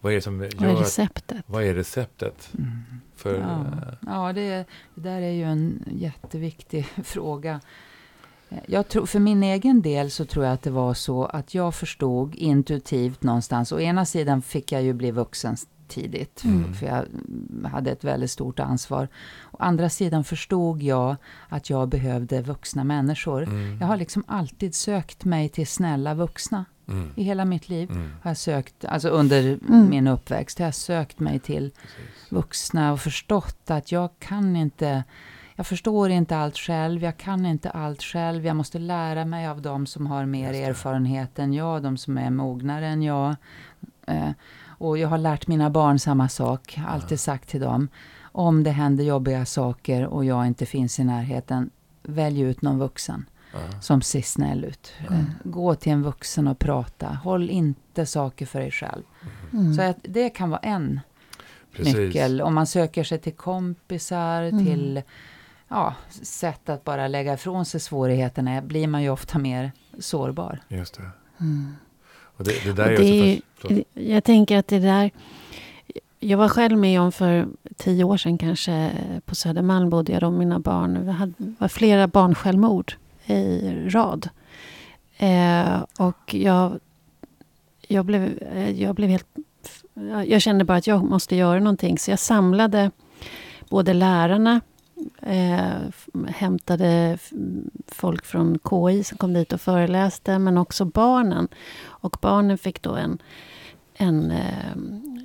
Vad 0.01 0.13
är 0.13 0.17
det 0.17 0.23
som 0.23 0.39
Vad 0.39 0.53
är 0.53 0.73
gör 0.73 0.77
receptet? 0.77 1.45
vad 1.47 1.65
är 1.65 1.75
receptet? 1.75 2.51
Mm. 2.59 2.71
För, 3.17 3.41
Ja, 3.41 3.61
eh, 3.61 3.95
ja 4.07 4.33
det, 4.33 4.65
det 4.95 5.01
där 5.11 5.21
är 5.21 5.31
ju 5.33 5.45
en 5.45 5.85
jätteviktig 5.93 6.87
fråga. 7.05 7.61
Jag 8.67 8.89
tror, 8.89 9.07
för 9.07 9.19
min 9.19 9.43
egen 9.43 9.83
del 9.83 10.11
så 10.11 10.25
tror 10.25 10.45
jag 10.45 10.55
att 10.55 10.63
det 10.63 10.71
var 10.71 10.95
så 10.95 11.25
att 11.25 11.55
jag 11.55 11.75
förstod 11.75 12.35
intuitivt 12.35 13.23
någonstans. 13.23 13.73
Å 13.73 13.81
ena 13.81 14.05
sidan 14.05 14.43
fick 14.43 14.73
jag 14.73 14.83
ju 14.83 14.93
bli 14.93 15.11
vuxen 15.11 15.57
tidigt, 15.89 16.45
Mm. 16.45 16.75
för 16.75 16.87
jag 16.87 17.05
hade 17.69 17.91
ett 17.91 18.05
väldigt 18.05 18.31
stort 18.31 18.61
ansvar. 18.61 19.09
Å 19.53 19.57
andra 19.61 19.89
sidan 19.89 20.25
förstod 20.25 20.83
jag 20.83 21.17
att 21.49 21.71
jag 21.71 21.89
behövde 21.89 22.43
vuxna 22.43 22.85
människor. 22.85 23.43
mm, 23.43 23.79
Jag 23.81 23.87
har 23.87 23.97
liksom 23.97 24.25
alltid 24.27 24.75
sökt 24.75 25.25
mig 25.25 25.49
till 25.49 25.67
snälla 25.67 26.15
vuxna. 26.15 26.65
mm, 26.89 27.11
I 27.17 27.23
hela 27.23 27.45
mitt 27.45 27.69
liv 27.69 27.91
mm, 27.91 28.11
har 28.23 28.31
jag 28.31 28.37
sökt, 28.39 28.85
alltså 28.85 29.09
under 29.09 29.59
Mm. 29.69 29.89
min 29.91 30.07
uppväxt, 30.07 30.59
har 30.59 30.65
jag 30.67 30.75
sökt 30.75 31.21
mig 31.21 31.39
till 31.39 31.71
precis. 31.71 32.33
vuxna 32.33 32.93
och 32.93 33.01
förstått 33.01 33.71
att 33.71 33.93
jag 33.93 34.11
kan 34.19 34.57
inte, 34.57 35.05
jag 35.57 35.67
förstår 35.67 36.11
inte 36.11 36.37
allt 36.37 36.57
själv, 36.57 37.03
jag 37.03 37.17
kan 37.17 37.47
inte 37.47 37.71
allt 37.71 38.03
själv, 38.03 38.47
jag 38.47 38.57
måste 38.57 38.79
lära 38.79 39.25
mig 39.25 39.47
av 39.49 39.63
de 39.63 39.87
som 39.87 40.07
har 40.07 40.27
mer 40.27 40.53
erfarenhet 40.69 41.39
än 41.39 41.53
jag, 41.53 41.83
de 41.83 41.97
som 41.97 42.19
är 42.19 42.31
mognare 42.31 42.87
än 42.87 43.03
jag. 43.03 43.37
Eh, 44.07 44.31
och 44.79 44.99
jag 44.99 45.09
har 45.09 45.19
lärt 45.19 45.47
mina 45.47 45.71
barn 45.71 45.99
samma 45.99 46.29
sak, 46.29 46.81
alltid 46.87 47.21
sagt 47.21 47.49
till 47.49 47.61
dem, 47.61 47.89
om 48.23 48.63
det 48.63 48.71
händer 48.71 49.05
jobbiga 49.05 49.47
saker 49.47 50.07
och 50.07 50.25
jag 50.25 50.47
inte 50.47 50.67
finns 50.67 51.01
i 51.01 51.05
närheten, 51.05 51.71
välj 52.03 52.41
ut 52.41 52.63
någon 52.63 52.79
vuxen 52.79 53.25
som 53.81 54.03
ser 54.03 54.23
snäll 54.23 54.65
ut. 54.65 54.93
Eh, 55.11 55.21
Gå 55.45 55.75
till 55.75 55.93
en 55.93 56.03
vuxen 56.03 56.49
och 56.49 56.59
prata, 56.59 57.07
håll 57.07 57.51
inte 57.51 58.07
saker 58.07 58.47
för 58.47 58.61
dig 58.61 58.71
själv. 58.71 59.03
Mm. 59.53 59.75
Så 59.75 59.83
att 59.83 59.97
det 60.03 60.31
kan 60.31 60.51
vara 60.51 60.61
en 60.61 61.01
Precis. 61.77 61.95
nyckel. 61.95 62.41
Om 62.41 62.55
man 62.55 62.67
söker 62.67 63.05
sig 63.05 63.19
till 63.19 63.33
kompisar, 63.35 64.43
Mm. 64.43 64.65
till 64.67 65.03
ja, 65.69 65.95
sätt 66.23 66.69
att 66.69 66.85
bara 66.85 67.09
lägga 67.09 67.35
ifrån 67.35 67.65
sig 67.65 67.81
svårigheterna, 67.81 68.63
blir 68.63 68.87
man 68.89 69.03
ju 69.03 69.11
ofta 69.11 69.39
mer 69.39 69.73
sårbar. 69.99 70.61
Just 70.69 70.95
det. 70.95 71.11
Mm. 71.41 71.77
Och 72.37 72.45
det, 72.45 72.65
det 72.65 72.73
där 72.73 72.85
Och 72.87 72.93
är 72.93 72.97
det 73.69 73.75
är-. 73.75 73.85
Jag 74.15 74.25
tänker 74.25 74.59
att 74.59 74.69
det 74.69 74.79
där... 74.79 75.11
Jag 76.21 76.39
var 76.39 76.49
själv 76.49 76.79
med 76.79 77.01
om 77.01 77.13
för 77.13 77.47
tio 77.77 78.05
år 78.05 78.17
sedan 78.17 78.39
kanske, 78.39 78.91
på 79.25 79.35
Södermalm 79.35 79.91
bodde 79.91 80.13
jag 80.13 80.21
då 80.21 80.31
med 80.31 80.39
mina 80.39 80.59
barn. 80.59 81.05
Vi 81.07 81.13
hade, 81.13 81.33
det 81.39 81.55
var 81.59 81.69
flera 81.69 82.07
barnsjälvmord 82.09 82.93
i 83.27 83.71
rad. 83.89 84.29
Eh, 85.17 85.83
och 85.99 86.35
jag, 86.35 86.81
jag, 87.89 88.05
blev, 88.05 88.39
eh, 88.43 88.71
jag 88.83 88.95
blev 88.95 89.11
helt... 89.11 89.27
jag- 89.95 90.29
Jag 90.29 90.43
kände 90.43 90.65
bara 90.65 90.79
att 90.79 90.87
jag 90.87 91.05
måste 91.05 91.37
göra 91.37 91.59
någonting. 91.61 91.99
Så 91.99 92.11
jag 92.11 92.19
samlade 92.19 92.91
både 93.69 93.93
lärarna, 93.95 94.61
eh, 95.23 96.27
hämtade 96.29 97.19
folk 97.87 98.25
från 98.25 98.59
KI 98.71 99.05
som 99.05 99.19
kom 99.19 99.33
dit 99.33 99.53
och 99.53 99.61
föreläste, 99.61 100.39
men 100.39 100.59
också 100.59 100.85
barnen. 100.85 101.49
Och 101.85 102.17
barnen 102.21 102.59
fick 102.59 102.83
då 102.83 102.95
en, 102.95 103.19
en 103.95 104.31
eh, 104.31 104.71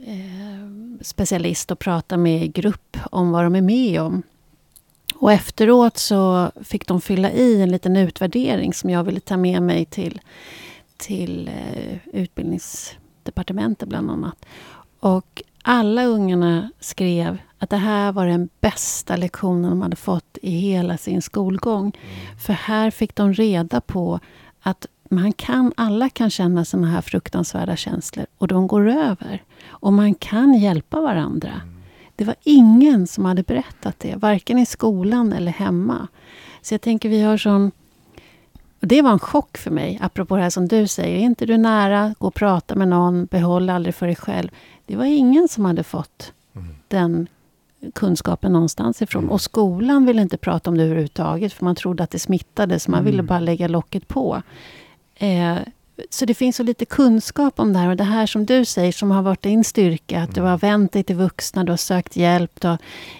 eh, 0.05 0.67
specialist 1.01 1.71
att 1.71 1.79
prata 1.79 2.17
med 2.17 2.43
i 2.43 2.47
grupp 2.47 2.97
om 3.11 3.31
vad 3.31 3.43
de 3.43 3.55
är 3.55 3.61
med 3.61 4.01
om. 4.01 4.23
Och 5.15 5.31
efteråt 5.31 5.97
så 5.97 6.51
fick 6.63 6.87
de 6.87 7.01
fylla 7.01 7.31
i 7.31 7.61
en 7.61 7.71
liten 7.71 7.97
utvärdering 7.97 8.73
som 8.73 8.89
jag 8.89 9.03
ville 9.03 9.19
ta 9.19 9.37
med 9.37 9.61
mig 9.61 9.85
till, 9.85 10.21
till 10.97 11.47
eh, 11.47 11.97
utbildningsdepartementet 12.13 13.89
bland 13.89 14.11
annat. 14.11 14.45
Och 14.99 15.41
alla 15.61 16.05
ungarna 16.05 16.71
skrev 16.79 17.37
att 17.61 17.69
det 17.69 17.77
här 17.77 18.11
var 18.11 18.25
den 18.27 18.49
bästa 18.61 19.15
lektionen 19.15 19.69
de 19.69 19.81
hade 19.81 19.95
fått 19.95 20.37
i 20.41 20.51
hela 20.51 20.97
sin 20.97 21.21
skolgång. 21.21 21.97
För 22.39 22.53
här 22.53 22.91
fick 22.91 23.15
de 23.15 23.33
reda 23.33 23.81
på 23.81 24.19
att 24.61 24.85
man 25.09 25.33
kan, 25.33 25.73
alla 25.77 26.09
kan 26.09 26.29
känna 26.29 26.65
såna 26.65 26.87
här 26.87 27.01
fruktansvärda 27.01 27.75
känslor 27.75 28.25
och 28.37 28.47
de 28.47 28.67
går 28.67 28.89
över. 28.89 29.43
Och 29.67 29.93
man 29.93 30.13
kan 30.13 30.53
hjälpa 30.53 31.01
varandra. 31.01 31.61
Det 32.15 32.23
var 32.23 32.35
ingen 32.43 33.07
som 33.07 33.25
hade 33.25 33.43
berättat 33.43 33.99
det, 33.99 34.15
varken 34.15 34.57
i 34.57 34.65
skolan 34.65 35.33
eller 35.33 35.51
hemma. 35.51 36.07
Så 36.61 36.73
jag 36.73 36.81
tänker 36.81 37.09
vi 37.09 37.21
har 37.21 37.37
sån... 37.37 37.71
Och 38.81 38.87
det 38.87 39.01
var 39.01 39.11
en 39.11 39.19
chock 39.19 39.57
för 39.57 39.71
mig, 39.71 39.99
apropå 40.01 40.35
det 40.35 40.41
här 40.41 40.49
som 40.49 40.67
du 40.67 40.87
säger. 40.87 41.17
Är 41.17 41.21
inte 41.21 41.45
du 41.45 41.57
nära, 41.57 42.15
gå 42.19 42.27
och 42.27 42.33
prata 42.33 42.75
med 42.75 42.87
någon, 42.87 43.25
behåll 43.25 43.69
aldrig 43.69 43.95
för 43.95 44.05
dig 44.05 44.15
själv. 44.15 44.49
Det 44.85 44.95
var 44.95 45.05
ingen 45.05 45.47
som 45.47 45.65
hade 45.65 45.83
fått 45.83 46.33
Mm. 46.53 46.75
den 46.87 47.27
kunskapen 47.95 48.53
någonstans 48.53 49.01
ifrån. 49.01 49.23
Mm. 49.23 49.31
Och 49.31 49.41
skolan 49.41 50.05
ville 50.05 50.21
inte 50.21 50.37
prata 50.37 50.69
om 50.69 50.77
det 50.77 50.83
överhuvudtaget, 50.83 51.53
för 51.53 51.65
man 51.65 51.75
trodde 51.75 52.03
att 52.03 52.11
det 52.11 52.19
smittade, 52.19 52.79
så 52.79 52.91
man 52.91 52.99
Mm. 52.99 53.11
ville 53.11 53.23
bara 53.23 53.39
lägga 53.39 53.67
locket 53.67 54.07
på. 54.07 54.41
Eh, 55.15 55.57
så 56.09 56.25
det 56.25 56.33
finns 56.33 56.55
så 56.55 56.63
lite 56.63 56.85
kunskap 56.85 57.59
om 57.59 57.73
det 57.73 57.79
här. 57.79 57.89
Och 57.89 57.97
det 57.97 58.03
här 58.03 58.25
som 58.25 58.45
du 58.45 58.65
säger, 58.65 58.91
som 58.91 59.11
har 59.11 59.21
varit 59.21 59.41
din 59.41 59.63
styrka, 59.63 60.21
att 60.23 60.35
du 60.35 60.39
Mm. 60.41 60.51
har 60.51 60.57
vänt 60.57 60.91
dig 60.91 61.03
till 61.03 61.15
vuxna, 61.15 61.63
du 61.63 61.71
har 61.71 61.77
sökt 61.77 62.15
hjälp, 62.15 62.61
du 62.61 62.67
har 62.67 62.77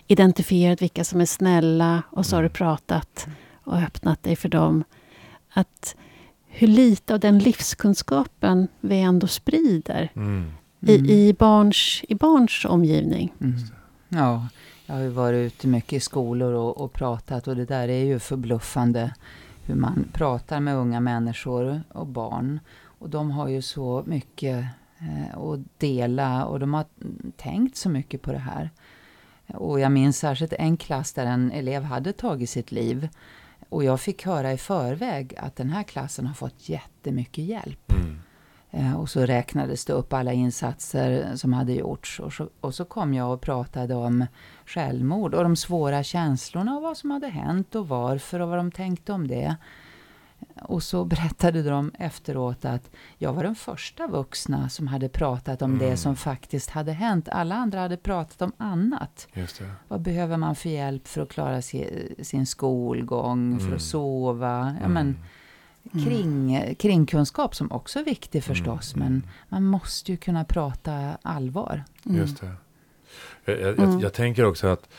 identifierat 0.08 0.82
vilka 0.82 1.04
som 1.04 1.22
är 1.22 1.26
snälla 1.26 2.04
och 2.10 2.26
så 2.26 2.36
har 2.36 2.42
du 2.42 2.48
Mm. 2.48 2.54
pratat 2.54 3.28
och 3.64 3.78
öppnat 3.78 4.24
dig 4.24 4.36
för 4.36 4.50
dem. 4.50 4.84
Att 5.54 5.96
hur 6.48 6.68
lite 6.68 7.14
av 7.14 7.20
den 7.20 7.40
livskunskapen 7.40 8.68
vi 8.80 9.00
ändå 9.00 9.28
sprider 9.28 10.10
Mm. 10.16 10.52
i, 10.88 10.96
Mm. 10.96 11.10
i, 11.10 11.34
barns, 11.34 12.02
i 12.10 12.16
barns 12.16 12.66
omgivning. 12.66 13.34
Mm. 13.42 13.54
Ja, 14.14 14.48
jag 14.86 14.96
har 14.96 15.02
ju 15.02 15.10
varit 15.10 15.54
ute 15.54 15.68
mycket 15.68 15.94
i 15.94 16.00
skolor 16.00 16.54
och, 16.54 16.82
och 16.82 16.94
pratat 16.94 17.48
och 17.48 17.56
det 17.56 17.66
där 17.66 17.88
är 17.88 18.04
ju 18.04 18.20
förbluffande 18.20 19.14
hur 19.66 19.76
man 19.76 20.08
pratar 20.14 20.60
med 20.60 20.76
unga 20.76 21.00
människor 21.00 21.84
och 21.94 22.08
barn. 22.08 22.60
Och 22.84 23.10
de 23.10 23.32
har 23.32 23.48
ju 23.48 23.62
så 23.62 24.04
mycket 24.06 24.66
eh, 25.00 25.38
att 25.38 25.60
dela 25.78 26.46
och 26.46 26.60
de 26.60 26.74
har 26.74 26.86
tänkt 27.38 27.78
så 27.78 27.90
mycket 27.90 28.22
på 28.22 28.32
det 28.32 28.38
här. 28.38 28.70
Och 29.48 29.80
jag 29.80 29.92
minns 29.92 30.18
särskilt 30.18 30.54
en 30.54 30.78
klass 30.78 31.14
där 31.14 31.26
en 31.26 31.52
elev 31.52 31.84
hade 31.84 32.14
tagit 32.14 32.50
sitt 32.50 32.72
liv. 32.72 33.10
Och 33.70 33.84
jag 33.84 34.02
fick 34.02 34.26
höra 34.26 34.54
i 34.54 34.58
förväg 34.58 35.36
att 35.38 35.56
den 35.56 35.70
här 35.70 35.84
klassen 35.84 36.28
har 36.28 36.34
fått 36.34 36.70
jättemycket 36.70 37.46
hjälp. 37.46 37.92
Mm. 37.92 38.20
Eh, 38.74 39.00
och 39.00 39.10
så 39.10 39.26
räknades 39.26 39.86
det 39.86 39.94
upp 39.94 40.14
alla 40.14 40.34
insatser 40.34 41.36
som 41.36 41.54
hade 41.54 41.74
gjorts. 41.74 42.20
Och 42.20 42.34
så, 42.34 42.50
och 42.62 42.76
så 42.76 42.86
kom 42.86 43.14
jag 43.14 43.34
och 43.34 43.42
pratade 43.42 43.96
om 43.96 44.26
självmord 44.66 45.34
och 45.34 45.44
de 45.44 45.56
svåra 45.56 46.04
känslorna 46.04 46.76
och 46.76 46.82
vad 46.82 46.98
som 46.98 47.12
hade 47.12 47.28
hänt 47.28 47.76
och 47.76 47.88
varför 47.88 48.40
och 48.40 48.50
vad 48.50 48.58
de 48.58 48.72
tänkte 48.72 49.14
om 49.14 49.28
det. 49.28 49.56
Och 50.62 50.84
så 50.84 51.06
berättade 51.14 51.64
de 51.64 51.92
efteråt 52.00 52.66
att 52.66 52.90
jag 53.18 53.34
var 53.34 53.44
den 53.44 53.56
första 53.56 54.08
vuxna 54.08 54.70
som 54.70 54.88
hade 54.88 55.10
pratat 55.10 55.62
om 55.62 55.74
Mm. 55.74 55.90
det 55.90 55.98
som 55.98 56.16
faktiskt 56.16 56.70
hade 56.70 56.92
hänt. 56.92 57.30
Alla 57.30 57.56
andra 57.56 57.80
hade 57.80 57.98
pratat 57.98 58.42
om 58.42 58.52
annat. 58.58 59.28
Vad 59.88 60.02
behöver 60.02 60.38
man 60.38 60.56
för 60.56 60.70
hjälp 60.70 61.08
för 61.08 61.22
att 61.22 61.30
klara 61.30 61.62
si, 61.62 62.14
sin 62.22 62.46
skolgång, 62.46 63.58
för 63.60 63.66
Mm. 63.66 63.76
att 63.76 63.82
sova? 63.82 64.76
Ja, 64.80 64.86
Mm. 64.86 64.94
men, 64.94 65.18
kring, 65.92 66.76
kringkunskap 66.80 67.56
som 67.56 67.72
också 67.72 68.00
är 68.00 68.04
viktig 68.04 68.44
förstås. 68.44 68.96
Mm. 68.96 69.08
Men 69.08 69.24
man 69.50 69.66
måste 69.66 70.12
ju 70.12 70.18
kunna 70.18 70.44
prata 70.46 71.18
allvar. 71.22 71.84
Mm. 72.06 72.18
Just 72.18 72.42
det. 72.42 72.52
Jag, 73.46 73.60
jag, 73.62 73.80
Mm. 73.80 73.92
jag, 73.92 74.02
jag 74.02 74.14
tänker 74.14 74.46
också 74.46 74.68
att 74.68 74.90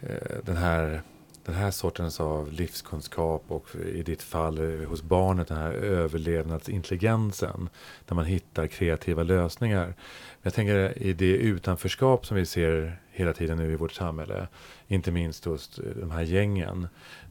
eh, 0.00 0.38
den, 0.44 0.56
här, 0.56 1.02
den 1.44 1.54
här 1.54 1.70
sortens 1.70 2.20
av 2.20 2.52
livskunskap 2.52 3.44
och 3.48 3.74
i 3.94 4.02
ditt 4.02 4.22
fall 4.22 4.58
eh, 4.58 4.88
hos 4.88 5.02
barnet 5.02 5.48
den 5.48 5.56
här 5.58 5.72
överlevnadsintelligensen 5.72 7.68
där 8.06 8.14
man 8.14 8.24
hittar 8.24 8.66
kreativa 8.66 9.22
lösningar. 9.22 9.94
Jag 10.42 10.54
tänker 10.54 11.02
i 11.02 11.12
det 11.12 11.36
utanförskap 11.36 12.26
som 12.26 12.36
vi 12.36 12.46
ser 12.46 13.00
hela 13.10 13.32
tiden 13.32 13.58
nu 13.58 13.72
i 13.72 13.76
vårt 13.76 13.92
samhälle, 13.92 14.48
inte 14.86 15.10
minst 15.10 15.44
hos 15.44 15.80
de 16.00 16.10
här 16.10 16.22
gängen. 16.22 16.88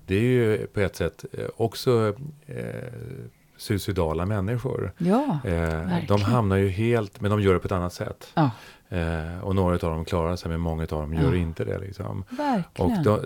Det 0.07 0.15
är 0.15 0.21
ju 0.21 0.67
på 0.67 0.79
ett 0.79 0.95
sätt 0.95 1.25
eh, 1.33 1.45
också 1.57 2.13
eh, 2.45 2.55
suicidala 3.57 4.25
människor. 4.25 4.91
Ja, 4.97 5.39
Eh, 5.45 6.05
de 6.07 6.21
hamnar 6.21 6.55
ju 6.57 6.69
helt, 6.69 7.21
men 7.21 7.31
de 7.31 7.41
gör 7.41 7.53
det 7.53 7.59
på 7.59 7.65
ett 7.65 7.71
annat 7.71 7.93
sätt. 7.93 8.31
ja 8.35 8.51
Eh, 8.89 9.39
och 9.43 9.55
några 9.55 9.73
av 9.73 9.79
dem 9.79 10.05
klarar 10.05 10.35
sig, 10.35 10.49
men 10.51 10.59
många 10.59 10.81
av 10.83 10.87
dem 10.87 11.13
gör 11.13 11.31
Ja. 11.33 11.35
inte 11.35 11.65
det. 11.65 11.79
Liksom. 11.79 12.23
Och 12.77 12.91
då, 13.03 13.15
eh, 13.15 13.21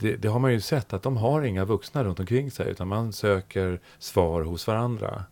det, 0.00 0.16
det 0.16 0.28
har 0.28 0.38
man 0.38 0.52
ju 0.52 0.60
sett 0.60 0.92
att 0.92 1.02
de 1.02 1.16
har 1.16 1.42
inga 1.42 1.64
vuxna 1.64 2.04
runt 2.04 2.20
omkring 2.20 2.50
sig, 2.50 2.70
utan 2.70 2.88
man 2.88 3.12
söker 3.12 3.80
svar 3.98 4.42
hos 4.42 4.66
varandra. 4.66 5.24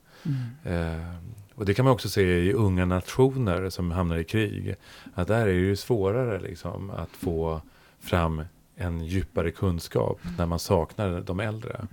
Mm. 0.65 0.97
Eh, 1.01 1.15
och 1.55 1.65
det 1.65 1.75
kan 1.75 1.85
man 1.85 1.95
också 1.95 2.09
se 2.09 2.23
i 2.23 2.53
unga 2.53 2.85
nationer 2.85 3.71
som 3.71 3.91
hamnar 3.91 4.17
i 4.17 4.25
krig. 4.25 4.75
Att 5.15 5.29
där 5.29 5.41
är 5.41 5.47
det 5.47 5.53
ju 5.53 5.77
svårare 5.77 6.41
liksom, 6.41 6.91
att 6.91 7.11
få 7.11 7.61
fram 8.01 8.43
en 8.83 9.05
djupare 9.05 9.51
kunskap 9.51 10.21
när 10.39 10.47
man 10.47 10.59
saknar 10.59 11.21
de 11.21 11.41
äldre. 11.41 11.87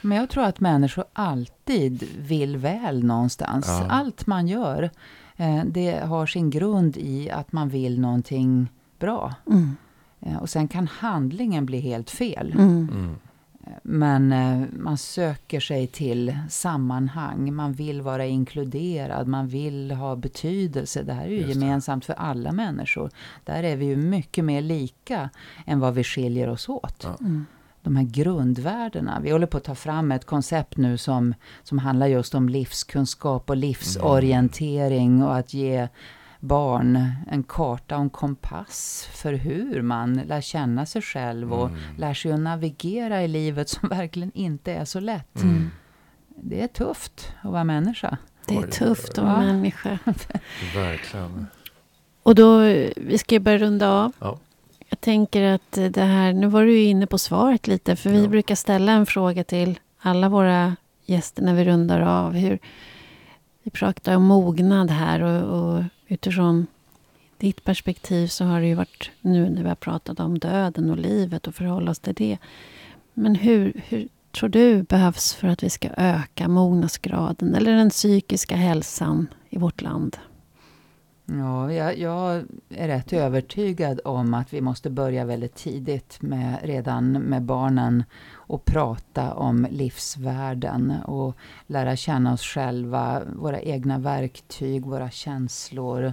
Men 0.00 0.18
jag 0.18 0.30
tror 0.30 0.44
att 0.44 0.60
människor 0.60 1.04
alltid 1.12 2.08
vill 2.18 2.56
väl 2.56 3.04
någonstans. 3.04 3.66
Ja. 3.68 3.86
Allt 3.90 4.26
man 4.26 4.48
gör, 4.48 4.90
eh, 5.36 5.64
det 5.64 6.04
har 6.04 6.26
sin 6.26 6.50
grund 6.50 6.96
i 6.96 7.30
att 7.30 7.52
man 7.52 7.68
vill 7.68 8.00
någonting 8.00 8.68
bra. 8.98 9.34
Mm. 9.46 9.76
Eh, 10.20 10.36
och 10.36 10.50
sen 10.50 10.68
kan 10.68 10.86
handlingen 10.86 11.66
bli 11.66 11.80
helt 11.80 12.10
fel. 12.10 12.52
Mm. 12.52 12.88
Mm. 12.92 13.16
Men 13.82 14.32
eh, 14.32 14.68
man 14.72 14.98
söker 14.98 15.60
sig 15.60 15.86
till 15.86 16.38
sammanhang, 16.48 17.54
man 17.54 17.72
vill 17.72 18.02
vara 18.02 18.26
inkluderad, 18.26 19.28
man 19.28 19.48
vill 19.48 19.90
ha 19.90 20.16
betydelse. 20.16 21.02
Det 21.02 21.12
här 21.12 21.24
är 21.24 21.30
ju 21.30 21.48
gemensamt 21.48 22.04
för 22.04 22.14
alla 22.14 22.52
människor. 22.52 23.10
Där 23.44 23.62
är 23.62 23.76
vi 23.76 23.84
ju 23.84 23.96
mycket 23.96 24.44
mer 24.44 24.62
lika 24.62 25.30
än 25.66 25.80
vad 25.80 25.94
vi 25.94 26.04
skiljer 26.04 26.48
oss 26.48 26.68
åt. 26.68 27.02
Ja. 27.02 27.16
Mm. 27.20 27.46
De 27.82 27.96
här 27.96 28.04
grundvärdena. 28.04 29.20
Vi 29.20 29.30
håller 29.30 29.46
på 29.46 29.56
att 29.56 29.64
ta 29.64 29.74
fram 29.74 30.12
ett 30.12 30.24
koncept 30.24 30.76
nu 30.76 30.98
som, 30.98 31.34
som 31.62 31.78
handlar 31.78 32.06
just 32.06 32.34
om 32.34 32.48
livskunskap 32.48 33.50
och 33.50 33.56
livsorientering 33.56 35.22
och 35.22 35.36
att 35.36 35.54
ge 35.54 35.88
barn 36.40 37.10
en 37.30 37.42
karta 37.42 37.96
och 37.96 38.02
en 38.02 38.10
kompass 38.10 39.08
för 39.12 39.32
hur 39.32 39.82
man 39.82 40.14
lär 40.14 40.40
känna 40.40 40.86
sig 40.86 41.02
själv 41.02 41.52
och 41.52 41.68
Mm. 41.68 41.80
lär 41.96 42.14
sig 42.14 42.32
att 42.32 42.40
navigera 42.40 43.22
i 43.22 43.28
livet 43.28 43.68
som 43.68 43.88
verkligen 43.98 44.32
inte 44.34 44.72
är 44.72 44.84
så 44.84 45.00
lätt. 45.00 45.36
Mm. 45.42 45.70
Det 46.42 46.62
är 46.62 46.66
tufft 46.66 47.32
att 47.42 47.52
vara 47.52 47.64
människa. 47.64 48.16
Det 48.46 48.56
är 48.56 48.66
tufft 48.66 49.08
att 49.10 49.16
ja. 49.16 49.24
vara 49.24 49.36
människa. 49.40 49.98
Verkligen. 50.74 51.46
Och 52.22 52.34
då, 52.34 52.58
vi 52.96 53.18
ska 53.18 53.34
ju 53.34 53.38
börja 53.38 53.58
runda 53.58 53.90
av. 53.90 54.12
Ja. 54.18 54.38
Jag 54.88 55.00
tänker 55.00 55.42
att 55.42 55.72
det 55.90 56.00
här, 56.02 56.32
nu 56.32 56.46
var 56.46 56.64
du 56.64 56.72
ju 56.72 56.84
inne 56.84 57.06
på 57.06 57.18
svaret 57.18 57.66
lite, 57.66 57.96
för 57.96 58.10
vi 58.10 58.22
Ja. 58.22 58.28
brukar 58.28 58.54
ställa 58.54 58.92
en 58.92 59.06
fråga 59.06 59.44
till 59.44 59.78
alla 60.00 60.28
våra 60.28 60.76
gäster 61.06 61.42
när 61.42 61.54
vi 61.54 61.64
rundar 61.64 62.00
av. 62.00 62.32
Hur, 62.32 62.58
vi 63.62 63.70
pratar 63.70 64.16
om 64.16 64.22
mognad 64.24 64.90
här 64.90 65.20
och, 65.22 65.58
och 65.76 65.84
utifrån 66.10 66.66
ditt 67.38 67.64
perspektiv 67.64 68.26
så 68.26 68.44
har 68.44 68.60
det 68.60 68.66
ju 68.66 68.74
varit 68.74 69.10
nu 69.20 69.50
när 69.50 69.62
vi 69.62 69.68
har 69.68 69.76
pratat 69.76 70.20
om 70.20 70.38
döden 70.38 70.90
och 70.90 70.98
livet 70.98 71.46
och 71.46 71.54
förhålla 71.54 71.90
oss 71.90 71.98
till 71.98 72.14
det. 72.14 72.38
Men 73.14 73.34
hur, 73.34 73.82
hur 73.88 74.08
tror 74.32 74.48
du 74.48 74.82
behövs 74.82 75.34
för 75.34 75.48
att 75.48 75.62
vi 75.62 75.70
ska 75.70 75.88
öka 75.96 76.48
mognadsgraden 76.48 77.54
eller 77.54 77.72
den 77.72 77.90
psykiska 77.90 78.56
hälsan 78.56 79.26
i 79.50 79.58
vårt 79.58 79.82
land? 79.82 80.16
Ja, 81.38 81.72
jag, 81.72 81.98
jag 81.98 82.44
är 82.68 82.88
rätt 82.88 83.12
övertygad 83.12 84.00
om 84.04 84.34
att 84.34 84.52
vi 84.52 84.60
måste 84.60 84.90
börja 84.90 85.24
väldigt 85.24 85.54
tidigt 85.54 86.22
med, 86.22 86.58
redan 86.62 87.12
med 87.12 87.42
barnen 87.42 88.04
och 88.34 88.64
prata 88.64 89.34
om 89.34 89.66
livsvärden 89.70 90.92
och 91.04 91.36
lära 91.66 91.96
känna 91.96 92.32
oss 92.32 92.42
själva, 92.42 93.22
våra 93.36 93.60
egna 93.60 93.98
verktyg, 93.98 94.86
våra 94.86 95.10
känslor, 95.10 96.12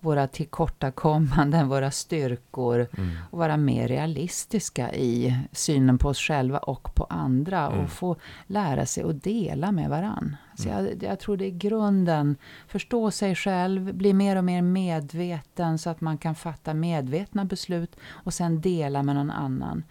våra 0.00 0.26
tillkortakommanden, 0.26 1.68
våra 1.74 1.90
styrkor 1.90 2.86
Mm. 2.98 3.10
och 3.30 3.38
vara 3.38 3.56
mer 3.56 3.88
realistiska 3.88 4.94
i 4.94 5.36
synen 5.52 5.98
på 5.98 6.08
oss 6.08 6.18
själva 6.18 6.58
och 6.58 6.94
på 6.94 7.04
andra 7.04 7.66
Mm. 7.66 7.78
och 7.84 7.90
få 7.90 8.16
lära 8.46 8.86
sig 8.86 9.04
att 9.04 9.22
dela 9.22 9.72
med 9.72 9.90
varann. 9.90 10.36
Så 10.54 10.68
Mm. 10.68 10.84
jag, 10.84 11.02
jag 11.02 11.20
tror 11.20 11.36
det 11.36 11.46
är 11.46 11.50
grunden. 11.50 12.36
Förstå 12.68 13.10
sig 13.10 13.34
själv, 13.34 13.94
bli 13.94 14.12
mer 14.12 14.36
och 14.36 14.44
mer 14.44 14.62
medveten 14.62 15.78
så 15.78 15.90
att 15.90 16.00
man 16.00 16.18
kan 16.18 16.34
fatta 16.34 16.74
medvetna 16.74 17.44
beslut 17.44 17.96
och 18.10 18.34
sen 18.34 18.60
dela 18.60 19.02
med 19.02 19.14
någon 19.14 19.30
annan. 19.30 19.82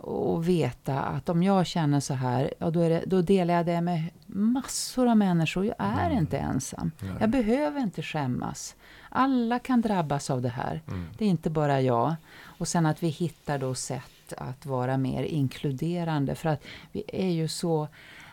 Och 0.00 0.48
veta 0.48 1.00
att 1.02 1.28
om 1.28 1.42
jag 1.42 1.66
känner 1.66 2.00
så 2.00 2.14
här, 2.14 2.54
ja, 2.58 2.70
då, 2.70 2.80
det, 2.88 3.02
då 3.06 3.22
delar 3.22 3.54
jag 3.54 3.66
det 3.66 3.80
med 3.80 4.02
massor 4.26 5.08
av 5.08 5.16
människor. 5.16 5.64
Jag 5.66 5.74
är 5.78 6.06
Mm. 6.06 6.18
inte 6.18 6.38
ensam. 6.38 6.90
Jag 7.20 7.30
behöver 7.30 7.80
inte 7.80 8.02
skämmas. 8.02 8.74
Alla 9.16 9.58
kan 9.58 9.80
drabbas 9.80 10.30
av 10.30 10.42
det 10.42 10.48
här. 10.48 10.82
Mm. 10.88 11.06
Det 11.18 11.24
är 11.24 11.28
inte 11.28 11.50
bara 11.50 11.80
jag. 11.80 12.14
Och 12.42 12.68
sen 12.68 12.86
att 12.86 13.02
vi 13.02 13.08
hittar 13.08 13.58
då 13.58 13.74
sätt 13.74 14.32
att 14.38 14.66
vara 14.66 14.96
mer 14.96 15.22
inkluderande. 15.22 16.34
För 16.34 16.48
att 16.48 16.62
vi 16.92 17.02
är 17.08 17.28
ju 17.30 17.48
så 17.48 17.88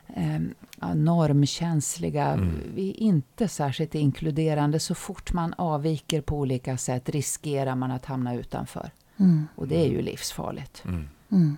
eh, 0.08 0.40
normkänsliga. 0.96 2.26
Mm. 2.28 2.56
Vi 2.76 2.90
är 2.90 3.00
inte 3.00 3.48
särskilt 3.48 3.96
inkluderande. 3.96 4.80
Så 4.80 4.96
fort 4.96 5.34
man 5.34 5.54
avviker 5.58 6.22
på 6.22 6.38
olika 6.40 6.78
sätt 6.78 7.10
riskerar 7.10 7.76
man 7.76 7.92
att 7.92 8.06
hamna 8.06 8.36
utanför. 8.36 8.92
Mm. 9.18 9.48
Och 9.56 9.68
det 9.68 9.86
är 9.86 9.90
ju 9.90 10.02
livsfarligt. 10.02 10.84
Mm. 10.86 11.10
Mm. 11.32 11.58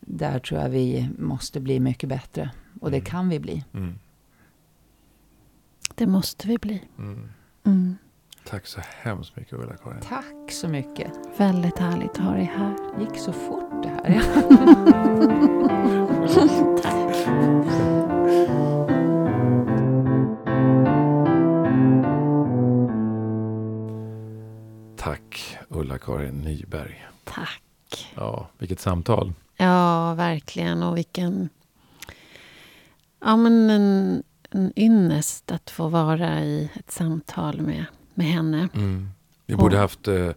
Där 0.00 0.38
tror 0.38 0.60
jag 0.60 0.68
vi 0.68 1.08
måste 1.18 1.60
bli 1.60 1.80
mycket 1.80 2.08
bättre. 2.08 2.50
Och 2.80 2.90
det 2.90 2.96
Mm. 2.96 3.06
kan 3.06 3.28
vi 3.28 3.38
bli. 3.40 3.64
Mm. 3.74 3.98
Det 5.94 6.06
måste 6.06 6.48
vi 6.48 6.58
bli. 6.58 6.82
Mm. 6.98 7.96
Tack 8.50 8.66
så 8.66 8.80
hemskt 9.02 9.36
mycket 9.36 9.52
Ulla-Karin. 9.52 10.00
Tack 10.00 10.52
så 10.52 10.68
mycket. 10.68 11.12
Väldigt 11.36 11.78
härligt 11.78 12.10
att 12.10 12.18
ha 12.18 12.32
dig 12.32 12.52
här. 12.56 12.76
gick 13.00 13.18
så 13.18 13.32
fort 13.32 13.82
det 13.82 13.88
här. 13.88 14.02
Tack. 16.82 17.16
Tack 24.96 25.58
Ulla-Karin 25.68 26.42
Nyberg. 26.42 27.06
Tack. 27.24 27.62
Ja, 28.14 28.48
vilket 28.58 28.80
samtal. 28.80 29.32
Ja, 29.56 30.14
verkligen. 30.14 30.82
Och 30.82 30.96
vilken... 30.96 31.48
Ja, 33.20 33.36
men 33.36 33.70
en, 33.70 34.22
en 34.50 34.72
ynnest 34.76 35.52
att 35.52 35.70
få 35.70 35.88
vara 35.88 36.40
i 36.40 36.70
ett 36.74 36.90
samtal 36.90 37.60
med, 37.60 37.84
med 38.18 38.26
henne. 38.26 38.68
Mm. 38.74 39.10
Vi 39.46 39.54
Och- 39.54 39.58
borde 39.58 39.78
haft 39.78 40.08
eh, 40.08 40.30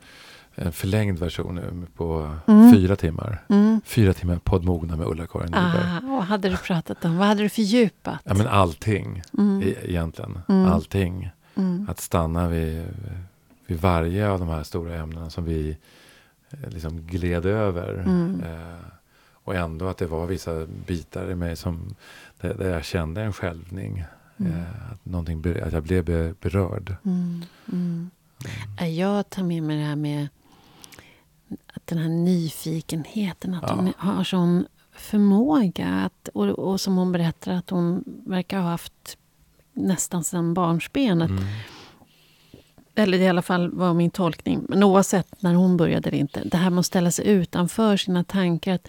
en 0.56 0.72
förlängd 0.72 1.20
version 1.20 1.56
nu 1.56 1.88
på 1.96 2.36
Mm. 2.48 2.74
fyra 2.74 2.96
timmar. 2.96 3.44
Mm. 3.50 3.82
Fyra 3.86 4.14
timmar 4.14 4.40
poddmogna 4.44 4.96
med 4.96 5.08
Ulla-Karin. 5.08 5.54
Ah, 5.54 6.00
vad 6.04 6.24
hade 6.24 6.50
du 6.50 6.58
pratat 6.58 7.06
om? 7.06 7.18
Vad 7.18 7.28
hade 7.28 7.44
du 7.44 7.50
fördjupat? 7.50 8.20
Ja, 8.24 8.34
men 8.34 8.48
allting 8.48 9.22
Mm. 9.38 9.62
e- 9.62 9.76
egentligen. 9.84 10.40
Mm. 10.50 10.66
Allting. 10.72 11.30
Mm. 11.56 11.88
Att 11.90 12.00
stanna 12.00 12.48
vid, 12.48 12.86
vid 13.68 13.80
varje 13.82 14.30
av 14.30 14.40
de 14.40 14.48
här 14.48 14.64
stora 14.64 14.96
ämnena 14.96 15.30
som 15.30 15.46
vi 15.46 15.78
eh, 16.52 16.70
liksom 16.70 17.02
gled 17.02 17.46
över. 17.46 17.94
Mm. 17.94 18.42
Eh, 18.46 18.78
och 19.44 19.56
ändå 19.56 19.88
att 19.88 19.98
det 19.98 20.08
var 20.08 20.26
vissa 20.28 20.66
bitar 20.88 21.32
i 21.32 21.36
mig 21.36 21.56
som, 21.56 21.96
där, 22.42 22.54
där 22.54 22.70
jag 22.70 22.84
kände 22.86 23.22
en 23.22 23.34
skälvning. 23.34 24.04
Mm. 24.46 24.60
Eh, 24.60 25.62
att, 25.62 25.68
att 25.68 25.74
jag 25.74 25.84
blev 25.84 26.06
be, 26.06 26.34
berörd. 26.42 26.96
Mm. 27.06 27.46
Mm. 27.72 28.10
Eh, 28.80 28.88
Jag 29.00 29.30
tar 29.30 29.44
med 29.44 29.64
mig 29.64 29.78
det 29.78 29.84
här 29.84 29.96
med 29.96 30.28
att 31.74 31.88
den 31.88 31.98
här 31.98 32.10
nyfikenheten. 32.10 33.54
Att 33.54 33.64
Ja. 33.68 33.76
hon 33.76 33.94
har 33.98 34.24
sån 34.24 34.66
förmåga. 34.92 35.88
Att, 35.88 36.28
och, 36.34 36.46
och 36.50 36.82
som 36.82 36.98
hon 36.98 37.12
berättar 37.12 37.52
att 37.54 37.70
hon 37.70 38.04
verkar 38.26 38.60
ha 38.60 38.70
haft 38.70 39.18
nästan 39.74 40.24
sedan 40.24 40.54
barnsben. 40.54 41.22
Mm. 41.22 41.44
Eller 42.96 43.18
i 43.18 43.28
alla 43.28 43.42
fall 43.42 43.72
var 43.72 43.94
min 43.94 44.12
tolkning. 44.12 44.66
Men 44.70 44.84
oavsett 44.84 45.42
när 45.42 45.54
hon 45.54 45.78
började 45.78 46.10
eller 46.10 46.18
inte. 46.20 46.44
Det 46.44 46.58
här 46.58 46.70
med 46.70 46.80
att 46.80 46.86
ställa 46.86 47.12
sig 47.12 47.28
utanför 47.28 47.98
sina 47.98 48.24
tankar 48.24 48.74
att, 48.74 48.88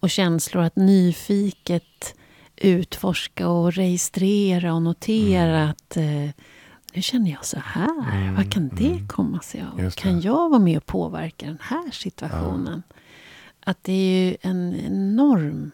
och 0.00 0.10
känslor. 0.10 0.62
Att 0.62 0.76
nyfiket 0.76 2.14
utforska 2.60 3.48
och 3.48 3.72
registrera 3.72 4.74
och 4.74 4.82
notera 4.82 5.58
Mm. 5.58 5.70
att 5.70 5.96
eh, 5.96 6.30
nu 6.94 7.02
känner 7.02 7.30
jag 7.30 7.44
så 7.44 7.58
här. 7.64 8.12
Mm, 8.12 8.34
Vad 8.34 8.52
kan 8.52 8.68
det 8.68 8.92
mm. 8.92 9.08
komma 9.08 9.40
sig 9.40 9.64
av? 9.72 9.90
Kan 9.90 10.20
jag 10.20 10.48
vara 10.48 10.58
med 10.60 10.76
och 10.76 10.86
påverka 10.86 11.46
den 11.46 11.58
här 11.62 11.90
situationen? 11.90 12.82
Att 13.60 13.84
det 13.84 13.92
är 13.92 14.24
ju 14.30 14.36
en 14.40 14.74
enorm 14.86 15.70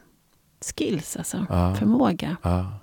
skills, 0.77 1.17
alltså. 1.17 1.47
Ja. 1.49 1.75
Förmåga. 1.75 2.37
Ja, 2.43 2.79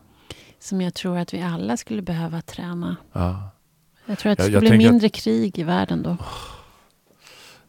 Som 0.59 0.81
jag 0.81 0.93
tror 0.93 1.17
att 1.17 1.33
vi 1.33 1.41
alla 1.41 1.77
skulle 1.77 2.01
behöva 2.01 2.41
träna. 2.41 2.95
ja. 3.11 3.49
Jag 4.05 4.19
tror 4.19 4.31
att 4.31 4.37
det 4.37 4.43
skulle 4.43 4.55
jag 4.55 4.61
bli 4.61 4.69
tänker 4.69 4.87
att- 4.87 4.91
mindre 4.93 5.09
krig 5.09 5.59
i 5.59 5.63
världen 5.63 6.03
då. 6.03 6.17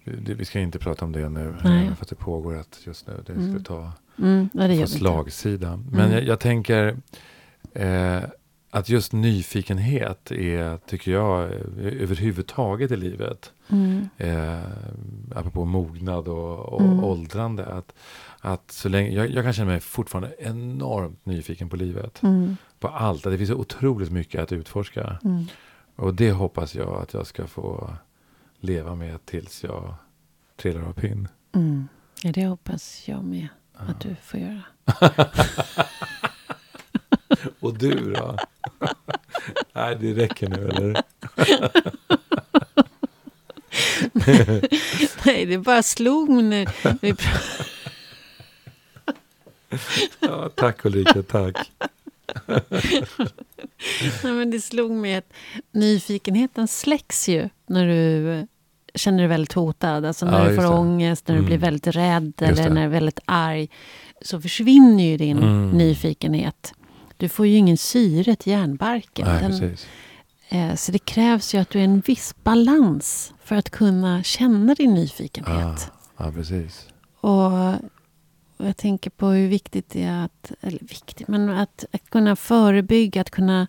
Vi, 0.04 0.16
det- 0.16 0.34
vi 0.34 0.44
ska 0.44 0.60
inte 0.60 0.78
prata 0.78 1.04
om 1.04 1.12
det 1.12 1.28
nu. 1.28 1.56
Nej. 1.64 1.86
För 1.96 2.02
att 2.04 2.08
det 2.08 2.14
pågår 2.14 2.60
ett 2.60 2.78
just 2.84 3.06
nu. 3.06 3.22
Det 3.26 3.32
Mm. 3.32 3.48
skulle 3.48 3.64
ta 3.64 3.92
Mm, 4.18 4.48
få 4.54 4.62
inte. 4.62 4.86
slagsida. 4.86 5.76
Men 5.90 6.00
Mm. 6.00 6.12
jag, 6.12 6.24
jag 6.24 6.40
tänker 6.40 6.96
eh, 7.74 8.22
att 8.70 8.88
just 8.88 9.12
nyfikenhet 9.12 10.30
är, 10.30 10.76
tycker 10.86 11.12
jag, 11.12 11.42
eh, 11.44 12.02
överhuvudtaget 12.02 12.90
i 12.90 12.96
livet. 12.96 13.52
Mm, 13.68 14.08
Eh, 14.16 14.58
apropå 15.34 15.64
mognad 15.64 16.28
och, 16.28 16.58
och 16.72 16.80
Mm. 16.80 17.04
åldrande. 17.04 17.66
Att, 17.66 17.94
att 18.40 18.70
så 18.70 18.88
länge, 18.88 19.10
jag, 19.10 19.30
jag 19.30 19.44
kan 19.44 19.52
känna 19.52 19.70
mig 19.70 19.80
fortfarande 19.80 20.34
enormt 20.38 21.26
nyfiken 21.26 21.68
på 21.68 21.76
livet. 21.76 22.22
mm, 22.22 22.56
På 22.80 22.88
allt. 22.88 23.24
Det 23.24 23.38
finns 23.38 23.50
så 23.50 23.56
otroligt 23.56 24.10
mycket 24.10 24.40
att 24.42 24.52
utforska. 24.52 25.18
mm. 25.24 25.44
Och 25.96 26.14
det 26.14 26.32
hoppas 26.32 26.74
jag 26.74 27.02
att 27.02 27.14
jag 27.14 27.26
ska 27.26 27.46
få 27.46 27.90
leva 28.60 28.94
med 28.94 29.24
tills 29.26 29.64
jag 29.64 29.94
trillar 30.56 30.82
av 30.82 30.92
pinn. 30.92 31.28
Mm. 31.54 31.88
Ja, 32.22 32.32
det 32.32 32.46
hoppas 32.46 33.08
jag 33.08 33.24
med 33.24 33.48
att 33.88 34.00
du 34.00 34.16
får 34.24 34.40
göra. 34.40 34.62
Och 37.60 37.78
du 37.78 38.12
då? 38.12 38.38
Nej, 39.72 39.96
det 40.00 40.14
räcker 40.14 40.48
nu 40.48 40.68
eller? 40.68 41.02
Nej, 45.26 45.46
det 45.46 45.58
bara 45.58 45.82
slog 45.82 46.30
mig 46.30 46.42
nu. 46.42 46.66
Ja, 50.20 50.48
tack 50.48 50.84
Ulrika, 50.84 51.22
tack. 51.22 51.70
Nej, 54.22 54.32
men 54.32 54.50
det 54.50 54.60
slog 54.60 54.90
mig 54.90 55.14
att 55.14 55.32
nyfikenheten 55.70 56.68
släcks 56.68 57.28
ju 57.28 57.48
när 57.66 57.86
du 57.86 58.32
eh, 58.32 58.44
känner 58.94 59.18
dig 59.18 59.26
väldigt 59.26 59.52
hotad. 59.52 60.04
Alltså 60.04 60.26
när 60.26 60.42
Ja, 60.44 60.48
du 60.48 60.54
får 60.56 60.62
det. 60.62 60.68
ångest, 60.68 61.28
när 61.28 61.34
du 61.34 61.38
Mm. 61.38 61.46
blir 61.48 61.58
väldigt 61.58 61.86
rädd 61.86 62.32
eller 62.38 62.70
när 62.70 62.80
du 62.80 62.82
är 62.86 62.88
väldigt 62.88 63.20
arg. 63.24 63.68
Så 64.22 64.40
försvinner 64.40 65.04
ju 65.04 65.16
din 65.16 65.38
Mm. 65.38 65.70
nyfikenhet. 65.70 66.74
Du 67.16 67.28
får 67.28 67.46
ju 67.46 67.56
ingen 67.56 67.76
syre 67.76 68.36
till 68.36 68.52
hjärnbarken. 68.52 69.28
Nej, 69.28 69.42
Den- 69.42 69.76
eh, 70.70 70.74
så 70.76 70.92
det 70.92 70.98
krävs 70.98 71.54
ju 71.54 71.58
att 71.58 71.70
du 71.70 71.80
är 71.80 71.84
en 71.84 72.00
viss 72.00 72.34
balans 72.44 73.32
för 73.44 73.56
att 73.56 73.70
kunna 73.70 74.22
känna 74.22 74.74
din 74.74 74.94
nyfikenhet. 74.94 75.90
ja, 76.16 76.32
precis. 76.32 76.86
Och, 77.20 77.52
och 78.56 78.66
jag 78.68 78.76
tänker 78.76 79.10
på 79.10 79.26
hur 79.28 79.48
viktigt 79.48 79.90
det 79.90 80.02
är 80.02 80.24
att, 80.24 80.52
eller 80.60 80.78
viktigt, 80.80 81.28
men 81.28 81.48
att, 81.50 81.84
att 81.92 82.10
kunna 82.10 82.36
förebygga, 82.36 83.20
att 83.20 83.30
kunna 83.30 83.66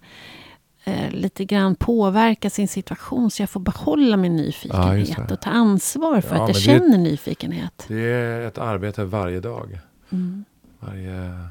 eh, 0.84 1.12
lite 1.12 1.46
grann 1.46 1.76
påverka 1.76 2.50
sin 2.50 2.68
situation 2.68 3.32
så 3.32 3.42
jag 3.42 3.50
får 3.50 3.60
behålla 3.60 4.18
min 4.18 4.38
Ja, 4.38 4.44
nyfikenhet 4.44 5.28
det. 5.28 5.34
och 5.34 5.42
ta 5.42 5.50
ansvar 5.50 6.22
för 6.22 6.36
Ja, 6.36 6.44
att 6.44 6.48
jag 6.48 6.48
men 6.48 6.54
det- 6.54 6.60
känner 6.90 6.98
nyfikenhet. 6.98 7.86
Det 7.88 8.02
är 8.12 8.42
ett 8.42 8.58
arbete 8.58 9.06
varje 9.06 9.40
dag. 9.40 9.80
Mm. 10.10 10.46
Varje, 10.80 11.48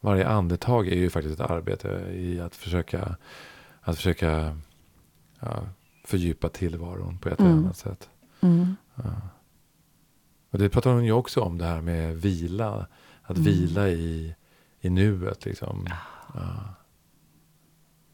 varje 0.00 0.28
andetag 0.28 0.88
är 0.88 0.96
ju 0.96 1.10
faktiskt 1.10 1.40
ett 1.40 1.50
arbete 1.50 1.88
i 2.12 2.40
att 2.40 2.56
försöka, 2.56 3.16
att 3.80 3.96
försöka 3.96 4.58
ja, 5.40 5.62
fördjupa 6.04 6.48
tillvaron 6.48 7.18
på 7.18 7.28
ett 7.28 7.40
eller 7.40 7.50
Mm. 7.50 7.64
annat 7.64 7.76
sätt. 7.76 8.08
Mm. 8.40 8.76
Och 10.50 10.58
det 10.58 10.68
pratar 10.68 10.90
hon 10.92 11.04
ju 11.04 11.12
också 11.12 11.40
om, 11.40 11.58
det 11.58 11.64
här 11.64 11.80
med 11.80 12.16
vila. 12.16 12.86
Att 13.22 13.36
Mm. 13.36 13.42
vila 13.44 13.88
i, 13.88 14.34
i 14.80 14.90
nuet. 14.90 15.44
Liksom. 15.44 15.86
Ja. 16.34 16.40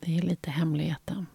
Det 0.04 0.18
är 0.18 0.22
lite 0.22 0.50
hemligheten. 0.50 1.26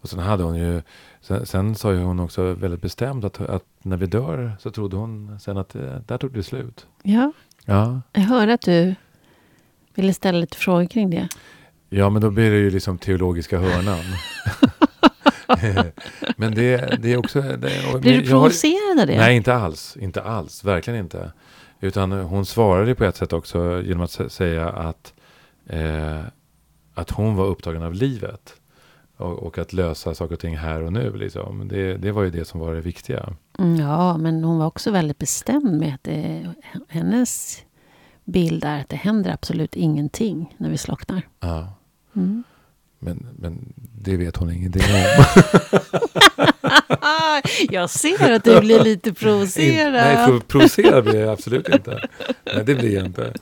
Och 0.00 0.08
sen 0.08 0.18
hade 0.18 0.42
hon 0.42 0.56
ju, 0.56 0.82
sen, 1.20 1.46
sen 1.46 1.74
sa 1.74 1.92
ju 1.92 1.98
hon 1.98 2.20
också 2.20 2.54
väldigt 2.54 2.82
bestämt 2.82 3.24
att, 3.24 3.40
att 3.40 3.64
när 3.82 3.96
vi 3.96 4.06
dör 4.06 4.52
så 4.60 4.70
trodde 4.70 4.96
hon 4.96 5.40
sen 5.40 5.56
att 5.56 5.74
eh, 5.74 5.96
där 6.06 6.18
tog 6.18 6.32
det 6.34 6.42
slut. 6.42 6.86
Ja, 7.02 7.32
Ja, 7.64 8.00
jag 8.12 8.20
hörde 8.22 8.54
att 8.54 8.60
du 8.62 8.94
ville 9.94 10.14
ställa 10.14 10.38
lite 10.38 10.56
frågor 10.56 10.86
kring 10.86 11.10
det. 11.10 11.28
ja 11.88 12.10
men 12.10 12.22
då 12.22 12.30
blir 12.30 12.50
det 12.50 12.56
ju 12.58 12.70
liksom 12.70 12.98
teologiska 12.98 13.58
hörnan. 13.58 13.98
men 16.36 16.54
det, 16.54 16.98
det 17.02 17.12
är 17.12 17.16
också... 17.16 17.40
Det, 17.42 17.56
Blir 18.00 18.20
du 18.22 18.26
provocerad 18.28 19.00
av 19.00 19.06
det? 19.06 19.16
Nej, 19.16 19.36
inte 19.36 19.54
alls. 19.54 19.96
Inte 20.00 20.22
alls. 20.22 20.64
Verkligen 20.64 21.00
inte. 21.00 21.32
Utan 21.80 22.12
hon 22.12 22.46
svarade 22.46 22.94
på 22.94 23.04
ett 23.04 23.16
sätt 23.16 23.32
också 23.32 23.82
genom 23.82 24.02
att 24.02 24.10
sä- 24.10 24.28
säga 24.28 24.68
att, 24.68 25.12
eh, 25.66 26.20
att 26.94 27.10
hon 27.10 27.36
var 27.36 27.46
upptagen 27.46 27.82
av 27.82 27.94
livet. 27.94 28.54
Och, 29.16 29.42
och 29.42 29.58
att 29.58 29.72
lösa 29.72 30.14
saker 30.14 30.34
och 30.34 30.40
ting 30.40 30.56
här 30.56 30.82
och 30.82 30.92
nu. 30.92 31.16
Liksom. 31.16 31.68
Det, 31.68 31.96
det 31.96 32.12
var 32.12 32.22
ju 32.22 32.30
det 32.30 32.44
som 32.44 32.60
var 32.60 32.74
det 32.74 32.80
viktiga. 32.80 33.36
Mm, 33.58 33.76
Ja, 33.80 34.16
men 34.16 34.44
hon 34.44 34.58
var 34.58 34.66
också 34.66 34.90
väldigt 34.90 35.18
bestämd 35.18 35.78
med 35.78 35.94
att 35.94 36.04
det, 36.04 36.54
hennes 36.88 37.62
bild 38.24 38.64
är 38.64 38.80
att 38.80 38.88
det 38.88 38.96
händer 38.96 39.32
absolut 39.32 39.76
ingenting 39.76 40.54
när 40.58 40.70
vi 40.70 40.78
slocknar. 40.78 41.22
Ja. 41.40 41.72
Mm. 42.16 42.44
Men, 42.98 43.26
men 43.38 43.72
det 44.04 44.16
vet 44.16 44.36
hon 44.36 44.52
ingenting 44.52 44.82
om. 44.82 45.24
Jag 47.70 47.90
ser 47.90 48.32
att 48.32 48.44
du 48.44 48.60
blir 48.60 48.80
lite 48.84 49.14
provocerad. 49.14 49.92
nej, 49.92 50.26
pro, 50.26 50.40
provocerad 50.40 51.04
blir 51.04 51.20
jag 51.20 51.32
absolut 51.32 51.68
inte. 51.68 52.08
Nej, 52.54 52.64
det 52.64 52.74
blir 52.74 52.94
jag 52.94 53.06
inte. 53.06 53.32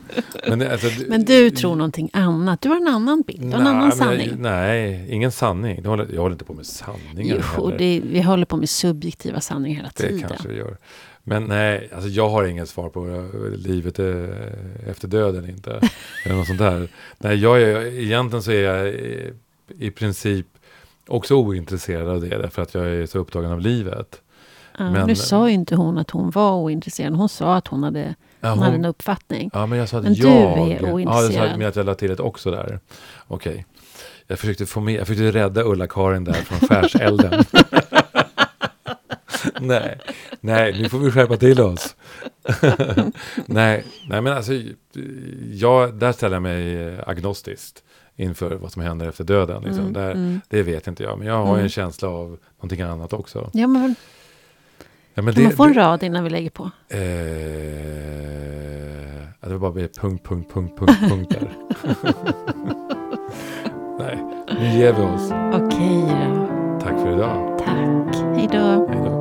Men, 0.48 0.62
alltså, 0.70 0.86
Men 1.08 1.24
du 1.24 1.50
tror 1.50 1.76
någonting 1.76 2.10
annat. 2.12 2.60
Du 2.60 2.68
har 2.68 2.76
en 2.76 2.88
annan 2.88 3.22
bild, 3.26 3.40
du 3.42 3.48
har 3.50 3.60
en 3.60 3.66
annan 3.66 3.78
men 3.78 3.88
jag- 3.88 3.96
sanning. 3.98 4.30
nej, 4.38 5.06
ingen 5.10 5.32
sanning. 5.32 5.80
Jag 5.82 5.90
håller, 5.90 6.06
jag 6.14 6.20
håller 6.20 6.32
inte 6.34 6.44
på 6.44 6.54
med 6.54 6.66
sanningar 6.66 7.44
Jo, 7.56 7.72
det, 7.78 8.00
vi 8.04 8.22
håller 8.22 8.44
på 8.46 8.56
med 8.56 8.68
subjektiva 8.70 9.40
sanningar 9.40 9.76
hela 9.76 9.90
Det 9.96 10.02
tiden. 10.08 10.28
kanske 10.28 10.48
det 10.48 10.54
gör. 10.54 10.76
Men 11.22 11.44
nej, 11.44 11.90
alltså 11.94 12.08
jag 12.08 12.28
har 12.28 12.44
inget 12.44 12.68
svar 12.68 12.88
på 12.88 13.08
eh, 13.08 13.50
livet 13.58 13.98
eh, 13.98 14.90
efter 14.90 15.08
döden 15.08 15.50
inte. 15.50 15.80
Eller 16.24 16.34
något 16.36 16.46
sånt 16.46 16.58
där. 16.58 16.88
Nej, 17.18 17.36
jag 17.36 17.62
är, 17.62 17.98
egentligen 17.98 18.42
så 18.42 18.50
är 18.50 18.62
jag 18.62 18.94
i, 19.78 19.90
princip 19.90 20.46
också 21.08 21.34
ointresserad 21.34 22.08
av 22.08 22.20
det, 22.20 22.28
därför 22.28 22.62
att 22.62 22.74
jag 22.74 22.86
är 22.86 23.06
så 23.06 23.18
upptagen 23.18 23.52
av 23.52 23.60
livet. 23.60 24.20
Ja, 24.78 24.90
Men- 24.90 25.06
nu 25.06 25.14
sa 25.14 25.48
ju 25.48 25.54
inte 25.54 25.76
hon 25.76 25.98
att 25.98 26.10
hon 26.10 26.30
var 26.30 26.52
ointresserad. 26.54 27.14
Hon 27.14 27.28
sa 27.28 27.56
att 27.56 27.66
hon 27.66 27.82
hade, 27.82 28.14
Ja, 28.40 28.50
hon 28.50 28.58
hade 28.58 28.74
en 28.76 28.84
uppfattning. 28.84 29.50
Ja, 29.52 29.66
men 29.66 29.78
jag 29.78 29.88
sa 29.88 29.96
att 29.98 30.04
Men 30.04 30.12
du 30.14 30.20
jag... 30.28 30.32
är 30.32 30.56
Ja, 30.58 30.68
jag 30.70 30.80
sa 30.80 30.92
ointresserad. 30.92 31.62
att 31.62 31.76
jag 31.76 31.86
la 31.86 31.94
till 31.94 32.10
ett 32.10 32.20
också 32.20 32.50
där. 32.50 32.80
Okej. 33.26 33.66
Jag 34.26 34.38
försökte 34.38 34.66
få 34.66 34.80
med, 34.80 34.94
jag 34.94 35.06
försökte 35.06 35.38
rädda 35.38 35.62
Ulla-Karin 35.62 36.24
där 36.24 36.32
från 36.32 36.68
skärselden. 36.68 37.44
nej, 39.60 39.98
nej, 40.40 40.82
nu 40.82 40.88
får 40.88 40.98
vi 40.98 41.10
skärpa 41.10 41.36
till 41.36 41.60
oss. 41.60 41.96
nej, 43.46 43.84
nej, 44.08 44.20
men 44.20 44.32
alltså, 44.32 44.52
jag, 45.52 45.94
där 45.94 46.12
ställer 46.12 46.36
jag 46.36 46.42
mig 46.42 46.98
agnostiskt 47.06 47.82
inför 48.20 48.50
vad 48.54 48.72
som 48.72 48.82
händer 48.82 49.08
efter 49.08 49.24
döden. 49.24 49.62
Liksom. 49.62 49.80
Mm, 49.80 49.92
där, 49.92 50.10
mm. 50.10 50.40
Det 50.48 50.62
vet 50.62 50.86
inte 50.86 51.02
jag, 51.02 51.18
men 51.18 51.26
jag 51.26 51.34
har 51.44 51.52
Mm. 51.52 51.62
en 51.62 51.68
känsla 51.68 52.08
av 52.08 52.38
någonting 52.56 52.80
annat 52.80 53.12
också. 53.12 53.50
Ja, 53.52 53.66
men 53.66 53.94
Ja, 55.14 55.22
men 55.22 55.34
kan 55.34 55.42
man 55.42 55.52
få 55.52 55.64
en 55.64 55.72
det, 55.72 55.80
rad 55.80 56.02
innan 56.02 56.24
vi 56.24 56.30
lägger 56.30 56.50
på? 56.50 56.70
eh, 56.88 57.00
ja, 59.40 59.48
det 59.48 59.56
var 59.56 59.70
bara 59.70 59.88
punkt, 60.00 60.24
punkt, 60.28 60.50
punkt, 60.54 60.78
punkt, 60.78 61.08
punkter. 61.08 61.48
Nej, 63.98 64.18
nu 64.60 64.66
ger 64.78 64.92
vi 64.92 65.02
oss. 65.02 65.30
Okej 65.54 66.02
då. 66.08 66.46
Tack 66.84 67.00
för 67.00 67.12
idag. 67.14 67.58
Tack. 67.58 68.16
Hej 68.36 68.48
då. 68.52 69.19